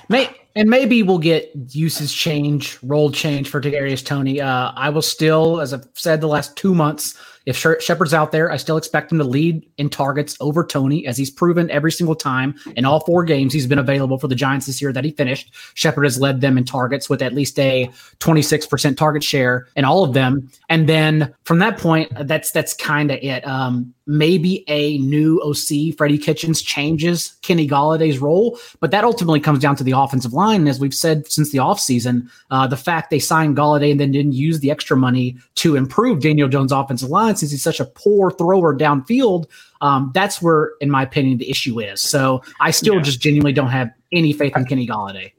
May, 0.10 0.30
and 0.56 0.70
maybe 0.70 1.04
we'll 1.04 1.18
get 1.18 1.52
uses 1.72 2.14
change, 2.14 2.80
role 2.82 3.12
change 3.12 3.50
for 3.50 3.60
Kadarius 3.60 4.06
Toney. 4.06 4.40
Uh, 4.40 4.72
I 4.76 4.90
will 4.90 5.02
still, 5.02 5.60
as 5.60 5.74
I've 5.74 5.86
said 5.94 6.22
the 6.22 6.28
last 6.28 6.56
two 6.56 6.74
months, 6.74 7.18
If 7.46 7.58
Shepard's 7.58 8.14
out 8.14 8.32
there, 8.32 8.52
I 8.52 8.58
still 8.58 8.78
expect 8.78 9.12
him 9.12 9.18
to 9.20 9.24
lead 9.24 9.70
in 9.78 9.90
targets 9.90 10.36
over 10.40 10.64
Toney, 10.64 11.06
as 11.06 11.18
he's 11.18 11.30
proven 11.30 11.70
every 11.70 11.92
single 11.92 12.16
time 12.16 12.56
in 12.76 12.86
all 12.86 13.02
four 13.02 13.24
games 13.24 13.54
he's 13.54 13.68
been 13.68 13.80
available 13.80 14.18
for 14.18 14.28
the 14.28 14.36
Giants 14.36 14.66
this 14.66 14.82
year 14.82 14.94
that 14.94 15.04
he 15.04 15.12
finished. 15.12 15.54
Shepard 15.74 16.06
has 16.06 16.20
led 16.20 16.42
them 16.42 16.58
in 16.58 16.64
targets 16.64 17.10
with 17.10 17.22
at 17.22 17.34
least 17.34 17.60
a 17.60 17.90
26% 18.20 18.98
target 18.98 19.24
share 19.24 19.68
in 19.76 19.86
all 19.86 20.04
of 20.04 20.14
them. 20.14 20.50
And 20.70 20.88
then 20.90 21.34
from 21.44 21.60
that 21.60 21.78
point, 21.78 22.12
that's 22.22 22.52
that's 22.52 22.74
kind 22.74 23.12
of 23.12 23.20
it. 23.22 23.46
Um, 23.46 23.94
maybe 24.08 24.64
a 24.68 24.98
new 25.00 25.42
OC, 25.42 25.98
Freddie 25.98 26.18
Kitchens, 26.18 26.62
changes 26.62 27.38
Kenny 27.42 27.68
Golladay's 27.68 28.20
role, 28.20 28.60
but 28.80 28.92
that 28.92 29.04
ultimately 29.04 29.40
comes 29.40 29.60
down 29.60 29.76
to 29.78 29.84
the 29.84 29.92
offensive 29.92 30.34
line. 30.34 30.62
And 30.62 30.70
as 30.70 30.80
we've 30.80 30.94
said 30.94 31.32
since 31.32 31.52
the 31.52 31.58
offseason, 31.58 32.30
uh, 32.52 32.68
the 32.68 32.78
fact 32.78 33.10
they 33.10 33.20
signed 33.20 33.58
Golladay 33.58 33.92
and 33.92 34.00
then 34.00 34.12
didn't 34.12 34.34
use 34.34 34.60
the 34.60 34.72
extra 34.72 34.96
money 34.96 35.38
to 35.56 35.76
improve 35.76 36.22
Daniel 36.22 36.48
Jones' 36.48 36.72
offensive 36.72 37.10
line 37.10 37.36
since 37.36 37.52
he's 37.52 37.64
such 37.64 37.80
a 37.80 37.86
poor 37.86 38.32
thrower 38.32 38.78
downfield, 38.78 39.46
um, 39.82 40.12
that's 40.14 40.42
where, 40.42 40.72
in 40.82 40.90
my 40.90 41.04
opinion, 41.04 41.38
the 41.38 41.50
issue 41.50 41.80
is. 41.80 42.02
So 42.02 42.42
I 42.60 42.72
still 42.72 42.96
yeah. 42.96 43.02
just 43.02 43.20
genuinely 43.20 43.54
don't 43.54 43.70
have 43.70 43.92
any 44.12 44.34
faith 44.34 44.56
in 44.56 44.66
Kenny 44.66 44.88
Golladay. 44.88 45.32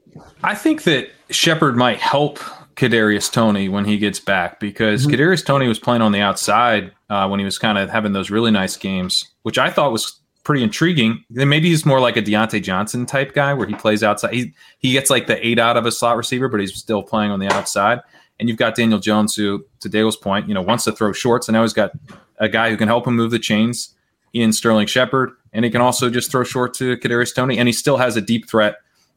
I 0.43 0.55
think 0.55 0.83
that 0.83 1.09
Shepard 1.29 1.75
might 1.75 1.99
help 1.99 2.39
Kadarius 2.77 3.31
Toney 3.31 3.69
when 3.69 3.85
he 3.85 3.97
gets 3.97 4.19
back 4.19 4.59
because 4.59 5.05
mm-hmm. 5.05 5.15
Kadarius 5.15 5.43
Toney 5.43 5.67
was 5.67 5.79
playing 5.79 6.03
on 6.03 6.11
the 6.11 6.21
outside 6.21 6.91
uh, 7.09 7.27
when 7.27 7.39
he 7.39 7.45
was 7.45 7.57
kind 7.57 7.77
of 7.77 7.89
having 7.89 8.13
those 8.13 8.29
really 8.29 8.51
nice 8.51 8.77
games, 8.77 9.27
which 9.41 9.57
I 9.57 9.71
thought 9.71 9.91
was 9.91 10.19
pretty 10.43 10.63
intriguing. 10.63 11.23
Then 11.31 11.49
maybe 11.49 11.69
he's 11.69 11.85
more 11.85 11.99
like 11.99 12.17
a 12.17 12.21
Diontae 12.21 12.61
Johnson 12.61 13.05
type 13.05 13.33
guy 13.33 13.53
where 13.53 13.67
he 13.67 13.73
plays 13.73 14.03
outside. 14.03 14.33
He 14.33 14.53
he 14.77 14.91
gets 14.91 15.09
like 15.09 15.25
the 15.25 15.45
eight 15.45 15.57
out 15.57 15.75
of 15.75 15.85
a 15.85 15.91
slot 15.91 16.17
receiver, 16.17 16.47
but 16.47 16.59
he's 16.59 16.75
still 16.75 17.01
playing 17.01 17.31
on 17.31 17.39
the 17.39 17.47
outside. 17.47 17.99
And 18.39 18.47
you've 18.47 18.59
got 18.59 18.75
Daniel 18.75 18.99
Jones, 18.99 19.33
who, 19.35 19.65
to 19.79 19.89
Dale's 19.89 20.15
point, 20.15 20.47
you 20.47 20.53
know, 20.53 20.61
wants 20.61 20.83
to 20.83 20.91
throw 20.91 21.11
shorts, 21.11 21.47
and 21.47 21.53
now 21.53 21.63
he's 21.63 21.73
got 21.73 21.91
a 22.37 22.47
guy 22.47 22.69
who 22.69 22.77
can 22.77 22.87
help 22.87 23.07
him 23.07 23.15
move 23.15 23.31
the 23.31 23.39
chains 23.39 23.95
in 24.31 24.53
Sterling 24.53 24.85
Shepard, 24.85 25.31
and 25.53 25.65
he 25.65 25.71
can 25.71 25.81
also 25.81 26.11
just 26.11 26.29
throw 26.29 26.43
short 26.43 26.75
to 26.75 26.95
Kadarius 26.97 27.33
Toney, 27.33 27.57
and 27.57 27.67
he 27.67 27.73
still 27.73 27.97
has 27.97 28.15
a 28.15 28.21
deep 28.21 28.47
threat 28.47 28.75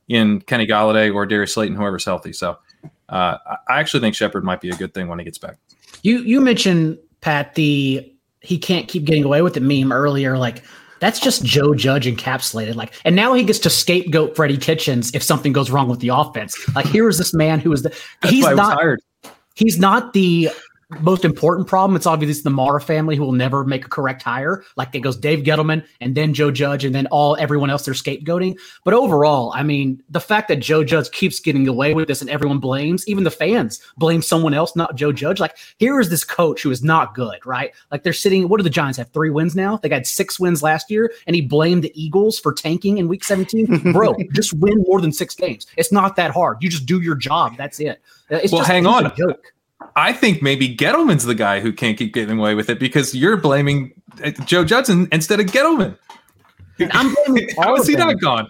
in 0.09 0.41
Kenny 0.41 0.67
Golladay 0.67 1.15
or 1.15 1.27
Darius 1.27 1.53
Slayton, 1.53 1.77
whoever's 1.77 2.07
healthy. 2.07 2.33
So 2.33 2.59
uh, 3.11 3.37
I 3.69 3.81
actually 3.81 4.01
think 4.01 4.15
Shepard 4.15 4.45
might 4.45 4.61
be 4.61 4.71
a 4.71 4.77
good 4.77 4.95
thing 4.95 5.09
when 5.09 5.19
he 5.19 5.25
gets 5.25 5.39
back. 5.39 5.57
You 6.03 6.19
you 6.21 6.41
mentioned 6.41 6.99
Pat 7.21 7.55
the 7.55 8.11
he 8.41 8.59
can't 8.59 8.89
keep 8.89 9.05
getting 9.05 9.25
away 9.25 9.43
with 9.43 9.55
the 9.55 9.61
meme 9.61 9.93
earlier. 9.93 10.39
Like 10.39 10.63
that's 11.01 11.19
just 11.19 11.45
Joe 11.45 11.75
Judge 11.75 12.07
encapsulated. 12.07 12.75
Like, 12.75 12.93
and 13.05 13.17
now 13.17 13.35
he 13.35 13.43
gets 13.43 13.59
to 13.61 13.71
scapegoat 13.71 14.37
Freddie 14.37 14.59
Kitchens 14.59 15.13
if 15.15 15.23
something 15.23 15.53
goes 15.53 15.71
wrong 15.71 15.89
with 15.89 16.01
the 16.01 16.09
offense. 16.09 16.57
Like, 16.75 16.87
here 16.87 17.09
is 17.09 17.19
this 17.19 17.35
man 17.35 17.59
who 17.59 17.73
is 17.73 17.83
the 17.83 17.99
he's 18.29 18.49
not 18.51 18.79
he's 19.55 19.79
not 19.79 20.13
the 20.13 20.51
most 21.01 21.25
important 21.25 21.69
problem, 21.69 21.97
it's 21.97 22.07
obviously 22.07 22.43
the 22.43 22.51
Mara 22.51 22.81
family 22.81 23.17
who 23.17 23.23
will 23.23 23.33
never 23.33 23.65
make 23.65 23.85
a 23.85 23.89
correct 23.89 24.23
hire. 24.23 24.65
Like 24.77 24.95
it 24.95 25.01
goes 25.01 25.17
Dave 25.17 25.45
Gettleman 25.45 25.87
and 26.01 26.15
then 26.15 26.35
Joe 26.35 26.51
Judge 26.51 26.85
and 26.85 26.95
then 26.95 27.07
all 27.07 27.37
everyone 27.37 27.71
else 27.71 27.85
they're 27.85 27.95
scapegoating. 27.95 28.59
But 28.85 28.95
overall, 28.95 29.53
I 29.55 29.63
mean, 29.63 30.03
the 30.09 30.21
fact 30.21 30.49
that 30.49 30.57
Joe 30.57 30.83
Judge 30.83 31.11
keeps 31.11 31.39
getting 31.39 31.69
away 31.69 31.95
with 31.95 32.09
this 32.09 32.21
and 32.21 32.31
everyone 32.31 32.59
blames, 32.59 33.07
even 33.09 33.25
the 33.25 33.31
fans 33.31 33.81
blame 33.97 34.23
someone 34.23 34.55
else, 34.55 34.75
not 34.75 34.97
Joe 34.97 35.13
Judge. 35.13 35.41
Like 35.41 35.57
here 35.79 36.01
is 36.01 36.11
this 36.11 36.25
coach 36.25 36.63
who 36.63 36.71
is 36.71 36.83
not 36.83 37.15
good, 37.15 37.45
right? 37.47 37.73
Like 37.91 38.03
they're 38.03 38.13
sitting. 38.13 38.49
What 38.49 38.59
do 38.59 38.65
the 38.65 38.71
Giants 38.71 38.99
have? 38.99 39.11
Three 39.11 39.31
wins 39.31 39.55
now. 39.55 39.77
They 39.77 39.89
got 39.89 40.07
six 40.07 40.41
wins 40.41 40.63
last 40.63 40.91
year, 40.91 41.13
and 41.27 41.37
he 41.37 41.43
blamed 41.43 41.85
the 41.85 41.93
Eagles 42.01 42.39
for 42.39 42.53
tanking 42.53 42.99
in 42.99 43.09
Week 43.09 43.25
17. 43.25 43.93
Bro, 43.93 44.17
just 44.33 44.53
win 44.55 44.83
more 44.87 45.01
than 45.01 45.13
six 45.13 45.35
games. 45.35 45.67
It's 45.77 45.93
not 45.93 46.17
that 46.17 46.33
hard. 46.33 46.59
You 46.61 46.69
just 46.69 46.87
do 46.87 47.01
your 47.01 47.15
job. 47.15 47.57
That's 47.57 47.81
it. 47.81 48.01
It's 48.29 48.53
well, 48.53 48.61
just, 48.61 48.71
hang 48.71 48.87
on. 48.87 49.15
joke. 49.17 49.53
I 49.97 50.13
think 50.13 50.43
maybe 50.43 50.75
Gettleman's 50.75 51.25
the 51.25 51.35
guy 51.35 51.61
who 51.61 51.73
can't 51.73 51.97
keep 51.97 52.13
getting 52.13 52.39
away 52.39 52.55
with 52.55 52.69
it 52.71 52.79
because 52.79 53.15
you're 53.15 53.37
blaming 53.37 53.93
uh, 54.25 54.31
Joe 54.45 54.65
Judson 54.65 55.09
instead 55.13 55.41
of 55.41 55.47
Gettleman. 55.47 55.97
I'm 56.93 57.15
blaming 57.15 57.49
How 57.59 57.75
is 57.77 57.87
he 57.87 57.95
them. 57.95 58.09
not 58.09 58.21
gone? 58.21 58.49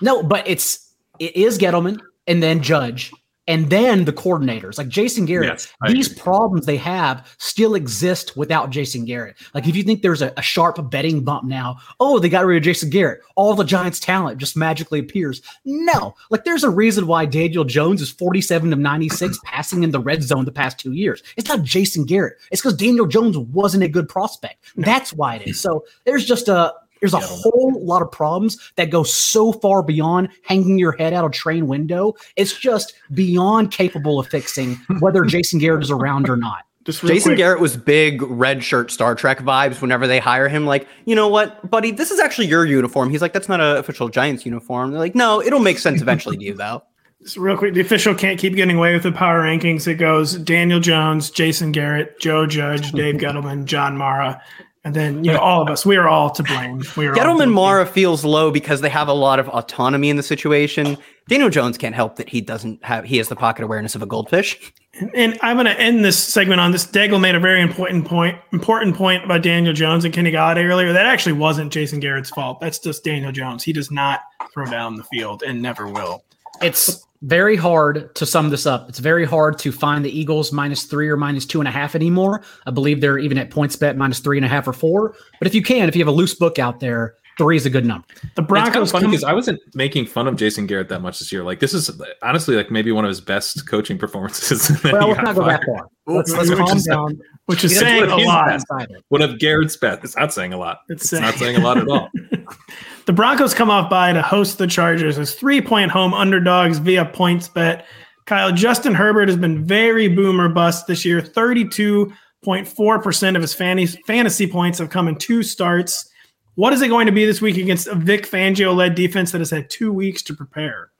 No, 0.00 0.22
but 0.22 0.46
it's 0.46 0.92
it 1.18 1.36
is 1.36 1.58
Gettleman 1.58 2.00
and 2.26 2.42
then 2.42 2.62
Judge 2.62 3.12
and 3.50 3.68
then 3.68 4.04
the 4.04 4.12
coordinators 4.12 4.78
like 4.78 4.86
Jason 4.86 5.26
Garrett. 5.26 5.48
Yes, 5.48 5.74
these 5.88 6.06
agree. 6.06 6.22
problems 6.22 6.66
they 6.66 6.76
have 6.76 7.34
still 7.38 7.74
exist 7.74 8.36
without 8.36 8.70
Jason 8.70 9.04
Garrett. 9.04 9.36
Like 9.54 9.66
if 9.66 9.74
you 9.74 9.82
think 9.82 10.02
there's 10.02 10.22
a, 10.22 10.32
a, 10.36 10.42
sharp 10.42 10.78
betting 10.88 11.24
bump 11.24 11.44
now, 11.44 11.78
oh, 11.98 12.20
they 12.20 12.28
got 12.28 12.46
rid 12.46 12.58
of 12.58 12.62
Jason 12.62 12.90
Garrett, 12.90 13.22
all 13.34 13.54
the 13.54 13.64
Giants' 13.64 13.98
talent 13.98 14.38
just 14.38 14.56
magically 14.56 15.00
appears. 15.00 15.42
No, 15.64 16.14
like 16.30 16.44
there's 16.44 16.62
a 16.62 16.70
reason 16.70 17.08
why 17.08 17.26
Daniel 17.26 17.64
Jones 17.64 18.00
is 18.00 18.10
47 18.10 18.72
of 18.72 18.78
96 18.78 19.38
passing 19.44 19.82
in 19.82 19.90
the 19.90 19.98
red 19.98 20.22
zone 20.22 20.44
the 20.44 20.52
past 20.52 20.78
two 20.78 20.92
years. 20.92 21.20
It's 21.36 21.48
not 21.48 21.64
Jason 21.64 22.04
Garrett. 22.04 22.38
It's 22.52 22.62
because 22.62 22.76
Daniel 22.76 23.06
Jones 23.06 23.36
wasn't 23.36 23.82
a 23.82 23.88
good 23.88 24.08
prospect. 24.08 24.64
That's 24.76 25.12
why 25.12 25.36
it 25.36 25.48
is. 25.48 25.60
So 25.60 25.84
there's 26.04 26.24
just 26.24 26.46
a 26.48 26.72
there's 27.00 27.14
a 27.14 27.18
yeah. 27.18 27.26
whole 27.26 27.84
lot 27.84 28.02
of 28.02 28.10
problems 28.12 28.72
that 28.76 28.90
go 28.90 29.02
so 29.02 29.52
far 29.52 29.82
beyond 29.82 30.28
hanging 30.42 30.78
your 30.78 30.92
head 30.92 31.12
out 31.12 31.24
a 31.24 31.30
train 31.30 31.66
window. 31.66 32.14
It's 32.36 32.58
just 32.58 32.94
beyond 33.12 33.70
capable 33.70 34.18
of 34.18 34.28
fixing 34.28 34.76
whether 35.00 35.22
Jason 35.26 35.58
Garrett 35.58 35.82
is 35.82 35.90
around 35.90 36.28
or 36.28 36.36
not. 36.36 36.64
Jason 36.84 37.30
quick. 37.30 37.36
Garrett 37.36 37.60
was 37.60 37.76
big 37.76 38.22
red 38.22 38.64
shirt 38.64 38.90
Star 38.90 39.14
Trek 39.14 39.38
vibes 39.40 39.82
whenever 39.82 40.06
they 40.06 40.18
hire 40.18 40.48
him. 40.48 40.64
Like, 40.64 40.88
you 41.04 41.14
know 41.14 41.28
what, 41.28 41.68
buddy, 41.70 41.90
this 41.90 42.10
is 42.10 42.18
actually 42.18 42.46
your 42.46 42.64
uniform. 42.64 43.10
He's 43.10 43.20
like, 43.20 43.32
that's 43.32 43.48
not 43.48 43.60
an 43.60 43.76
official 43.76 44.08
Giants 44.08 44.46
uniform. 44.46 44.90
They're 44.90 44.98
like, 44.98 45.14
no, 45.14 45.42
it'll 45.42 45.60
make 45.60 45.78
sense 45.78 46.00
eventually 46.00 46.38
to 46.38 46.44
you, 46.44 46.54
though. 46.54 46.82
Just 47.22 47.36
real 47.36 47.58
quick, 47.58 47.74
the 47.74 47.82
official 47.82 48.14
can't 48.14 48.38
keep 48.40 48.54
getting 48.56 48.78
away 48.78 48.94
with 48.94 49.02
the 49.02 49.12
power 49.12 49.42
rankings. 49.42 49.86
It 49.86 49.96
goes 49.96 50.38
Daniel 50.38 50.80
Jones, 50.80 51.30
Jason 51.30 51.70
Garrett, 51.70 52.18
Joe 52.18 52.46
Judge, 52.46 52.92
Dave 52.92 53.14
Gettleman, 53.20 53.66
John 53.66 53.98
Mara, 53.98 54.40
and 54.82 54.94
then, 54.94 55.24
you 55.24 55.32
know, 55.32 55.38
all 55.38 55.60
of 55.60 55.68
us, 55.68 55.84
we 55.84 55.96
are 55.96 56.08
all 56.08 56.30
to 56.30 56.42
blame. 56.42 56.82
We 56.96 57.06
are 57.06 57.14
Gettleman 57.14 57.52
Mara 57.52 57.84
feels 57.84 58.24
low 58.24 58.50
because 58.50 58.80
they 58.80 58.88
have 58.88 59.08
a 59.08 59.12
lot 59.12 59.38
of 59.38 59.48
autonomy 59.50 60.08
in 60.08 60.16
the 60.16 60.22
situation. 60.22 60.96
Daniel 61.28 61.50
Jones 61.50 61.76
can't 61.76 61.94
help 61.94 62.16
that 62.16 62.30
he 62.30 62.40
doesn't 62.40 62.82
have, 62.82 63.04
he 63.04 63.18
has 63.18 63.28
the 63.28 63.36
pocket 63.36 63.62
awareness 63.62 63.94
of 63.94 64.00
a 64.00 64.06
goldfish. 64.06 64.72
And, 64.98 65.10
and 65.14 65.38
I'm 65.42 65.56
going 65.56 65.66
to 65.66 65.78
end 65.78 66.02
this 66.02 66.18
segment 66.18 66.62
on 66.62 66.72
this. 66.72 66.86
Daigle 66.86 67.20
made 67.20 67.34
a 67.34 67.40
very 67.40 67.60
important 67.60 68.06
point, 68.06 68.38
important 68.52 68.96
point 68.96 69.22
about 69.22 69.42
Daniel 69.42 69.74
Jones 69.74 70.06
and 70.06 70.14
Kenny 70.14 70.32
Golladay 70.32 70.64
earlier. 70.64 70.94
That 70.94 71.06
actually 71.06 71.34
wasn't 71.34 71.72
Jason 71.72 72.00
Garrett's 72.00 72.30
fault. 72.30 72.58
That's 72.60 72.78
just 72.78 73.04
Daniel 73.04 73.32
Jones. 73.32 73.62
He 73.62 73.74
does 73.74 73.90
not 73.90 74.22
throw 74.54 74.64
down 74.64 74.96
the 74.96 75.04
field 75.04 75.42
and 75.42 75.60
never 75.60 75.86
will. 75.86 76.24
It's 76.62 77.06
very 77.22 77.56
hard 77.56 78.14
to 78.14 78.24
sum 78.24 78.50
this 78.50 78.66
up. 78.66 78.88
It's 78.88 78.98
very 78.98 79.24
hard 79.24 79.58
to 79.60 79.72
find 79.72 80.04
the 80.04 80.18
Eagles 80.18 80.52
minus 80.52 80.84
three 80.84 81.08
or 81.08 81.16
minus 81.16 81.44
two 81.44 81.60
and 81.60 81.68
a 81.68 81.70
half 81.70 81.94
anymore. 81.94 82.42
I 82.66 82.70
believe 82.70 83.00
they're 83.00 83.18
even 83.18 83.38
at 83.38 83.50
PointsBet 83.50 83.96
minus 83.96 84.20
three 84.20 84.38
and 84.38 84.44
a 84.44 84.48
half 84.48 84.66
or 84.66 84.72
four. 84.72 85.14
But 85.38 85.46
if 85.46 85.54
you 85.54 85.62
can, 85.62 85.88
if 85.88 85.96
you 85.96 86.00
have 86.00 86.08
a 86.08 86.16
loose 86.16 86.34
book 86.34 86.58
out 86.58 86.80
there, 86.80 87.16
three 87.36 87.56
is 87.56 87.66
a 87.66 87.70
good 87.70 87.84
number. 87.84 88.06
The 88.36 88.42
Broncos. 88.42 88.68
It's 88.68 88.74
kind 88.74 88.82
of 88.82 88.90
funny 88.90 89.06
because 89.08 89.24
I 89.24 89.32
wasn't 89.32 89.60
making 89.74 90.06
fun 90.06 90.28
of 90.28 90.36
Jason 90.36 90.66
Garrett 90.66 90.88
that 90.88 91.00
much 91.00 91.18
this 91.18 91.30
year. 91.30 91.42
Like 91.42 91.60
this 91.60 91.74
is 91.74 91.90
honestly 92.22 92.56
like 92.56 92.70
maybe 92.70 92.92
one 92.92 93.04
of 93.04 93.10
his 93.10 93.20
best 93.20 93.66
coaching 93.68 93.98
performances. 93.98 94.70
well, 94.84 95.08
let's 95.08 95.22
not 95.22 95.34
go 95.34 95.44
that 95.44 95.64
far. 95.64 95.88
Let's, 96.06 96.32
let's 96.32 96.50
calm 96.50 96.76
is, 96.76 96.84
down. 96.84 97.20
Which 97.46 97.64
is 97.64 97.78
saying 97.78 98.04
a 98.04 98.16
lot. 98.16 98.62
One 99.08 99.22
of 99.22 99.38
Garrett's 99.38 99.76
best. 99.76 100.04
It's 100.04 100.16
not 100.16 100.32
saying 100.32 100.52
a 100.52 100.58
lot. 100.58 100.80
It's, 100.88 101.02
it's 101.02 101.10
saying. 101.10 101.22
not 101.22 101.34
saying 101.34 101.56
a 101.56 101.60
lot 101.60 101.78
at 101.78 101.88
all. 101.88 102.08
The 103.10 103.16
Broncos 103.16 103.54
come 103.54 103.70
off 103.70 103.90
by 103.90 104.12
to 104.12 104.22
host 104.22 104.58
the 104.58 104.68
Chargers 104.68 105.18
as 105.18 105.34
three 105.34 105.60
point 105.60 105.90
home 105.90 106.14
underdogs 106.14 106.78
via 106.78 107.04
points 107.04 107.48
bet. 107.48 107.84
Kyle, 108.24 108.52
Justin 108.52 108.94
Herbert 108.94 109.28
has 109.28 109.36
been 109.36 109.66
very 109.66 110.06
boomer 110.06 110.48
bust 110.48 110.86
this 110.86 111.04
year. 111.04 111.20
32.4% 111.20 113.34
of 113.34 113.42
his 113.42 113.52
fantasy 113.52 114.46
points 114.46 114.78
have 114.78 114.90
come 114.90 115.08
in 115.08 115.16
two 115.16 115.42
starts. 115.42 116.08
What 116.54 116.72
is 116.72 116.82
it 116.82 116.88
going 116.88 117.06
to 117.06 117.12
be 117.12 117.26
this 117.26 117.42
week 117.42 117.56
against 117.56 117.88
a 117.88 117.96
Vic 117.96 118.30
Fangio 118.30 118.76
led 118.76 118.94
defense 118.94 119.32
that 119.32 119.40
has 119.40 119.50
had 119.50 119.68
two 119.68 119.92
weeks 119.92 120.22
to 120.22 120.32
prepare? 120.32 120.92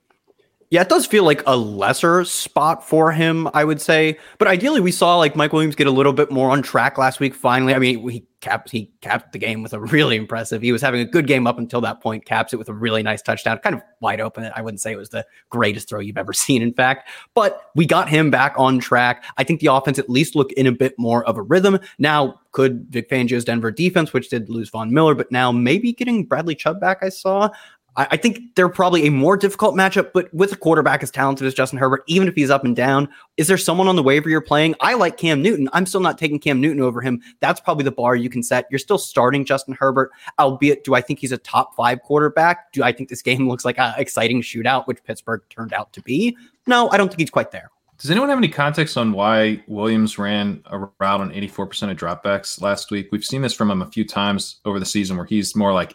Yeah, 0.71 0.83
it 0.83 0.89
does 0.89 1.05
feel 1.05 1.25
like 1.25 1.43
a 1.49 1.57
lesser 1.57 2.25
spot 2.25 2.89
for 2.89 3.11
him, 3.11 3.49
I 3.55 3.65
would 3.65 3.81
say. 3.81 4.17
But 4.39 4.47
ideally, 4.47 4.81
we 4.81 4.93
saw 4.93 5.17
like 5.17 5.35
Mike 5.35 5.53
Williams 5.53 5.75
get 5.75 5.89
a 5.89 5.91
little 5.91 6.13
bit 6.13 6.31
more 6.31 6.49
on 6.49 6.63
track 6.63 6.97
last 6.97 7.19
week. 7.19 7.35
Finally, 7.35 7.75
I 7.75 7.81
mean, 7.81 8.09
he 8.09 8.25
capped 8.41 8.71
he 8.71 8.93
capped 9.01 9.33
the 9.33 9.39
game 9.41 9.65
with 9.65 9.73
a 9.73 9.81
really 9.81 10.15
impressive. 10.15 10.63
He 10.63 10.71
was 10.71 10.81
having 10.81 11.01
a 11.01 11.05
good 11.05 11.27
game 11.27 11.49
up 11.49 11.59
until 11.59 11.81
that 11.81 12.01
point. 12.01 12.25
Caps 12.25 12.53
it 12.53 12.57
with 12.57 12.69
a 12.69 12.73
really 12.73 13.03
nice 13.03 13.21
touchdown, 13.21 13.59
kind 13.59 13.75
of 13.75 13.83
wide 13.99 14.21
open. 14.21 14.49
I 14.55 14.63
wouldn't 14.63 14.81
say 14.81 14.93
it 14.93 14.97
was 14.97 15.09
the 15.09 15.27
greatest 15.49 15.89
throw 15.89 15.99
you've 15.99 16.17
ever 16.17 16.33
seen, 16.33 16.63
in 16.63 16.73
fact. 16.73 17.09
But 17.35 17.61
we 17.75 17.85
got 17.85 18.09
him 18.09 18.31
back 18.31 18.55
on 18.57 18.79
track. 18.79 19.25
I 19.39 19.43
think 19.43 19.59
the 19.59 19.73
offense 19.73 19.99
at 19.99 20.09
least 20.09 20.37
looked 20.37 20.53
in 20.53 20.69
a 20.69 20.73
bit 20.73 20.95
more 20.99 21.25
of 21.25 21.37
a 21.37 21.43
rhythm. 21.43 21.81
Now, 21.99 22.41
could 22.53 22.87
Vic 22.91 23.09
Fangio's 23.09 23.45
Denver 23.45 23.73
defense, 23.73 24.13
which 24.13 24.29
did 24.29 24.49
lose 24.49 24.71
Von 24.71 24.93
Miller, 24.93 25.17
but 25.17 25.31
now 25.33 25.51
maybe 25.51 25.93
getting 25.93 26.25
Bradley 26.25 26.55
Chubb 26.55 26.81
back, 26.81 26.99
I 27.03 27.09
saw. 27.09 27.49
I, 27.97 28.17
think 28.17 28.55
they're 28.55 28.69
probably 28.69 29.07
a 29.07 29.11
more 29.11 29.37
difficult 29.37 29.75
matchup, 29.75 30.13
but 30.15 30.33
with 30.33 30.53
a 30.53 30.57
quarterback 30.57 31.03
as 31.03 31.11
talented 31.11 31.47
as 31.47 31.55
Justin 31.55 31.79
Herbert, 31.79 32.03
even 32.07 32.29
if 32.29 32.35
he's 32.35 32.51
up 32.51 32.65
and 32.65 32.75
down, 32.75 33.09
is 33.37 33.49
there 33.49 33.59
someone 33.59 33.89
on 33.89 33.97
the 33.97 34.03
waiver 34.03 34.29
you're 34.29 34.41
playing? 34.41 34.75
I 34.81 34.95
like 34.95 35.17
Cam 35.17 35.43
Newton. 35.43 35.69
I'm 35.73 35.87
still 35.87 36.01
not 36.01 36.17
taking 36.17 36.39
Cam 36.39 36.61
Newton 36.61 36.81
over 36.81 37.01
him. 37.01 37.21
That's 37.41 37.61
probably 37.61 37.85
the 37.85 37.91
bar 37.91 38.15
you 38.15 38.31
can 38.31 38.43
set. 38.43 38.67
You're 38.71 38.79
still 38.79 38.99
starting 38.99 39.45
Justin 39.45 39.75
Herbert, 39.79 40.13
albeit 40.39 40.85
do 40.85 40.95
I 40.95 41.01
think 41.01 41.19
he's 41.19 41.33
a 41.33 41.39
top 41.39 41.75
five 41.75 42.01
quarterback? 42.03 42.73
Do 42.73 42.83
I 42.83 42.93
think 42.93 43.09
this 43.09 43.23
game 43.23 43.49
looks 43.49 43.65
like 43.65 43.79
an 43.79 43.95
exciting 43.99 44.43
shootout, 44.43 44.87
which 44.87 45.03
Pittsburgh 45.05 45.43
turned 45.51 45.73
out 45.73 45.93
to 45.95 46.03
be? 46.03 46.37
No, 46.67 46.89
I 46.91 46.97
don't 46.97 47.09
think 47.09 47.21
he's 47.21 47.31
quite 47.31 47.51
there. 47.51 47.71
Does 47.99 48.11
anyone 48.11 48.31
have 48.31 48.39
any 48.39 48.49
context 48.49 48.97
on 48.97 49.13
why 49.13 49.63
Williams 49.67 50.17
ran 50.17 50.63
a 50.67 50.79
route 50.79 51.21
on 51.21 51.33
84% 51.33 51.91
of 51.91 51.99
dropbacks 51.99 52.63
last 52.63 52.91
week? 52.91 53.09
We've 53.13 53.25
seen 53.25 53.43
this 53.43 53.53
from 53.53 53.71
him 53.71 53.83
a 53.83 53.87
few 53.87 54.07
times 54.07 54.61
over 54.65 54.79
the 54.79 54.87
season 54.87 55.19
where 55.19 55.27
he's 55.27 55.55
more 55.55 55.75
like 55.75 55.95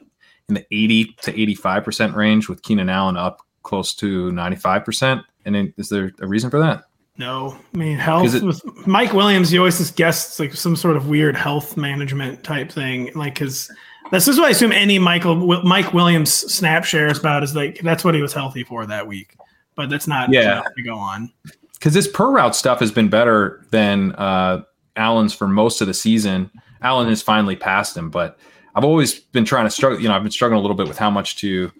in 0.50 0.56
the 0.56 0.66
80 0.72 1.16
to 1.24 1.34
85% 1.34 2.16
range 2.16 2.50
with 2.50 2.62
Keenan 2.62 2.89
Allen 2.89 3.18
up 3.18 3.41
close 3.64 3.93
to 3.96 4.32
95%. 4.32 5.24
And 5.46 5.74
is 5.78 5.89
there 5.89 6.12
a 6.22 6.28
reason 6.28 6.50
for 6.50 6.60
that? 6.60 6.84
No, 7.18 7.58
I 7.74 7.78
mean 7.78 7.98
health 7.98 8.34
it- 8.36 8.43
with 8.43 8.62
Mike 8.86 9.14
Williams. 9.14 9.52
You 9.54 9.60
always 9.60 9.78
just 9.78 9.96
guess 9.96 10.39
like 10.39 10.54
some 10.54 10.76
sort 10.76 10.98
of 10.98 11.08
weird 11.08 11.36
health 11.38 11.78
management 11.78 12.43
type 12.43 12.70
thing. 12.72 13.10
Like 13.16 13.36
because 13.36 13.72
this 14.12 14.28
is 14.28 14.38
what 14.38 14.48
I 14.48 14.50
assume 14.50 14.74
any 14.74 15.00
Michael 15.00 15.36
Mike 15.64 15.93
Williams 15.93 16.32
snap 16.34 16.84
share 16.84 17.08
is 17.08 17.18
about 17.18 17.41
is 17.43 17.56
like 17.56 17.80
that's 17.80 18.04
what 18.04 18.16
he 18.16 18.22
was 18.22 18.34
healthy 18.34 18.64
for 18.64 18.86
that 18.86 19.08
week. 19.08 19.38
But 19.76 19.89
that's 19.89 20.08
not 20.08 20.30
Yeah. 20.32 20.62
to 20.76 20.84
go 20.84 20.96
on. 20.96 21.32
because 21.74 21.93
this 21.93 22.08
per 22.08 22.30
route 22.32 22.56
stuff 22.56 22.80
has 22.82 22.91
been 22.91 23.08
better 23.08 23.66
than 23.72 24.12
uh, 24.16 24.64
Allen's 24.98 25.34
for 25.34 25.48
most 25.48 25.80
of 25.82 25.88
the 25.88 25.93
season. 25.93 26.52
Allen 26.82 27.08
has 27.08 27.22
finally 27.22 27.56
passed 27.56 27.96
him, 27.96 28.10
but 28.10 28.38
I've 28.76 28.84
always 28.84 29.19
been 29.19 29.45
trying 29.45 29.65
to 29.65 29.69
struggle. 29.71 29.99
You 29.99 30.09
know, 30.09 30.15
I've 30.15 30.23
been 30.23 30.32
struggling 30.32 30.59
a 30.59 30.61
little 30.61 30.76
bit 30.78 30.88
with 30.88 30.97
how 30.97 31.09
much 31.09 31.38
to 31.38 31.71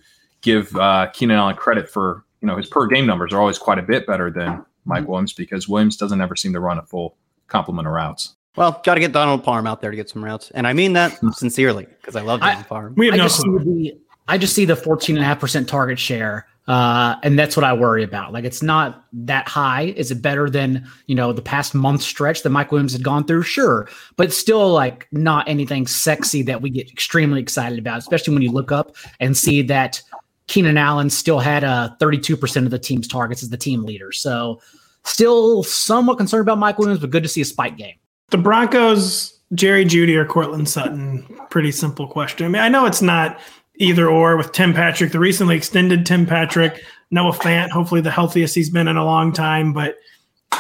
give 0.42 0.76
uh, 0.76 1.08
Keenan 1.14 1.38
Allen 1.38 1.56
credit 1.56 1.90
for. 1.90 2.24
You 2.42 2.48
know, 2.48 2.58
his 2.58 2.68
per 2.68 2.86
game 2.88 3.06
numbers 3.08 3.34
are 3.34 3.40
always 3.40 3.58
quite 3.58 3.80
a 3.80 3.82
bit 3.82 4.06
better 4.06 4.30
than 4.30 4.64
Mike 4.86 5.08
Williams 5.08 5.34
because 5.34 5.68
Williams 5.68 5.98
doesn't 5.98 6.22
ever 6.22 6.36
seem 6.36 6.54
to 6.54 6.60
run 6.60 6.78
a 6.78 6.84
full 6.84 7.18
complement 7.48 7.88
of 7.88 7.94
routes. 7.94 8.36
Well, 8.56 8.80
got 8.86 8.94
to 8.94 9.00
get 9.00 9.12
Donald 9.14 9.44
Parham 9.44 9.66
out 9.66 9.82
there 9.82 9.90
to 9.90 9.98
get 9.98 10.10
some 10.10 10.24
routes, 10.24 10.52
and 10.52 10.68
I 10.68 10.74
mean 10.74 10.94
that 10.94 11.20
sincerely 11.34 11.88
because 12.00 12.16
I 12.16 12.22
love 12.22 12.42
I- 12.44 12.50
Donald 12.52 12.68
Parham. 12.68 12.94
We 12.96 13.08
have 13.08 13.16
I 13.16 13.18
no 13.18 13.24
just 13.24 13.38
see 13.38 13.44
clue. 13.48 13.60
the 13.64 13.98
I 14.28 14.38
just 14.38 14.54
see 14.54 14.66
the 14.66 14.76
14.5% 14.76 15.68
target 15.68 15.98
share. 16.00 16.48
Uh, 16.68 17.16
and 17.22 17.38
that's 17.38 17.56
what 17.56 17.64
I 17.64 17.74
worry 17.74 18.04
about. 18.04 18.34
Like 18.34 18.44
it's 18.44 18.64
not 18.64 19.06
that 19.14 19.48
high. 19.48 19.94
Is 19.96 20.10
it 20.10 20.22
better 20.22 20.50
than, 20.50 20.88
you 21.06 21.14
know, 21.14 21.32
the 21.32 21.42
past 21.42 21.76
month 21.76 22.02
stretch 22.02 22.42
that 22.42 22.50
Mike 22.50 22.72
Williams 22.72 22.94
had 22.94 23.04
gone 23.04 23.26
through? 23.26 23.44
Sure. 23.44 23.88
But 24.16 24.34
still 24.34 24.74
like 24.74 25.08
not 25.12 25.48
anything 25.48 25.86
sexy 25.86 26.42
that 26.44 26.62
we 26.62 26.70
get 26.72 26.92
extremely 26.92 27.40
excited 27.40 27.78
about, 27.78 28.00
especially 28.00 28.34
when 28.34 28.44
you 28.44 28.52
look 28.52 28.72
up 28.72 28.96
and 29.20 29.38
see 29.38 29.62
that 29.64 30.02
Keenan 30.48 30.78
Allen 30.78 31.10
still 31.10 31.40
had 31.40 31.64
uh 31.64 31.90
32% 32.00 32.66
of 32.66 32.72
the 32.72 32.80
team's 32.80 33.08
targets 33.08 33.44
as 33.44 33.50
the 33.50 33.58
team 33.58 33.84
leader. 33.84 34.12
So 34.12 34.60
still 35.04 35.64
somewhat 35.64 36.18
concerned 36.18 36.42
about 36.42 36.58
Mike 36.58 36.80
Williams, 36.80 37.00
but 37.00 37.12
good 37.12 37.24
to 37.24 37.30
see 37.30 37.42
a 37.42 37.46
spike 37.46 37.78
game. 37.78 37.96
The 38.30 38.38
Broncos, 38.40 39.40
Jerry 39.54 39.86
Jeudy 39.86 40.16
or 40.16 40.26
Courtland 40.26 40.68
Sutton. 40.68 41.24
Pretty 41.52 41.72
simple 41.72 42.08
question. 42.08 42.48
I 42.48 42.50
mean, 42.50 42.62
I 42.62 42.70
know 42.70 42.86
it's 42.88 43.04
not 43.04 43.40
either 43.78 44.10
or 44.10 44.38
with 44.38 44.52
Tim 44.52 44.74
Patrick, 44.74 45.12
the 45.12 45.20
recently 45.20 45.56
extended 45.56 46.06
Tim 46.06 46.26
Patrick, 46.26 46.84
Noah 47.12 47.34
Fant, 47.34 47.70
hopefully 47.70 48.02
the 48.02 48.12
healthiest 48.12 48.56
he's 48.56 48.70
been 48.70 48.88
in 48.88 48.98
a 48.98 49.06
long 49.06 49.32
time. 49.32 49.74
But 49.74 49.98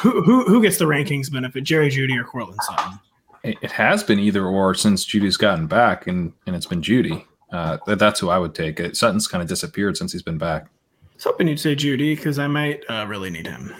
who 0.01 0.21
who, 0.21 0.45
who 0.45 0.61
gets 0.61 0.77
the 0.77 0.85
rankings 0.85 1.31
benefit, 1.31 1.63
Jerry 1.63 1.89
Jeudy 1.89 2.19
or 2.19 2.23
Courtland 2.23 2.59
Sutton? 2.63 2.99
It, 3.43 3.71
has 3.71 4.03
been 4.03 4.19
either 4.19 4.45
or 4.45 4.73
since 4.73 5.05
Jeudy's 5.05 5.37
gotten 5.37 5.67
back, 5.67 6.07
and 6.07 6.33
and 6.47 6.55
it's 6.55 6.65
been 6.65 6.81
Jeudy. 6.81 7.25
Uh, 7.51 7.77
that, 7.85 7.99
that's 7.99 8.19
who 8.19 8.29
I 8.29 8.39
would 8.39 8.55
take. 8.55 8.79
It. 8.79 8.97
Sutton's 8.97 9.27
kind 9.27 9.41
of 9.41 9.47
disappeared 9.47 9.97
since 9.97 10.11
he's 10.11 10.23
been 10.23 10.37
back. 10.37 10.63
I 10.63 11.15
was 11.15 11.23
hoping 11.23 11.47
you'd 11.47 11.59
say 11.59 11.75
Jeudy 11.75 12.15
because 12.15 12.39
I 12.39 12.47
might 12.47 12.83
uh, 12.89 13.05
really 13.07 13.29
need 13.29 13.47
him. 13.47 13.73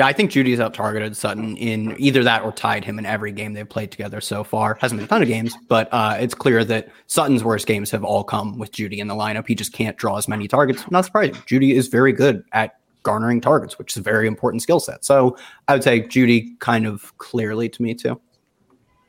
Yeah, 0.00 0.06
I 0.06 0.14
think 0.14 0.30
Jeudy's 0.30 0.60
out 0.60 0.72
targeted 0.72 1.14
Sutton 1.14 1.58
in 1.58 1.94
either 1.98 2.24
that 2.24 2.42
or 2.42 2.52
tied 2.52 2.86
him 2.86 2.98
in 2.98 3.04
every 3.04 3.32
game 3.32 3.52
they've 3.52 3.68
played 3.68 3.90
together 3.90 4.22
so 4.22 4.42
far. 4.42 4.78
Hasn't 4.80 4.98
been 4.98 5.04
a 5.04 5.08
ton 5.08 5.20
of 5.20 5.28
games, 5.28 5.54
but 5.68 5.90
uh, 5.92 6.16
it's 6.18 6.32
clear 6.32 6.64
that 6.64 6.88
Sutton's 7.06 7.44
worst 7.44 7.66
games 7.66 7.90
have 7.90 8.02
all 8.02 8.24
come 8.24 8.58
with 8.58 8.72
Jeudy 8.72 8.96
in 8.96 9.08
the 9.08 9.14
lineup. 9.14 9.46
He 9.46 9.54
just 9.54 9.74
can't 9.74 9.98
draw 9.98 10.16
as 10.16 10.26
many 10.26 10.48
targets. 10.48 10.90
Not 10.90 11.04
surprising. 11.04 11.34
Jeudy 11.44 11.74
is 11.74 11.88
very 11.88 12.14
good 12.14 12.42
at 12.52 12.78
garnering 13.02 13.42
targets, 13.42 13.78
which 13.78 13.92
is 13.92 13.98
a 13.98 14.00
very 14.00 14.26
important 14.26 14.62
skill 14.62 14.80
set. 14.80 15.04
So 15.04 15.36
I 15.68 15.74
would 15.74 15.84
say 15.84 16.00
Jeudy 16.00 16.58
kind 16.60 16.86
of 16.86 17.18
clearly 17.18 17.68
to 17.68 17.82
me 17.82 17.94
too. 17.94 18.18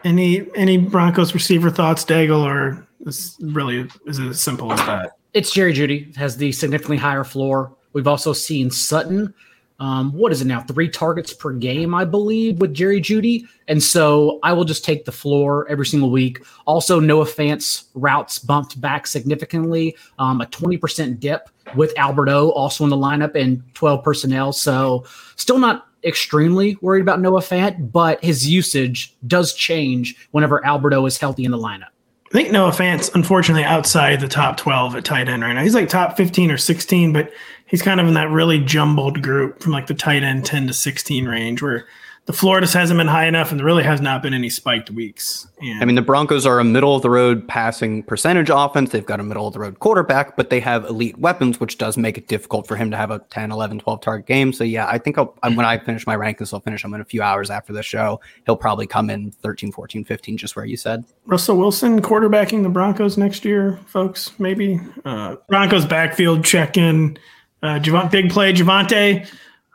Any 0.04 0.46
any 0.56 0.76
Broncos 0.76 1.34
receiver 1.34 1.70
thoughts, 1.70 2.04
Daigle, 2.04 2.44
or 2.44 2.86
is 3.06 3.38
really 3.40 3.88
is 4.08 4.20
it 4.20 4.28
as 4.28 4.42
simple 4.42 4.74
as 4.74 4.80
that? 4.80 5.14
It's 5.34 5.54
Jerry 5.54 5.74
Jeudy 5.74 6.14
has 6.18 6.36
the 6.36 6.52
significantly 6.52 6.98
higher 6.98 7.24
floor. 7.24 7.78
We've 7.94 8.08
also 8.08 8.34
seen 8.34 8.70
Sutton. 8.70 9.34
Um, 9.82 10.14
what 10.14 10.32
is 10.32 10.44
it 10.44 10.46
now? 10.46 10.62
Three 10.62 10.88
targets 10.88 11.34
per 11.34 11.54
game, 11.54 11.96
I 11.96 12.06
believe, 12.06 12.62
with 12.62 12.72
Jerry 12.72 13.02
Jeudy. 13.02 13.48
And 13.68 13.82
so 13.82 14.38
I 14.44 14.54
will 14.54 14.64
just 14.64 14.86
take 14.86 15.06
the 15.06 15.12
floor 15.12 15.68
every 15.70 15.88
single 15.88 16.12
week. 16.12 16.44
Also, 16.68 17.00
Noah 17.00 17.26
Fant's 17.26 17.86
routes 17.96 18.38
bumped 18.38 18.80
back 18.80 19.08
significantly, 19.08 19.98
um, 20.20 20.40
a 20.40 20.46
20% 20.46 21.20
dip 21.20 21.50
with 21.76 21.98
Alberto 21.98 22.52
also 22.52 22.84
in 22.84 22.92
the 22.92 22.96
lineup 22.96 23.34
and 23.34 23.64
12 23.74 24.04
personnel. 24.04 24.54
So 24.54 25.04
still 25.36 25.58
not 25.58 25.88
extremely 26.04 26.78
worried 26.82 27.02
about 27.02 27.20
Noah 27.20 27.42
Fant, 27.42 27.92
but 27.92 28.24
his 28.24 28.48
usage 28.48 29.16
does 29.26 29.52
change 29.52 30.16
whenever 30.30 30.64
Alberto 30.64 31.04
is 31.08 31.18
healthy 31.18 31.44
in 31.44 31.50
the 31.50 31.58
lineup. 31.58 31.90
I 32.32 32.34
think 32.34 32.52
Noah 32.52 32.72
Fant's 32.72 33.10
unfortunately 33.14 33.66
outside 33.66 34.22
the 34.22 34.28
top 34.28 34.56
12 34.56 34.96
at 34.96 35.04
tight 35.04 35.28
end 35.28 35.44
right 35.44 35.52
now. 35.52 35.64
He's 35.64 35.76
like 35.76 35.90
top 35.90 36.16
15 36.16 36.50
or 36.52 36.58
16, 36.58 37.12
but 37.12 37.30
he's 37.72 37.82
kind 37.82 38.00
of 38.00 38.08
in 38.08 38.14
that 38.14 38.30
really 38.30 38.60
jumbled 38.60 39.24
group 39.24 39.64
from 39.64 39.72
like 39.72 39.88
the 39.88 39.96
tight 39.96 40.24
end 40.24 40.46
10 40.46 40.68
to 40.68 40.74
16 40.74 41.26
range 41.26 41.62
where 41.62 41.88
the 42.26 42.34
floor 42.34 42.62
just 42.62 42.76
hasn't 42.76 43.00
been 43.00 43.08
high 43.08 43.26
enough 43.26 43.50
and 43.50 43.60
there 43.60 43.66
really 43.66 43.84
has 43.84 44.00
not 44.00 44.22
been 44.22 44.34
any 44.34 44.50
spiked 44.50 44.92
weeks. 44.92 45.48
And 45.60 45.82
I 45.82 45.86
mean, 45.86 45.96
the 45.96 46.04
Broncos 46.04 46.46
are 46.46 46.60
a 46.60 46.64
middle 46.64 46.96
of 46.96 47.02
the 47.02 47.10
road 47.10 47.48
passing 47.48 48.04
percentage 48.04 48.52
offense. 48.52 48.92
They've 48.92 49.06
got 49.06 49.20
a 49.20 49.24
middle 49.24 49.48
of 49.48 49.54
the 49.54 49.60
road 49.60 49.80
quarterback, 49.80 50.38
but 50.38 50.52
they 50.52 50.60
have 50.60 50.86
elite 50.86 51.18
weapons, 51.18 51.60
which 51.60 51.80
does 51.80 51.98
make 51.98 52.20
it 52.20 52.28
difficult 52.28 52.68
for 52.68 52.76
him 52.76 52.92
to 52.92 52.98
have 52.98 53.10
a 53.10 53.20
10, 53.32 53.52
11, 53.52 53.80
12 53.80 54.02
target 54.02 54.28
game. 54.28 54.54
So, 54.54 54.64
yeah, 54.64 54.86
I 54.88 55.00
think 55.00 55.18
I'll, 55.18 55.36
when 55.42 55.66
I 55.66 55.80
finish 55.80 56.06
my 56.06 56.16
rankings, 56.16 56.54
I'll 56.54 56.60
finish 56.60 56.84
them 56.84 56.94
in 56.94 57.02
a 57.02 57.06
few 57.06 57.24
hours 57.24 57.50
after 57.50 57.74
the 57.74 57.82
show. 57.82 58.22
He'll 58.46 58.56
probably 58.56 58.86
come 58.86 59.10
in 59.10 59.32
13, 59.32 59.72
14, 59.72 60.06
15, 60.06 60.38
just 60.38 60.56
where 60.56 60.66
you 60.66 60.78
said. 60.78 61.04
Russell 61.26 61.58
Wilson 61.58 62.04
quarterbacking 62.04 62.62
the 62.62 62.70
Broncos 62.70 63.18
next 63.18 63.44
year, 63.44 63.80
folks, 63.88 64.40
maybe. 64.40 64.80
Uh, 65.06 65.38
Broncos 65.50 65.88
backfield 65.88 66.46
check 66.46 66.78
in, 66.78 67.18
uh, 67.64 67.80
Javon, 67.80 68.10
big 68.10 68.30
play 68.30 68.54
Javonte, 68.54 69.28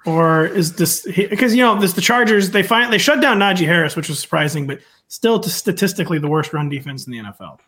or 0.05 0.47
is 0.47 0.75
this 0.75 1.05
because 1.05 1.55
you 1.55 1.63
know 1.63 1.79
this 1.79 1.93
the 1.93 2.01
Chargers 2.01 2.51
they 2.51 2.63
find 2.63 2.93
they 2.93 2.99
shut 2.99 3.21
down 3.21 3.39
Najee 3.39 3.67
Harris, 3.67 3.97
which 3.97 4.09
was 4.09 4.19
surprising, 4.19 4.67
but 4.67 4.81
still 5.09 5.39
to 5.41 5.51
statistically 5.51 6.19
the 6.19 6.29
worst 6.29 6.53
run 6.53 6.69
defense 6.69 7.07
in 7.07 7.13
the 7.13 7.19
NFL. 7.19 7.61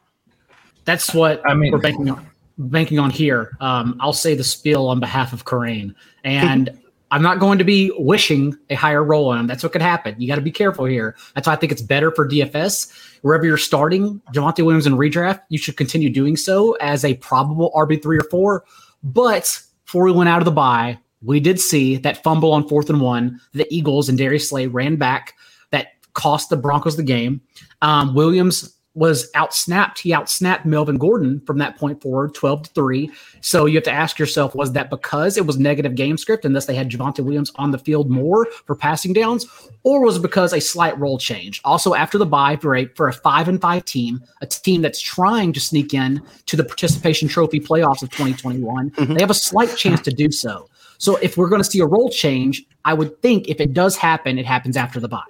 That's 0.85 1.15
what 1.15 1.43
I 1.49 1.55
mean- 1.55 1.73
we're 1.73 1.79
banking 1.79 2.11
on. 2.11 2.27
Banking 2.61 2.99
on 2.99 3.11
here, 3.11 3.57
um, 3.61 3.97
I'll 4.01 4.13
say 4.13 4.35
the 4.35 4.43
spiel 4.43 4.89
on 4.89 4.99
behalf 4.99 5.33
of 5.33 5.45
Kerrane, 5.45 5.95
and 6.25 6.77
I'm 7.11 7.23
not 7.23 7.39
going 7.39 7.59
to 7.59 7.65
be 7.65 7.93
wishing 7.97 8.57
a 8.69 8.75
higher 8.75 9.03
role 9.03 9.29
on 9.29 9.39
him. 9.39 9.47
That's 9.47 9.63
what 9.63 9.73
could 9.73 9.81
happen. 9.81 10.17
You 10.19 10.29
got 10.29 10.35
to 10.35 10.43
be 10.43 10.51
careful 10.51 10.85
here. 10.85 11.17
That's 11.35 11.47
why 11.47 11.55
I 11.55 11.57
think 11.57 11.73
it's 11.73 11.83
better 11.83 12.11
for 12.11 12.29
DFS. 12.29 13.21
Wherever 13.23 13.47
you're 13.47 13.57
starting, 13.57 14.21
Javonte 14.35 14.65
Williams 14.65 14.87
in 14.87 14.95
redraft, 14.95 15.41
you 15.49 15.59
should 15.59 15.77
continue 15.77 16.11
doing 16.11 16.37
so 16.37 16.73
as 16.81 17.05
a 17.05 17.15
probable 17.15 17.73
RB 17.75 18.03
three 18.03 18.19
or 18.19 18.25
four. 18.25 18.65
But 19.03 19.63
before 19.89 20.05
we 20.05 20.13
went 20.13 20.29
out 20.29 20.41
of 20.41 20.45
the 20.45 20.51
bye, 20.51 20.99
we 21.23 21.41
did 21.41 21.59
see 21.59 21.97
that 21.97 22.23
fumble 22.23 22.53
on 22.53 22.69
fourth 22.69 22.91
and 22.91 23.01
one. 23.01 23.41
The 23.55 23.67
Eagles 23.75 24.11
and 24.11 24.19
Darius 24.19 24.51
Slay 24.51 24.67
ran 24.67 24.97
back. 24.97 25.33
That 25.71 25.93
cost 26.13 26.51
the 26.51 26.59
Broncos 26.59 26.99
the 26.99 27.03
game. 27.03 27.41
Um, 27.81 28.15
Williams 28.15 28.77
was 28.99 29.31
outsnapped. 29.33 29.99
He 29.99 30.11
outsnapped 30.11 30.65
Melvin 30.65 30.99
Gordon 30.99 31.41
from 31.47 31.59
that 31.59 31.77
point 31.77 32.03
forward, 32.03 32.35
12 32.35 32.65
to 32.65 32.71
3. 32.71 33.11
So 33.41 33.67
you 33.67 33.77
have 33.77 33.85
to 33.85 33.93
ask 33.93 34.19
yourself, 34.19 34.55
was 34.55 34.73
that 34.73 34.91
because 34.91 35.37
it 35.37 35.47
was 35.47 35.57
negative 35.57 35.95
game 35.95 36.17
script 36.19 36.45
and 36.45 36.55
thus 36.55 36.67
they 36.67 36.75
had 36.75 36.91
Javonte 36.91 37.21
Williams 37.21 37.53
on 37.55 37.71
the 37.71 37.79
field 37.79 38.11
more 38.11 38.47
for 38.67 38.75
passing 38.75 39.13
downs? 39.13 39.47
Or 39.85 40.05
was 40.05 40.17
it 40.17 40.23
because 40.23 40.53
a 40.53 40.61
slight 40.61 40.99
role 40.99 41.17
change? 41.17 41.61
Also, 41.65 41.95
after 41.95 42.19
the 42.19 42.27
bye 42.27 42.57
for 42.57 42.75
a 42.75 42.87
for 42.97 43.09
a 43.09 43.13
five 43.13 43.49
and 43.49 43.61
five 43.61 43.85
team, 43.85 44.21
a 44.41 44.47
team 44.47 44.83
that's 44.83 45.01
trying 45.01 45.53
to 45.53 45.61
sneak 45.61 45.95
in 45.95 46.21
to 46.47 46.57
the 46.57 46.65
participation 46.65 47.29
trophy 47.29 47.61
playoffs 47.61 48.03
of 48.03 48.11
2021, 48.11 48.91
mm-hmm. 48.91 49.15
they 49.15 49.21
have 49.21 49.31
a 49.31 49.35
slight 49.35 49.77
chance 49.77 50.01
to 50.01 50.11
do 50.11 50.31
so. 50.31 50.69
So 50.99 51.17
if 51.17 51.37
we're 51.37 51.49
going 51.49 51.63
to 51.63 51.71
see 51.71 51.79
a 51.79 51.87
role 51.87 52.11
change, 52.11 52.65
I 52.85 52.95
would 52.95 53.23
think 53.23 53.49
if 53.49 53.61
it 53.61 53.73
does 53.73 53.97
happen, 53.97 54.39
it 54.39 54.47
happens 54.47 54.77
after 54.77 54.99
the 54.99 55.09
bye. 55.09 55.23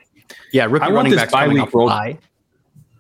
Yeah, 0.53 0.65
rookie 0.65 0.85
I 0.85 0.87
want 0.87 0.97
running 0.97 1.13
this 1.13 1.21
backs 1.21 1.33
bye 1.33 1.43
coming 1.43 1.57
week 1.57 1.67
off 1.67 1.75
roll- 1.75 1.89
bye 1.89 2.19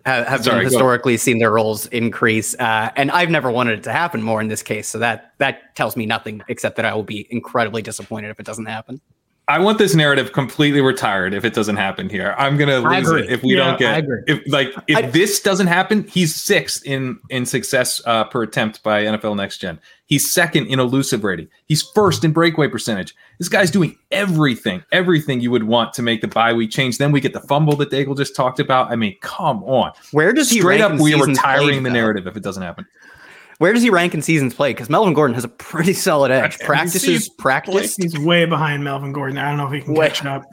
have, 0.09 0.26
have 0.26 0.44
Sorry, 0.44 0.59
been 0.59 0.64
historically 0.64 1.16
seen 1.16 1.38
their 1.38 1.52
roles 1.52 1.86
increase, 1.86 2.54
uh, 2.54 2.90
and 2.96 3.11
I've 3.11 3.30
never 3.30 3.50
wanted 3.50 3.78
it 3.78 3.82
to 3.84 3.92
happen 3.92 4.22
more 4.22 4.40
in 4.40 4.48
this 4.48 4.62
case. 4.62 4.88
So 4.88 4.98
that 4.98 5.34
that 5.38 5.76
tells 5.76 5.96
me 5.96 6.06
nothing 6.06 6.42
except 6.48 6.76
that 6.76 6.84
I 6.84 6.94
will 6.94 7.04
be 7.04 7.26
incredibly 7.30 7.82
disappointed 7.82 8.30
if 8.30 8.40
it 8.40 8.46
doesn't 8.46 8.66
happen. 8.66 9.00
I 9.49 9.59
want 9.59 9.78
this 9.78 9.94
narrative 9.94 10.32
completely 10.32 10.82
retired 10.82 11.32
if 11.32 11.42
it 11.42 11.55
doesn't 11.55 11.76
happen 11.76 12.11
here. 12.11 12.34
I'm 12.36 12.59
gonna 12.59 12.80
lose 12.80 13.11
it 13.11 13.30
if 13.30 13.42
we 13.42 13.57
Yeah, 13.57 13.76
don't 13.76 13.78
get 13.78 14.05
if 14.26 14.42
like 14.46 14.74
if 14.86 14.96
I- 14.99 15.03
this 15.03 15.40
doesn't 15.40 15.68
happen, 15.68 16.07
he's 16.07 16.34
sixth 16.34 16.84
in 16.84 17.18
in 17.30 17.46
success 17.46 18.03
uh, 18.05 18.24
per 18.24 18.42
attempt 18.42 18.82
by 18.82 19.05
NFL 19.05 19.36
Next 19.36 19.57
Gen. 19.59 19.78
He's 20.05 20.30
second 20.32 20.66
in 20.66 20.78
elusive 20.80 21.24
rating. 21.24 21.49
He's 21.66 21.82
first 21.82 22.24
in 22.24 22.32
breakaway 22.32 22.68
percentage. 22.68 23.14
This 23.38 23.49
guy's 23.49 23.70
doing 23.70 23.96
everything, 24.11 24.82
everything 24.92 25.40
you 25.40 25.51
would 25.51 25.64
want 25.64 25.94
to 25.94 26.03
make 26.03 26.20
the 26.20 26.28
bye 26.28 26.53
week 26.53 26.70
change. 26.70 26.99
Then 26.99 27.11
we 27.11 27.20
get 27.20 27.32
the 27.32 27.40
fumble 27.40 27.74
that 27.76 27.90
Daigle 27.90 28.16
just 28.16 28.36
talked 28.36 28.61
about. 28.61 28.90
I 28.92 28.96
mean, 28.96 29.16
come 29.22 29.62
on. 29.64 29.92
Where 30.12 30.32
does 30.34 30.51
he 30.51 30.61
Straight 30.61 30.80
up, 30.82 30.99
we 31.01 31.14
are 31.14 31.24
retiring 31.24 31.68
played, 31.68 31.84
the 31.84 31.90
narrative 31.90 32.26
if 32.26 32.36
it 32.36 32.42
doesn't 32.42 32.62
happen. 32.62 32.86
Where 33.59 33.72
does 33.72 33.82
he 33.82 33.90
rank 33.90 34.14
in 34.14 34.22
seasons 34.22 34.54
played? 34.54 34.76
Because 34.76 34.88
Melvin 34.88 35.14
Gordon 35.14 35.34
has 35.34 35.44
a 35.44 35.48
pretty 35.48 35.92
solid 35.92 36.30
edge. 36.30 36.59
Practices, 36.61 37.28
practice. 37.28 37.96
He's 37.96 38.18
way 38.18 38.44
behind 38.44 38.84
Melvin 38.84 39.12
Gordon. 39.12 39.36
I 39.36 39.48
don't 39.48 39.59
know 39.59 39.66
if 39.66 39.72
he 39.72 39.80
can 39.80 39.94
Way- 39.94 40.09
catch 40.09 40.24
up. 40.24 40.44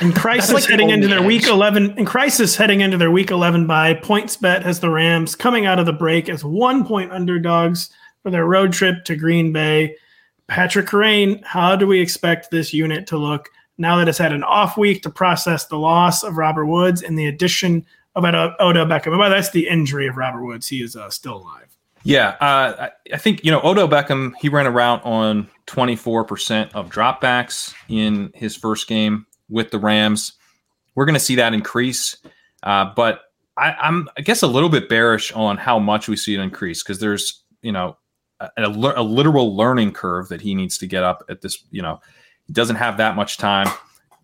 And 0.00 0.14
crisis 0.14 0.52
like 0.52 0.64
heading 0.64 0.90
into 0.90 1.08
their 1.08 1.22
week 1.22 1.48
eleven. 1.48 1.94
And 1.98 2.06
crisis 2.06 2.54
heading 2.54 2.80
into 2.80 2.96
their 2.96 3.10
week 3.10 3.30
eleven 3.30 3.66
by 3.66 3.94
PointsBet 3.94 4.62
has 4.62 4.78
the 4.78 4.90
Rams 4.90 5.34
coming 5.34 5.66
out 5.66 5.80
of 5.80 5.86
the 5.86 5.92
break 5.92 6.28
as 6.28 6.44
one 6.44 6.86
point 6.86 7.10
underdogs 7.10 7.90
for 8.22 8.30
their 8.30 8.44
road 8.44 8.72
trip 8.72 9.04
to 9.06 9.16
Green 9.16 9.52
Bay. 9.52 9.96
Pat 10.46 10.70
Kerrane, 10.70 11.42
how 11.42 11.74
do 11.74 11.86
we 11.86 12.00
expect 12.00 12.50
this 12.50 12.72
unit 12.72 13.06
to 13.08 13.16
look 13.16 13.48
now 13.78 13.96
that 13.96 14.08
it's 14.08 14.18
had 14.18 14.32
an 14.32 14.44
off 14.44 14.76
week 14.76 15.02
to 15.02 15.10
process 15.10 15.64
the 15.66 15.78
loss 15.78 16.22
of 16.22 16.36
Robert 16.36 16.66
Woods 16.66 17.02
and 17.02 17.18
the 17.18 17.26
addition 17.26 17.84
of 18.14 18.24
Odell 18.24 18.86
Beckham? 18.86 19.06
By 19.06 19.10
the 19.10 19.18
way, 19.18 19.28
that's 19.30 19.50
the 19.50 19.66
injury 19.66 20.06
of 20.06 20.16
Robert 20.16 20.44
Woods. 20.44 20.68
He 20.68 20.82
is 20.82 20.94
uh, 20.94 21.10
still 21.10 21.38
alive. 21.38 21.73
Yeah, 22.04 22.36
uh, 22.38 22.90
I, 23.12 23.16
think 23.16 23.44
you 23.44 23.50
know 23.50 23.60
Odell 23.64 23.88
Beckham. 23.88 24.32
He 24.38 24.50
ran 24.50 24.66
around 24.66 25.00
on 25.00 25.48
twenty 25.64 25.96
four 25.96 26.22
percent 26.24 26.74
of 26.74 26.90
dropbacks 26.90 27.74
in 27.88 28.30
his 28.34 28.54
first 28.54 28.86
game 28.88 29.26
with 29.48 29.70
the 29.70 29.78
Rams. 29.78 30.34
We're 30.94 31.06
going 31.06 31.14
to 31.14 31.20
see 31.20 31.36
that 31.36 31.54
increase, 31.54 32.18
uh, 32.62 32.92
but 32.94 33.22
I, 33.56 33.72
I'm 33.72 34.08
I 34.18 34.20
guess 34.20 34.42
a 34.42 34.46
little 34.46 34.68
bit 34.68 34.90
bearish 34.90 35.32
on 35.32 35.56
how 35.56 35.78
much 35.78 36.06
we 36.06 36.16
see 36.16 36.34
it 36.34 36.40
increase 36.40 36.82
because 36.82 36.98
there's 37.00 37.42
you 37.62 37.72
know 37.72 37.96
a, 38.38 38.50
a, 38.58 38.68
a 38.68 39.02
literal 39.02 39.56
learning 39.56 39.92
curve 39.92 40.28
that 40.28 40.42
he 40.42 40.54
needs 40.54 40.76
to 40.78 40.86
get 40.86 41.04
up 41.04 41.24
at 41.30 41.40
this. 41.40 41.64
You 41.70 41.80
know, 41.80 42.00
he 42.46 42.52
doesn't 42.52 42.76
have 42.76 42.98
that 42.98 43.16
much 43.16 43.38
time 43.38 43.68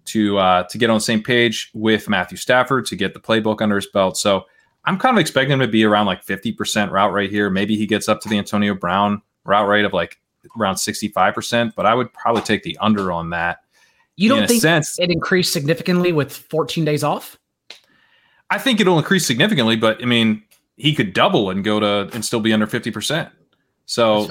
to 0.06 0.36
uh, 0.36 0.62
to 0.64 0.76
get 0.76 0.90
on 0.90 0.96
the 0.96 1.00
same 1.00 1.22
page 1.22 1.70
with 1.72 2.10
Matthew 2.10 2.36
Stafford 2.36 2.84
to 2.86 2.96
get 2.96 3.14
the 3.14 3.20
playbook 3.20 3.62
under 3.62 3.76
his 3.76 3.86
belt. 3.86 4.18
So 4.18 4.44
I'm 4.84 4.98
kind 4.98 5.16
of 5.16 5.20
expecting 5.20 5.52
him 5.52 5.60
to 5.60 5.68
be 5.68 5.84
around 5.84 6.06
like 6.06 6.24
50% 6.24 6.90
route 6.90 7.12
rate 7.12 7.30
here. 7.30 7.50
Maybe 7.50 7.76
he 7.76 7.86
gets 7.86 8.08
up 8.08 8.20
to 8.22 8.28
the 8.28 8.38
Antonio 8.38 8.74
Brown 8.74 9.22
route 9.44 9.68
rate 9.68 9.84
of 9.84 9.92
like 9.92 10.18
around 10.58 10.76
65%, 10.76 11.74
but 11.74 11.86
I 11.86 11.94
would 11.94 12.12
probably 12.12 12.42
take 12.42 12.62
the 12.62 12.76
under 12.78 13.12
on 13.12 13.30
that. 13.30 13.60
You 14.16 14.28
don't 14.28 14.46
think 14.46 14.60
sense- 14.60 14.98
it 14.98 15.10
increased 15.10 15.52
significantly 15.52 16.12
with 16.12 16.32
14 16.32 16.84
days 16.84 17.04
off? 17.04 17.38
I 18.50 18.58
think 18.58 18.80
it'll 18.80 18.98
increase 18.98 19.26
significantly, 19.26 19.76
but 19.76 20.02
I 20.02 20.06
mean, 20.06 20.42
he 20.76 20.94
could 20.94 21.12
double 21.12 21.50
and 21.50 21.62
go 21.62 21.78
to 21.78 22.10
and 22.12 22.24
still 22.24 22.40
be 22.40 22.52
under 22.52 22.66
50%. 22.66 23.30
So. 23.86 24.30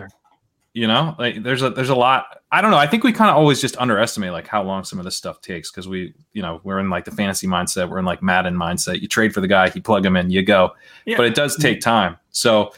You 0.74 0.88
know, 0.88 1.16
like 1.18 1.42
there's 1.44 1.62
a 1.62 1.70
there's 1.70 1.90
a 1.90 1.96
lot. 1.96 2.42
I 2.52 2.62
don't 2.62 2.72
know. 2.72 2.78
I 2.78 2.88
think 2.88 3.04
we 3.04 3.12
kind 3.12 3.30
of 3.30 3.38
always 3.38 3.62
just 3.62 3.78
underestimate 3.78 4.32
like 4.32 4.48
how 4.48 4.64
long 4.64 4.84
some 4.84 5.00
of 5.00 5.06
this 5.06 5.16
stuff 5.16 5.42
takes 5.42 5.72
because 5.72 5.88
we, 5.88 6.14
you 6.34 6.42
know, 6.42 6.62
we're 6.64 6.80
in 6.80 6.90
like 6.90 7.06
the 7.06 7.12
fantasy 7.12 7.48
mindset, 7.48 7.90
we're 7.90 8.00
in 8.00 8.06
like 8.06 8.24
Madden 8.24 8.56
mindset. 8.56 9.02
You 9.02 9.08
trade 9.08 9.34
for 9.34 9.42
the 9.42 9.48
guy, 9.48 9.72
you 9.74 9.82
plug 9.82 10.06
him 10.06 10.16
in, 10.16 10.30
you 10.30 10.44
go. 10.44 10.74
Yeah. 11.06 11.18
But 11.18 11.28
it 11.28 11.36
does 11.36 11.56
take 11.58 11.82
time. 11.82 12.18
So, 12.32 12.74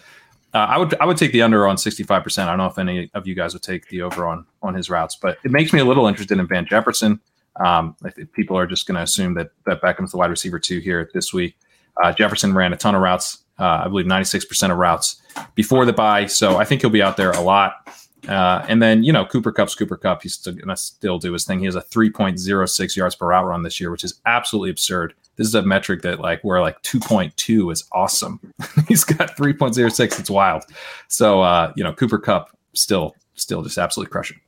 uh, 0.54 0.58
I 0.58 0.78
would 0.78 0.94
I 1.00 1.06
would 1.06 1.18
take 1.18 1.32
the 1.32 1.42
under 1.42 1.68
on 1.68 1.76
65%. 1.78 2.44
I 2.44 2.46
don't 2.46 2.58
know 2.58 2.66
if 2.66 2.78
any 2.78 3.10
of 3.14 3.28
you 3.28 3.36
guys 3.36 3.54
would 3.54 3.64
take 3.64 3.88
the 3.88 4.02
over 4.02 4.26
on 4.26 4.46
on 4.62 4.74
his 4.74 4.90
routes, 4.90 5.16
but 5.16 5.38
it 5.44 5.52
makes 5.52 5.74
me 5.74 5.80
a 5.80 5.86
little 5.86 6.08
interested 6.08 6.38
in 6.40 6.48
Van 6.48 6.66
Jefferson. 6.66 7.20
Um, 7.58 7.96
I 8.04 8.10
think 8.10 8.32
people 8.32 8.58
are 8.58 8.66
just 8.66 8.88
going 8.88 8.96
to 8.96 9.02
assume 9.02 9.34
that 9.36 9.52
that 9.66 9.82
Beckham's 9.82 10.12
the 10.12 10.18
wide 10.18 10.30
receiver 10.30 10.60
two 10.60 10.80
here 10.80 11.10
this 11.14 11.34
week. 11.34 11.56
Uh, 12.02 12.12
Jefferson 12.12 12.54
ran 12.54 12.74
a 12.74 12.78
ton 12.78 12.96
of 12.96 13.02
routes, 13.02 13.40
uh, 13.60 13.84
I 13.86 13.88
believe 13.88 14.06
96% 14.06 14.72
of 14.72 14.78
routes 14.78 15.22
before 15.56 15.86
the 15.86 15.94
bye, 15.94 16.26
so 16.26 16.58
I 16.58 16.66
think 16.66 16.82
he'll 16.82 16.90
be 16.90 17.02
out 17.02 17.18
there 17.18 17.32
a 17.32 17.42
lot. 17.42 17.88
Uh, 18.28 18.64
and 18.70 18.82
then 18.82 19.04
you 19.04 19.12
know 19.12 19.26
Cooper 19.26 19.52
Kupp's 19.52 19.74
Cooper 19.74 19.98
Kupp, 19.98 20.22
he's 20.22 20.36
still 20.36 20.54
going 20.54 20.68
to 20.68 20.78
still 20.78 21.18
do 21.18 21.34
his 21.34 21.46
thing. 21.46 21.60
He 21.60 21.66
has 21.66 21.76
a 21.76 21.82
3.06 21.82 22.96
yards 22.96 23.16
per 23.16 23.28
route 23.28 23.46
run 23.46 23.64
this 23.64 23.80
year, 23.80 23.90
which 23.90 24.04
is 24.04 24.22
absolutely 24.26 24.70
absurd. 24.70 25.16
This 25.38 25.48
is 25.48 25.56
a 25.56 25.64
metric 25.64 26.04
that 26.04 26.20
like 26.20 26.44
where 26.44 26.62
like 26.62 26.82
2.2 26.84 27.72
is 27.72 27.84
awesome. 27.94 28.40
he's 28.88 29.04
got 29.04 29.36
3.06. 29.36 30.20
It's 30.20 30.30
wild. 30.30 30.64
So 31.08 31.42
uh, 31.42 31.74
you 31.76 31.84
know 31.84 31.94
Cooper 31.94 32.20
Kupp 32.20 32.56
still 32.74 33.16
still 33.34 33.64
just 33.64 33.78
absolutely 33.78 34.12
crushing. 34.12 34.40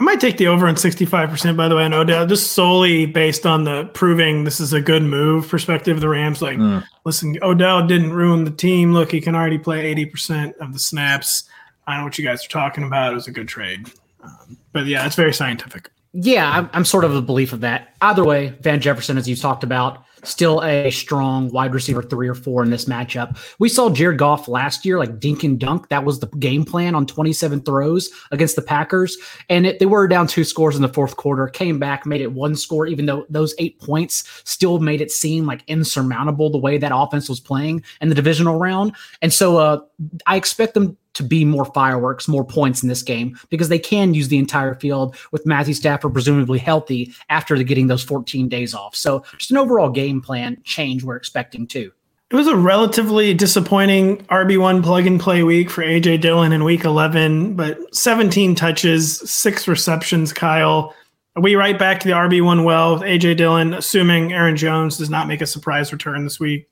I 0.00 0.02
might 0.02 0.18
take 0.18 0.38
the 0.38 0.46
over 0.46 0.66
on 0.66 0.76
65%, 0.76 1.56
by 1.58 1.68
the 1.68 1.76
way, 1.76 1.84
on 1.84 1.92
Odell, 1.92 2.26
just 2.26 2.52
solely 2.52 3.04
based 3.04 3.44
on 3.44 3.64
the 3.64 3.84
proving 3.92 4.44
this 4.44 4.58
is 4.58 4.72
a 4.72 4.80
good 4.80 5.02
move 5.02 5.46
perspective 5.46 5.98
of 5.98 6.00
the 6.00 6.08
Rams. 6.08 6.40
Like, 6.40 6.56
Mm. 6.56 6.82
listen, 7.04 7.36
Odell 7.42 7.86
didn't 7.86 8.14
ruin 8.14 8.44
the 8.44 8.50
team. 8.50 8.94
Look, 8.94 9.12
he 9.12 9.20
can 9.20 9.34
already 9.34 9.58
play 9.58 9.84
80% 9.94 10.54
of 10.58 10.72
the 10.72 10.78
snaps. 10.78 11.44
I 11.86 11.98
know 11.98 12.04
what 12.04 12.16
you 12.18 12.24
guys 12.24 12.42
are 12.44 12.48
talking 12.48 12.82
about. 12.84 13.12
It 13.12 13.14
was 13.14 13.26
a 13.28 13.30
good 13.30 13.46
trade. 13.46 13.90
Um, 14.24 14.56
but 14.72 14.86
yeah, 14.86 15.04
it's 15.04 15.16
very 15.16 15.34
scientific. 15.34 15.90
Yeah, 16.14 16.50
I'm, 16.50 16.70
I'm 16.72 16.84
sort 16.86 17.04
of 17.04 17.14
a 17.14 17.20
belief 17.20 17.52
of 17.52 17.60
that. 17.60 17.94
Either 18.00 18.24
way, 18.24 18.54
Van 18.62 18.80
Jefferson, 18.80 19.18
as 19.18 19.28
you 19.28 19.36
talked 19.36 19.64
about, 19.64 20.02
still 20.24 20.62
a 20.62 20.90
strong 20.90 21.48
wide 21.48 21.74
receiver 21.74 22.02
three 22.02 22.28
or 22.28 22.34
four 22.34 22.62
in 22.62 22.70
this 22.70 22.84
matchup. 22.84 23.38
We 23.58 23.68
saw 23.68 23.90
Jared 23.90 24.18
Goff 24.18 24.48
last 24.48 24.84
year, 24.84 24.98
like 24.98 25.20
dink 25.20 25.44
and 25.44 25.58
dunk. 25.58 25.88
That 25.88 26.04
was 26.04 26.20
the 26.20 26.26
game 26.38 26.64
plan 26.64 26.94
on 26.94 27.06
27 27.06 27.60
throws 27.62 28.10
against 28.30 28.56
the 28.56 28.62
Packers. 28.62 29.16
And 29.48 29.66
it, 29.66 29.78
they 29.78 29.86
were 29.86 30.08
down 30.08 30.26
two 30.26 30.44
scores 30.44 30.76
in 30.76 30.82
the 30.82 30.88
fourth 30.88 31.16
quarter, 31.16 31.46
came 31.48 31.78
back, 31.78 32.06
made 32.06 32.20
it 32.20 32.32
one 32.32 32.56
score, 32.56 32.86
even 32.86 33.06
though 33.06 33.26
those 33.28 33.54
eight 33.58 33.78
points 33.80 34.42
still 34.44 34.78
made 34.78 35.00
it 35.00 35.10
seem 35.10 35.46
like 35.46 35.62
insurmountable 35.66 36.50
the 36.50 36.58
way 36.58 36.78
that 36.78 36.92
offense 36.94 37.28
was 37.28 37.40
playing 37.40 37.82
in 38.00 38.08
the 38.08 38.14
divisional 38.14 38.58
round. 38.58 38.94
And 39.22 39.32
so 39.32 39.58
uh, 39.58 39.80
I 40.26 40.36
expect 40.36 40.74
them 40.74 40.96
to 41.14 41.22
be 41.22 41.44
more 41.44 41.64
fireworks, 41.64 42.28
more 42.28 42.44
points 42.44 42.82
in 42.82 42.88
this 42.88 43.02
game 43.02 43.38
because 43.50 43.68
they 43.68 43.78
can 43.78 44.14
use 44.14 44.28
the 44.28 44.38
entire 44.38 44.74
field 44.74 45.16
with 45.32 45.44
Matthew 45.44 45.74
Stafford 45.74 46.12
presumably 46.12 46.58
healthy 46.58 47.12
after 47.28 47.56
getting 47.62 47.88
those 47.88 48.02
14 48.02 48.48
days 48.48 48.74
off. 48.74 48.94
So 48.94 49.24
just 49.36 49.50
an 49.50 49.56
overall 49.56 49.90
game 49.90 50.09
plan 50.18 50.56
change 50.64 51.04
we're 51.04 51.16
expecting 51.16 51.66
too. 51.66 51.92
It 52.30 52.36
was 52.36 52.46
a 52.46 52.56
relatively 52.56 53.34
disappointing 53.34 54.18
RB1 54.26 54.84
plug 54.84 55.06
and 55.06 55.18
play 55.18 55.42
week 55.42 55.68
for 55.68 55.82
AJ 55.82 56.20
Dillon 56.20 56.52
in 56.52 56.62
week 56.62 56.84
11, 56.84 57.54
but 57.54 57.92
17 57.94 58.54
touches, 58.54 59.18
six 59.28 59.66
receptions, 59.66 60.32
Kyle. 60.32 60.94
Are 61.34 61.42
we 61.42 61.56
right 61.56 61.76
back 61.76 61.98
to 62.00 62.08
the 62.08 62.14
RB1 62.14 62.64
well 62.64 62.94
with 62.94 63.02
AJ 63.02 63.36
Dillon, 63.36 63.74
assuming 63.74 64.32
Aaron 64.32 64.56
Jones 64.56 64.96
does 64.96 65.10
not 65.10 65.26
make 65.26 65.40
a 65.40 65.46
surprise 65.46 65.92
return 65.92 66.22
this 66.22 66.38
week? 66.38 66.68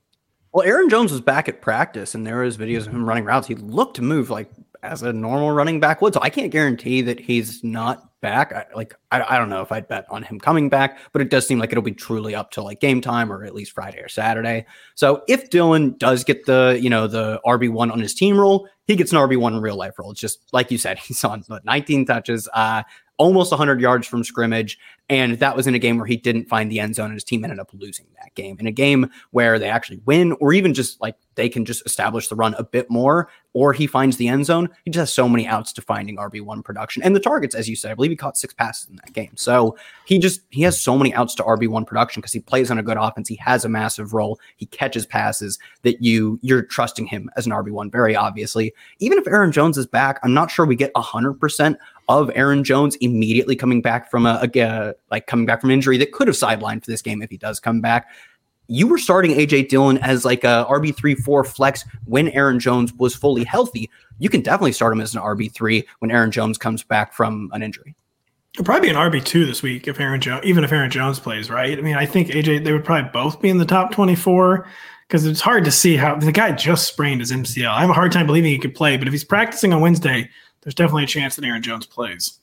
Well, 0.53 0.65
Aaron 0.65 0.89
Jones 0.89 1.11
was 1.11 1.21
back 1.21 1.49
at 1.49 1.61
practice, 1.61 2.15
and 2.15 2.27
there 2.27 2.39
was 2.39 2.57
videos 2.57 2.87
of 2.87 2.93
him 2.93 3.05
running 3.05 3.25
routes. 3.25 3.49
He 3.49 3.57
looked 3.57 3.97
to 3.97 4.03
move 4.03 4.31
like 4.31 4.49
as 4.83 5.03
a 5.03 5.13
normal 5.13 5.53
running 5.53 5.81
back 5.81 6.01
would. 6.01 6.15
So 6.15 6.21
I 6.23 6.31
can't 6.31 6.51
guarantee 6.51 7.03
that 7.03 7.21
he's 7.21 7.63
not 7.63 8.09
back. 8.21 8.53
I, 8.53 8.67
like 8.75 8.95
I, 9.11 9.25
I 9.35 9.39
don't 9.39 9.49
know 9.49 9.63
if 9.63 9.71
I'd 9.73 9.89
bet 9.89 10.07
on 10.11 10.23
him 10.23 10.39
coming 10.39 10.69
back, 10.69 10.99
but 11.13 11.23
it 11.23 11.31
does 11.31 11.47
seem 11.47 11.59
like 11.59 11.71
it'll 11.71 11.83
be 11.83 11.93
truly 11.93 12.35
up 12.35 12.51
to 12.53 12.63
like 12.63 12.81
game 12.81 13.01
time 13.01 13.33
or 13.33 13.45
at 13.45 13.55
least 13.55 13.73
Friday 13.73 14.01
or 14.01 14.09
Saturday. 14.09 14.67
So 14.95 15.23
if 15.29 15.51
Dillon 15.51 15.97
does 15.99 16.25
get 16.25 16.47
the 16.47 16.79
you 16.81 16.91
know 16.91 17.07
the 17.07 17.41
RB 17.47 17.71
one 17.71 17.91
on 17.91 18.01
his 18.01 18.15
team 18.15 18.39
role, 18.39 18.69
he 18.87 18.97
gets 18.97 19.13
an 19.13 19.19
RB 19.19 19.37
one 19.37 19.55
in 19.55 19.61
real 19.61 19.77
life 19.77 19.99
role. 19.99 20.11
It's 20.11 20.21
just 20.21 20.41
like 20.53 20.71
you 20.71 20.79
said, 20.79 20.99
he's 21.07 21.23
on 21.25 21.45
what, 21.47 21.65
19 21.65 22.07
touches, 22.07 22.49
uh, 22.55 22.83
almost 23.19 23.51
100 23.51 23.81
yards 23.81 24.07
from 24.07 24.25
scrimmage. 24.25 24.79
And 25.11 25.39
that 25.39 25.57
was 25.57 25.67
in 25.67 25.75
a 25.75 25.79
game 25.79 25.97
where 25.97 26.07
he 26.07 26.17
didn't 26.17 26.49
find 26.49 26.71
the 26.71 26.81
end 26.81 26.95
zone 26.95 27.07
and 27.07 27.15
his 27.15 27.25
team 27.25 27.43
ended 27.43 27.59
up 27.59 27.71
losing 27.73 28.07
that 28.21 28.35
game. 28.35 28.59
In 28.61 28.67
a 28.67 28.73
game 28.73 29.11
where 29.31 29.59
they 29.59 29.69
actually 29.69 30.01
win, 30.05 30.33
or 30.33 30.53
even 30.53 30.75
just 30.75 31.01
like 31.01 31.17
they 31.35 31.49
can 31.49 31.65
just 31.65 31.87
establish 31.87 32.29
the 32.29 32.35
run 32.35 32.55
a 32.55 32.65
bit 32.65 32.91
more, 32.91 33.31
or 33.55 33.73
he 33.73 33.87
finds 33.87 34.19
the 34.19 34.29
end 34.29 34.45
zone, 34.45 34.69
he 34.85 34.91
just 34.91 35.01
has 35.01 35.15
so 35.15 35.27
many 35.27 35.47
outs 35.47 35.73
to 35.73 35.83
finding 35.83 36.17
RB1 36.17 36.63
production. 36.63 37.03
And 37.03 37.17
the 37.17 37.21
targets, 37.21 37.55
as 37.55 37.69
you 37.69 37.75
said, 37.75 37.91
I 37.91 37.95
believe 37.95 38.11
he 38.11 38.17
caught 38.17 38.37
six 38.37 38.53
passes 38.53 38.91
in 38.91 38.97
that 38.97 39.15
game. 39.15 39.33
So 39.37 39.79
he 40.05 40.19
just 40.19 40.43
he 40.51 40.61
has 40.63 40.79
so 40.79 40.99
many 40.99 41.15
outs 41.15 41.35
to 41.37 41.43
RB1 41.43 41.87
production 41.87 42.21
because 42.21 42.35
he 42.35 42.41
plays 42.41 42.71
on 42.71 42.79
a 42.79 42.83
good 42.83 42.99
offense. 42.99 43.29
He 43.29 43.37
has 43.37 43.65
a 43.65 43.69
massive 43.69 44.13
role. 44.13 44.39
He 44.57 44.67
catches 44.67 45.07
passes 45.07 45.59
that 45.83 46.03
you 46.03 46.39
you're 46.43 46.63
trusting 46.63 47.07
him 47.07 47.31
as 47.37 47.47
an 47.47 47.53
RB1, 47.53 47.91
very 47.91 48.15
obviously. 48.15 48.75
Even 48.99 49.17
if 49.17 49.27
Aaron 49.27 49.53
Jones 49.53 49.79
is 49.79 49.87
back, 49.87 50.21
I'm 50.23 50.35
not 50.35 50.51
sure 50.51 50.67
we 50.67 50.77
get 50.77 50.93
hundred 50.95 51.35
percent 51.35 51.79
of 52.09 52.31
Aaron 52.35 52.65
Jones 52.65 52.97
immediately 52.97 53.55
coming 53.55 53.83
back 53.83 54.11
from 54.11 54.27
a, 54.27 54.49
a 54.55 54.61
uh, 54.61 54.93
like 55.11 55.27
coming 55.27 55.47
back 55.47 55.61
from 55.61 55.71
injury 55.71 55.99
that 55.99 56.13
could 56.13 56.27
have 56.27 56.37
sidelined 56.37 56.85
for 56.85 56.91
this 56.91 57.03
game 57.03 57.23
if 57.23 57.31
he 57.31 57.37
does 57.37 57.61
come 57.61 57.81
back. 57.81 58.09
You 58.67 58.87
were 58.87 58.99
starting 58.99 59.33
AJ 59.33 59.69
Dillon 59.69 59.99
as 59.99 60.25
like 60.25 60.45
a 60.45 60.67
RB 60.69 60.95
three 60.95 61.15
four 61.15 61.45
flex 61.45 61.85
when 62.05 62.29
Aaron 62.31 62.59
Jones 62.59 62.93
was 62.95 63.15
fully 63.15 63.45
healthy. 63.45 63.91
You 64.19 64.29
can 64.29 64.43
definitely 64.43 64.73
start 64.73 64.93
him 64.93 65.01
as 65.01 65.15
an 65.15 65.23
RB 65.23 65.53
three 65.53 65.87
when 66.01 66.11
Aaron 66.11 66.31
Jones 66.31 66.59
comes 66.59 66.83
back 66.83 67.13
from 67.13 67.51
an 67.53 67.63
injury. 67.63 67.95
It'll 68.55 68.65
probably 68.65 68.89
be 68.89 68.95
an 68.95 69.01
RB 69.01 69.25
two 69.25 69.47
this 69.47 69.63
week 69.63 69.87
if 69.87 70.01
Aaron 70.01 70.21
Jones, 70.21 70.45
even 70.45 70.65
if 70.65 70.73
Aaron 70.73 70.91
Jones 70.91 71.19
plays, 71.19 71.51
right? 71.51 71.79
I 71.79 71.81
mean, 71.81 71.97
I 71.97 72.07
think 72.07 72.29
AJ 72.29 72.65
they 72.65 72.73
would 72.73 72.85
probably 72.85 73.11
both 73.11 73.41
be 73.41 73.49
in 73.49 73.59
the 73.59 73.67
top 73.67 73.93
twenty 73.93 74.15
four 74.17 74.67
because 75.07 75.25
it's 75.25 75.41
hard 75.41 75.65
to 75.65 75.71
see 75.71 75.97
how 75.97 76.17
the 76.17 76.33
guy 76.33 76.53
just 76.53 76.87
sprained 76.87 77.21
his 77.21 77.33
MCL. 77.33 77.69
I 77.69 77.81
have 77.81 77.91
a 77.91 77.95
hard 77.95 78.13
time 78.13 78.27
believing 78.27 78.51
he 78.51 78.59
could 78.59 78.75
play, 78.75 78.97
but 78.99 79.09
if 79.09 79.13
he's 79.13 79.25
practicing 79.25 79.73
on 79.73 79.81
Wednesday, 79.81 80.29
there's 80.63 80.75
definitely 80.75 81.05
a 81.05 81.09
chance 81.09 81.37
that 81.37 81.45
Aaron 81.45 81.63
Jones 81.63 81.87
plays. 81.87 82.39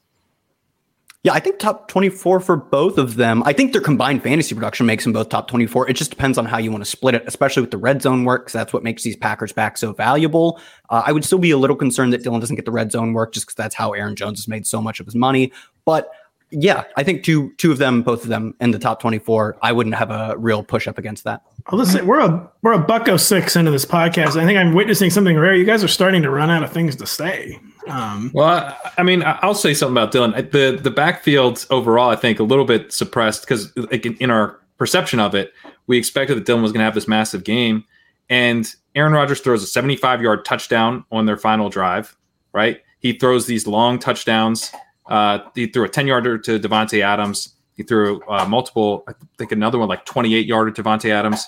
Yeah, 1.26 1.34
I 1.34 1.40
think 1.40 1.58
top 1.58 1.88
24 1.88 2.40
for 2.40 2.56
both 2.56 3.00
of 3.00 3.16
them. 3.16 3.42
I 3.48 3.54
think 3.54 3.72
their 3.72 3.82
combined 3.82 4.22
fantasy 4.22 4.54
production 4.54 4.86
makes 4.86 5.06
them 5.06 5.12
both 5.12 5.30
top 5.30 5.48
24. 5.48 5.90
It 5.90 5.94
just 5.94 6.12
depends 6.12 6.38
on 6.38 6.46
how 6.46 6.60
you 6.60 6.70
want 6.70 6.84
to 6.84 6.90
split 6.90 7.16
it, 7.16 7.24
especially 7.26 7.62
with 7.62 7.72
the 7.72 7.80
red 7.80 8.04
zone 8.04 8.26
work, 8.26 8.44
because 8.44 8.54
that's 8.54 8.74
what 8.74 8.84
makes 8.84 9.02
these 9.02 9.16
Packers 9.16 9.52
back 9.52 9.76
so 9.76 9.92
valuable. 9.92 10.62
Uh, 10.92 11.02
I 11.04 11.12
would 11.12 11.26
still 11.26 11.40
be 11.40 11.50
a 11.50 11.58
little 11.58 11.76
concerned 11.76 12.14
that 12.14 12.22
Dillon 12.22 12.42
doesn't 12.42 12.56
get 12.56 12.66
the 12.66 12.72
red 12.72 12.92
zone 12.92 13.14
work 13.14 13.34
just 13.34 13.48
because 13.48 13.56
that's 13.56 13.74
how 13.74 13.94
Aaron 13.94 14.16
Jones 14.16 14.38
has 14.38 14.48
made 14.48 14.68
so 14.68 14.80
much 14.84 15.00
of 15.00 15.08
his 15.08 15.16
money. 15.16 15.52
But 15.84 16.12
Yeah, 16.52 16.84
I 16.96 17.04
think 17.04 17.24
two 17.24 17.52
two 17.54 17.72
of 17.72 17.80
them, 17.80 18.02
both 18.02 18.24
of 18.24 18.30
them 18.30 18.56
in 18.62 18.72
the 18.72 18.80
top 18.80 19.00
24. 19.02 19.58
I 19.62 19.72
wouldn't 19.72 19.96
have 19.96 20.12
a 20.12 20.36
real 20.38 20.64
push 20.64 20.88
up 20.88 20.98
against 20.98 21.24
that. 21.24 21.42
Well, 21.72 21.80
listen, 21.80 22.06
we're 22.06 22.20
a 22.20 22.52
we're 22.62 22.74
a 22.74 22.80
bucko 22.80 23.18
six 23.18 23.56
into 23.56 23.72
this 23.72 23.86
podcast. 23.86 24.40
I 24.40 24.46
think 24.46 24.58
I'm 24.58 24.74
witnessing 24.74 25.10
something 25.10 25.38
rare. 25.38 25.56
You 25.56 25.66
guys 25.66 25.84
are 25.84 25.88
starting 25.88 26.22
to 26.22 26.30
run 26.30 26.52
out 26.52 26.64
of 26.64 26.72
things 26.72 26.96
to 26.98 27.08
say. 27.08 27.60
Um, 27.88 28.32
well, 28.34 28.48
I, 28.48 28.76
I 29.00 29.04
mean, 29.04 29.24
I'll 29.26 29.56
say 29.56 29.74
something 29.74 29.94
about 29.94 30.12
Dillon. 30.12 30.32
The 30.32 30.80
the 30.82 30.92
backfield 30.92 31.66
overall, 31.72 32.10
I 32.10 32.16
think, 32.16 32.40
a 32.40 32.44
little 32.44 32.66
bit 32.66 32.94
suppressed 32.94 33.42
because 33.42 33.76
like 33.76 34.06
in, 34.06 34.16
in 34.18 34.30
our 34.30 34.60
perception 34.78 35.20
of 35.20 35.34
it, 35.34 35.52
we 35.88 35.98
expected 35.98 36.38
that 36.38 36.46
Dillon 36.46 36.62
was 36.62 36.72
going 36.72 36.82
to 36.82 36.86
have 36.86 36.96
this 36.96 37.08
massive 37.08 37.44
game, 37.44 37.84
and 38.30 38.72
Aaron 38.94 39.14
Rodgers 39.14 39.42
throws 39.42 39.64
a 39.64 39.68
75 39.68 40.22
yard 40.22 40.46
touchdown 40.46 41.06
on 41.12 41.26
their 41.26 41.38
final 41.38 41.70
drive. 41.70 42.16
Right, 42.54 42.82
he 43.00 43.14
throws 43.14 43.48
these 43.48 43.66
long 43.66 43.98
touchdowns 44.00 44.72
uh, 45.08 45.40
he 45.54 45.68
threw 45.68 45.84
a 45.86 45.90
10 45.90 46.08
yarder 46.08 46.38
to 46.38 46.60
Davante 46.60 47.02
Adams. 47.02 47.56
He 47.76 47.84
threw 47.84 48.22
uh, 48.28 48.46
multiple, 48.46 49.04
I 49.08 49.14
think 49.38 49.52
another 49.52 49.78
one 49.78 49.90
like 49.90 50.06
28 50.06 50.46
yarder 50.46 50.72
to 50.72 50.84
Davante 50.84 51.10
Adams. 51.10 51.46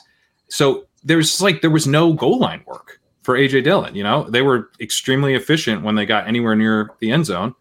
So 0.49 0.87
there's 1.03 1.41
like 1.41 1.61
there 1.61 1.69
was 1.69 1.87
no 1.87 2.13
goal 2.13 2.39
line 2.39 2.63
work 2.65 2.99
for 3.21 3.37
AJ 3.37 3.63
Dillon. 3.63 3.95
You 3.95 4.03
know, 4.03 4.29
they 4.29 4.41
were 4.41 4.69
extremely 4.79 5.33
efficient 5.33 5.83
when 5.83 5.95
they 5.95 6.05
got 6.05 6.27
anywhere 6.27 6.55
near 6.55 6.91
the 6.99 7.11
end 7.11 7.25
zone. 7.25 7.55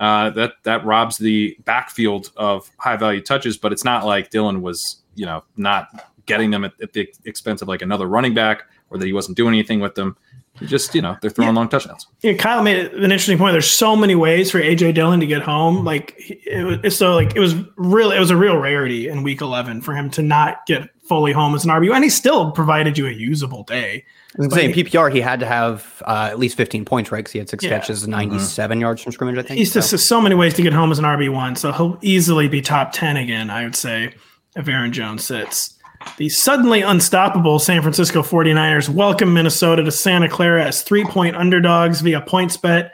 Uh, 0.00 0.30
that 0.30 0.52
that 0.62 0.84
robs 0.84 1.18
the 1.18 1.56
backfield 1.64 2.30
of 2.36 2.70
high 2.78 2.96
value 2.96 3.20
touches, 3.20 3.56
but 3.56 3.72
it's 3.72 3.84
not 3.84 4.06
like 4.06 4.30
Dillon 4.30 4.62
was 4.62 5.02
you 5.16 5.26
know 5.26 5.42
not 5.56 5.88
getting 6.26 6.52
them 6.52 6.64
at, 6.64 6.72
at 6.80 6.92
the 6.92 7.12
expense 7.24 7.62
of 7.62 7.68
like 7.68 7.82
another 7.82 8.06
running 8.06 8.32
back 8.32 8.62
or 8.90 8.98
that 8.98 9.06
he 9.06 9.12
wasn't 9.12 9.36
doing 9.36 9.54
anything 9.54 9.80
with 9.80 9.96
them 9.96 10.16
just 10.62 10.94
you 10.94 11.02
know 11.02 11.16
they're 11.20 11.30
throwing 11.30 11.48
yeah. 11.48 11.54
long 11.54 11.68
touchdowns. 11.68 12.06
Yeah, 12.22 12.34
Kyle 12.34 12.62
made 12.62 12.92
an 12.92 13.04
interesting 13.04 13.38
point. 13.38 13.52
There's 13.52 13.70
so 13.70 13.96
many 13.96 14.14
ways 14.14 14.50
for 14.50 14.60
AJ 14.60 14.94
Dillon 14.94 15.20
to 15.20 15.26
get 15.26 15.42
home. 15.42 15.84
Like 15.84 16.14
it 16.18 16.82
was 16.82 16.96
so 16.96 17.14
like 17.14 17.36
it 17.36 17.40
was 17.40 17.54
really 17.76 18.16
it 18.16 18.20
was 18.20 18.30
a 18.30 18.36
real 18.36 18.56
rarity 18.56 19.08
in 19.08 19.22
Week 19.22 19.40
11 19.40 19.82
for 19.82 19.94
him 19.94 20.10
to 20.10 20.22
not 20.22 20.66
get 20.66 20.88
fully 21.08 21.32
home 21.32 21.54
as 21.54 21.64
an 21.64 21.70
RB, 21.70 21.94
and 21.94 22.04
he 22.04 22.10
still 22.10 22.52
provided 22.52 22.98
you 22.98 23.06
a 23.06 23.10
usable 23.10 23.62
day. 23.64 24.04
I 24.38 24.44
was 24.44 24.54
saying 24.54 24.74
PPR, 24.74 25.12
he 25.12 25.20
had 25.20 25.40
to 25.40 25.46
have 25.46 26.02
uh, 26.06 26.28
at 26.30 26.38
least 26.38 26.56
15 26.56 26.84
points, 26.84 27.10
right? 27.10 27.20
Because 27.20 27.32
he 27.32 27.38
had 27.38 27.48
six 27.48 27.64
yeah. 27.64 27.70
catches, 27.70 28.06
97 28.06 28.74
mm-hmm. 28.74 28.80
yards 28.82 29.02
from 29.02 29.12
scrimmage. 29.12 29.38
I 29.38 29.42
think 29.42 29.58
he's 29.58 29.72
so. 29.72 29.80
just 29.80 30.06
so 30.06 30.20
many 30.20 30.34
ways 30.34 30.54
to 30.54 30.62
get 30.62 30.72
home 30.72 30.92
as 30.92 30.98
an 30.98 31.06
RB 31.06 31.32
one, 31.32 31.56
so 31.56 31.72
he'll 31.72 31.98
easily 32.02 32.46
be 32.46 32.60
top 32.60 32.92
10 32.92 33.16
again. 33.16 33.48
I 33.48 33.64
would 33.64 33.74
say 33.74 34.14
if 34.54 34.68
Aaron 34.68 34.92
Jones 34.92 35.24
sits. 35.24 35.77
The 36.16 36.28
suddenly 36.28 36.82
unstoppable 36.82 37.58
San 37.58 37.82
Francisco 37.82 38.22
49ers 38.22 38.88
welcome 38.88 39.32
Minnesota 39.34 39.82
to 39.82 39.90
Santa 39.90 40.28
Clara 40.28 40.64
as 40.64 40.82
three 40.82 41.04
point 41.04 41.36
underdogs 41.36 42.00
via 42.00 42.20
PointsBet. 42.20 42.90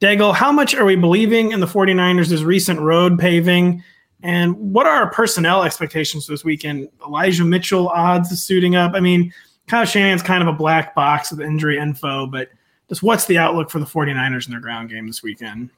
Daigle, 0.00 0.34
how 0.34 0.52
much 0.52 0.74
are 0.74 0.84
we 0.84 0.96
believing 0.96 1.52
in 1.52 1.60
the 1.60 1.66
49ers' 1.66 2.44
recent 2.44 2.80
road 2.80 3.18
paving? 3.18 3.82
And 4.22 4.54
what 4.56 4.86
are 4.86 4.92
our 4.92 5.10
personnel 5.10 5.62
expectations 5.62 6.26
this 6.26 6.44
weekend? 6.44 6.88
Elijah 7.06 7.44
Mitchell 7.44 7.88
odds 7.88 8.30
is 8.30 8.42
suiting 8.42 8.76
up. 8.76 8.92
I 8.94 9.00
mean, 9.00 9.32
Kyle 9.66 9.84
Shanahan's 9.84 10.22
kind 10.22 10.42
of 10.42 10.48
a 10.48 10.52
black 10.52 10.94
box 10.94 11.30
with 11.30 11.40
injury 11.40 11.78
info, 11.78 12.26
but 12.26 12.48
just 12.88 13.02
what's 13.02 13.26
the 13.26 13.38
outlook 13.38 13.70
for 13.70 13.78
the 13.78 13.86
49ers 13.86 14.46
in 14.46 14.52
their 14.52 14.60
ground 14.60 14.90
game 14.90 15.06
this 15.06 15.22
weekend? 15.22 15.70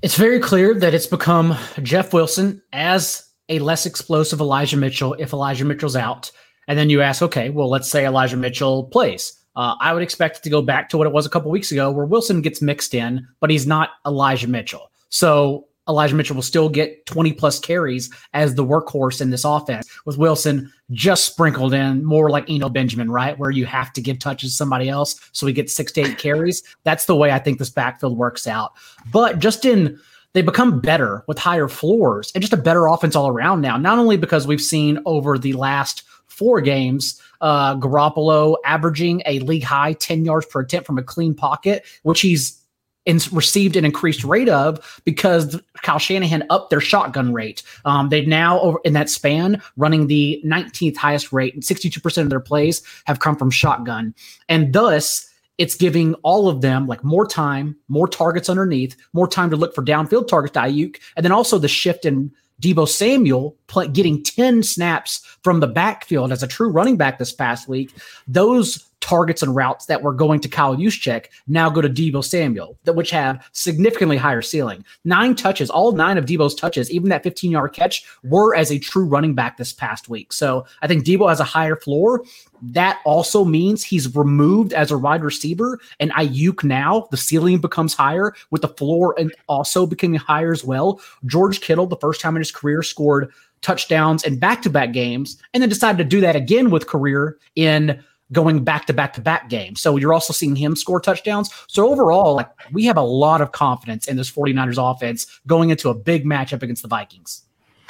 It's 0.00 0.16
very 0.16 0.40
clear 0.40 0.74
that 0.74 0.94
it's 0.94 1.06
become 1.06 1.56
Jeff 1.82 2.12
Wilson 2.12 2.62
as 2.72 3.28
a 3.48 3.58
less 3.58 3.86
explosive 3.86 4.40
Elijah 4.40 4.76
Mitchell 4.76 5.14
if 5.18 5.32
Elijah 5.32 5.64
Mitchell's 5.64 5.96
out. 5.96 6.30
And 6.68 6.78
then 6.78 6.90
you 6.90 7.02
ask, 7.02 7.22
okay, 7.22 7.50
well, 7.50 7.68
let's 7.68 7.88
say 7.88 8.06
Elijah 8.06 8.36
Mitchell 8.36 8.84
plays. 8.84 9.38
Uh, 9.54 9.74
I 9.80 9.92
would 9.92 10.02
expect 10.02 10.38
it 10.38 10.42
to 10.44 10.50
go 10.50 10.62
back 10.62 10.88
to 10.90 10.98
what 10.98 11.06
it 11.06 11.12
was 11.12 11.26
a 11.26 11.28
couple 11.28 11.50
weeks 11.50 11.72
ago, 11.72 11.90
where 11.90 12.06
Wilson 12.06 12.40
gets 12.40 12.62
mixed 12.62 12.94
in, 12.94 13.26
but 13.40 13.50
he's 13.50 13.66
not 13.66 13.90
Elijah 14.06 14.48
Mitchell. 14.48 14.90
So 15.10 15.66
Elijah 15.88 16.14
Mitchell 16.14 16.36
will 16.36 16.42
still 16.42 16.68
get 16.68 17.04
20 17.06 17.32
plus 17.32 17.58
carries 17.58 18.10
as 18.32 18.54
the 18.54 18.64
workhorse 18.64 19.20
in 19.20 19.30
this 19.30 19.44
offense, 19.44 19.90
with 20.06 20.16
Wilson 20.16 20.72
just 20.92 21.24
sprinkled 21.24 21.74
in 21.74 22.04
more 22.04 22.30
like 22.30 22.48
Eno 22.48 22.68
Benjamin, 22.68 23.10
right? 23.10 23.38
Where 23.38 23.50
you 23.50 23.66
have 23.66 23.92
to 23.94 24.00
give 24.00 24.18
touches 24.18 24.52
to 24.52 24.56
somebody 24.56 24.88
else 24.88 25.20
so 25.32 25.46
he 25.46 25.52
gets 25.52 25.74
six 25.74 25.90
to 25.92 26.02
eight 26.02 26.18
carries. 26.18 26.62
That's 26.84 27.06
the 27.06 27.16
way 27.16 27.32
I 27.32 27.38
think 27.38 27.58
this 27.58 27.70
backfield 27.70 28.16
works 28.16 28.46
out. 28.46 28.72
But 29.10 29.40
just 29.40 29.64
in 29.64 29.98
they 30.34 30.42
become 30.42 30.80
better 30.80 31.24
with 31.26 31.38
higher 31.38 31.68
floors 31.68 32.32
and 32.34 32.42
just 32.42 32.52
a 32.52 32.58
better 32.58 32.86
offense 32.86 33.14
all 33.14 33.28
around 33.28 33.60
now. 33.60 33.76
Not 33.76 33.98
only 33.98 34.16
because 34.16 34.46
we've 34.46 34.60
seen 34.60 34.98
over 35.04 35.38
the 35.38 35.52
last 35.52 36.04
four 36.26 36.60
games, 36.60 37.20
uh, 37.40 37.76
Garoppolo 37.76 38.56
averaging 38.64 39.22
a 39.26 39.40
league 39.40 39.64
high 39.64 39.92
10 39.94 40.24
yards 40.24 40.46
per 40.46 40.60
attempt 40.60 40.86
from 40.86 40.98
a 40.98 41.02
clean 41.02 41.34
pocket, 41.34 41.84
which 42.02 42.20
he's 42.20 42.58
in, 43.04 43.20
received 43.32 43.76
an 43.76 43.84
increased 43.84 44.24
rate 44.24 44.48
of 44.48 45.00
because 45.04 45.60
Kyle 45.82 45.98
Shanahan 45.98 46.44
upped 46.50 46.70
their 46.70 46.80
shotgun 46.80 47.32
rate. 47.32 47.62
Um, 47.84 48.08
they've 48.08 48.28
now, 48.28 48.60
over 48.60 48.78
in 48.84 48.92
that 48.92 49.10
span, 49.10 49.60
running 49.76 50.06
the 50.06 50.40
19th 50.46 50.96
highest 50.96 51.32
rate, 51.32 51.54
and 51.54 51.62
62% 51.62 52.22
of 52.22 52.30
their 52.30 52.40
plays 52.40 52.82
have 53.04 53.18
come 53.18 53.36
from 53.36 53.50
shotgun. 53.50 54.14
And 54.48 54.72
thus, 54.72 55.28
it's 55.58 55.74
giving 55.74 56.14
all 56.16 56.48
of 56.48 56.60
them 56.60 56.86
like 56.86 57.04
more 57.04 57.26
time, 57.26 57.76
more 57.88 58.08
targets 58.08 58.48
underneath, 58.48 58.96
more 59.12 59.28
time 59.28 59.50
to 59.50 59.56
look 59.56 59.74
for 59.74 59.84
downfield 59.84 60.28
targets 60.28 60.54
to 60.54 60.60
Aiyuk, 60.60 60.98
and 61.16 61.24
then 61.24 61.32
also 61.32 61.58
the 61.58 61.68
shift 61.68 62.04
in 62.04 62.32
Deebo 62.60 62.88
Samuel 62.88 63.56
play, 63.66 63.88
getting 63.88 64.22
10 64.22 64.62
snaps 64.62 65.20
from 65.42 65.60
the 65.60 65.66
backfield 65.66 66.32
as 66.32 66.42
a 66.42 66.46
true 66.46 66.70
running 66.70 66.96
back 66.96 67.18
this 67.18 67.32
past 67.32 67.68
week. 67.68 67.90
Those 68.28 68.88
targets 69.00 69.42
and 69.42 69.54
routes 69.54 69.86
that 69.86 70.02
were 70.02 70.12
going 70.12 70.40
to 70.40 70.48
Kyle 70.48 70.76
Juszczyk 70.76 71.26
now 71.48 71.68
go 71.68 71.80
to 71.80 71.88
Deebo 71.88 72.24
Samuel, 72.24 72.78
which 72.86 73.10
have 73.10 73.44
significantly 73.52 74.16
higher 74.16 74.42
ceiling. 74.42 74.84
Nine 75.04 75.34
touches, 75.34 75.68
all 75.70 75.92
nine 75.92 76.16
of 76.16 76.24
Deebo's 76.24 76.54
touches, 76.54 76.88
even 76.90 77.08
that 77.08 77.24
15 77.24 77.50
yard 77.50 77.72
catch, 77.72 78.06
were 78.22 78.54
as 78.54 78.70
a 78.70 78.78
true 78.78 79.04
running 79.04 79.34
back 79.34 79.56
this 79.56 79.72
past 79.72 80.08
week. 80.08 80.32
So 80.32 80.64
I 80.82 80.86
think 80.86 81.04
Deebo 81.04 81.28
has 81.28 81.40
a 81.40 81.44
higher 81.44 81.76
floor. 81.76 82.24
That 82.62 83.00
also 83.04 83.44
means 83.44 83.82
he's 83.82 84.14
removed 84.14 84.72
as 84.72 84.92
a 84.92 84.98
wide 84.98 85.24
receiver, 85.24 85.80
and 85.98 86.12
Aiyuk 86.12 86.62
now 86.62 87.08
the 87.10 87.16
ceiling 87.16 87.58
becomes 87.58 87.92
higher 87.92 88.34
with 88.50 88.62
the 88.62 88.68
floor 88.68 89.14
and 89.18 89.34
also 89.48 89.84
becoming 89.84 90.18
higher 90.18 90.52
as 90.52 90.64
well. 90.64 91.00
George 91.26 91.60
Kittle, 91.60 91.86
the 91.86 91.96
first 91.96 92.20
time 92.20 92.36
in 92.36 92.40
his 92.40 92.52
career, 92.52 92.82
scored 92.82 93.32
touchdowns 93.62 94.22
in 94.24 94.38
back 94.38 94.62
to 94.62 94.70
back 94.70 94.92
games, 94.92 95.42
and 95.52 95.62
then 95.62 95.68
decided 95.68 95.98
to 95.98 96.04
do 96.04 96.20
that 96.20 96.36
again 96.36 96.70
with 96.70 96.86
career 96.86 97.38
in 97.56 98.02
going 98.30 98.64
back 98.64 98.86
to 98.86 98.92
back 98.92 99.12
to 99.14 99.20
back 99.20 99.48
games. 99.48 99.80
So 99.80 99.96
you're 99.96 100.14
also 100.14 100.32
seeing 100.32 100.56
him 100.56 100.74
score 100.74 101.00
touchdowns. 101.00 101.50
So 101.66 101.90
overall, 101.90 102.34
like 102.34 102.48
we 102.72 102.84
have 102.86 102.96
a 102.96 103.02
lot 103.02 103.40
of 103.40 103.52
confidence 103.52 104.08
in 104.08 104.16
this 104.16 104.30
49ers 104.30 104.78
offense 104.78 105.26
going 105.46 105.70
into 105.70 105.90
a 105.90 105.94
big 105.94 106.24
matchup 106.24 106.62
against 106.62 106.82
the 106.82 106.88
Vikings. 106.88 107.42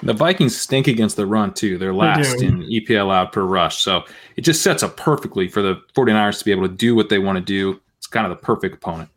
The 0.03 0.13
Vikings 0.13 0.59
stink 0.59 0.89
against 0.89 1.17
the 1.17 1.27
run 1.27 1.55
too. 1.55 1.79
They're 1.79 1.95
last 1.95 2.39
they 2.39 2.47
in 2.47 2.63
EPA 2.63 3.01
allowed 3.01 3.33
per 3.33 3.43
rush. 3.43 3.83
So 3.83 4.05
it 4.37 4.43
just 4.43 4.63
sets 4.63 4.83
up 4.83 4.97
perfectly 4.97 5.49
for 5.49 5.63
the 5.63 5.77
49ers 5.95 6.39
to 6.41 6.45
be 6.45 6.51
able 6.51 6.69
to 6.69 6.75
do 6.75 6.95
what 6.95 7.09
they 7.09 7.19
want 7.19 7.37
to 7.37 7.45
do. 7.45 7.81
It's 7.99 8.07
kind 8.07 8.27
of 8.27 8.31
the 8.31 8.45
perfect 8.45 8.75
opponent. 8.77 9.09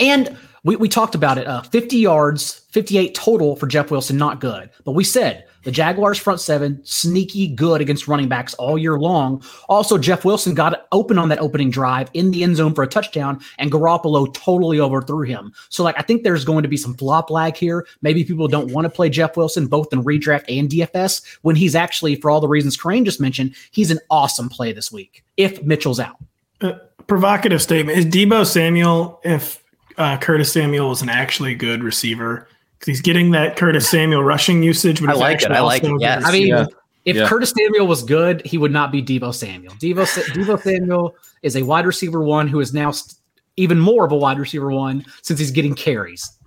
And 0.00 0.36
we, 0.64 0.76
we 0.76 0.88
talked 0.88 1.14
about 1.14 1.38
it 1.38 1.46
uh, 1.46 1.62
50 1.62 1.96
yards, 1.96 2.62
58 2.70 3.14
total 3.14 3.56
for 3.56 3.66
Jeff 3.66 3.90
Wilson, 3.90 4.16
not 4.16 4.40
good. 4.40 4.70
But 4.84 4.92
we 4.92 5.04
said 5.04 5.44
the 5.66 5.72
Jaguars 5.72 6.16
front 6.16 6.40
seven, 6.40 6.80
sneaky 6.84 7.48
good 7.48 7.80
against 7.80 8.06
running 8.06 8.28
backs 8.28 8.54
all 8.54 8.78
year 8.78 9.00
long. 9.00 9.42
Also, 9.68 9.98
Jeff 9.98 10.24
Wilson 10.24 10.54
got 10.54 10.86
open 10.92 11.18
on 11.18 11.28
that 11.28 11.40
opening 11.40 11.70
drive 11.72 12.08
in 12.14 12.30
the 12.30 12.44
end 12.44 12.54
zone 12.54 12.72
for 12.72 12.84
a 12.84 12.86
touchdown, 12.86 13.40
and 13.58 13.72
Garoppolo 13.72 14.32
totally 14.32 14.78
overthrew 14.78 15.22
him. 15.22 15.52
So, 15.68 15.82
like, 15.82 15.98
I 15.98 16.02
think 16.02 16.22
there's 16.22 16.44
going 16.44 16.62
to 16.62 16.68
be 16.68 16.76
some 16.76 16.94
flop 16.94 17.30
lag 17.30 17.56
here. 17.56 17.84
Maybe 18.00 18.22
people 18.22 18.46
don't 18.46 18.70
want 18.72 18.84
to 18.84 18.88
play 18.88 19.10
Jeff 19.10 19.36
Wilson 19.36 19.66
both 19.66 19.92
in 19.92 20.04
redraft 20.04 20.44
and 20.48 20.70
DFS 20.70 21.38
when 21.42 21.56
he's 21.56 21.74
actually, 21.74 22.14
for 22.14 22.30
all 22.30 22.40
the 22.40 22.46
reasons 22.46 22.76
Kerrane 22.76 23.04
just 23.04 23.20
mentioned, 23.20 23.56
he's 23.72 23.90
an 23.90 23.98
awesome 24.08 24.48
play 24.48 24.72
this 24.72 24.92
week 24.92 25.24
if 25.36 25.60
Mitchell's 25.64 25.98
out. 25.98 26.16
Uh, 26.60 26.74
provocative 27.08 27.60
statement. 27.60 27.98
Is 27.98 28.06
Deebo 28.06 28.46
Samuel, 28.46 29.20
if 29.24 29.64
uh, 29.98 30.16
Curtis 30.18 30.52
Samuel 30.52 30.90
was 30.90 31.02
an 31.02 31.08
actually 31.08 31.56
good 31.56 31.82
receiver, 31.82 32.46
he's 32.86 33.00
getting 33.00 33.32
that 33.32 33.56
Curtis 33.56 33.88
Samuel 33.88 34.22
rushing 34.22 34.62
usage. 34.62 35.00
But 35.00 35.10
I 35.10 35.14
like 35.14 35.42
it. 35.42 35.50
I 35.50 35.60
like 35.60 35.84
it. 35.84 35.92
Yes. 36.00 36.24
I 36.24 36.32
mean, 36.32 36.46
yeah. 36.46 36.66
if 37.04 37.16
yeah. 37.16 37.28
Curtis 37.28 37.52
Samuel 37.56 37.86
was 37.86 38.02
good, 38.02 38.44
he 38.46 38.56
would 38.56 38.72
not 38.72 38.90
be 38.90 39.02
Deebo 39.02 39.34
Samuel. 39.34 39.74
Deebo, 39.74 40.06
Deebo 40.32 40.62
Samuel 40.62 41.14
is 41.42 41.56
a 41.56 41.62
wide 41.62 41.84
receiver 41.84 42.22
one 42.22 42.48
who 42.48 42.60
is 42.60 42.72
now 42.72 42.92
st- 42.92 43.18
even 43.56 43.78
more 43.78 44.04
of 44.04 44.12
a 44.12 44.16
wide 44.16 44.38
receiver 44.38 44.70
one 44.70 45.04
since 45.22 45.38
he's 45.38 45.50
getting 45.50 45.74
carries. 45.74 46.38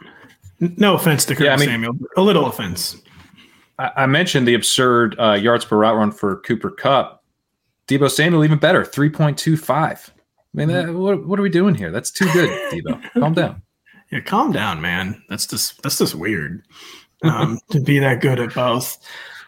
No 0.60 0.96
offense 0.96 1.26
to 1.26 1.36
Curtis 1.36 1.46
yeah, 1.46 1.54
I 1.54 1.58
mean, 1.58 1.70
Samuel, 1.70 1.98
a 2.18 2.22
little 2.22 2.46
offense. 2.46 3.02
I, 3.78 3.92
I 3.98 4.06
mentioned 4.06 4.48
the 4.48 4.54
absurd 4.56 5.16
uh, 5.20 5.34
yards 5.34 5.66
per 5.66 5.78
route 5.78 5.96
run 5.96 6.12
for 6.12 6.38
Cooper 6.42 6.72
Kupp. 6.72 7.24
Deebo 7.88 8.10
Samuel 8.10 8.44
even 8.44 8.60
better, 8.60 8.86
three 8.86 9.10
point 9.10 9.38
two 9.38 9.58
five. 9.58 10.12
I 10.54 10.58
mean, 10.58 10.68
that, 10.70 10.94
what, 10.94 11.26
what 11.28 11.40
are 11.40 11.44
we 11.44 11.50
doing 11.50 11.76
here? 11.76 11.92
That's 11.92 12.12
too 12.12 12.26
good, 12.34 12.50
Deebo. 12.72 13.02
Calm 13.20 13.34
down. 13.34 13.62
Yeah, 14.12 14.22
calm 14.22 14.52
down, 14.52 14.82
man. 14.82 15.22
That's 15.30 15.46
just 15.46 15.82
that's 15.84 15.98
just 15.98 16.16
weird 16.16 16.64
um, 17.24 17.60
to 17.72 17.80
be 17.80 18.00
that 18.00 18.22
good 18.22 18.40
at 18.40 18.54
both. 18.54 18.98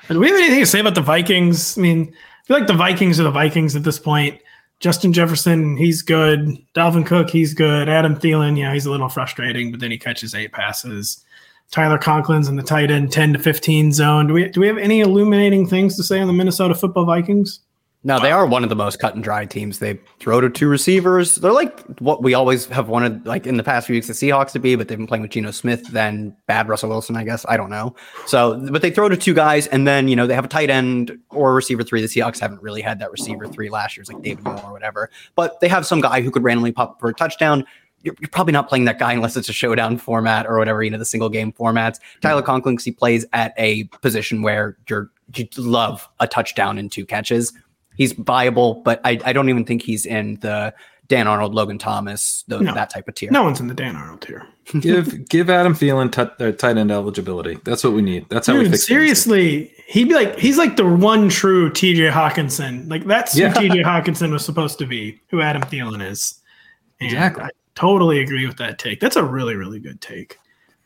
do 0.08 0.20
we 0.20 0.28
have 0.28 0.38
anything 0.38 0.60
to 0.60 0.66
say 0.66 0.80
about 0.80 0.96
the 0.96 1.02
Vikings? 1.02 1.78
I 1.78 1.82
mean, 1.82 2.14
I 2.44 2.48
feel 2.48 2.58
like 2.58 2.68
the 2.68 2.74
Vikings 2.74 3.20
are 3.20 3.24
the 3.24 3.32
Vikings 3.32 3.76
at 3.76 3.84
this 3.84 4.00
point. 4.00 4.40
Justin 4.80 5.14
Jefferson, 5.14 5.78
he's 5.78 6.02
good. 6.02 6.58
Dalvin 6.74 7.06
Cook, 7.06 7.30
he's 7.30 7.54
good. 7.54 7.88
Adam 7.88 8.16
Thielen, 8.16 8.58
yeah, 8.58 8.74
he's 8.74 8.88
a 8.88 8.92
little 8.92 9.10
frustrating, 9.10 9.70
but 9.72 9.80
then 9.80 9.92
he 9.92 9.98
catches 9.98 10.34
eight 10.34 10.52
passes. 10.52 11.24
Tyler 11.70 12.00
Conklin's 12.00 12.50
in 12.50 12.56
the 12.56 12.64
tight 12.64 12.92
end 12.92 13.12
10 13.12 13.34
to 13.34 13.40
15 13.40 13.94
zone. 13.94 14.28
Do 14.28 14.34
we 14.34 14.50
do 14.50 14.60
we 14.60 14.68
have 14.68 14.78
any 14.78 15.00
illuminating 15.00 15.68
things 15.68 15.96
to 15.98 16.04
say 16.04 16.20
on 16.20 16.28
the 16.28 16.34
Minnesota 16.34 16.76
Football 16.76 17.06
Vikings? 17.06 17.62
No, 18.04 18.20
they 18.20 18.32
are 18.32 18.48
one 18.48 18.64
of 18.64 18.70
the 18.70 18.76
most 18.76 19.00
cut 19.00 19.14
and 19.14 19.24
dry 19.24 19.46
teams. 19.46 19.78
They 19.78 20.00
throw 20.20 20.42
to 20.42 20.50
two 20.50 20.68
receivers. 20.68 21.36
They're 21.36 21.52
like 21.52 21.80
what 22.00 22.24
we 22.24 22.34
always 22.34 22.66
have 22.68 22.90
wanted, 22.90 23.28
like 23.28 23.46
in 23.46 23.58
the 23.58 23.64
past 23.64 23.86
few 23.86 23.94
weeks, 23.94 24.08
the 24.08 24.14
Seahawks 24.14 24.52
to 24.54 24.60
be, 24.60 24.76
but 24.76 24.88
they've 24.88 24.98
been 24.98 25.06
playing 25.06 25.22
with 25.22 25.30
Geno 25.30 25.52
Smith, 25.52 25.88
then 25.90 26.36
bad 26.48 26.68
Russell 26.68 26.90
Wilson, 26.90 27.16
I 27.16 27.24
guess. 27.24 27.46
I 27.48 27.58
don't 27.58 27.70
know. 27.70 27.96
So, 28.26 28.60
but 28.72 28.82
they 28.82 28.90
throw 28.90 29.08
to 29.08 29.16
two 29.16 29.36
guys, 29.36 29.68
and 29.68 29.88
then, 29.88 30.08
you 30.08 30.16
know, 30.16 30.26
they 30.26 30.34
have 30.34 30.46
a 30.46 30.48
tight 30.48 30.72
end 30.72 31.16
or 31.30 31.54
receiver 31.54 31.84
three. 31.84 32.02
The 32.02 32.08
Seahawks 32.08 32.40
haven't 32.40 32.64
really 32.64 32.82
had 32.82 32.98
that 33.00 33.12
receiver 33.12 33.48
three 33.48 33.70
last 33.70 33.96
year, 33.96 34.02
it's 34.02 34.12
like 34.12 34.24
David 34.24 34.46
Moore 34.46 34.60
or 34.64 34.72
whatever. 34.72 35.12
But 35.36 35.60
they 35.60 35.68
have 35.68 35.86
some 35.86 36.02
guy 36.02 36.22
who 36.22 36.32
could 36.32 36.44
randomly 36.44 36.72
pop 36.72 37.00
for 37.00 37.10
a 37.10 37.14
touchdown. 37.14 37.66
You're, 38.02 38.16
you're, 38.20 38.30
probably 38.30 38.54
not 38.54 38.68
playing 38.68 38.86
that 38.86 38.98
guy 38.98 39.14
unless 39.14 39.38
it's 39.38 39.48
a 39.48 39.54
showdown 39.54 40.00
format 40.00 40.48
or 40.48 40.58
whatever, 40.58 40.82
you 40.82 40.90
know, 40.90 40.98
the 40.98 41.06
single 41.06 41.30
game 41.30 41.54
formats. 41.54 42.00
Tyler 42.22 42.42
Conklin, 42.42 42.80
he 42.84 42.90
plays 42.90 43.28
at 43.34 43.54
a 43.60 43.84
position 44.02 44.42
where 44.42 44.76
you're, 44.90 45.12
you 45.36 45.48
love 45.56 46.10
a 46.20 46.28
touchdown 46.28 46.80
and 46.80 46.92
two 46.92 47.06
catches 47.06 47.54
he's 47.96 48.14
viable, 48.14 48.76
but 48.84 49.02
I, 49.04 49.20
I 49.26 49.34
don't 49.34 49.50
even 49.50 49.66
think 49.66 49.82
he's 49.82 50.06
in 50.06 50.36
the 50.42 50.74
Dan 51.12 51.28
Arnold, 51.28 51.54
Logan 51.54 51.78
Thomas, 51.78 52.46
the, 52.48 52.62
no, 52.62 52.74
that 52.74 52.90
type 52.90 53.06
of 53.10 53.16
tier. 53.16 53.30
No 53.32 53.44
one's 53.44 53.60
in 53.60 53.68
the 53.68 53.74
Dan 53.74 53.98
Arnold 53.98 54.22
tier. 54.22 54.48
give 54.80 55.28
give 55.28 55.50
Adam 55.50 55.74
Thielen 55.74 56.10
t- 56.10 56.46
uh, 56.46 56.54
tight 56.54 56.78
end 56.78 56.90
eligibility. 56.90 57.60
That's 57.66 57.84
what 57.84 57.92
we 57.92 58.02
need. 58.02 58.30
That's 58.30 58.48
how 58.48 58.54
Dude, 58.54 58.64
we 58.64 58.70
fix 58.70 58.88
seriously. 58.88 59.66
Things. 59.66 59.86
He'd 59.88 60.08
be 60.08 60.16
like 60.16 60.40
he's 60.40 60.58
like 60.58 60.78
the 60.78 60.88
one 60.88 61.28
true 61.28 61.70
T.J. 61.70 62.10
Hockenson. 62.10 62.90
Like 62.90 63.06
that's 63.06 63.38
yeah. 63.38 63.50
who 63.50 63.60
T.J. 63.60 63.84
Hockenson 63.84 64.32
was 64.32 64.46
supposed 64.46 64.80
to 64.80 64.86
be. 64.86 65.20
Who 65.32 65.42
Adam 65.42 65.64
Thielen 65.64 66.02
is. 66.02 66.40
And 67.02 67.12
exactly. 67.12 67.44
I 67.44 67.50
totally 67.76 68.22
agree 68.22 68.48
with 68.48 68.56
that 68.60 68.80
take. 68.80 69.02
That's 69.02 69.18
a 69.18 69.24
really 69.26 69.56
really 69.56 69.82
good 69.82 70.00
take. 70.00 70.40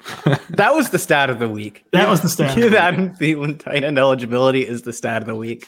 that 0.49 0.73
was 0.73 0.90
the 0.90 0.98
stat 0.98 1.30
of 1.30 1.38
the 1.38 1.49
week. 1.49 1.86
That 1.91 2.10
was 2.10 2.22
the 2.22 2.30
stat. 2.30 2.56
Give 2.56 2.73
Adam 2.73 3.15
Thielen 3.15 3.60
tight 3.60 3.84
end 3.84 3.99
eligibility 3.99 4.68
is 4.68 4.82
the 4.82 4.94
stat 4.94 5.22
of 5.22 5.27
the 5.27 5.36
week. 5.36 5.68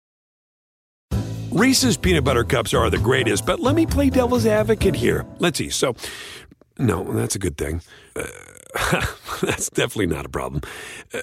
Reese's 1.51 1.97
peanut 1.97 2.23
butter 2.23 2.45
cups 2.45 2.73
are 2.73 2.89
the 2.89 2.97
greatest, 2.97 3.45
but 3.45 3.59
let 3.59 3.75
me 3.75 3.85
play 3.85 4.09
devil's 4.09 4.45
advocate 4.45 4.95
here. 4.95 5.25
Let's 5.39 5.57
see. 5.57 5.69
So, 5.69 5.95
no, 6.79 7.03
that's 7.11 7.35
a 7.35 7.39
good 7.39 7.57
thing. 7.57 7.81
Uh, 8.15 8.23
that's 9.41 9.69
definitely 9.69 10.07
not 10.07 10.25
a 10.25 10.29
problem. 10.29 10.61
Uh, 11.13 11.19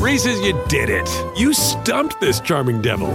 Reese's, 0.00 0.40
you 0.40 0.60
did 0.68 0.90
it. 0.90 1.08
You 1.38 1.54
stumped 1.54 2.20
this 2.20 2.40
charming 2.40 2.82
devil. 2.82 3.08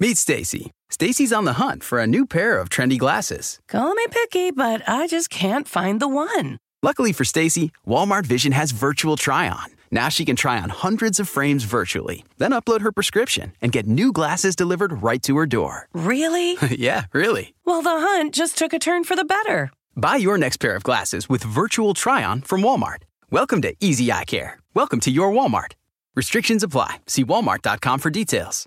Meet 0.00 0.18
Stacy. 0.18 0.72
Stacy's 0.88 1.32
on 1.32 1.44
the 1.44 1.52
hunt 1.52 1.84
for 1.84 2.00
a 2.00 2.08
new 2.08 2.26
pair 2.26 2.58
of 2.58 2.70
trendy 2.70 2.98
glasses. 2.98 3.60
Call 3.68 3.94
me 3.94 4.04
picky, 4.10 4.50
but 4.50 4.82
I 4.88 5.06
just 5.06 5.30
can't 5.30 5.68
find 5.68 6.00
the 6.00 6.08
one. 6.08 6.58
Luckily 6.82 7.12
for 7.12 7.24
Stacy, 7.24 7.70
Walmart 7.86 8.26
Vision 8.26 8.50
has 8.50 8.72
virtual 8.72 9.16
try 9.16 9.48
on. 9.48 9.66
Now 9.92 10.08
she 10.08 10.24
can 10.24 10.36
try 10.36 10.60
on 10.60 10.70
hundreds 10.70 11.18
of 11.18 11.28
frames 11.28 11.64
virtually, 11.64 12.24
then 12.38 12.52
upload 12.52 12.82
her 12.82 12.92
prescription 12.92 13.52
and 13.60 13.72
get 13.72 13.86
new 13.86 14.12
glasses 14.12 14.54
delivered 14.54 15.02
right 15.02 15.22
to 15.24 15.36
her 15.36 15.46
door. 15.46 15.88
Really? 15.92 16.56
yeah, 16.70 17.06
really. 17.12 17.54
Well, 17.64 17.82
the 17.82 17.90
hunt 17.90 18.34
just 18.34 18.56
took 18.56 18.72
a 18.72 18.78
turn 18.78 19.04
for 19.04 19.16
the 19.16 19.24
better. 19.24 19.72
Buy 19.96 20.16
your 20.16 20.38
next 20.38 20.58
pair 20.58 20.76
of 20.76 20.84
glasses 20.84 21.28
with 21.28 21.42
virtual 21.42 21.94
try 21.94 22.22
on 22.22 22.42
from 22.42 22.62
Walmart. 22.62 23.02
Welcome 23.30 23.62
to 23.62 23.74
Easy 23.80 24.12
Eye 24.12 24.24
Care. 24.24 24.60
Welcome 24.74 25.00
to 25.00 25.10
your 25.10 25.32
Walmart. 25.32 25.72
Restrictions 26.14 26.62
apply. 26.62 26.98
See 27.06 27.24
walmart.com 27.24 27.98
for 27.98 28.10
details. 28.10 28.66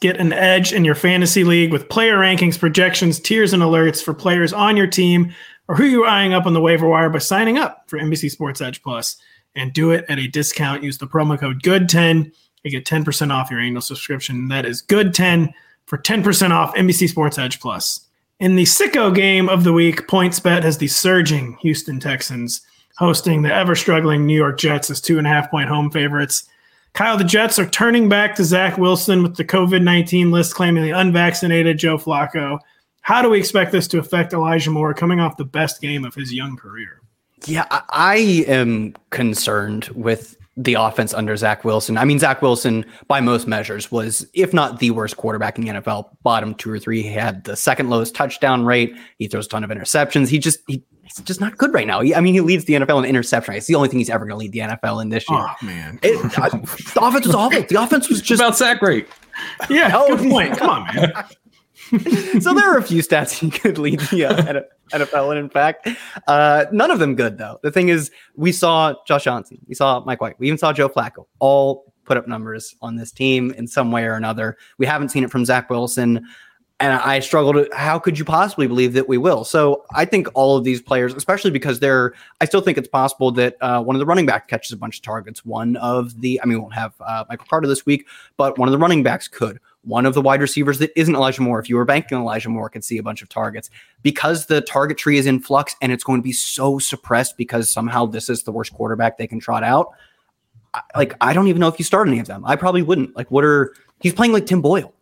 Get 0.00 0.18
an 0.18 0.32
edge 0.32 0.72
in 0.72 0.84
your 0.84 0.96
fantasy 0.96 1.44
league 1.44 1.72
with 1.72 1.88
player 1.88 2.18
rankings, 2.18 2.58
projections, 2.58 3.18
tiers, 3.18 3.52
and 3.52 3.62
alerts 3.62 4.02
for 4.02 4.12
players 4.12 4.52
on 4.52 4.76
your 4.76 4.86
team 4.86 5.32
or 5.68 5.76
who 5.76 5.84
you're 5.84 6.06
eyeing 6.06 6.34
up 6.34 6.46
on 6.46 6.52
the 6.52 6.60
waiver 6.60 6.88
wire 6.88 7.10
by 7.10 7.18
signing 7.18 7.58
up 7.58 7.84
for 7.88 7.98
NBC 7.98 8.30
Sports 8.30 8.60
Edge 8.60 8.82
Plus 8.82 9.16
and 9.54 9.72
do 9.72 9.90
it 9.90 10.04
at 10.08 10.18
a 10.18 10.26
discount. 10.26 10.82
Use 10.82 10.98
the 10.98 11.06
promo 11.06 11.38
code 11.38 11.62
GOOD10. 11.62 12.32
You 12.62 12.70
get 12.70 12.84
10% 12.84 13.30
off 13.30 13.50
your 13.50 13.60
annual 13.60 13.82
subscription. 13.82 14.48
That 14.48 14.66
is 14.66 14.82
GOOD10 14.82 15.52
for 15.86 15.98
10% 15.98 16.50
off 16.50 16.74
NBC 16.74 17.08
Sports 17.08 17.38
Edge 17.38 17.60
Plus. 17.60 18.00
In 18.40 18.56
the 18.56 18.64
sicko 18.64 19.14
game 19.14 19.48
of 19.48 19.64
the 19.64 19.72
week, 19.72 20.08
PointsBet 20.08 20.64
has 20.64 20.78
the 20.78 20.88
surging 20.88 21.56
Houston 21.60 22.00
Texans 22.00 22.62
hosting 22.96 23.42
the 23.42 23.52
ever 23.52 23.74
struggling 23.74 24.26
New 24.26 24.36
York 24.36 24.58
Jets 24.58 24.90
as 24.90 25.00
two 25.00 25.18
and 25.18 25.26
a 25.26 25.30
half 25.30 25.50
point 25.50 25.68
home 25.68 25.90
favorites. 25.90 26.48
Kyle, 26.94 27.16
the 27.16 27.24
Jets 27.24 27.58
are 27.58 27.68
turning 27.68 28.08
back 28.08 28.36
to 28.36 28.44
Zach 28.44 28.78
Wilson 28.78 29.22
with 29.22 29.36
the 29.36 29.44
COVID 29.44 29.82
19 29.82 30.30
list 30.30 30.54
claiming 30.54 30.84
the 30.84 30.90
unvaccinated 30.90 31.78
Joe 31.78 31.98
Flacco. 31.98 32.58
How 33.04 33.20
do 33.20 33.28
we 33.28 33.38
expect 33.38 33.70
this 33.70 33.86
to 33.88 33.98
affect 33.98 34.32
Elijah 34.32 34.70
Moore 34.70 34.94
coming 34.94 35.20
off 35.20 35.36
the 35.36 35.44
best 35.44 35.82
game 35.82 36.06
of 36.06 36.14
his 36.14 36.32
young 36.32 36.56
career? 36.56 37.02
Yeah, 37.44 37.66
I 37.70 38.46
am 38.48 38.94
concerned 39.10 39.88
with 39.88 40.38
the 40.56 40.72
offense 40.72 41.12
under 41.12 41.36
Zach 41.36 41.64
Wilson. 41.64 41.98
I 41.98 42.06
mean, 42.06 42.18
Zach 42.18 42.40
Wilson, 42.40 42.86
by 43.06 43.20
most 43.20 43.46
measures, 43.46 43.92
was, 43.92 44.26
if 44.32 44.54
not 44.54 44.78
the 44.78 44.90
worst 44.90 45.18
quarterback 45.18 45.58
in 45.58 45.66
the 45.66 45.72
NFL, 45.72 46.16
bottom 46.22 46.54
two 46.54 46.70
or 46.70 46.78
three. 46.78 47.02
He 47.02 47.10
had 47.10 47.44
the 47.44 47.56
second 47.56 47.90
lowest 47.90 48.14
touchdown 48.14 48.64
rate. 48.64 48.96
He 49.18 49.28
throws 49.28 49.44
a 49.44 49.48
ton 49.50 49.64
of 49.64 49.68
interceptions. 49.68 50.28
He 50.28 50.38
just, 50.38 50.60
he, 50.66 50.82
he's 51.02 51.16
just 51.24 51.42
not 51.42 51.58
good 51.58 51.74
right 51.74 51.86
now. 51.86 52.00
He, 52.00 52.14
I 52.14 52.22
mean, 52.22 52.32
he 52.32 52.40
leads 52.40 52.64
the 52.64 52.72
NFL 52.72 53.00
in 53.00 53.04
interception 53.04 53.52
rates. 53.52 53.64
It's 53.64 53.68
the 53.68 53.74
only 53.74 53.90
thing 53.90 53.98
he's 53.98 54.08
ever 54.08 54.24
going 54.24 54.30
to 54.30 54.38
lead 54.38 54.52
the 54.52 54.60
NFL 54.60 55.02
in 55.02 55.10
this 55.10 55.28
year. 55.28 55.40
Oh, 55.40 55.66
man. 55.66 55.98
It, 56.02 56.16
uh, 56.38 56.48
the 56.48 57.00
offense 57.02 57.26
was 57.26 57.34
awful. 57.34 57.62
The 57.68 57.82
offense 57.82 58.08
was 58.08 58.22
just. 58.22 58.40
about 58.40 58.56
sack 58.56 58.80
rate. 58.80 59.08
Yeah, 59.68 59.90
oh, 59.92 60.16
good 60.16 60.30
point. 60.30 60.56
Come 60.56 60.70
on, 60.70 60.94
man. 60.94 61.12
so 62.40 62.54
there 62.54 62.72
are 62.72 62.78
a 62.78 62.82
few 62.82 63.02
stats 63.02 63.38
he 63.38 63.50
could 63.50 63.78
lead 63.78 64.00
the 64.00 64.26
uh, 64.26 64.62
NFL 64.92 65.32
in. 65.32 65.38
In 65.38 65.48
fact, 65.48 65.88
uh, 66.26 66.66
none 66.72 66.90
of 66.90 66.98
them 66.98 67.14
good 67.14 67.38
though. 67.38 67.58
The 67.62 67.70
thing 67.70 67.88
is, 67.88 68.10
we 68.36 68.52
saw 68.52 68.94
Josh 69.06 69.24
Johnson, 69.24 69.58
we 69.66 69.74
saw 69.74 70.02
Mike 70.04 70.20
White, 70.20 70.38
we 70.38 70.46
even 70.46 70.58
saw 70.58 70.72
Joe 70.72 70.88
Flacco, 70.88 71.26
all 71.38 71.92
put 72.04 72.16
up 72.16 72.28
numbers 72.28 72.74
on 72.82 72.96
this 72.96 73.12
team 73.12 73.52
in 73.52 73.66
some 73.66 73.90
way 73.90 74.04
or 74.04 74.14
another. 74.14 74.56
We 74.78 74.86
haven't 74.86 75.10
seen 75.10 75.24
it 75.24 75.30
from 75.30 75.44
Zach 75.44 75.70
Wilson. 75.70 76.26
And 76.80 76.92
I 76.92 77.20
struggle 77.20 77.52
to 77.52 77.68
how 77.72 78.00
could 78.00 78.18
you 78.18 78.24
possibly 78.24 78.66
believe 78.66 78.94
that 78.94 79.08
we 79.08 79.16
will? 79.16 79.44
So 79.44 79.84
I 79.94 80.04
think 80.04 80.26
all 80.34 80.56
of 80.56 80.64
these 80.64 80.82
players, 80.82 81.14
especially 81.14 81.52
because 81.52 81.78
they're, 81.78 82.14
I 82.40 82.46
still 82.46 82.60
think 82.60 82.76
it's 82.76 82.88
possible 82.88 83.30
that 83.32 83.56
uh, 83.60 83.80
one 83.82 83.94
of 83.94 84.00
the 84.00 84.06
running 84.06 84.26
backs 84.26 84.46
catches 84.50 84.72
a 84.72 84.76
bunch 84.76 84.96
of 84.96 85.02
targets. 85.02 85.44
One 85.44 85.76
of 85.76 86.20
the, 86.20 86.40
I 86.42 86.46
mean, 86.46 86.58
we 86.58 86.62
won't 86.62 86.74
have 86.74 86.92
uh, 87.00 87.24
Michael 87.28 87.46
Carter 87.48 87.68
this 87.68 87.86
week, 87.86 88.06
but 88.36 88.58
one 88.58 88.68
of 88.68 88.72
the 88.72 88.78
running 88.78 89.04
backs 89.04 89.28
could 89.28 89.60
one 89.84 90.06
of 90.06 90.14
the 90.14 90.20
wide 90.20 90.40
receivers 90.40 90.78
that 90.78 90.98
isn't 90.98 91.14
Elijah 91.14 91.42
Moore, 91.42 91.60
if 91.60 91.68
you 91.68 91.76
were 91.76 91.84
banking 91.84 92.16
on 92.16 92.22
Elijah 92.22 92.48
Moore, 92.48 92.68
could 92.68 92.84
see 92.84 92.98
a 92.98 93.02
bunch 93.02 93.22
of 93.22 93.28
targets 93.28 93.70
because 94.02 94.46
the 94.46 94.60
target 94.62 94.98
tree 94.98 95.18
is 95.18 95.26
in 95.26 95.40
flux 95.40 95.76
and 95.80 95.92
it's 95.92 96.04
going 96.04 96.20
to 96.20 96.24
be 96.24 96.32
so 96.32 96.78
suppressed 96.78 97.36
because 97.36 97.72
somehow 97.72 98.06
this 98.06 98.28
is 98.28 98.42
the 98.42 98.52
worst 98.52 98.72
quarterback 98.72 99.18
they 99.18 99.26
can 99.26 99.40
trot 99.40 99.62
out. 99.62 99.88
like, 100.96 101.14
I 101.20 101.32
don't 101.32 101.48
even 101.48 101.60
know 101.60 101.68
if 101.68 101.78
you 101.78 101.84
start 101.84 102.08
any 102.08 102.18
of 102.18 102.26
them. 102.26 102.44
I 102.46 102.56
probably 102.56 102.82
wouldn't. 102.82 103.14
Like, 103.16 103.30
what 103.30 103.44
are 103.44 103.74
he's 104.00 104.14
playing 104.14 104.32
like 104.32 104.46
Tim 104.46 104.60
Boyle? 104.60 104.92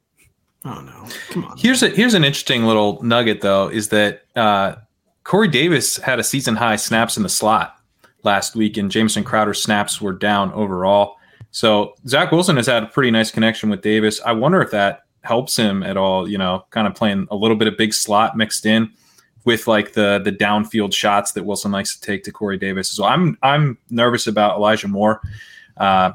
Oh 0.64 0.80
no! 0.80 1.08
Come 1.30 1.44
on. 1.44 1.56
Here's 1.56 1.82
a 1.82 1.88
here's 1.88 2.14
an 2.14 2.22
interesting 2.22 2.64
little 2.64 3.02
nugget 3.02 3.40
though 3.40 3.68
is 3.68 3.88
that 3.88 4.22
uh, 4.36 4.76
Corey 5.24 5.48
Davis 5.48 5.96
had 5.96 6.20
a 6.20 6.24
season 6.24 6.54
high 6.54 6.76
snaps 6.76 7.16
in 7.16 7.24
the 7.24 7.28
slot 7.28 7.76
last 8.22 8.54
week, 8.54 8.76
and 8.76 8.90
Jamison 8.90 9.24
Crowder 9.24 9.54
snaps 9.54 10.00
were 10.00 10.12
down 10.12 10.52
overall. 10.52 11.16
So 11.52 11.94
Zach 12.08 12.32
Wilson 12.32 12.56
has 12.56 12.66
had 12.66 12.82
a 12.82 12.86
pretty 12.86 13.10
nice 13.10 13.30
connection 13.30 13.70
with 13.70 13.82
Davis. 13.82 14.20
I 14.24 14.32
wonder 14.32 14.60
if 14.60 14.70
that 14.72 15.02
helps 15.22 15.56
him 15.56 15.82
at 15.82 15.96
all. 15.96 16.28
You 16.28 16.38
know, 16.38 16.64
kind 16.70 16.86
of 16.86 16.94
playing 16.94 17.28
a 17.30 17.36
little 17.36 17.56
bit 17.56 17.68
of 17.68 17.76
big 17.76 17.94
slot 17.94 18.36
mixed 18.36 18.66
in 18.66 18.90
with 19.44 19.66
like 19.66 19.92
the 19.92 20.20
the 20.24 20.32
downfield 20.32 20.94
shots 20.94 21.32
that 21.32 21.44
Wilson 21.44 21.70
likes 21.70 21.94
to 21.94 22.00
take 22.00 22.24
to 22.24 22.32
Corey 22.32 22.58
Davis. 22.58 22.90
So 22.90 23.04
I'm 23.04 23.38
I'm 23.42 23.78
nervous 23.90 24.26
about 24.26 24.56
Elijah 24.56 24.88
Moore. 24.88 25.20
Uh, 25.76 26.12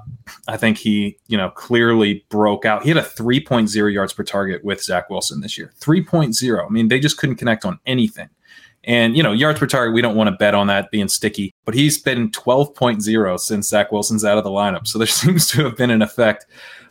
I 0.48 0.58
think 0.58 0.78
he, 0.78 1.18
you 1.28 1.38
know, 1.38 1.50
clearly 1.50 2.26
broke 2.30 2.66
out. 2.66 2.84
He 2.84 2.90
had 2.90 2.98
a 2.98 3.02
3.0 3.02 3.92
yards 3.92 4.14
per 4.14 4.24
target 4.24 4.64
with 4.64 4.84
Zach 4.84 5.10
Wilson 5.10 5.42
this 5.42 5.58
year. 5.58 5.74
3.0. 5.80 6.66
I 6.66 6.70
mean, 6.70 6.90
they 6.90 7.00
just 7.00 7.18
couldn't 7.18 7.38
connect 7.38 7.66
on 7.66 7.80
anything. 7.86 8.30
And, 8.88 9.18
you 9.18 9.22
know, 9.22 9.34
yards 9.34 9.60
per 9.60 9.68
target, 9.68 9.94
we 9.94 10.02
don't 10.02 10.16
want 10.16 10.30
to 10.30 10.36
bet 10.38 10.56
on 10.56 10.68
that 10.68 10.90
being 10.92 11.10
sticky, 11.10 11.54
but 11.66 11.76
he's 11.76 11.98
been 11.98 12.32
12.0 12.32 13.40
since 13.40 13.68
Zach 13.68 13.92
Wilson's 13.92 14.24
out 14.24 14.38
of 14.38 14.46
the 14.46 14.50
lineup. 14.50 14.88
So 14.88 14.98
there 14.98 15.08
seems 15.22 15.46
to 15.50 15.66
have 15.66 15.76
been 15.76 15.92
an 15.92 16.02
effect. 16.02 16.46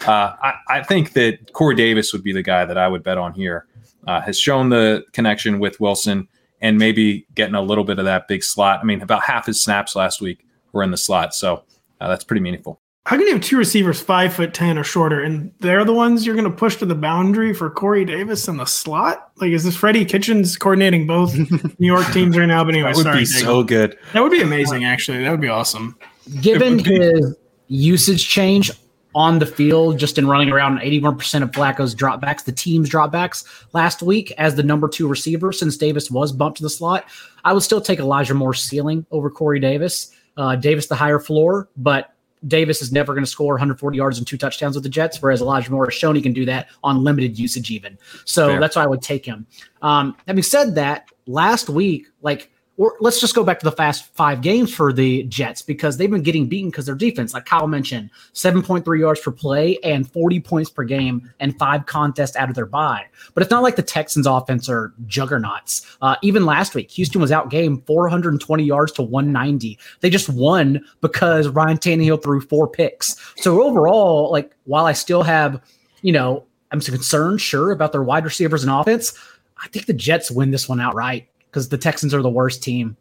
Uh, 0.06 0.36
I, 0.43 0.55
I, 0.68 0.82
think 0.82 1.14
that 1.14 1.55
Corey 1.55 1.74
Davis 1.74 2.12
would 2.12 2.23
be 2.23 2.35
the 2.35 2.43
guy 2.43 2.66
that 2.66 2.77
I 2.77 2.86
would 2.86 3.02
bet 3.02 3.16
on 3.16 3.32
here. 3.32 3.66
Uh, 4.06 4.20
has 4.20 4.39
shown 4.39 4.68
the 4.68 5.05
connection 5.12 5.59
with 5.59 5.81
Wilson. 5.81 6.28
and 6.60 6.78
maybe 6.78 7.27
getting 7.35 7.55
a 7.55 7.62
little 7.62 7.82
bit 7.82 7.98
of 7.98 8.05
that 8.05 8.28
big 8.28 8.44
slot. 8.44 8.81
I 8.81 8.85
mean, 8.85 9.02
about 9.02 9.23
half 9.23 9.47
his 9.47 9.62
snaps 9.62 9.97
last 9.97 10.20
week 10.20 10.47
were 10.73 10.82
in 10.82 10.90
the 10.90 10.97
slot, 10.97 11.35
so 11.35 11.64
uh, 12.01 12.09
that's 12.09 12.24
pretty 12.24 12.40
meaningful. 12.40 12.81
How 13.06 13.16
can 13.16 13.24
you 13.28 13.34
have 13.34 13.42
two 13.42 13.56
receivers 13.56 14.00
five 14.00 14.34
foot 14.34 14.52
ten 14.52 14.76
or 14.76 14.82
shorter, 14.82 15.22
and 15.22 15.52
they're 15.60 15.84
the 15.84 15.92
ones 15.92 16.26
you're 16.26 16.34
going 16.34 16.50
to 16.50 16.56
push 16.56 16.74
to 16.78 16.86
the 16.86 16.96
boundary 16.96 17.54
for 17.54 17.70
Corey 17.70 18.04
Davis 18.04 18.48
in 18.48 18.56
the 18.56 18.64
slot? 18.64 19.30
Like, 19.36 19.52
is 19.52 19.62
this 19.62 19.76
Freddie 19.76 20.04
Kitchens 20.04 20.56
coordinating 20.56 21.06
both 21.06 21.36
New 21.78 21.86
York 21.86 22.04
teams 22.12 22.36
right 22.36 22.46
now? 22.46 22.64
But 22.64 22.74
anyway, 22.74 22.90
that 22.90 22.96
would 22.96 23.04
sorry, 23.04 23.18
be 23.20 23.24
so 23.24 23.62
good. 23.62 23.96
That 24.12 24.24
would 24.24 24.32
be 24.32 24.40
amazing. 24.40 24.84
Actually, 24.84 25.22
that 25.22 25.30
would 25.30 25.40
be 25.40 25.48
awesome. 25.48 25.96
Given 26.40 26.80
his 26.80 27.36
usage 27.68 28.26
change 28.28 28.72
on 29.14 29.38
the 29.38 29.46
field, 29.46 29.98
just 29.98 30.18
in 30.18 30.26
running 30.26 30.50
around 30.50 30.80
81% 30.80 31.44
of 31.44 31.52
Flacco's 31.52 31.94
dropbacks, 31.94 32.44
the 32.44 32.50
team's 32.50 32.90
dropbacks 32.90 33.44
last 33.72 34.02
week 34.02 34.32
as 34.32 34.56
the 34.56 34.64
number 34.64 34.88
two 34.88 35.06
receiver 35.06 35.52
since 35.52 35.76
Davis 35.76 36.10
was 36.10 36.32
bumped 36.32 36.56
to 36.56 36.64
the 36.64 36.70
slot, 36.70 37.04
I 37.44 37.52
would 37.52 37.62
still 37.62 37.80
take 37.80 38.00
Elijah 38.00 38.34
Moore's 38.34 38.64
ceiling 38.64 39.06
over 39.12 39.30
Corey 39.30 39.60
Davis. 39.60 40.10
Uh, 40.36 40.56
Davis 40.56 40.88
the 40.88 40.96
higher 40.96 41.20
floor, 41.20 41.68
but 41.76 42.15
Davis 42.47 42.82
is 42.82 42.93
never 42.93 43.12
going 43.14 43.24
to 43.24 43.31
score 43.31 43.55
140 43.55 43.97
yards 43.97 44.18
and 44.18 44.27
two 44.27 44.36
touchdowns 44.36 44.77
with 44.77 44.82
the 44.82 44.89
Jets, 44.89 45.20
whereas 45.20 45.40
Elijah 45.40 45.70
Moore 45.70 45.86
has 45.86 45.94
shown 45.94 46.14
he 46.14 46.23
can 46.23 46.32
do 46.32 46.44
that 46.44 46.68
on 46.82 47.02
limited 47.02 47.39
usage, 47.39 47.70
even. 47.70 47.98
So 48.24 48.48
Fair. 48.48 48.60
that's 48.60 48.77
why 48.77 48.85
I 48.85 48.86
would 48.86 49.02
take 49.02 49.24
him. 49.24 49.47
Um, 49.82 50.16
having 50.27 50.43
said 50.43 50.74
that, 50.77 51.09
last 51.27 51.68
week, 51.68 52.06
like 52.23 52.51
or 52.78 52.96
let's 53.00 53.20
just 53.20 53.34
go 53.34 53.42
back 53.42 53.58
to 53.60 53.64
the 53.64 53.72
fast 53.72 54.14
five 54.14 54.42
games 54.42 54.74
for 54.74 54.92
the 54.92 55.22
Jets 55.24 55.62
because 55.62 55.96
they've 55.96 56.10
been 56.10 56.22
getting 56.22 56.46
beaten 56.46 56.70
because 56.70 56.86
their 56.86 56.94
defense, 56.94 57.32
like 57.32 57.46
Kyle 57.46 57.66
mentioned, 57.66 58.10
7.3 58.34 58.98
yards 58.98 59.20
per 59.20 59.30
play 59.30 59.78
and 59.82 60.10
40 60.10 60.40
points 60.40 60.70
per 60.70 60.84
game 60.84 61.30
and 61.40 61.58
five 61.58 61.86
contests 61.86 62.36
out 62.36 62.48
of 62.48 62.54
their 62.54 62.66
bye. 62.66 63.04
But 63.34 63.42
it's 63.42 63.50
not 63.50 63.62
like 63.62 63.76
the 63.76 63.82
Texans 63.82 64.26
offense 64.26 64.68
are 64.68 64.92
juggernauts. 65.06 65.96
Uh, 66.02 66.16
even 66.22 66.44
last 66.44 66.74
week, 66.74 66.90
Houston 66.92 67.20
was 67.20 67.32
out 67.32 67.50
game 67.50 67.82
420 67.86 68.64
yards 68.64 68.92
to 68.92 69.02
190. 69.02 69.78
They 70.00 70.10
just 70.10 70.28
won 70.28 70.84
because 71.00 71.48
Ryan 71.48 71.78
Tannehill 71.78 72.22
threw 72.22 72.40
four 72.40 72.68
picks. 72.68 73.16
So 73.36 73.62
overall, 73.62 74.30
like 74.30 74.54
while 74.64 74.84
I 74.84 74.92
still 74.92 75.22
have, 75.22 75.62
you 76.02 76.12
know, 76.12 76.44
I'm 76.72 76.80
concerned, 76.80 77.40
sure, 77.40 77.70
about 77.70 77.92
their 77.92 78.02
wide 78.02 78.24
receivers 78.24 78.62
and 78.62 78.72
offense. 78.72 79.16
I 79.62 79.68
think 79.68 79.86
the 79.86 79.94
Jets 79.94 80.30
win 80.30 80.50
this 80.50 80.68
one 80.68 80.80
outright 80.80 81.28
because 81.56 81.70
the 81.70 81.78
Texans 81.78 82.12
are 82.12 82.20
the 82.20 82.28
worst 82.28 82.62
team. 82.62 82.98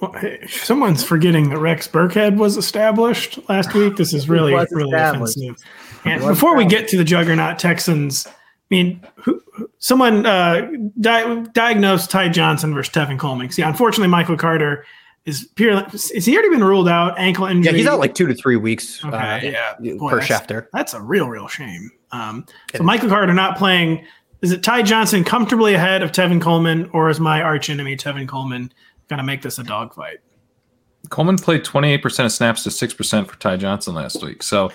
Well, 0.00 0.12
hey, 0.12 0.46
someone's 0.46 1.02
forgetting 1.02 1.50
that 1.50 1.58
Rex 1.58 1.88
Burkhead 1.88 2.36
was 2.36 2.56
established 2.56 3.40
last 3.48 3.74
week. 3.74 3.96
This 3.96 4.14
is 4.14 4.28
really, 4.28 4.54
really 4.70 4.92
offensive. 4.92 5.56
And 6.04 6.22
before 6.22 6.54
we 6.54 6.66
get 6.66 6.86
to 6.88 6.96
the 6.96 7.02
juggernaut 7.02 7.58
Texans, 7.58 8.24
I 8.28 8.30
mean, 8.70 9.04
who, 9.16 9.42
someone 9.78 10.24
uh, 10.24 10.70
di- 11.00 11.46
diagnosed 11.52 12.12
Ty 12.12 12.28
Johnson 12.28 12.72
versus 12.74 12.94
Tevin 12.94 13.18
Coleman. 13.18 13.50
See, 13.50 13.62
unfortunately, 13.62 14.06
Michael 14.06 14.36
Carter 14.36 14.86
is 15.24 15.48
purely. 15.56 15.82
Is 15.92 16.24
he 16.24 16.34
already 16.34 16.50
been 16.50 16.62
ruled 16.62 16.88
out? 16.88 17.18
Ankle 17.18 17.46
injury. 17.46 17.72
Yeah, 17.72 17.76
he's 17.76 17.88
out 17.88 17.98
like 17.98 18.14
two 18.14 18.28
to 18.28 18.34
three 18.34 18.56
weeks. 18.56 19.04
Okay, 19.04 19.16
uh, 19.16 19.74
yeah, 19.80 19.96
Boy, 19.96 20.10
per 20.10 20.20
Schefter. 20.20 20.68
That's 20.72 20.94
a 20.94 21.02
real, 21.02 21.28
real 21.28 21.48
shame. 21.48 21.90
Um, 22.12 22.46
so 22.76 22.84
Michael 22.84 23.08
Carter 23.08 23.34
not 23.34 23.58
playing 23.58 24.06
is 24.42 24.52
it 24.52 24.62
Ty 24.62 24.82
Johnson 24.82 25.24
comfortably 25.24 25.74
ahead 25.74 26.02
of 26.02 26.12
Tevin 26.12 26.40
Coleman, 26.40 26.90
or 26.92 27.08
is 27.10 27.20
my 27.20 27.42
arch 27.42 27.70
enemy 27.70 27.96
Tevin 27.96 28.28
Coleman 28.28 28.72
going 29.08 29.18
to 29.18 29.24
make 29.24 29.42
this 29.42 29.58
a 29.58 29.64
dogfight? 29.64 30.18
Coleman 31.08 31.36
played 31.36 31.64
28% 31.64 32.24
of 32.24 32.32
snaps 32.32 32.64
to 32.64 32.70
6% 32.70 33.26
for 33.28 33.36
Ty 33.38 33.56
Johnson 33.56 33.94
last 33.94 34.22
week. 34.22 34.42
So, 34.42 34.72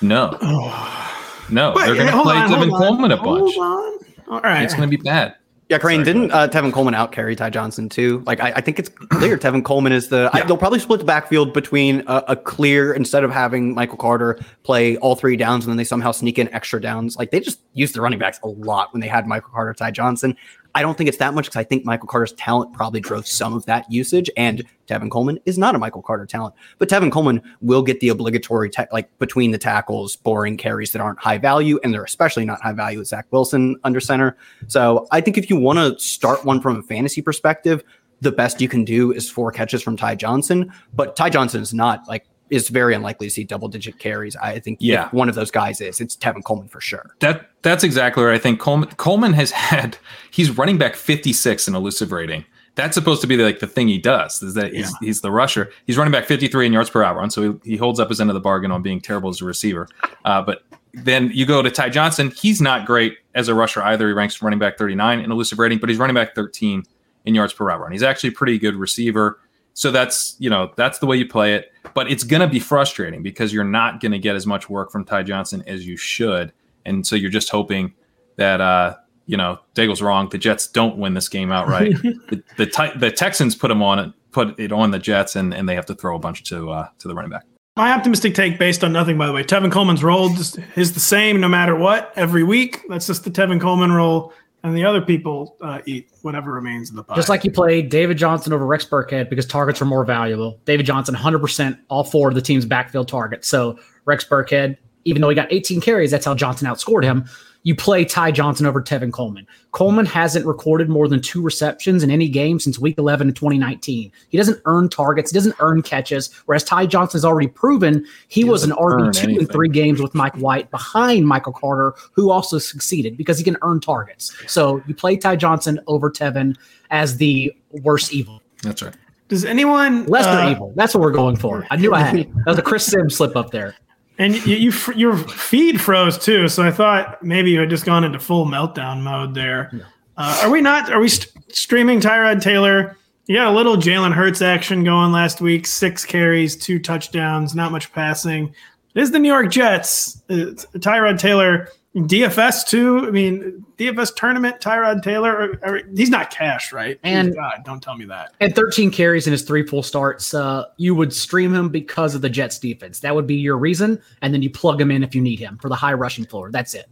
no. 0.00 0.36
Oh. 0.40 1.08
No, 1.50 1.74
they're 1.76 1.96
going 1.96 2.06
to 2.06 2.22
play 2.22 2.36
on, 2.36 2.48
Tevin 2.48 2.70
Coleman 2.70 3.10
a 3.10 3.16
bunch. 3.16 3.56
All 3.58 4.40
right. 4.40 4.62
It's 4.62 4.74
going 4.74 4.88
to 4.88 4.96
be 4.96 5.02
bad. 5.02 5.34
Yeah, 5.72 5.78
Kerrane, 5.78 6.04
didn't 6.04 6.30
uh, 6.32 6.48
Tevin 6.48 6.70
Coleman 6.70 6.94
out 6.94 7.12
carry 7.12 7.34
Ty 7.34 7.48
Johnson 7.48 7.88
too? 7.88 8.22
Like, 8.26 8.40
I, 8.40 8.52
I 8.56 8.60
think 8.60 8.78
it's 8.78 8.90
clear 8.90 9.38
Tevin 9.38 9.64
Coleman 9.64 9.92
is 9.92 10.08
the. 10.08 10.28
Yeah. 10.34 10.42
I, 10.42 10.42
they'll 10.42 10.58
probably 10.58 10.80
split 10.80 11.00
the 11.00 11.06
backfield 11.06 11.54
between 11.54 12.02
a, 12.06 12.24
a, 12.28 12.36
clear 12.36 12.92
instead 12.92 13.24
of 13.24 13.30
having 13.30 13.72
Michael 13.74 13.96
Carter 13.96 14.38
play 14.64 14.98
all 14.98 15.16
three 15.16 15.34
downs 15.34 15.64
and 15.64 15.70
then 15.72 15.78
they 15.78 15.84
somehow 15.84 16.12
sneak 16.12 16.38
in 16.38 16.52
extra 16.52 16.78
downs. 16.78 17.16
Like 17.16 17.30
they 17.30 17.40
just 17.40 17.58
used 17.72 17.94
the 17.94 18.02
running 18.02 18.18
backs 18.18 18.38
a 18.42 18.48
lot 18.48 18.92
when 18.92 19.00
they 19.00 19.08
had 19.08 19.26
Michael 19.26 19.48
Carter, 19.50 19.72
Ty 19.72 19.92
Johnson. 19.92 20.36
I 20.74 20.82
don't 20.82 20.96
think 20.96 21.08
it's 21.08 21.18
that 21.18 21.34
much 21.34 21.46
because 21.46 21.56
I 21.56 21.64
think 21.64 21.84
Michael 21.84 22.08
Carter's 22.08 22.32
talent 22.32 22.72
probably 22.72 23.00
drove 23.00 23.26
some 23.26 23.54
of 23.54 23.66
that 23.66 23.90
usage. 23.90 24.30
And 24.36 24.64
Tevin 24.86 25.10
Coleman 25.10 25.38
is 25.44 25.58
not 25.58 25.74
a 25.74 25.78
Michael 25.78 26.02
Carter 26.02 26.26
talent, 26.26 26.54
but 26.78 26.88
Tevin 26.88 27.12
Coleman 27.12 27.42
will 27.60 27.82
get 27.82 28.00
the 28.00 28.08
obligatory, 28.08 28.70
like 28.90 29.16
between 29.18 29.50
the 29.50 29.58
tackles, 29.58 30.16
boring 30.16 30.56
carries 30.56 30.92
that 30.92 31.00
aren't 31.00 31.18
high 31.18 31.38
value. 31.38 31.78
And 31.84 31.92
they're 31.92 32.04
especially 32.04 32.44
not 32.44 32.60
high 32.60 32.72
value 32.72 32.98
with 32.98 33.08
Zach 33.08 33.26
Wilson 33.30 33.76
under 33.84 34.00
center. 34.00 34.36
So 34.68 35.06
I 35.10 35.20
think 35.20 35.38
if 35.38 35.50
you 35.50 35.56
want 35.56 35.78
to 35.78 35.98
start 36.02 36.44
one 36.44 36.60
from 36.60 36.78
a 36.78 36.82
fantasy 36.82 37.22
perspective, 37.22 37.84
the 38.20 38.32
best 38.32 38.60
you 38.60 38.68
can 38.68 38.84
do 38.84 39.12
is 39.12 39.28
four 39.28 39.50
catches 39.50 39.82
from 39.82 39.96
Ty 39.96 40.14
Johnson. 40.14 40.72
But 40.94 41.16
Ty 41.16 41.30
Johnson 41.30 41.60
is 41.60 41.74
not 41.74 42.06
like 42.08 42.24
is 42.52 42.68
very 42.68 42.94
unlikely 42.94 43.28
to 43.28 43.30
see 43.30 43.44
double 43.44 43.66
digit 43.66 43.98
carries. 43.98 44.36
I 44.36 44.58
think 44.58 44.78
yeah. 44.78 45.08
one 45.10 45.30
of 45.30 45.34
those 45.34 45.50
guys 45.50 45.80
is 45.80 46.02
it's 46.02 46.14
Tevin 46.14 46.44
Coleman 46.44 46.68
for 46.68 46.82
sure. 46.82 47.16
That 47.20 47.48
that's 47.62 47.82
exactly 47.82 48.22
right. 48.22 48.34
I 48.34 48.38
think 48.38 48.60
Coleman 48.60 48.90
Coleman 48.90 49.32
has 49.32 49.50
had 49.70 49.96
he's 50.30 50.50
running 50.50 50.76
back 50.76 50.94
56 50.94 51.66
in 51.66 51.74
elusive 51.74 52.12
rating. 52.12 52.44
That's 52.74 52.94
supposed 52.94 53.20
to 53.22 53.26
be 53.26 53.36
like 53.36 53.60
the 53.60 53.66
thing 53.66 53.88
he 53.88 53.98
does 53.98 54.42
is 54.42 54.54
that 54.54 54.72
he's, 54.72 54.90
yeah. 54.90 54.96
he's 55.00 55.20
the 55.20 55.30
rusher. 55.30 55.70
He's 55.86 55.98
running 55.98 56.12
back 56.12 56.24
53 56.24 56.66
in 56.66 56.72
yards 56.72 56.88
per 56.88 57.02
hour, 57.02 57.20
and 57.20 57.32
so 57.32 57.58
he, 57.64 57.72
he 57.72 57.76
holds 57.76 58.00
up 58.00 58.08
his 58.08 58.20
end 58.20 58.30
of 58.30 58.34
the 58.34 58.40
bargain 58.40 58.70
on 58.70 58.82
being 58.82 59.00
terrible 59.00 59.28
as 59.28 59.42
a 59.42 59.44
receiver. 59.44 59.88
Uh, 60.24 60.40
but 60.40 60.62
then 60.94 61.30
you 61.34 61.44
go 61.44 61.60
to 61.60 61.70
Ty 61.70 61.90
Johnson. 61.90 62.30
He's 62.30 62.62
not 62.62 62.86
great 62.86 63.18
as 63.34 63.48
a 63.48 63.54
rusher 63.54 63.82
either. 63.82 64.06
He 64.08 64.14
ranks 64.14 64.40
running 64.40 64.58
back 64.58 64.78
39 64.78 65.20
in 65.20 65.30
elusive 65.30 65.58
rating, 65.58 65.78
but 65.78 65.90
he's 65.90 65.98
running 65.98 66.14
back 66.14 66.34
13 66.34 66.84
in 67.26 67.34
yards 67.34 67.52
per 67.52 67.70
hour, 67.70 67.84
and 67.84 67.92
he's 67.92 68.02
actually 68.02 68.30
a 68.30 68.32
pretty 68.32 68.58
good 68.58 68.76
receiver. 68.76 69.38
So 69.74 69.90
that's 69.90 70.36
you 70.38 70.50
know 70.50 70.72
that's 70.76 70.98
the 70.98 71.06
way 71.06 71.16
you 71.16 71.26
play 71.26 71.54
it, 71.54 71.72
but 71.94 72.10
it's 72.10 72.24
going 72.24 72.40
to 72.40 72.48
be 72.48 72.60
frustrating 72.60 73.22
because 73.22 73.52
you're 73.52 73.64
not 73.64 74.00
going 74.00 74.12
to 74.12 74.18
get 74.18 74.36
as 74.36 74.46
much 74.46 74.68
work 74.68 74.90
from 74.90 75.04
Ty 75.04 75.24
Johnson 75.24 75.62
as 75.66 75.86
you 75.86 75.96
should, 75.96 76.52
and 76.84 77.06
so 77.06 77.16
you're 77.16 77.30
just 77.30 77.50
hoping 77.50 77.94
that 78.36 78.60
uh, 78.60 78.96
you 79.26 79.36
know 79.36 79.58
Daigle's 79.74 80.02
wrong. 80.02 80.28
The 80.28 80.38
Jets 80.38 80.66
don't 80.66 80.98
win 80.98 81.14
this 81.14 81.28
game 81.28 81.50
outright. 81.50 81.92
the 82.02 82.42
the, 82.56 82.92
the 82.96 83.10
Texans 83.10 83.54
put 83.54 83.70
him 83.70 83.82
on 83.82 83.98
it, 83.98 84.12
put 84.30 84.58
it 84.58 84.72
on 84.72 84.90
the 84.90 84.98
Jets, 84.98 85.36
and, 85.36 85.54
and 85.54 85.68
they 85.68 85.74
have 85.74 85.86
to 85.86 85.94
throw 85.94 86.16
a 86.16 86.18
bunch 86.18 86.44
to 86.44 86.70
uh, 86.70 86.88
to 86.98 87.08
the 87.08 87.14
running 87.14 87.30
back. 87.30 87.44
My 87.74 87.92
optimistic 87.92 88.34
take, 88.34 88.58
based 88.58 88.84
on 88.84 88.92
nothing, 88.92 89.16
by 89.16 89.26
the 89.26 89.32
way, 89.32 89.42
Tevin 89.42 89.72
Coleman's 89.72 90.04
role 90.04 90.30
is 90.76 90.92
the 90.92 91.00
same 91.00 91.40
no 91.40 91.48
matter 91.48 91.74
what 91.74 92.12
every 92.16 92.44
week. 92.44 92.82
That's 92.90 93.06
just 93.06 93.24
the 93.24 93.30
Tevin 93.30 93.58
Coleman 93.58 93.92
role 93.92 94.34
and 94.62 94.76
the 94.76 94.84
other 94.84 95.00
people 95.00 95.56
uh, 95.60 95.80
eat 95.86 96.10
whatever 96.22 96.52
remains 96.52 96.90
in 96.90 96.96
the 96.96 97.02
pot. 97.02 97.16
Just 97.16 97.28
like 97.28 97.44
you 97.44 97.50
played 97.50 97.88
David 97.88 98.16
Johnson 98.16 98.52
over 98.52 98.64
Rex 98.64 98.84
Burkhead 98.84 99.28
because 99.28 99.46
targets 99.46 99.82
are 99.82 99.86
more 99.86 100.04
valuable. 100.04 100.60
David 100.64 100.86
Johnson, 100.86 101.14
100% 101.14 101.78
all 101.88 102.04
four 102.04 102.28
of 102.28 102.34
the 102.34 102.42
team's 102.42 102.64
backfield 102.64 103.08
targets. 103.08 103.48
So 103.48 103.78
Rex 104.04 104.24
Burkhead, 104.24 104.76
even 105.04 105.20
though 105.20 105.28
he 105.28 105.34
got 105.34 105.52
18 105.52 105.80
carries, 105.80 106.10
that's 106.10 106.24
how 106.24 106.34
Johnson 106.34 106.68
outscored 106.68 107.02
him 107.02 107.24
you 107.62 107.74
play 107.74 108.04
Ty 108.04 108.32
Johnson 108.32 108.66
over 108.66 108.82
Tevin 108.82 109.12
Coleman. 109.12 109.46
Coleman 109.70 110.06
hasn't 110.06 110.44
recorded 110.46 110.88
more 110.88 111.08
than 111.08 111.20
two 111.20 111.40
receptions 111.40 112.02
in 112.02 112.10
any 112.10 112.28
game 112.28 112.58
since 112.58 112.78
week 112.78 112.98
11 112.98 113.28
in 113.28 113.34
2019. 113.34 114.12
He 114.28 114.36
doesn't 114.36 114.60
earn 114.64 114.88
targets, 114.88 115.30
he 115.30 115.34
doesn't 115.34 115.54
earn 115.60 115.82
catches, 115.82 116.32
whereas 116.46 116.64
Ty 116.64 116.86
Johnson 116.86 117.18
has 117.18 117.24
already 117.24 117.48
proven 117.48 118.04
he, 118.28 118.42
he 118.42 118.44
was 118.44 118.64
an 118.64 118.70
RB2 118.72 119.40
in 119.40 119.46
three 119.46 119.68
games 119.68 120.00
with 120.00 120.14
Mike 120.14 120.34
White 120.36 120.70
behind 120.70 121.26
Michael 121.26 121.52
Carter, 121.52 121.94
who 122.12 122.30
also 122.30 122.58
succeeded 122.58 123.16
because 123.16 123.38
he 123.38 123.44
can 123.44 123.56
earn 123.62 123.80
targets. 123.80 124.34
So 124.46 124.82
you 124.86 124.94
play 124.94 125.16
Ty 125.16 125.36
Johnson 125.36 125.80
over 125.86 126.10
Tevin 126.10 126.56
as 126.90 127.16
the 127.16 127.54
worst 127.70 128.12
evil. 128.12 128.42
That's 128.62 128.82
right. 128.82 128.94
Does 129.28 129.44
anyone 129.46 130.04
Lester 130.06 130.30
uh, 130.30 130.50
evil? 130.50 130.72
That's 130.76 130.94
what 130.94 131.00
we're 131.00 131.10
going 131.10 131.36
for. 131.36 131.66
I 131.70 131.76
knew 131.76 131.94
I 131.94 132.00
had 132.00 132.16
it. 132.18 132.34
That 132.34 132.46
was 132.46 132.58
a 132.58 132.62
Chris 132.62 132.84
Sims 132.84 133.16
slip 133.16 133.34
up 133.34 133.50
there. 133.50 133.74
And 134.22 134.46
you, 134.46 134.54
you, 134.54 134.72
your 134.94 135.16
feed 135.16 135.80
froze 135.80 136.16
too, 136.16 136.46
so 136.46 136.62
I 136.62 136.70
thought 136.70 137.20
maybe 137.24 137.50
you 137.50 137.58
had 137.58 137.70
just 137.70 137.84
gone 137.84 138.04
into 138.04 138.20
full 138.20 138.46
meltdown 138.46 139.02
mode 139.02 139.34
there. 139.34 139.68
No. 139.72 139.84
Uh, 140.16 140.40
are 140.44 140.50
we 140.50 140.60
not? 140.60 140.92
Are 140.92 141.00
we 141.00 141.08
st- 141.08 141.32
streaming 141.52 142.00
Tyrod 142.00 142.40
Taylor? 142.40 142.96
You 143.26 143.34
got 143.34 143.48
a 143.48 143.56
little 143.56 143.76
Jalen 143.76 144.12
Hurts 144.12 144.40
action 144.40 144.84
going 144.84 145.10
last 145.10 145.40
week. 145.40 145.66
Six 145.66 146.04
carries, 146.04 146.54
two 146.54 146.78
touchdowns, 146.78 147.56
not 147.56 147.72
much 147.72 147.92
passing. 147.92 148.54
It 148.94 149.00
is 149.00 149.10
the 149.10 149.18
New 149.18 149.28
York 149.28 149.50
Jets. 149.50 150.22
It's 150.28 150.66
Tyrod 150.66 151.18
Taylor 151.18 151.68
DFS 151.94 152.66
too. 152.66 153.06
I 153.06 153.10
mean, 153.10 153.64
DFS 153.76 154.14
tournament. 154.14 154.60
Tyrod 154.60 155.02
Taylor. 155.02 155.58
Or, 155.62 155.74
or, 155.74 155.80
he's 155.94 156.08
not 156.08 156.30
cash, 156.30 156.72
right? 156.72 156.98
And 157.02 157.34
God, 157.34 157.62
don't 157.64 157.82
tell 157.82 157.96
me 157.96 158.06
that. 158.06 158.32
At 158.40 158.54
13 158.54 158.90
carries 158.90 159.26
in 159.26 159.32
his 159.32 159.42
three 159.42 159.66
full 159.66 159.82
starts, 159.82 160.32
uh, 160.32 160.64
you 160.78 160.94
would 160.94 161.12
stream 161.12 161.54
him 161.54 161.68
because 161.68 162.14
of 162.14 162.22
the 162.22 162.30
Jets 162.30 162.58
defense. 162.58 163.00
That 163.00 163.14
would 163.14 163.26
be 163.26 163.34
your 163.34 163.58
reason, 163.58 164.00
and 164.22 164.32
then 164.32 164.40
you 164.40 164.48
plug 164.48 164.80
him 164.80 164.90
in 164.90 165.02
if 165.02 165.14
you 165.14 165.20
need 165.20 165.38
him 165.38 165.58
for 165.58 165.68
the 165.68 165.74
high 165.74 165.92
rushing 165.92 166.24
floor. 166.24 166.50
That's 166.50 166.74
it. 166.74 166.88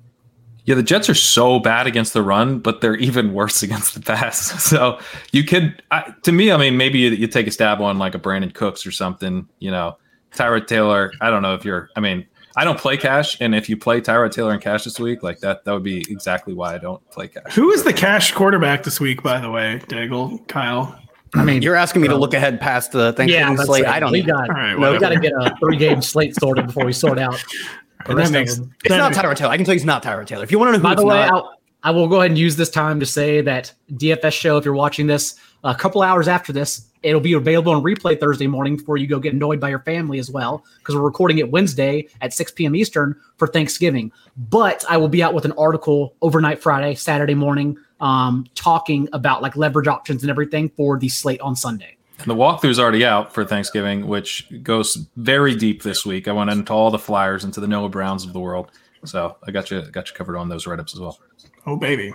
Yeah, 0.66 0.74
the 0.74 0.82
Jets 0.82 1.08
are 1.08 1.14
so 1.14 1.58
bad 1.58 1.86
against 1.86 2.12
the 2.12 2.22
run, 2.22 2.58
but 2.58 2.82
they're 2.82 2.94
even 2.96 3.32
worse 3.32 3.62
against 3.62 3.94
the 3.94 4.00
pass. 4.00 4.50
So 4.70 5.00
you 5.32 5.44
could, 5.44 5.82
I, 5.90 6.14
to 6.24 6.32
me, 6.32 6.52
I 6.52 6.58
mean, 6.58 6.76
maybe 6.76 6.98
you, 6.98 7.10
you 7.10 7.26
take 7.26 7.46
a 7.46 7.50
stab 7.50 7.80
on 7.80 7.98
like 7.98 8.14
a 8.14 8.18
Brandin 8.18 8.52
Cooks 8.52 8.86
or 8.86 8.92
something. 8.92 9.48
You 9.60 9.70
know, 9.70 9.96
Tyrod 10.34 10.66
Taylor. 10.66 11.10
I 11.22 11.30
don't 11.30 11.40
know 11.40 11.54
if 11.54 11.64
you're. 11.64 11.88
I 11.96 12.00
mean 12.00 12.26
I 12.56 12.64
don't 12.64 12.78
play 12.78 12.96
cash, 12.96 13.40
and 13.40 13.54
if 13.54 13.68
you 13.68 13.76
play 13.76 14.00
Tyrod 14.00 14.32
Taylor 14.32 14.52
in 14.52 14.60
cash 14.60 14.84
this 14.84 14.98
week, 14.98 15.22
like 15.22 15.38
that, 15.40 15.64
that 15.64 15.72
would 15.72 15.84
be 15.84 16.00
exactly 16.10 16.52
why 16.52 16.74
I 16.74 16.78
don't 16.78 17.08
play 17.10 17.28
cash. 17.28 17.54
Who 17.54 17.70
is 17.70 17.84
the 17.84 17.92
cash 17.92 18.32
quarterback 18.32 18.82
this 18.82 19.00
week, 19.00 19.22
by 19.22 19.40
the 19.40 19.50
way, 19.50 19.80
Daigle, 19.86 20.46
Kyle? 20.48 20.98
I 21.34 21.44
mean, 21.44 21.62
you're 21.62 21.76
asking 21.76 22.02
me 22.02 22.08
to 22.08 22.16
look 22.16 22.34
ahead 22.34 22.60
past 22.60 22.90
the 22.90 23.12
Thanksgiving 23.12 23.56
yeah, 23.56 23.64
slate. 23.64 23.84
right. 23.84 23.94
I 23.94 24.00
don't. 24.00 24.10
We 24.10 24.22
got, 24.22 24.48
right, 24.48 24.76
no, 24.76 24.92
we 24.92 24.98
got 24.98 25.10
to 25.10 25.20
get 25.20 25.32
a 25.32 25.54
three 25.60 25.76
game 25.76 26.02
slate 26.02 26.34
sorted 26.34 26.66
before 26.66 26.84
we 26.84 26.92
sort 26.92 27.18
out. 27.20 27.34
the 28.06 28.16
rest 28.16 28.32
that 28.32 28.38
of 28.38 28.42
makes, 28.42 28.56
them. 28.56 28.74
It's 28.84 28.88
that 28.88 28.98
not 28.98 29.12
makes- 29.12 29.22
Tyrod 29.22 29.36
Taylor. 29.36 29.50
I 29.50 29.56
can 29.56 29.64
tell 29.64 29.74
you 29.74 29.76
it's 29.76 29.84
not 29.84 30.02
Tyrod 30.02 30.26
Taylor. 30.26 30.42
If 30.42 30.50
you 30.50 30.58
want 30.58 30.70
to 30.70 30.72
know 30.72 30.78
who 30.78 30.82
By 30.82 30.92
it's 30.92 31.00
the 31.00 31.06
way, 31.06 31.26
not, 31.26 31.32
I'll, 31.32 31.59
I 31.82 31.90
will 31.90 32.08
go 32.08 32.16
ahead 32.16 32.30
and 32.30 32.38
use 32.38 32.56
this 32.56 32.70
time 32.70 33.00
to 33.00 33.06
say 33.06 33.40
that 33.40 33.72
DFS 33.92 34.32
show, 34.32 34.58
if 34.58 34.64
you're 34.64 34.74
watching 34.74 35.06
this 35.06 35.36
a 35.64 35.74
couple 35.74 36.02
hours 36.02 36.28
after 36.28 36.52
this, 36.52 36.90
it'll 37.02 37.20
be 37.20 37.32
available 37.32 37.72
on 37.72 37.82
replay 37.82 38.18
Thursday 38.18 38.46
morning 38.46 38.76
before 38.76 38.98
you 38.98 39.06
go 39.06 39.18
get 39.18 39.32
annoyed 39.32 39.60
by 39.60 39.70
your 39.70 39.78
family 39.80 40.18
as 40.18 40.30
well, 40.30 40.64
because 40.78 40.94
we're 40.94 41.00
recording 41.00 41.38
it 41.38 41.50
Wednesday 41.50 42.06
at 42.20 42.34
6 42.34 42.52
p.m. 42.52 42.76
Eastern 42.76 43.18
for 43.38 43.46
Thanksgiving. 43.46 44.12
But 44.36 44.84
I 44.88 44.98
will 44.98 45.08
be 45.08 45.22
out 45.22 45.32
with 45.32 45.46
an 45.46 45.52
article 45.52 46.14
overnight 46.20 46.62
Friday, 46.62 46.94
Saturday 46.94 47.34
morning, 47.34 47.78
um, 48.00 48.46
talking 48.54 49.08
about 49.12 49.40
like 49.40 49.56
leverage 49.56 49.88
options 49.88 50.22
and 50.22 50.30
everything 50.30 50.68
for 50.70 50.98
the 50.98 51.08
slate 51.08 51.40
on 51.40 51.56
Sunday. 51.56 51.96
And 52.18 52.26
the 52.26 52.34
walkthrough's 52.34 52.78
already 52.78 53.06
out 53.06 53.32
for 53.32 53.46
Thanksgiving, 53.46 54.06
which 54.06 54.46
goes 54.62 55.06
very 55.16 55.54
deep 55.54 55.82
this 55.82 56.04
week. 56.04 56.28
I 56.28 56.32
went 56.32 56.50
into 56.50 56.72
all 56.74 56.90
the 56.90 56.98
flyers 56.98 57.44
into 57.44 57.60
the 57.60 57.66
Noah 57.66 57.88
Browns 57.88 58.26
of 58.26 58.34
the 58.34 58.40
world, 58.40 58.70
so 59.06 59.36
I 59.42 59.50
got 59.50 59.70
you 59.70 59.80
got 59.90 60.10
you 60.10 60.14
covered 60.14 60.36
on 60.36 60.50
those 60.50 60.66
write 60.66 60.80
ups 60.80 60.92
as 60.92 61.00
well. 61.00 61.18
Oh, 61.66 61.76
baby. 61.76 62.12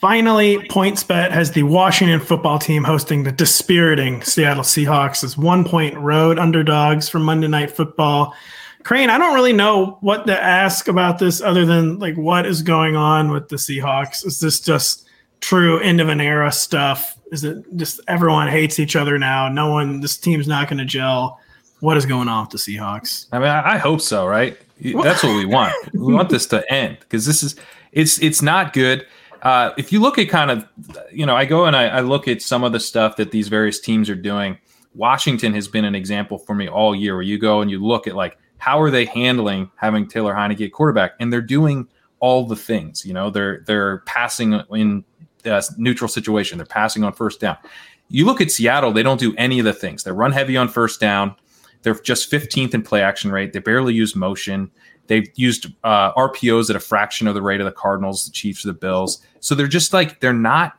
Finally, 0.00 0.56
PointsBet 0.68 1.30
has 1.30 1.52
the 1.52 1.62
Washington 1.62 2.20
football 2.20 2.58
team 2.58 2.82
hosting 2.82 3.22
the 3.22 3.32
dispiriting 3.32 4.22
Seattle 4.22 4.62
Seahawks 4.62 5.22
as 5.22 5.36
one 5.36 5.62
point 5.62 5.94
road 5.98 6.38
underdogs 6.38 7.06
for 7.06 7.18
Monday 7.18 7.48
Night 7.48 7.70
Football. 7.70 8.34
Kerrane, 8.82 9.10
I 9.10 9.18
don't 9.18 9.34
really 9.34 9.52
know 9.52 9.98
what 10.00 10.26
to 10.26 10.42
ask 10.42 10.88
about 10.88 11.18
this 11.18 11.42
other 11.42 11.66
than 11.66 11.98
like 11.98 12.16
what 12.16 12.46
is 12.46 12.62
going 12.62 12.96
on 12.96 13.30
with 13.30 13.50
the 13.50 13.56
Seahawks. 13.56 14.24
Is 14.24 14.40
this 14.40 14.58
just 14.58 15.06
true 15.40 15.78
end 15.80 16.00
of 16.00 16.08
an 16.08 16.20
era 16.20 16.50
stuff? 16.50 17.18
Is 17.30 17.44
it 17.44 17.62
just 17.76 18.00
everyone 18.08 18.48
hates 18.48 18.80
each 18.80 18.96
other 18.96 19.18
now? 19.18 19.50
No 19.50 19.70
one, 19.70 20.00
this 20.00 20.16
team's 20.16 20.48
not 20.48 20.68
going 20.68 20.78
to 20.78 20.86
gel. 20.86 21.38
What 21.80 21.98
is 21.98 22.06
going 22.06 22.28
on 22.28 22.44
with 22.44 22.52
the 22.52 22.58
Seahawks? 22.58 23.26
I 23.32 23.38
mean, 23.38 23.48
I, 23.48 23.74
I 23.74 23.76
hope 23.76 24.00
so, 24.00 24.26
right? 24.26 24.56
That's 24.80 25.22
what 25.22 25.36
we 25.36 25.44
want. 25.44 25.74
we 25.92 26.14
want 26.14 26.30
this 26.30 26.46
to 26.46 26.72
end 26.72 26.98
because 27.00 27.26
this 27.26 27.42
is 27.42 27.56
it's 27.92 28.20
it's 28.22 28.42
not 28.42 28.72
good. 28.72 29.06
Uh, 29.42 29.72
if 29.78 29.92
you 29.92 30.00
look 30.00 30.18
at 30.18 30.28
kind 30.28 30.50
of, 30.50 30.66
you 31.10 31.24
know, 31.24 31.34
I 31.34 31.46
go 31.46 31.64
and 31.64 31.74
I, 31.74 31.88
I 31.88 32.00
look 32.00 32.28
at 32.28 32.42
some 32.42 32.62
of 32.62 32.72
the 32.72 32.80
stuff 32.80 33.16
that 33.16 33.30
these 33.30 33.48
various 33.48 33.80
teams 33.80 34.10
are 34.10 34.14
doing. 34.14 34.58
Washington 34.94 35.54
has 35.54 35.66
been 35.68 35.84
an 35.84 35.94
example 35.94 36.38
for 36.38 36.54
me 36.54 36.68
all 36.68 36.94
year 36.94 37.14
where 37.14 37.22
you 37.22 37.38
go 37.38 37.60
and 37.60 37.70
you 37.70 37.82
look 37.82 38.06
at 38.06 38.14
like 38.14 38.36
how 38.58 38.80
are 38.80 38.90
they 38.90 39.06
handling 39.06 39.70
having 39.76 40.06
Taylor 40.06 40.34
Heinicke 40.34 40.66
at 40.66 40.72
quarterback, 40.72 41.12
and 41.18 41.32
they're 41.32 41.40
doing 41.40 41.88
all 42.20 42.46
the 42.46 42.56
things. 42.56 43.04
You 43.04 43.14
know, 43.14 43.30
they're 43.30 43.62
they're 43.66 43.98
passing 44.00 44.60
in 44.70 45.04
a 45.44 45.62
neutral 45.78 46.08
situation. 46.08 46.58
They're 46.58 46.66
passing 46.66 47.02
on 47.02 47.14
first 47.14 47.40
down. 47.40 47.56
You 48.08 48.26
look 48.26 48.40
at 48.40 48.50
Seattle; 48.50 48.92
they 48.92 49.02
don't 49.02 49.18
do 49.18 49.34
any 49.36 49.58
of 49.58 49.64
the 49.64 49.72
things. 49.72 50.04
They 50.04 50.12
run 50.12 50.32
heavy 50.32 50.56
on 50.56 50.68
first 50.68 51.00
down. 51.00 51.34
They're 51.82 51.94
just 51.94 52.30
15th 52.30 52.74
in 52.74 52.82
play 52.82 53.00
action 53.00 53.32
rate. 53.32 53.54
They 53.54 53.58
barely 53.58 53.94
use 53.94 54.14
motion. 54.14 54.70
They've 55.10 55.28
used 55.34 55.66
uh, 55.82 56.12
RPOs 56.12 56.70
at 56.70 56.76
a 56.76 56.80
fraction 56.80 57.26
of 57.26 57.34
the 57.34 57.42
rate 57.42 57.60
of 57.60 57.64
the 57.64 57.72
Cardinals, 57.72 58.26
the 58.26 58.30
Chiefs, 58.30 58.62
the 58.62 58.72
Bills. 58.72 59.20
So 59.40 59.56
they're 59.56 59.66
just 59.66 59.92
like 59.92 60.20
they're 60.20 60.32
not 60.32 60.78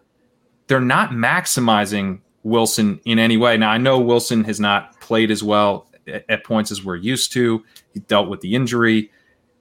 they're 0.67 0.79
not 0.79 1.09
maximizing 1.09 2.21
Wilson 2.43 3.01
in 3.03 3.19
any 3.19 3.35
way. 3.35 3.57
Now 3.57 3.71
I 3.71 3.77
know 3.77 3.99
Wilson 3.99 4.45
has 4.45 4.57
not 4.57 4.97
played 5.01 5.31
as 5.31 5.43
well 5.43 5.85
at, 6.07 6.23
at 6.29 6.45
points 6.45 6.71
as 6.71 6.81
we're 6.81 6.95
used 6.95 7.33
to. 7.33 7.61
He 7.93 7.99
dealt 7.99 8.29
with 8.29 8.39
the 8.39 8.55
injury, 8.55 9.11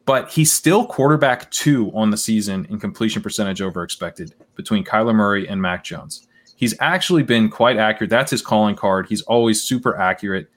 but 0.04 0.30
he's 0.30 0.52
still 0.52 0.86
quarterback 0.86 1.50
two 1.50 1.90
on 1.92 2.10
the 2.10 2.16
season 2.16 2.64
in 2.70 2.78
completion 2.78 3.22
percentage 3.22 3.60
over 3.60 3.82
expected 3.82 4.36
between 4.54 4.84
Kyler 4.84 5.16
Murray 5.16 5.48
and 5.48 5.60
Mac 5.60 5.82
Jones. 5.82 6.28
He's 6.54 6.76
actually 6.78 7.24
been 7.24 7.48
quite 7.48 7.76
accurate. 7.76 8.08
That's 8.08 8.30
his 8.30 8.40
calling 8.40 8.76
card. 8.76 9.08
He's 9.08 9.22
always 9.22 9.60
super 9.60 9.96
accurate. 9.96 10.48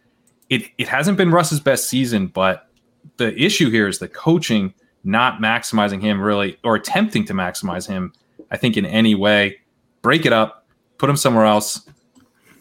It 0.52 0.70
it 0.78 0.88
hasn't 0.88 1.18
been 1.18 1.32
Russ's 1.32 1.60
best 1.60 1.90
season, 1.90 2.28
but 2.28 2.70
the 3.18 3.36
issue 3.40 3.70
here 3.70 3.88
is 3.88 4.00
the 4.00 4.08
coaching 4.08 4.74
not 5.04 5.40
maximizing 5.40 6.02
him 6.02 6.22
really 6.22 6.58
or 6.64 6.76
attempting 6.76 7.26
to 7.26 7.34
maximize 7.34 7.88
him, 7.88 8.14
I 8.52 8.58
think, 8.58 8.78
in 8.78 8.86
any 8.86 9.16
way. 9.16 9.60
Break 10.02 10.26
it 10.26 10.34
up, 10.34 10.66
put 10.98 11.10
him 11.10 11.18
somewhere 11.18 11.46
else 11.46 11.90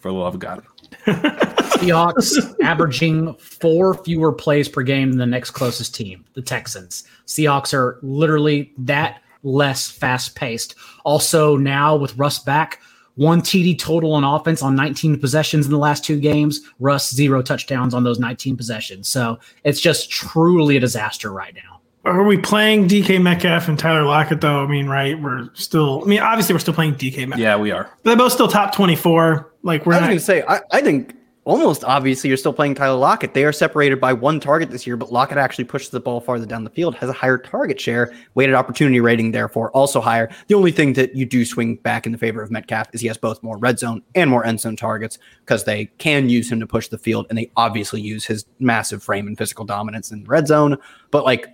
for 0.01 0.11
the 0.11 0.17
love 0.17 0.35
of 0.35 0.39
God. 0.39 0.63
Seahawks 1.05 2.55
averaging 2.61 3.33
four 3.35 3.93
fewer 4.03 4.31
plays 4.31 4.69
per 4.69 4.83
game 4.83 5.09
than 5.09 5.19
the 5.19 5.25
next 5.25 5.51
closest 5.51 5.95
team, 5.95 6.25
the 6.33 6.41
Texans. 6.41 7.03
Seahawks 7.25 7.73
are 7.73 7.99
literally 8.01 8.71
that 8.77 9.21
less 9.43 9.89
fast 9.89 10.35
paced. 10.35 10.75
Also, 11.03 11.57
now 11.57 11.95
with 11.95 12.17
Russ 12.17 12.39
back, 12.39 12.81
one 13.15 13.41
TD 13.41 13.77
total 13.77 14.13
on 14.13 14.23
offense 14.23 14.61
on 14.61 14.75
19 14.75 15.19
possessions 15.19 15.65
in 15.65 15.71
the 15.71 15.77
last 15.77 16.03
two 16.03 16.19
games. 16.19 16.61
Russ, 16.79 17.13
zero 17.13 17.41
touchdowns 17.41 17.93
on 17.93 18.03
those 18.03 18.19
19 18.19 18.57
possessions. 18.57 19.07
So 19.07 19.39
it's 19.63 19.79
just 19.79 20.09
truly 20.09 20.77
a 20.77 20.79
disaster 20.79 21.31
right 21.31 21.53
now. 21.53 21.81
Are 22.05 22.23
we 22.23 22.37
playing 22.37 22.89
DK 22.89 23.21
Metcalf 23.21 23.69
and 23.69 23.79
Tyler 23.79 24.03
Lockett 24.03 24.41
though? 24.41 24.63
I 24.63 24.67
mean, 24.67 24.87
right? 24.87 25.19
We're 25.21 25.49
still. 25.53 26.03
I 26.03 26.07
mean, 26.07 26.19
obviously 26.19 26.53
we're 26.53 26.59
still 26.59 26.73
playing 26.73 26.95
DK 26.95 27.19
Metcalf. 27.19 27.39
Yeah, 27.39 27.55
we 27.55 27.71
are. 27.71 27.89
They're 28.03 28.17
both 28.17 28.33
still 28.33 28.49
top 28.49 28.75
twenty-four. 28.75 29.53
Like 29.63 29.85
we're 29.85 29.93
I 29.93 29.97
was 29.97 30.01
not. 30.01 30.07
going 30.07 30.19
to 30.19 30.23
say, 30.25 30.43
I, 30.45 30.59
I 30.71 30.81
think 30.81 31.15
almost 31.45 31.83
obviously 31.83 32.29
you're 32.29 32.37
still 32.37 32.53
playing 32.53 32.75
Tyler 32.75 32.97
Lockett. 32.97 33.33
They 33.33 33.43
are 33.43 33.51
separated 33.51 33.99
by 33.99 34.13
one 34.13 34.39
target 34.39 34.71
this 34.71 34.87
year, 34.87 34.95
but 34.95 35.11
Lockett 35.11 35.37
actually 35.37 35.65
pushes 35.65 35.89
the 35.89 35.99
ball 35.99 36.21
farther 36.21 36.45
down 36.45 36.63
the 36.63 36.69
field, 36.69 36.95
has 36.95 37.09
a 37.09 37.13
higher 37.13 37.37
target 37.37 37.79
share, 37.79 38.13
weighted 38.35 38.55
opportunity 38.55 38.99
rating, 38.99 39.31
therefore 39.31 39.71
also 39.71 39.99
higher. 39.99 40.29
The 40.47 40.55
only 40.55 40.71
thing 40.71 40.93
that 40.93 41.15
you 41.15 41.25
do 41.25 41.45
swing 41.45 41.75
back 41.75 42.05
in 42.05 42.11
the 42.11 42.17
favor 42.17 42.41
of 42.41 42.51
Metcalf 42.51 42.87
is 42.93 43.01
he 43.01 43.07
has 43.07 43.17
both 43.17 43.43
more 43.43 43.57
red 43.57 43.79
zone 43.79 44.01
and 44.15 44.29
more 44.29 44.45
end 44.45 44.61
zone 44.61 44.75
targets 44.75 45.17
because 45.39 45.65
they 45.65 45.85
can 45.97 46.29
use 46.29 46.51
him 46.51 46.59
to 46.59 46.67
push 46.67 46.87
the 46.87 46.97
field, 46.97 47.25
and 47.29 47.37
they 47.37 47.51
obviously 47.57 48.01
use 48.01 48.25
his 48.25 48.45
massive 48.59 49.03
frame 49.03 49.27
and 49.27 49.37
physical 49.37 49.65
dominance 49.65 50.11
in 50.11 50.23
the 50.23 50.29
red 50.29 50.47
zone. 50.47 50.77
But 51.11 51.25
like, 51.25 51.47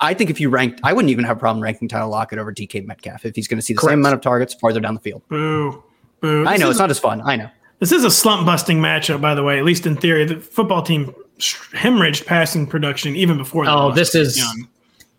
I 0.00 0.14
think 0.14 0.30
if 0.30 0.40
you 0.40 0.48
ranked, 0.48 0.80
I 0.82 0.92
wouldn't 0.92 1.10
even 1.10 1.24
have 1.24 1.36
a 1.36 1.40
problem 1.40 1.62
ranking 1.62 1.88
Tyler 1.88 2.08
Lockett 2.08 2.38
over 2.38 2.52
DK 2.52 2.86
Metcalf 2.86 3.24
if 3.24 3.36
he's 3.36 3.46
going 3.46 3.58
to 3.58 3.62
see 3.62 3.74
the 3.74 3.80
Correct. 3.80 3.92
same 3.92 4.00
amount 4.00 4.14
of 4.14 4.20
targets 4.22 4.54
farther 4.54 4.80
down 4.80 4.94
the 4.94 5.00
field. 5.00 5.22
Boo, 5.28 5.82
boo. 6.20 6.46
I 6.46 6.56
know 6.56 6.70
it's 6.70 6.78
not 6.78 6.90
as 6.90 6.98
fun. 6.98 7.20
I 7.22 7.36
know. 7.36 7.50
This 7.78 7.92
is 7.92 8.04
a 8.04 8.10
slump 8.10 8.46
busting 8.46 8.78
matchup, 8.78 9.20
by 9.20 9.34
the 9.34 9.42
way. 9.42 9.58
At 9.58 9.64
least 9.64 9.86
in 9.86 9.96
theory, 9.96 10.24
the 10.24 10.36
football 10.40 10.82
team 10.82 11.14
hemorrhaged 11.38 12.24
passing 12.26 12.66
production 12.66 13.14
even 13.16 13.36
before. 13.36 13.64
they 13.66 13.70
Oh, 13.70 13.88
lost 13.88 13.96
this 13.96 14.14
is 14.14 14.38
Young. 14.38 14.68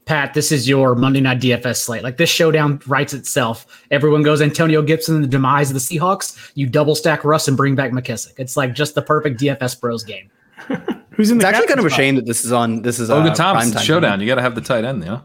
Pat. 0.05 0.34
This 0.34 0.51
is 0.51 0.67
your 0.67 0.95
Monday 0.95 1.19
Night 1.21 1.39
DFS 1.39 1.77
slate. 1.77 2.01
Like 2.01 2.17
this 2.17 2.29
showdown 2.29 2.81
writes 2.88 3.13
itself. 3.13 3.84
Everyone 3.91 4.23
goes 4.23 4.41
Antonio 4.41 4.81
Gibson, 4.81 5.21
the 5.21 5.27
demise 5.27 5.69
of 5.69 5.73
the 5.75 5.79
Seahawks. 5.79 6.51
You 6.55 6.65
double 6.65 6.95
stack 6.95 7.23
Russ 7.23 7.47
and 7.47 7.55
bring 7.57 7.75
back 7.75 7.91
McKissic. 7.91 8.34
It's 8.38 8.57
like 8.57 8.73
just 8.73 8.95
the 8.95 9.01
perfect 9.01 9.39
DFS 9.39 9.79
Bros 9.79 10.03
game. 10.03 10.31
Who's 11.11 11.29
in 11.29 11.38
It's 11.38 11.43
the 11.43 11.47
actually 11.49 11.67
kind 11.67 11.79
of 11.79 11.85
a 11.85 11.89
shame 11.89 12.15
that 12.15 12.25
this 12.25 12.43
is 12.45 12.51
on. 12.51 12.81
This 12.84 12.99
is 12.99 13.09
Logan 13.09 13.31
uh, 13.34 13.35
Thompson 13.35 13.73
primetime. 13.73 13.81
showdown. 13.85 14.19
You 14.21 14.27
got 14.27 14.35
to 14.35 14.41
have 14.41 14.55
the 14.55 14.61
tight 14.61 14.84
end, 14.85 15.03
you 15.03 15.09
know. 15.09 15.23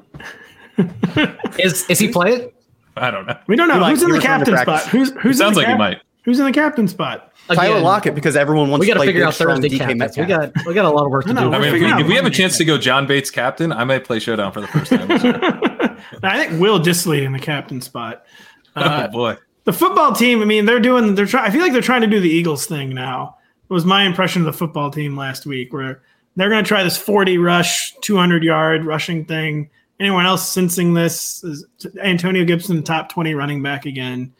Is 1.58 1.88
is 1.88 1.98
he 1.98 2.08
playing? 2.08 2.50
I 2.96 3.10
don't 3.10 3.26
know. 3.26 3.36
We 3.46 3.56
don't 3.56 3.68
know 3.68 3.74
He 3.74 3.80
might- 3.80 3.90
who's 3.90 4.02
in 4.02 4.10
the 4.10 4.20
captain 4.20 4.56
spot. 4.58 4.82
Who's 4.88 5.10
who's 5.12 5.36
in 5.40 5.44
Sounds 5.44 5.54
the 5.56 5.62
like 5.62 5.68
he 5.70 5.76
might. 5.76 5.98
Who's 6.24 6.38
in 6.38 6.46
the 6.46 6.52
captain 6.52 6.86
spot? 6.86 7.32
Tyler 7.48 7.72
Again, 7.72 7.82
Lockett 7.82 8.14
because 8.14 8.36
everyone 8.36 8.70
wants 8.70 8.82
We 8.82 8.86
got 8.86 8.94
to 8.94 8.98
to 8.98 9.00
play 9.00 9.06
figure 9.08 9.22
big, 9.22 9.28
out 9.28 9.34
strong 9.34 9.60
Thursday 9.60 9.78
DK 9.78 9.98
captains. 9.98 10.16
We 10.16 10.24
got 10.26 10.66
we 10.66 10.74
got 10.74 10.84
a 10.84 10.90
lot 10.90 11.04
of 11.04 11.10
work 11.10 11.24
to 11.24 11.32
I 11.32 11.42
do. 11.42 11.50
we're 11.50 11.56
I 11.56 11.58
mean, 11.58 11.74
if 11.74 11.80
we, 11.80 12.02
if 12.02 12.06
we 12.06 12.14
have 12.14 12.26
a 12.26 12.30
chance 12.30 12.56
to 12.58 12.64
go 12.64 12.78
John 12.78 13.06
Bates 13.06 13.30
captain, 13.30 13.72
I 13.72 13.82
might 13.84 14.04
play 14.04 14.20
showdown 14.20 14.52
for 14.52 14.60
the 14.60 14.68
first 14.68 14.92
time. 14.92 15.10
I 16.22 16.44
think 16.44 16.60
Will 16.60 16.78
Dissly 16.78 17.24
in 17.24 17.32
the 17.32 17.38
captain 17.38 17.80
spot. 17.80 18.24
Uh, 18.74 19.06
oh 19.06 19.12
boy. 19.12 19.36
the 19.64 19.72
football 19.72 20.14
team. 20.14 20.40
I 20.40 20.46
mean, 20.46 20.64
they're 20.64 20.80
doing. 20.80 21.14
They're 21.14 21.26
trying. 21.26 21.44
I 21.44 21.50
feel 21.50 21.60
like 21.60 21.74
they're 21.74 21.82
trying 21.82 22.00
to 22.00 22.06
do 22.06 22.20
the 22.20 22.30
Eagles 22.30 22.64
thing 22.64 22.94
now. 22.94 23.36
It 23.68 23.70
was 23.74 23.84
my 23.84 24.04
impression 24.04 24.40
of 24.40 24.46
the 24.46 24.54
football 24.54 24.90
team 24.90 25.14
last 25.14 25.44
week, 25.44 25.74
where 25.74 26.00
they're 26.36 26.48
going 26.48 26.64
to 26.64 26.68
try 26.68 26.82
this 26.82 26.96
forty 26.96 27.36
rush, 27.36 27.94
two 28.00 28.16
hundred 28.16 28.44
yard 28.44 28.86
rushing 28.86 29.26
thing. 29.26 29.68
Anyone 30.00 30.24
else 30.24 30.48
sensing 30.50 30.94
this? 30.94 31.44
Is 31.44 31.66
Antonio 32.02 32.46
Gibson, 32.46 32.82
top 32.82 33.10
twenty 33.10 33.34
running 33.34 33.62
back 33.62 33.84
again? 33.84 34.32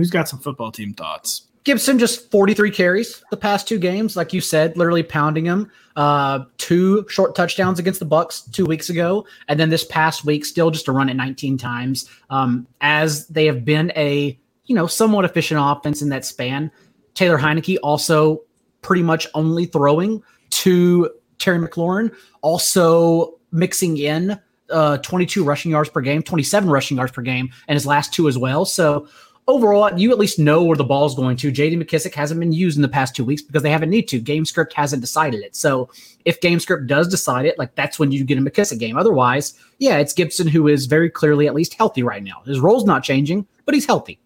Who's 0.00 0.10
got 0.10 0.30
some 0.30 0.38
football 0.38 0.72
team 0.72 0.94
thoughts? 0.94 1.42
Gibson 1.64 1.98
just 1.98 2.30
43 2.30 2.70
carries 2.70 3.22
the 3.30 3.36
past 3.36 3.68
two 3.68 3.78
games, 3.78 4.16
like 4.16 4.32
you 4.32 4.40
said, 4.40 4.78
literally 4.78 5.02
pounding 5.02 5.44
him. 5.44 5.70
Uh, 5.94 6.44
two 6.56 7.06
short 7.10 7.34
touchdowns 7.34 7.78
against 7.78 8.00
the 8.00 8.06
Bucs 8.06 8.50
two 8.50 8.64
weeks 8.64 8.88
ago, 8.88 9.26
and 9.46 9.60
then 9.60 9.68
this 9.68 9.84
past 9.84 10.24
week, 10.24 10.46
still 10.46 10.70
just 10.70 10.88
a 10.88 10.92
run 10.92 11.10
at 11.10 11.16
19 11.16 11.58
times. 11.58 12.08
Um, 12.30 12.66
as 12.80 13.26
they 13.26 13.44
have 13.44 13.62
been 13.62 13.92
a 13.94 14.40
you 14.64 14.74
know 14.74 14.86
somewhat 14.86 15.26
efficient 15.26 15.60
offense 15.62 16.00
in 16.00 16.08
that 16.08 16.24
span. 16.24 16.70
Taylor 17.12 17.36
Heinicke 17.36 17.76
also 17.82 18.40
pretty 18.80 19.02
much 19.02 19.26
only 19.34 19.66
throwing 19.66 20.22
to 20.48 21.10
Terry 21.36 21.58
McLaurin, 21.58 22.10
also 22.40 23.38
mixing 23.52 23.98
in 23.98 24.40
uh, 24.70 24.96
22 24.98 25.44
rushing 25.44 25.72
yards 25.72 25.90
per 25.90 26.00
game, 26.00 26.22
27 26.22 26.70
rushing 26.70 26.96
yards 26.96 27.12
per 27.12 27.20
game, 27.20 27.50
and 27.68 27.76
his 27.76 27.84
last 27.84 28.14
two 28.14 28.28
as 28.28 28.38
well. 28.38 28.64
So 28.64 29.08
overall, 29.50 29.98
you 29.98 30.10
at 30.12 30.18
least 30.18 30.38
know 30.38 30.62
where 30.62 30.76
the 30.76 30.84
ball's 30.84 31.14
going 31.14 31.36
to. 31.38 31.52
JD 31.52 31.82
McKissic 31.82 32.14
hasn't 32.14 32.40
been 32.40 32.52
used 32.52 32.76
in 32.76 32.82
the 32.82 32.88
past 32.88 33.14
two 33.14 33.24
weeks 33.24 33.42
because 33.42 33.62
they 33.62 33.70
haven't 33.70 33.90
need 33.90 34.08
to. 34.08 34.20
Game 34.20 34.44
script 34.44 34.72
hasn't 34.72 35.02
decided 35.02 35.42
it. 35.42 35.54
So 35.56 35.90
if 36.24 36.40
game 36.40 36.60
script 36.60 36.86
does 36.86 37.08
decide 37.08 37.46
it, 37.46 37.58
like 37.58 37.74
that's 37.74 37.98
when 37.98 38.12
you 38.12 38.24
get 38.24 38.38
a 38.38 38.40
McKissic 38.40 38.78
game. 38.78 38.96
Otherwise, 38.96 39.54
yeah, 39.78 39.98
it's 39.98 40.12
Gibson 40.12 40.46
who 40.46 40.68
is 40.68 40.86
very 40.86 41.10
clearly 41.10 41.46
at 41.46 41.54
least 41.54 41.74
healthy 41.74 42.02
right 42.02 42.22
now. 42.22 42.42
His 42.46 42.60
role's 42.60 42.84
not 42.84 43.02
changing, 43.02 43.46
but 43.66 43.74
he's 43.74 43.86
healthy. 43.86 44.20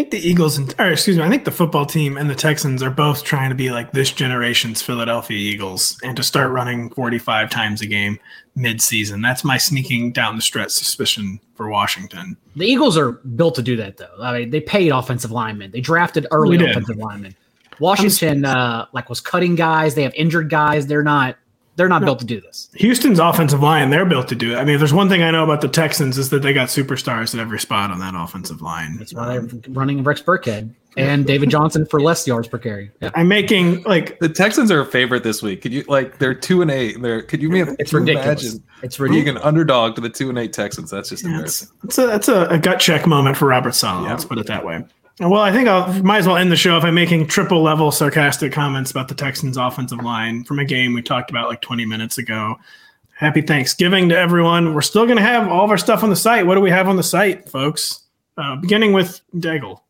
I 0.00 0.02
think 0.02 0.12
the 0.12 0.26
Eagles, 0.30 0.56
and, 0.56 0.74
or 0.78 0.92
excuse 0.92 1.18
me, 1.18 1.22
I 1.22 1.28
think 1.28 1.44
the 1.44 1.50
football 1.50 1.84
team 1.84 2.16
and 2.16 2.30
the 2.30 2.34
Texans 2.34 2.82
are 2.82 2.90
both 2.90 3.22
trying 3.22 3.50
to 3.50 3.54
be 3.54 3.70
like 3.70 3.92
this 3.92 4.10
generation's 4.10 4.80
Philadelphia 4.80 5.36
Eagles 5.36 6.00
and 6.02 6.16
to 6.16 6.22
start 6.22 6.50
running 6.52 6.88
45 6.88 7.50
times 7.50 7.82
a 7.82 7.86
game 7.86 8.18
mid-season. 8.54 9.20
That's 9.20 9.44
my 9.44 9.58
sneaking 9.58 10.12
down 10.12 10.36
the 10.36 10.42
stretch 10.42 10.70
suspicion 10.70 11.38
for 11.54 11.68
Washington. 11.68 12.38
The 12.56 12.64
Eagles 12.64 12.96
are 12.96 13.12
built 13.12 13.56
to 13.56 13.62
do 13.62 13.76
that, 13.76 13.98
though. 13.98 14.08
I 14.22 14.38
mean, 14.38 14.48
they 14.48 14.62
paid 14.62 14.90
offensive 14.90 15.32
linemen. 15.32 15.70
They 15.70 15.82
drafted 15.82 16.26
early 16.30 16.56
offensive 16.56 16.96
linemen. 16.96 17.36
Washington, 17.78 18.46
uh, 18.46 18.86
like, 18.94 19.10
was 19.10 19.20
cutting 19.20 19.54
guys. 19.54 19.96
They 19.96 20.02
have 20.04 20.14
injured 20.14 20.48
guys. 20.48 20.86
They're 20.86 21.02
not 21.02 21.36
they're 21.76 21.88
not 21.88 22.02
no. 22.02 22.06
built 22.06 22.18
to 22.20 22.24
do 22.24 22.40
this. 22.40 22.68
Houston's 22.74 23.18
offensive 23.18 23.60
line, 23.60 23.90
they're 23.90 24.04
built 24.04 24.28
to 24.28 24.34
do 24.34 24.52
it. 24.52 24.56
I 24.56 24.64
mean, 24.64 24.74
if 24.74 24.80
there's 24.80 24.92
one 24.92 25.08
thing 25.08 25.22
I 25.22 25.30
know 25.30 25.44
about 25.44 25.60
the 25.60 25.68
Texans 25.68 26.18
is 26.18 26.30
that 26.30 26.42
they 26.42 26.52
got 26.52 26.68
superstars 26.68 27.34
at 27.34 27.40
every 27.40 27.58
spot 27.58 27.90
on 27.90 27.98
that 28.00 28.14
offensive 28.16 28.60
line. 28.60 28.96
That's 28.98 29.14
why 29.14 29.38
they're 29.38 29.60
running 29.70 30.02
Rex 30.02 30.22
Burkhead 30.22 30.74
and 30.96 31.26
David 31.26 31.50
Johnson 31.50 31.86
for 31.86 32.00
less 32.00 32.26
yards 32.26 32.48
per 32.48 32.58
carry. 32.58 32.90
Yeah. 33.00 33.10
I'm 33.14 33.28
making 33.28 33.82
like 33.84 34.18
the 34.18 34.28
Texans 34.28 34.70
are 34.70 34.80
a 34.80 34.86
favorite 34.86 35.22
this 35.22 35.42
week. 35.42 35.62
Could 35.62 35.72
you 35.72 35.84
like 35.88 36.18
they're 36.18 36.34
two 36.34 36.62
and 36.62 36.70
eight? 36.70 37.00
They're 37.00 37.22
could 37.22 37.42
you, 37.42 37.50
it's 37.78 37.92
ridiculous. 37.92 38.42
imagine 38.42 38.64
it's 38.82 38.98
ridiculous. 38.98 39.24
being 39.24 39.36
an 39.36 39.42
underdog 39.42 39.94
to 39.96 40.00
the 40.00 40.10
two 40.10 40.28
and 40.28 40.38
eight 40.38 40.52
Texans? 40.52 40.90
That's 40.90 41.08
just 41.08 41.24
yeah, 41.24 41.30
embarrassing. 41.30 41.68
It's, 41.84 41.98
a, 41.98 42.06
that's 42.06 42.28
a, 42.28 42.46
a, 42.46 42.58
gut 42.58 42.80
check 42.80 43.06
moment 43.06 43.36
for 43.36 43.46
Robert 43.46 43.74
Saleh. 43.74 44.04
Yeah. 44.04 44.10
Let's 44.10 44.24
put 44.24 44.38
it 44.38 44.46
that 44.46 44.64
way. 44.64 44.84
Well, 45.20 45.42
I 45.42 45.52
think 45.52 45.68
I 45.68 46.00
might 46.00 46.20
as 46.20 46.26
well 46.26 46.38
end 46.38 46.50
the 46.50 46.56
show 46.56 46.78
if 46.78 46.84
I'm 46.84 46.94
making 46.94 47.26
triple 47.26 47.62
level 47.62 47.92
sarcastic 47.92 48.54
comments 48.54 48.90
about 48.90 49.08
the 49.08 49.14
Texans' 49.14 49.58
offensive 49.58 50.02
line 50.02 50.44
from 50.44 50.58
a 50.58 50.64
game 50.64 50.94
we 50.94 51.02
talked 51.02 51.28
about 51.28 51.50
like 51.50 51.60
20 51.60 51.84
minutes 51.84 52.16
ago. 52.16 52.56
Happy 53.12 53.42
Thanksgiving 53.42 54.08
to 54.08 54.16
everyone. 54.16 54.72
We're 54.72 54.80
still 54.80 55.04
going 55.04 55.18
to 55.18 55.22
have 55.22 55.46
all 55.46 55.62
of 55.62 55.70
our 55.70 55.76
stuff 55.76 56.02
on 56.02 56.08
the 56.08 56.16
site. 56.16 56.46
What 56.46 56.54
do 56.54 56.62
we 56.62 56.70
have 56.70 56.88
on 56.88 56.96
the 56.96 57.02
site, 57.02 57.46
folks? 57.50 58.04
Uh, 58.38 58.56
beginning 58.56 58.94
with 58.94 59.20
Daigle. 59.34 59.82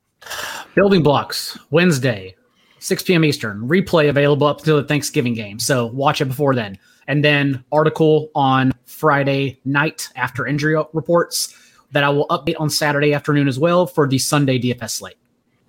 Building 0.75 1.01
blocks, 1.01 1.57
Wednesday, 1.71 2.35
6 2.81 3.05
p.m. 3.05 3.25
Eastern. 3.25 3.69
Replay 3.69 4.09
available 4.09 4.49
up 4.49 4.59
until 4.59 4.79
the 4.79 4.89
Thanksgiving 4.89 5.35
game. 5.35 5.61
So 5.61 5.87
watch 5.87 6.21
it 6.21 6.25
before 6.25 6.57
then. 6.57 6.77
And 7.07 7.25
then 7.25 7.65
article 7.71 8.33
on 8.35 8.73
Friday 8.85 9.61
night 9.65 10.09
after 10.17 10.45
injury 10.45 10.75
reports 10.93 11.55
that 11.93 12.03
I 12.03 12.09
will 12.09 12.27
update 12.29 12.57
on 12.59 12.69
Saturday 12.69 13.15
afternoon 13.15 13.47
as 13.47 13.61
well 13.61 13.87
for 13.87 14.09
the 14.09 14.19
Sunday 14.19 14.59
DFS 14.59 14.91
slate. 14.91 15.20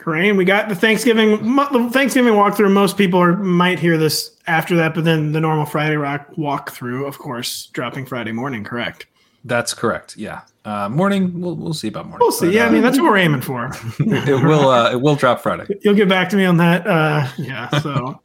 Kerrane, 0.02 0.36
we 0.36 0.46
got 0.46 0.68
the 0.68 0.76
Thanksgiving 0.76 1.56
the 1.56 1.90
Thanksgiving 1.94 2.34
walkthrough. 2.34 2.72
Most 2.72 2.98
people 2.98 3.22
are, 3.22 3.38
might 3.38 3.78
hear 3.78 3.98
this 3.98 4.36
after 4.48 4.76
that, 4.78 4.96
but 4.96 5.04
then 5.04 5.32
the 5.32 5.40
normal 5.40 5.66
Friday 5.66 5.96
rock 5.96 6.28
walkthrough, 6.36 7.08
of 7.08 7.20
course, 7.20 7.68
dropping 7.68 8.08
Friday 8.08 8.32
morning. 8.32 8.64
Correct. 8.64 9.06
That's 9.46 9.76
correct. 9.76 10.18
Yeah, 10.18 10.42
uh, 10.66 10.90
morning. 10.90 11.40
We'll 11.40 11.56
we'll 11.56 11.76
see 11.76 11.88
about 11.88 12.08
morning. 12.08 12.20
We'll 12.22 12.32
see. 12.32 12.48
But, 12.48 12.56
yeah, 12.56 12.66
uh, 12.66 12.70
I 12.70 12.72
mean 12.72 12.82
that's 12.82 12.98
what 13.00 13.12
we're 13.12 13.18
aiming 13.18 13.42
for. 13.42 13.72
it 14.00 14.44
will. 14.44 14.70
Uh, 14.70 14.92
it 14.92 15.02
will 15.02 15.16
drop 15.16 15.42
Friday. 15.42 15.66
You'll 15.82 15.96
get 15.96 16.10
back 16.10 16.30
to 16.30 16.36
me 16.36 16.46
on 16.46 16.58
that. 16.58 16.88
Uh, 16.88 17.28
yeah. 17.38 17.70
So. 17.80 18.22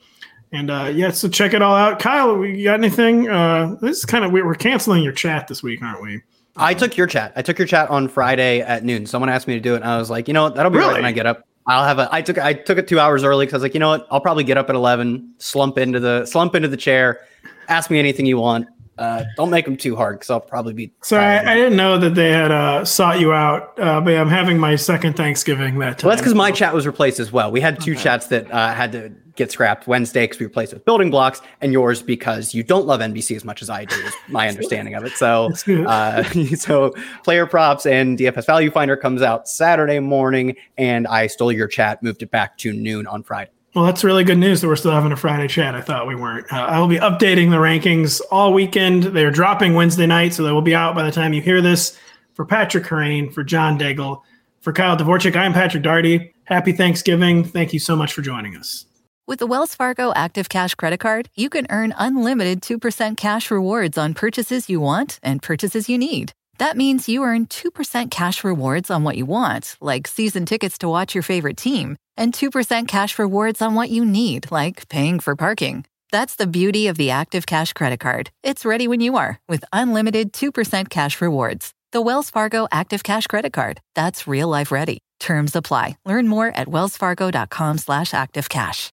and 0.52 0.70
uh, 0.70 0.90
yeah, 0.94 1.10
so 1.10 1.28
check 1.28 1.52
it 1.52 1.60
all 1.60 1.76
out. 1.76 1.98
Kyle, 1.98 2.36
we 2.36 2.62
got 2.62 2.74
anything? 2.78 3.28
Uh, 3.28 3.76
this 3.82 3.98
is 3.98 4.04
kind 4.06 4.24
of 4.24 4.32
weird. 4.32 4.46
We're 4.46 4.54
canceling 4.54 5.02
your 5.02 5.12
chat 5.12 5.46
this 5.48 5.62
week, 5.62 5.82
aren't 5.82 6.00
we? 6.00 6.22
I 6.56 6.72
took 6.72 6.96
your 6.96 7.06
chat. 7.06 7.34
I 7.36 7.42
took 7.42 7.58
your 7.58 7.66
chat 7.66 7.90
on 7.90 8.08
Friday 8.08 8.60
at 8.62 8.82
noon. 8.82 9.04
Someone 9.04 9.28
asked 9.28 9.46
me 9.46 9.54
to 9.54 9.60
do 9.60 9.74
it, 9.74 9.82
and 9.82 9.84
I 9.84 9.98
was 9.98 10.08
like, 10.08 10.26
you 10.26 10.32
know 10.32 10.44
what, 10.44 10.54
that'll 10.54 10.70
be 10.70 10.78
really? 10.78 10.88
right 10.88 10.96
when 10.96 11.04
I 11.04 11.12
get 11.12 11.26
up. 11.26 11.46
I'll 11.66 11.84
have 11.84 11.98
a. 11.98 12.08
I 12.12 12.22
took 12.22 12.38
I 12.38 12.52
took 12.52 12.78
it 12.78 12.86
two 12.86 13.00
hours 13.00 13.24
early 13.24 13.44
because 13.44 13.54
I 13.54 13.56
was 13.58 13.62
like, 13.64 13.74
you 13.74 13.80
know 13.80 13.88
what, 13.90 14.06
I'll 14.10 14.20
probably 14.20 14.44
get 14.44 14.56
up 14.56 14.68
at 14.68 14.76
eleven, 14.76 15.34
slump 15.38 15.78
into 15.78 15.98
the 15.98 16.24
slump 16.26 16.54
into 16.54 16.68
the 16.68 16.76
chair, 16.76 17.20
ask 17.68 17.90
me 17.90 17.98
anything 17.98 18.26
you 18.26 18.38
want. 18.38 18.68
Uh, 18.98 19.24
don't 19.36 19.50
make 19.50 19.64
them 19.64 19.76
too 19.76 19.94
hard 19.94 20.16
because 20.16 20.30
I'll 20.30 20.40
probably 20.40 20.72
be. 20.72 20.92
Sorry, 21.02 21.24
I, 21.24 21.52
I, 21.52 21.54
didn't 21.54 21.76
know 21.76 21.98
that 21.98 22.14
they 22.14 22.30
had 22.30 22.50
uh, 22.50 22.84
sought 22.84 23.20
you 23.20 23.32
out, 23.32 23.78
uh, 23.78 24.00
but 24.00 24.14
I'm 24.14 24.28
having 24.28 24.58
my 24.58 24.76
second 24.76 25.14
Thanksgiving 25.14 25.78
that 25.80 25.98
time. 25.98 26.08
Well, 26.08 26.16
that's 26.16 26.22
because 26.22 26.34
my 26.34 26.50
chat 26.50 26.72
was 26.72 26.86
replaced 26.86 27.20
as 27.20 27.30
well. 27.30 27.50
We 27.50 27.60
had 27.60 27.78
two 27.78 27.92
okay. 27.92 28.02
chats 28.02 28.28
that 28.28 28.50
uh, 28.50 28.72
had 28.72 28.92
to 28.92 29.12
get 29.36 29.52
scrapped 29.52 29.86
Wednesday 29.86 30.24
because 30.24 30.40
we 30.40 30.46
replaced 30.46 30.72
with 30.72 30.84
building 30.86 31.10
blocks, 31.10 31.42
and 31.60 31.72
yours 31.72 32.02
because 32.02 32.54
you 32.54 32.62
don't 32.62 32.86
love 32.86 33.00
NBC 33.00 33.36
as 33.36 33.44
much 33.44 33.60
as 33.60 33.68
I 33.68 33.84
do. 33.84 33.96
Is 33.96 34.14
my 34.28 34.48
understanding 34.48 34.94
of 34.94 35.04
it. 35.04 35.12
So, 35.12 35.50
uh, 35.86 36.22
so 36.56 36.94
player 37.22 37.46
props 37.46 37.84
and 37.84 38.18
DFS 38.18 38.46
Value 38.46 38.70
Finder 38.70 38.96
comes 38.96 39.20
out 39.20 39.46
Saturday 39.46 40.00
morning, 40.00 40.56
and 40.78 41.06
I 41.06 41.26
stole 41.26 41.52
your 41.52 41.68
chat, 41.68 42.02
moved 42.02 42.22
it 42.22 42.30
back 42.30 42.56
to 42.58 42.72
noon 42.72 43.06
on 43.06 43.22
Friday. 43.22 43.50
Well, 43.76 43.84
that's 43.84 44.02
really 44.02 44.24
good 44.24 44.38
news 44.38 44.62
that 44.62 44.68
we're 44.68 44.76
still 44.76 44.92
having 44.92 45.12
a 45.12 45.16
Friday 45.16 45.48
chat. 45.48 45.74
I 45.74 45.82
thought 45.82 46.06
we 46.06 46.14
weren't. 46.14 46.50
Uh, 46.50 46.64
I 46.64 46.80
will 46.80 46.88
be 46.88 46.96
updating 46.96 47.50
the 47.50 47.58
rankings 47.58 48.22
all 48.30 48.54
weekend. 48.54 49.02
They're 49.02 49.30
dropping 49.30 49.74
Wednesday 49.74 50.06
night, 50.06 50.32
so 50.32 50.44
they 50.44 50.50
will 50.50 50.62
be 50.62 50.74
out 50.74 50.94
by 50.94 51.02
the 51.02 51.12
time 51.12 51.34
you 51.34 51.42
hear 51.42 51.60
this. 51.60 51.94
For 52.32 52.46
Patrick 52.46 52.84
Kerrane, 52.84 53.30
for 53.30 53.44
John 53.44 53.78
Daigle, 53.78 54.22
for 54.62 54.72
Kyle 54.72 54.96
Dvorchak, 54.96 55.36
I'm 55.36 55.52
Patrick 55.52 55.82
Daugherty. 55.82 56.32
Happy 56.44 56.72
Thanksgiving. 56.72 57.44
Thank 57.44 57.74
you 57.74 57.78
so 57.78 57.94
much 57.94 58.14
for 58.14 58.22
joining 58.22 58.56
us. 58.56 58.86
With 59.26 59.40
the 59.40 59.46
Wells 59.46 59.74
Fargo 59.74 60.10
Active 60.16 60.48
Cash 60.48 60.74
Credit 60.74 60.98
Card, 60.98 61.28
you 61.34 61.50
can 61.50 61.66
earn 61.68 61.92
unlimited 61.98 62.62
2% 62.62 63.18
cash 63.18 63.50
rewards 63.50 63.98
on 63.98 64.14
purchases 64.14 64.70
you 64.70 64.80
want 64.80 65.20
and 65.22 65.42
purchases 65.42 65.86
you 65.86 65.98
need. 65.98 66.32
That 66.56 66.78
means 66.78 67.10
you 67.10 67.22
earn 67.24 67.44
2% 67.44 68.10
cash 68.10 68.42
rewards 68.42 68.90
on 68.90 69.04
what 69.04 69.18
you 69.18 69.26
want, 69.26 69.76
like 69.82 70.06
season 70.06 70.46
tickets 70.46 70.78
to 70.78 70.88
watch 70.88 71.14
your 71.14 71.22
favorite 71.22 71.58
team 71.58 71.98
and 72.16 72.32
2% 72.32 72.88
cash 72.88 73.18
rewards 73.18 73.62
on 73.62 73.74
what 73.74 73.90
you 73.90 74.04
need, 74.04 74.50
like 74.50 74.88
paying 74.88 75.20
for 75.20 75.36
parking. 75.36 75.84
That's 76.12 76.36
the 76.36 76.46
beauty 76.46 76.86
of 76.86 76.96
the 76.96 77.10
Active 77.10 77.46
Cash 77.46 77.72
credit 77.72 78.00
card. 78.00 78.30
It's 78.42 78.64
ready 78.64 78.88
when 78.88 79.00
you 79.00 79.16
are 79.16 79.40
with 79.48 79.64
unlimited 79.72 80.32
2% 80.32 80.88
cash 80.88 81.20
rewards. 81.20 81.72
The 81.92 82.00
Wells 82.00 82.30
Fargo 82.30 82.66
Active 82.72 83.02
Cash 83.02 83.26
credit 83.26 83.52
card. 83.52 83.80
That's 83.94 84.26
real 84.26 84.48
life 84.48 84.70
ready. 84.70 84.98
Terms 85.20 85.56
apply. 85.56 85.96
Learn 86.04 86.28
more 86.28 86.48
at 86.48 86.68
wellsfargo.com 86.68 87.78
slash 87.78 88.10
activecash. 88.12 88.90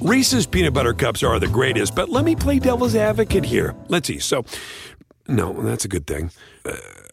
Reese's 0.00 0.46
peanut 0.46 0.72
butter 0.72 0.94
cups 0.94 1.22
are 1.22 1.38
the 1.38 1.46
greatest, 1.46 1.94
but 1.94 2.08
let 2.08 2.24
me 2.24 2.34
play 2.34 2.58
devil's 2.58 2.94
advocate 2.96 3.44
here. 3.44 3.74
Let's 3.88 4.08
see. 4.08 4.18
So, 4.18 4.46
no, 5.28 5.52
that's 5.62 5.84
a 5.84 5.88
good 5.88 6.06
thing. 6.06 6.30
Uh, 6.64 6.76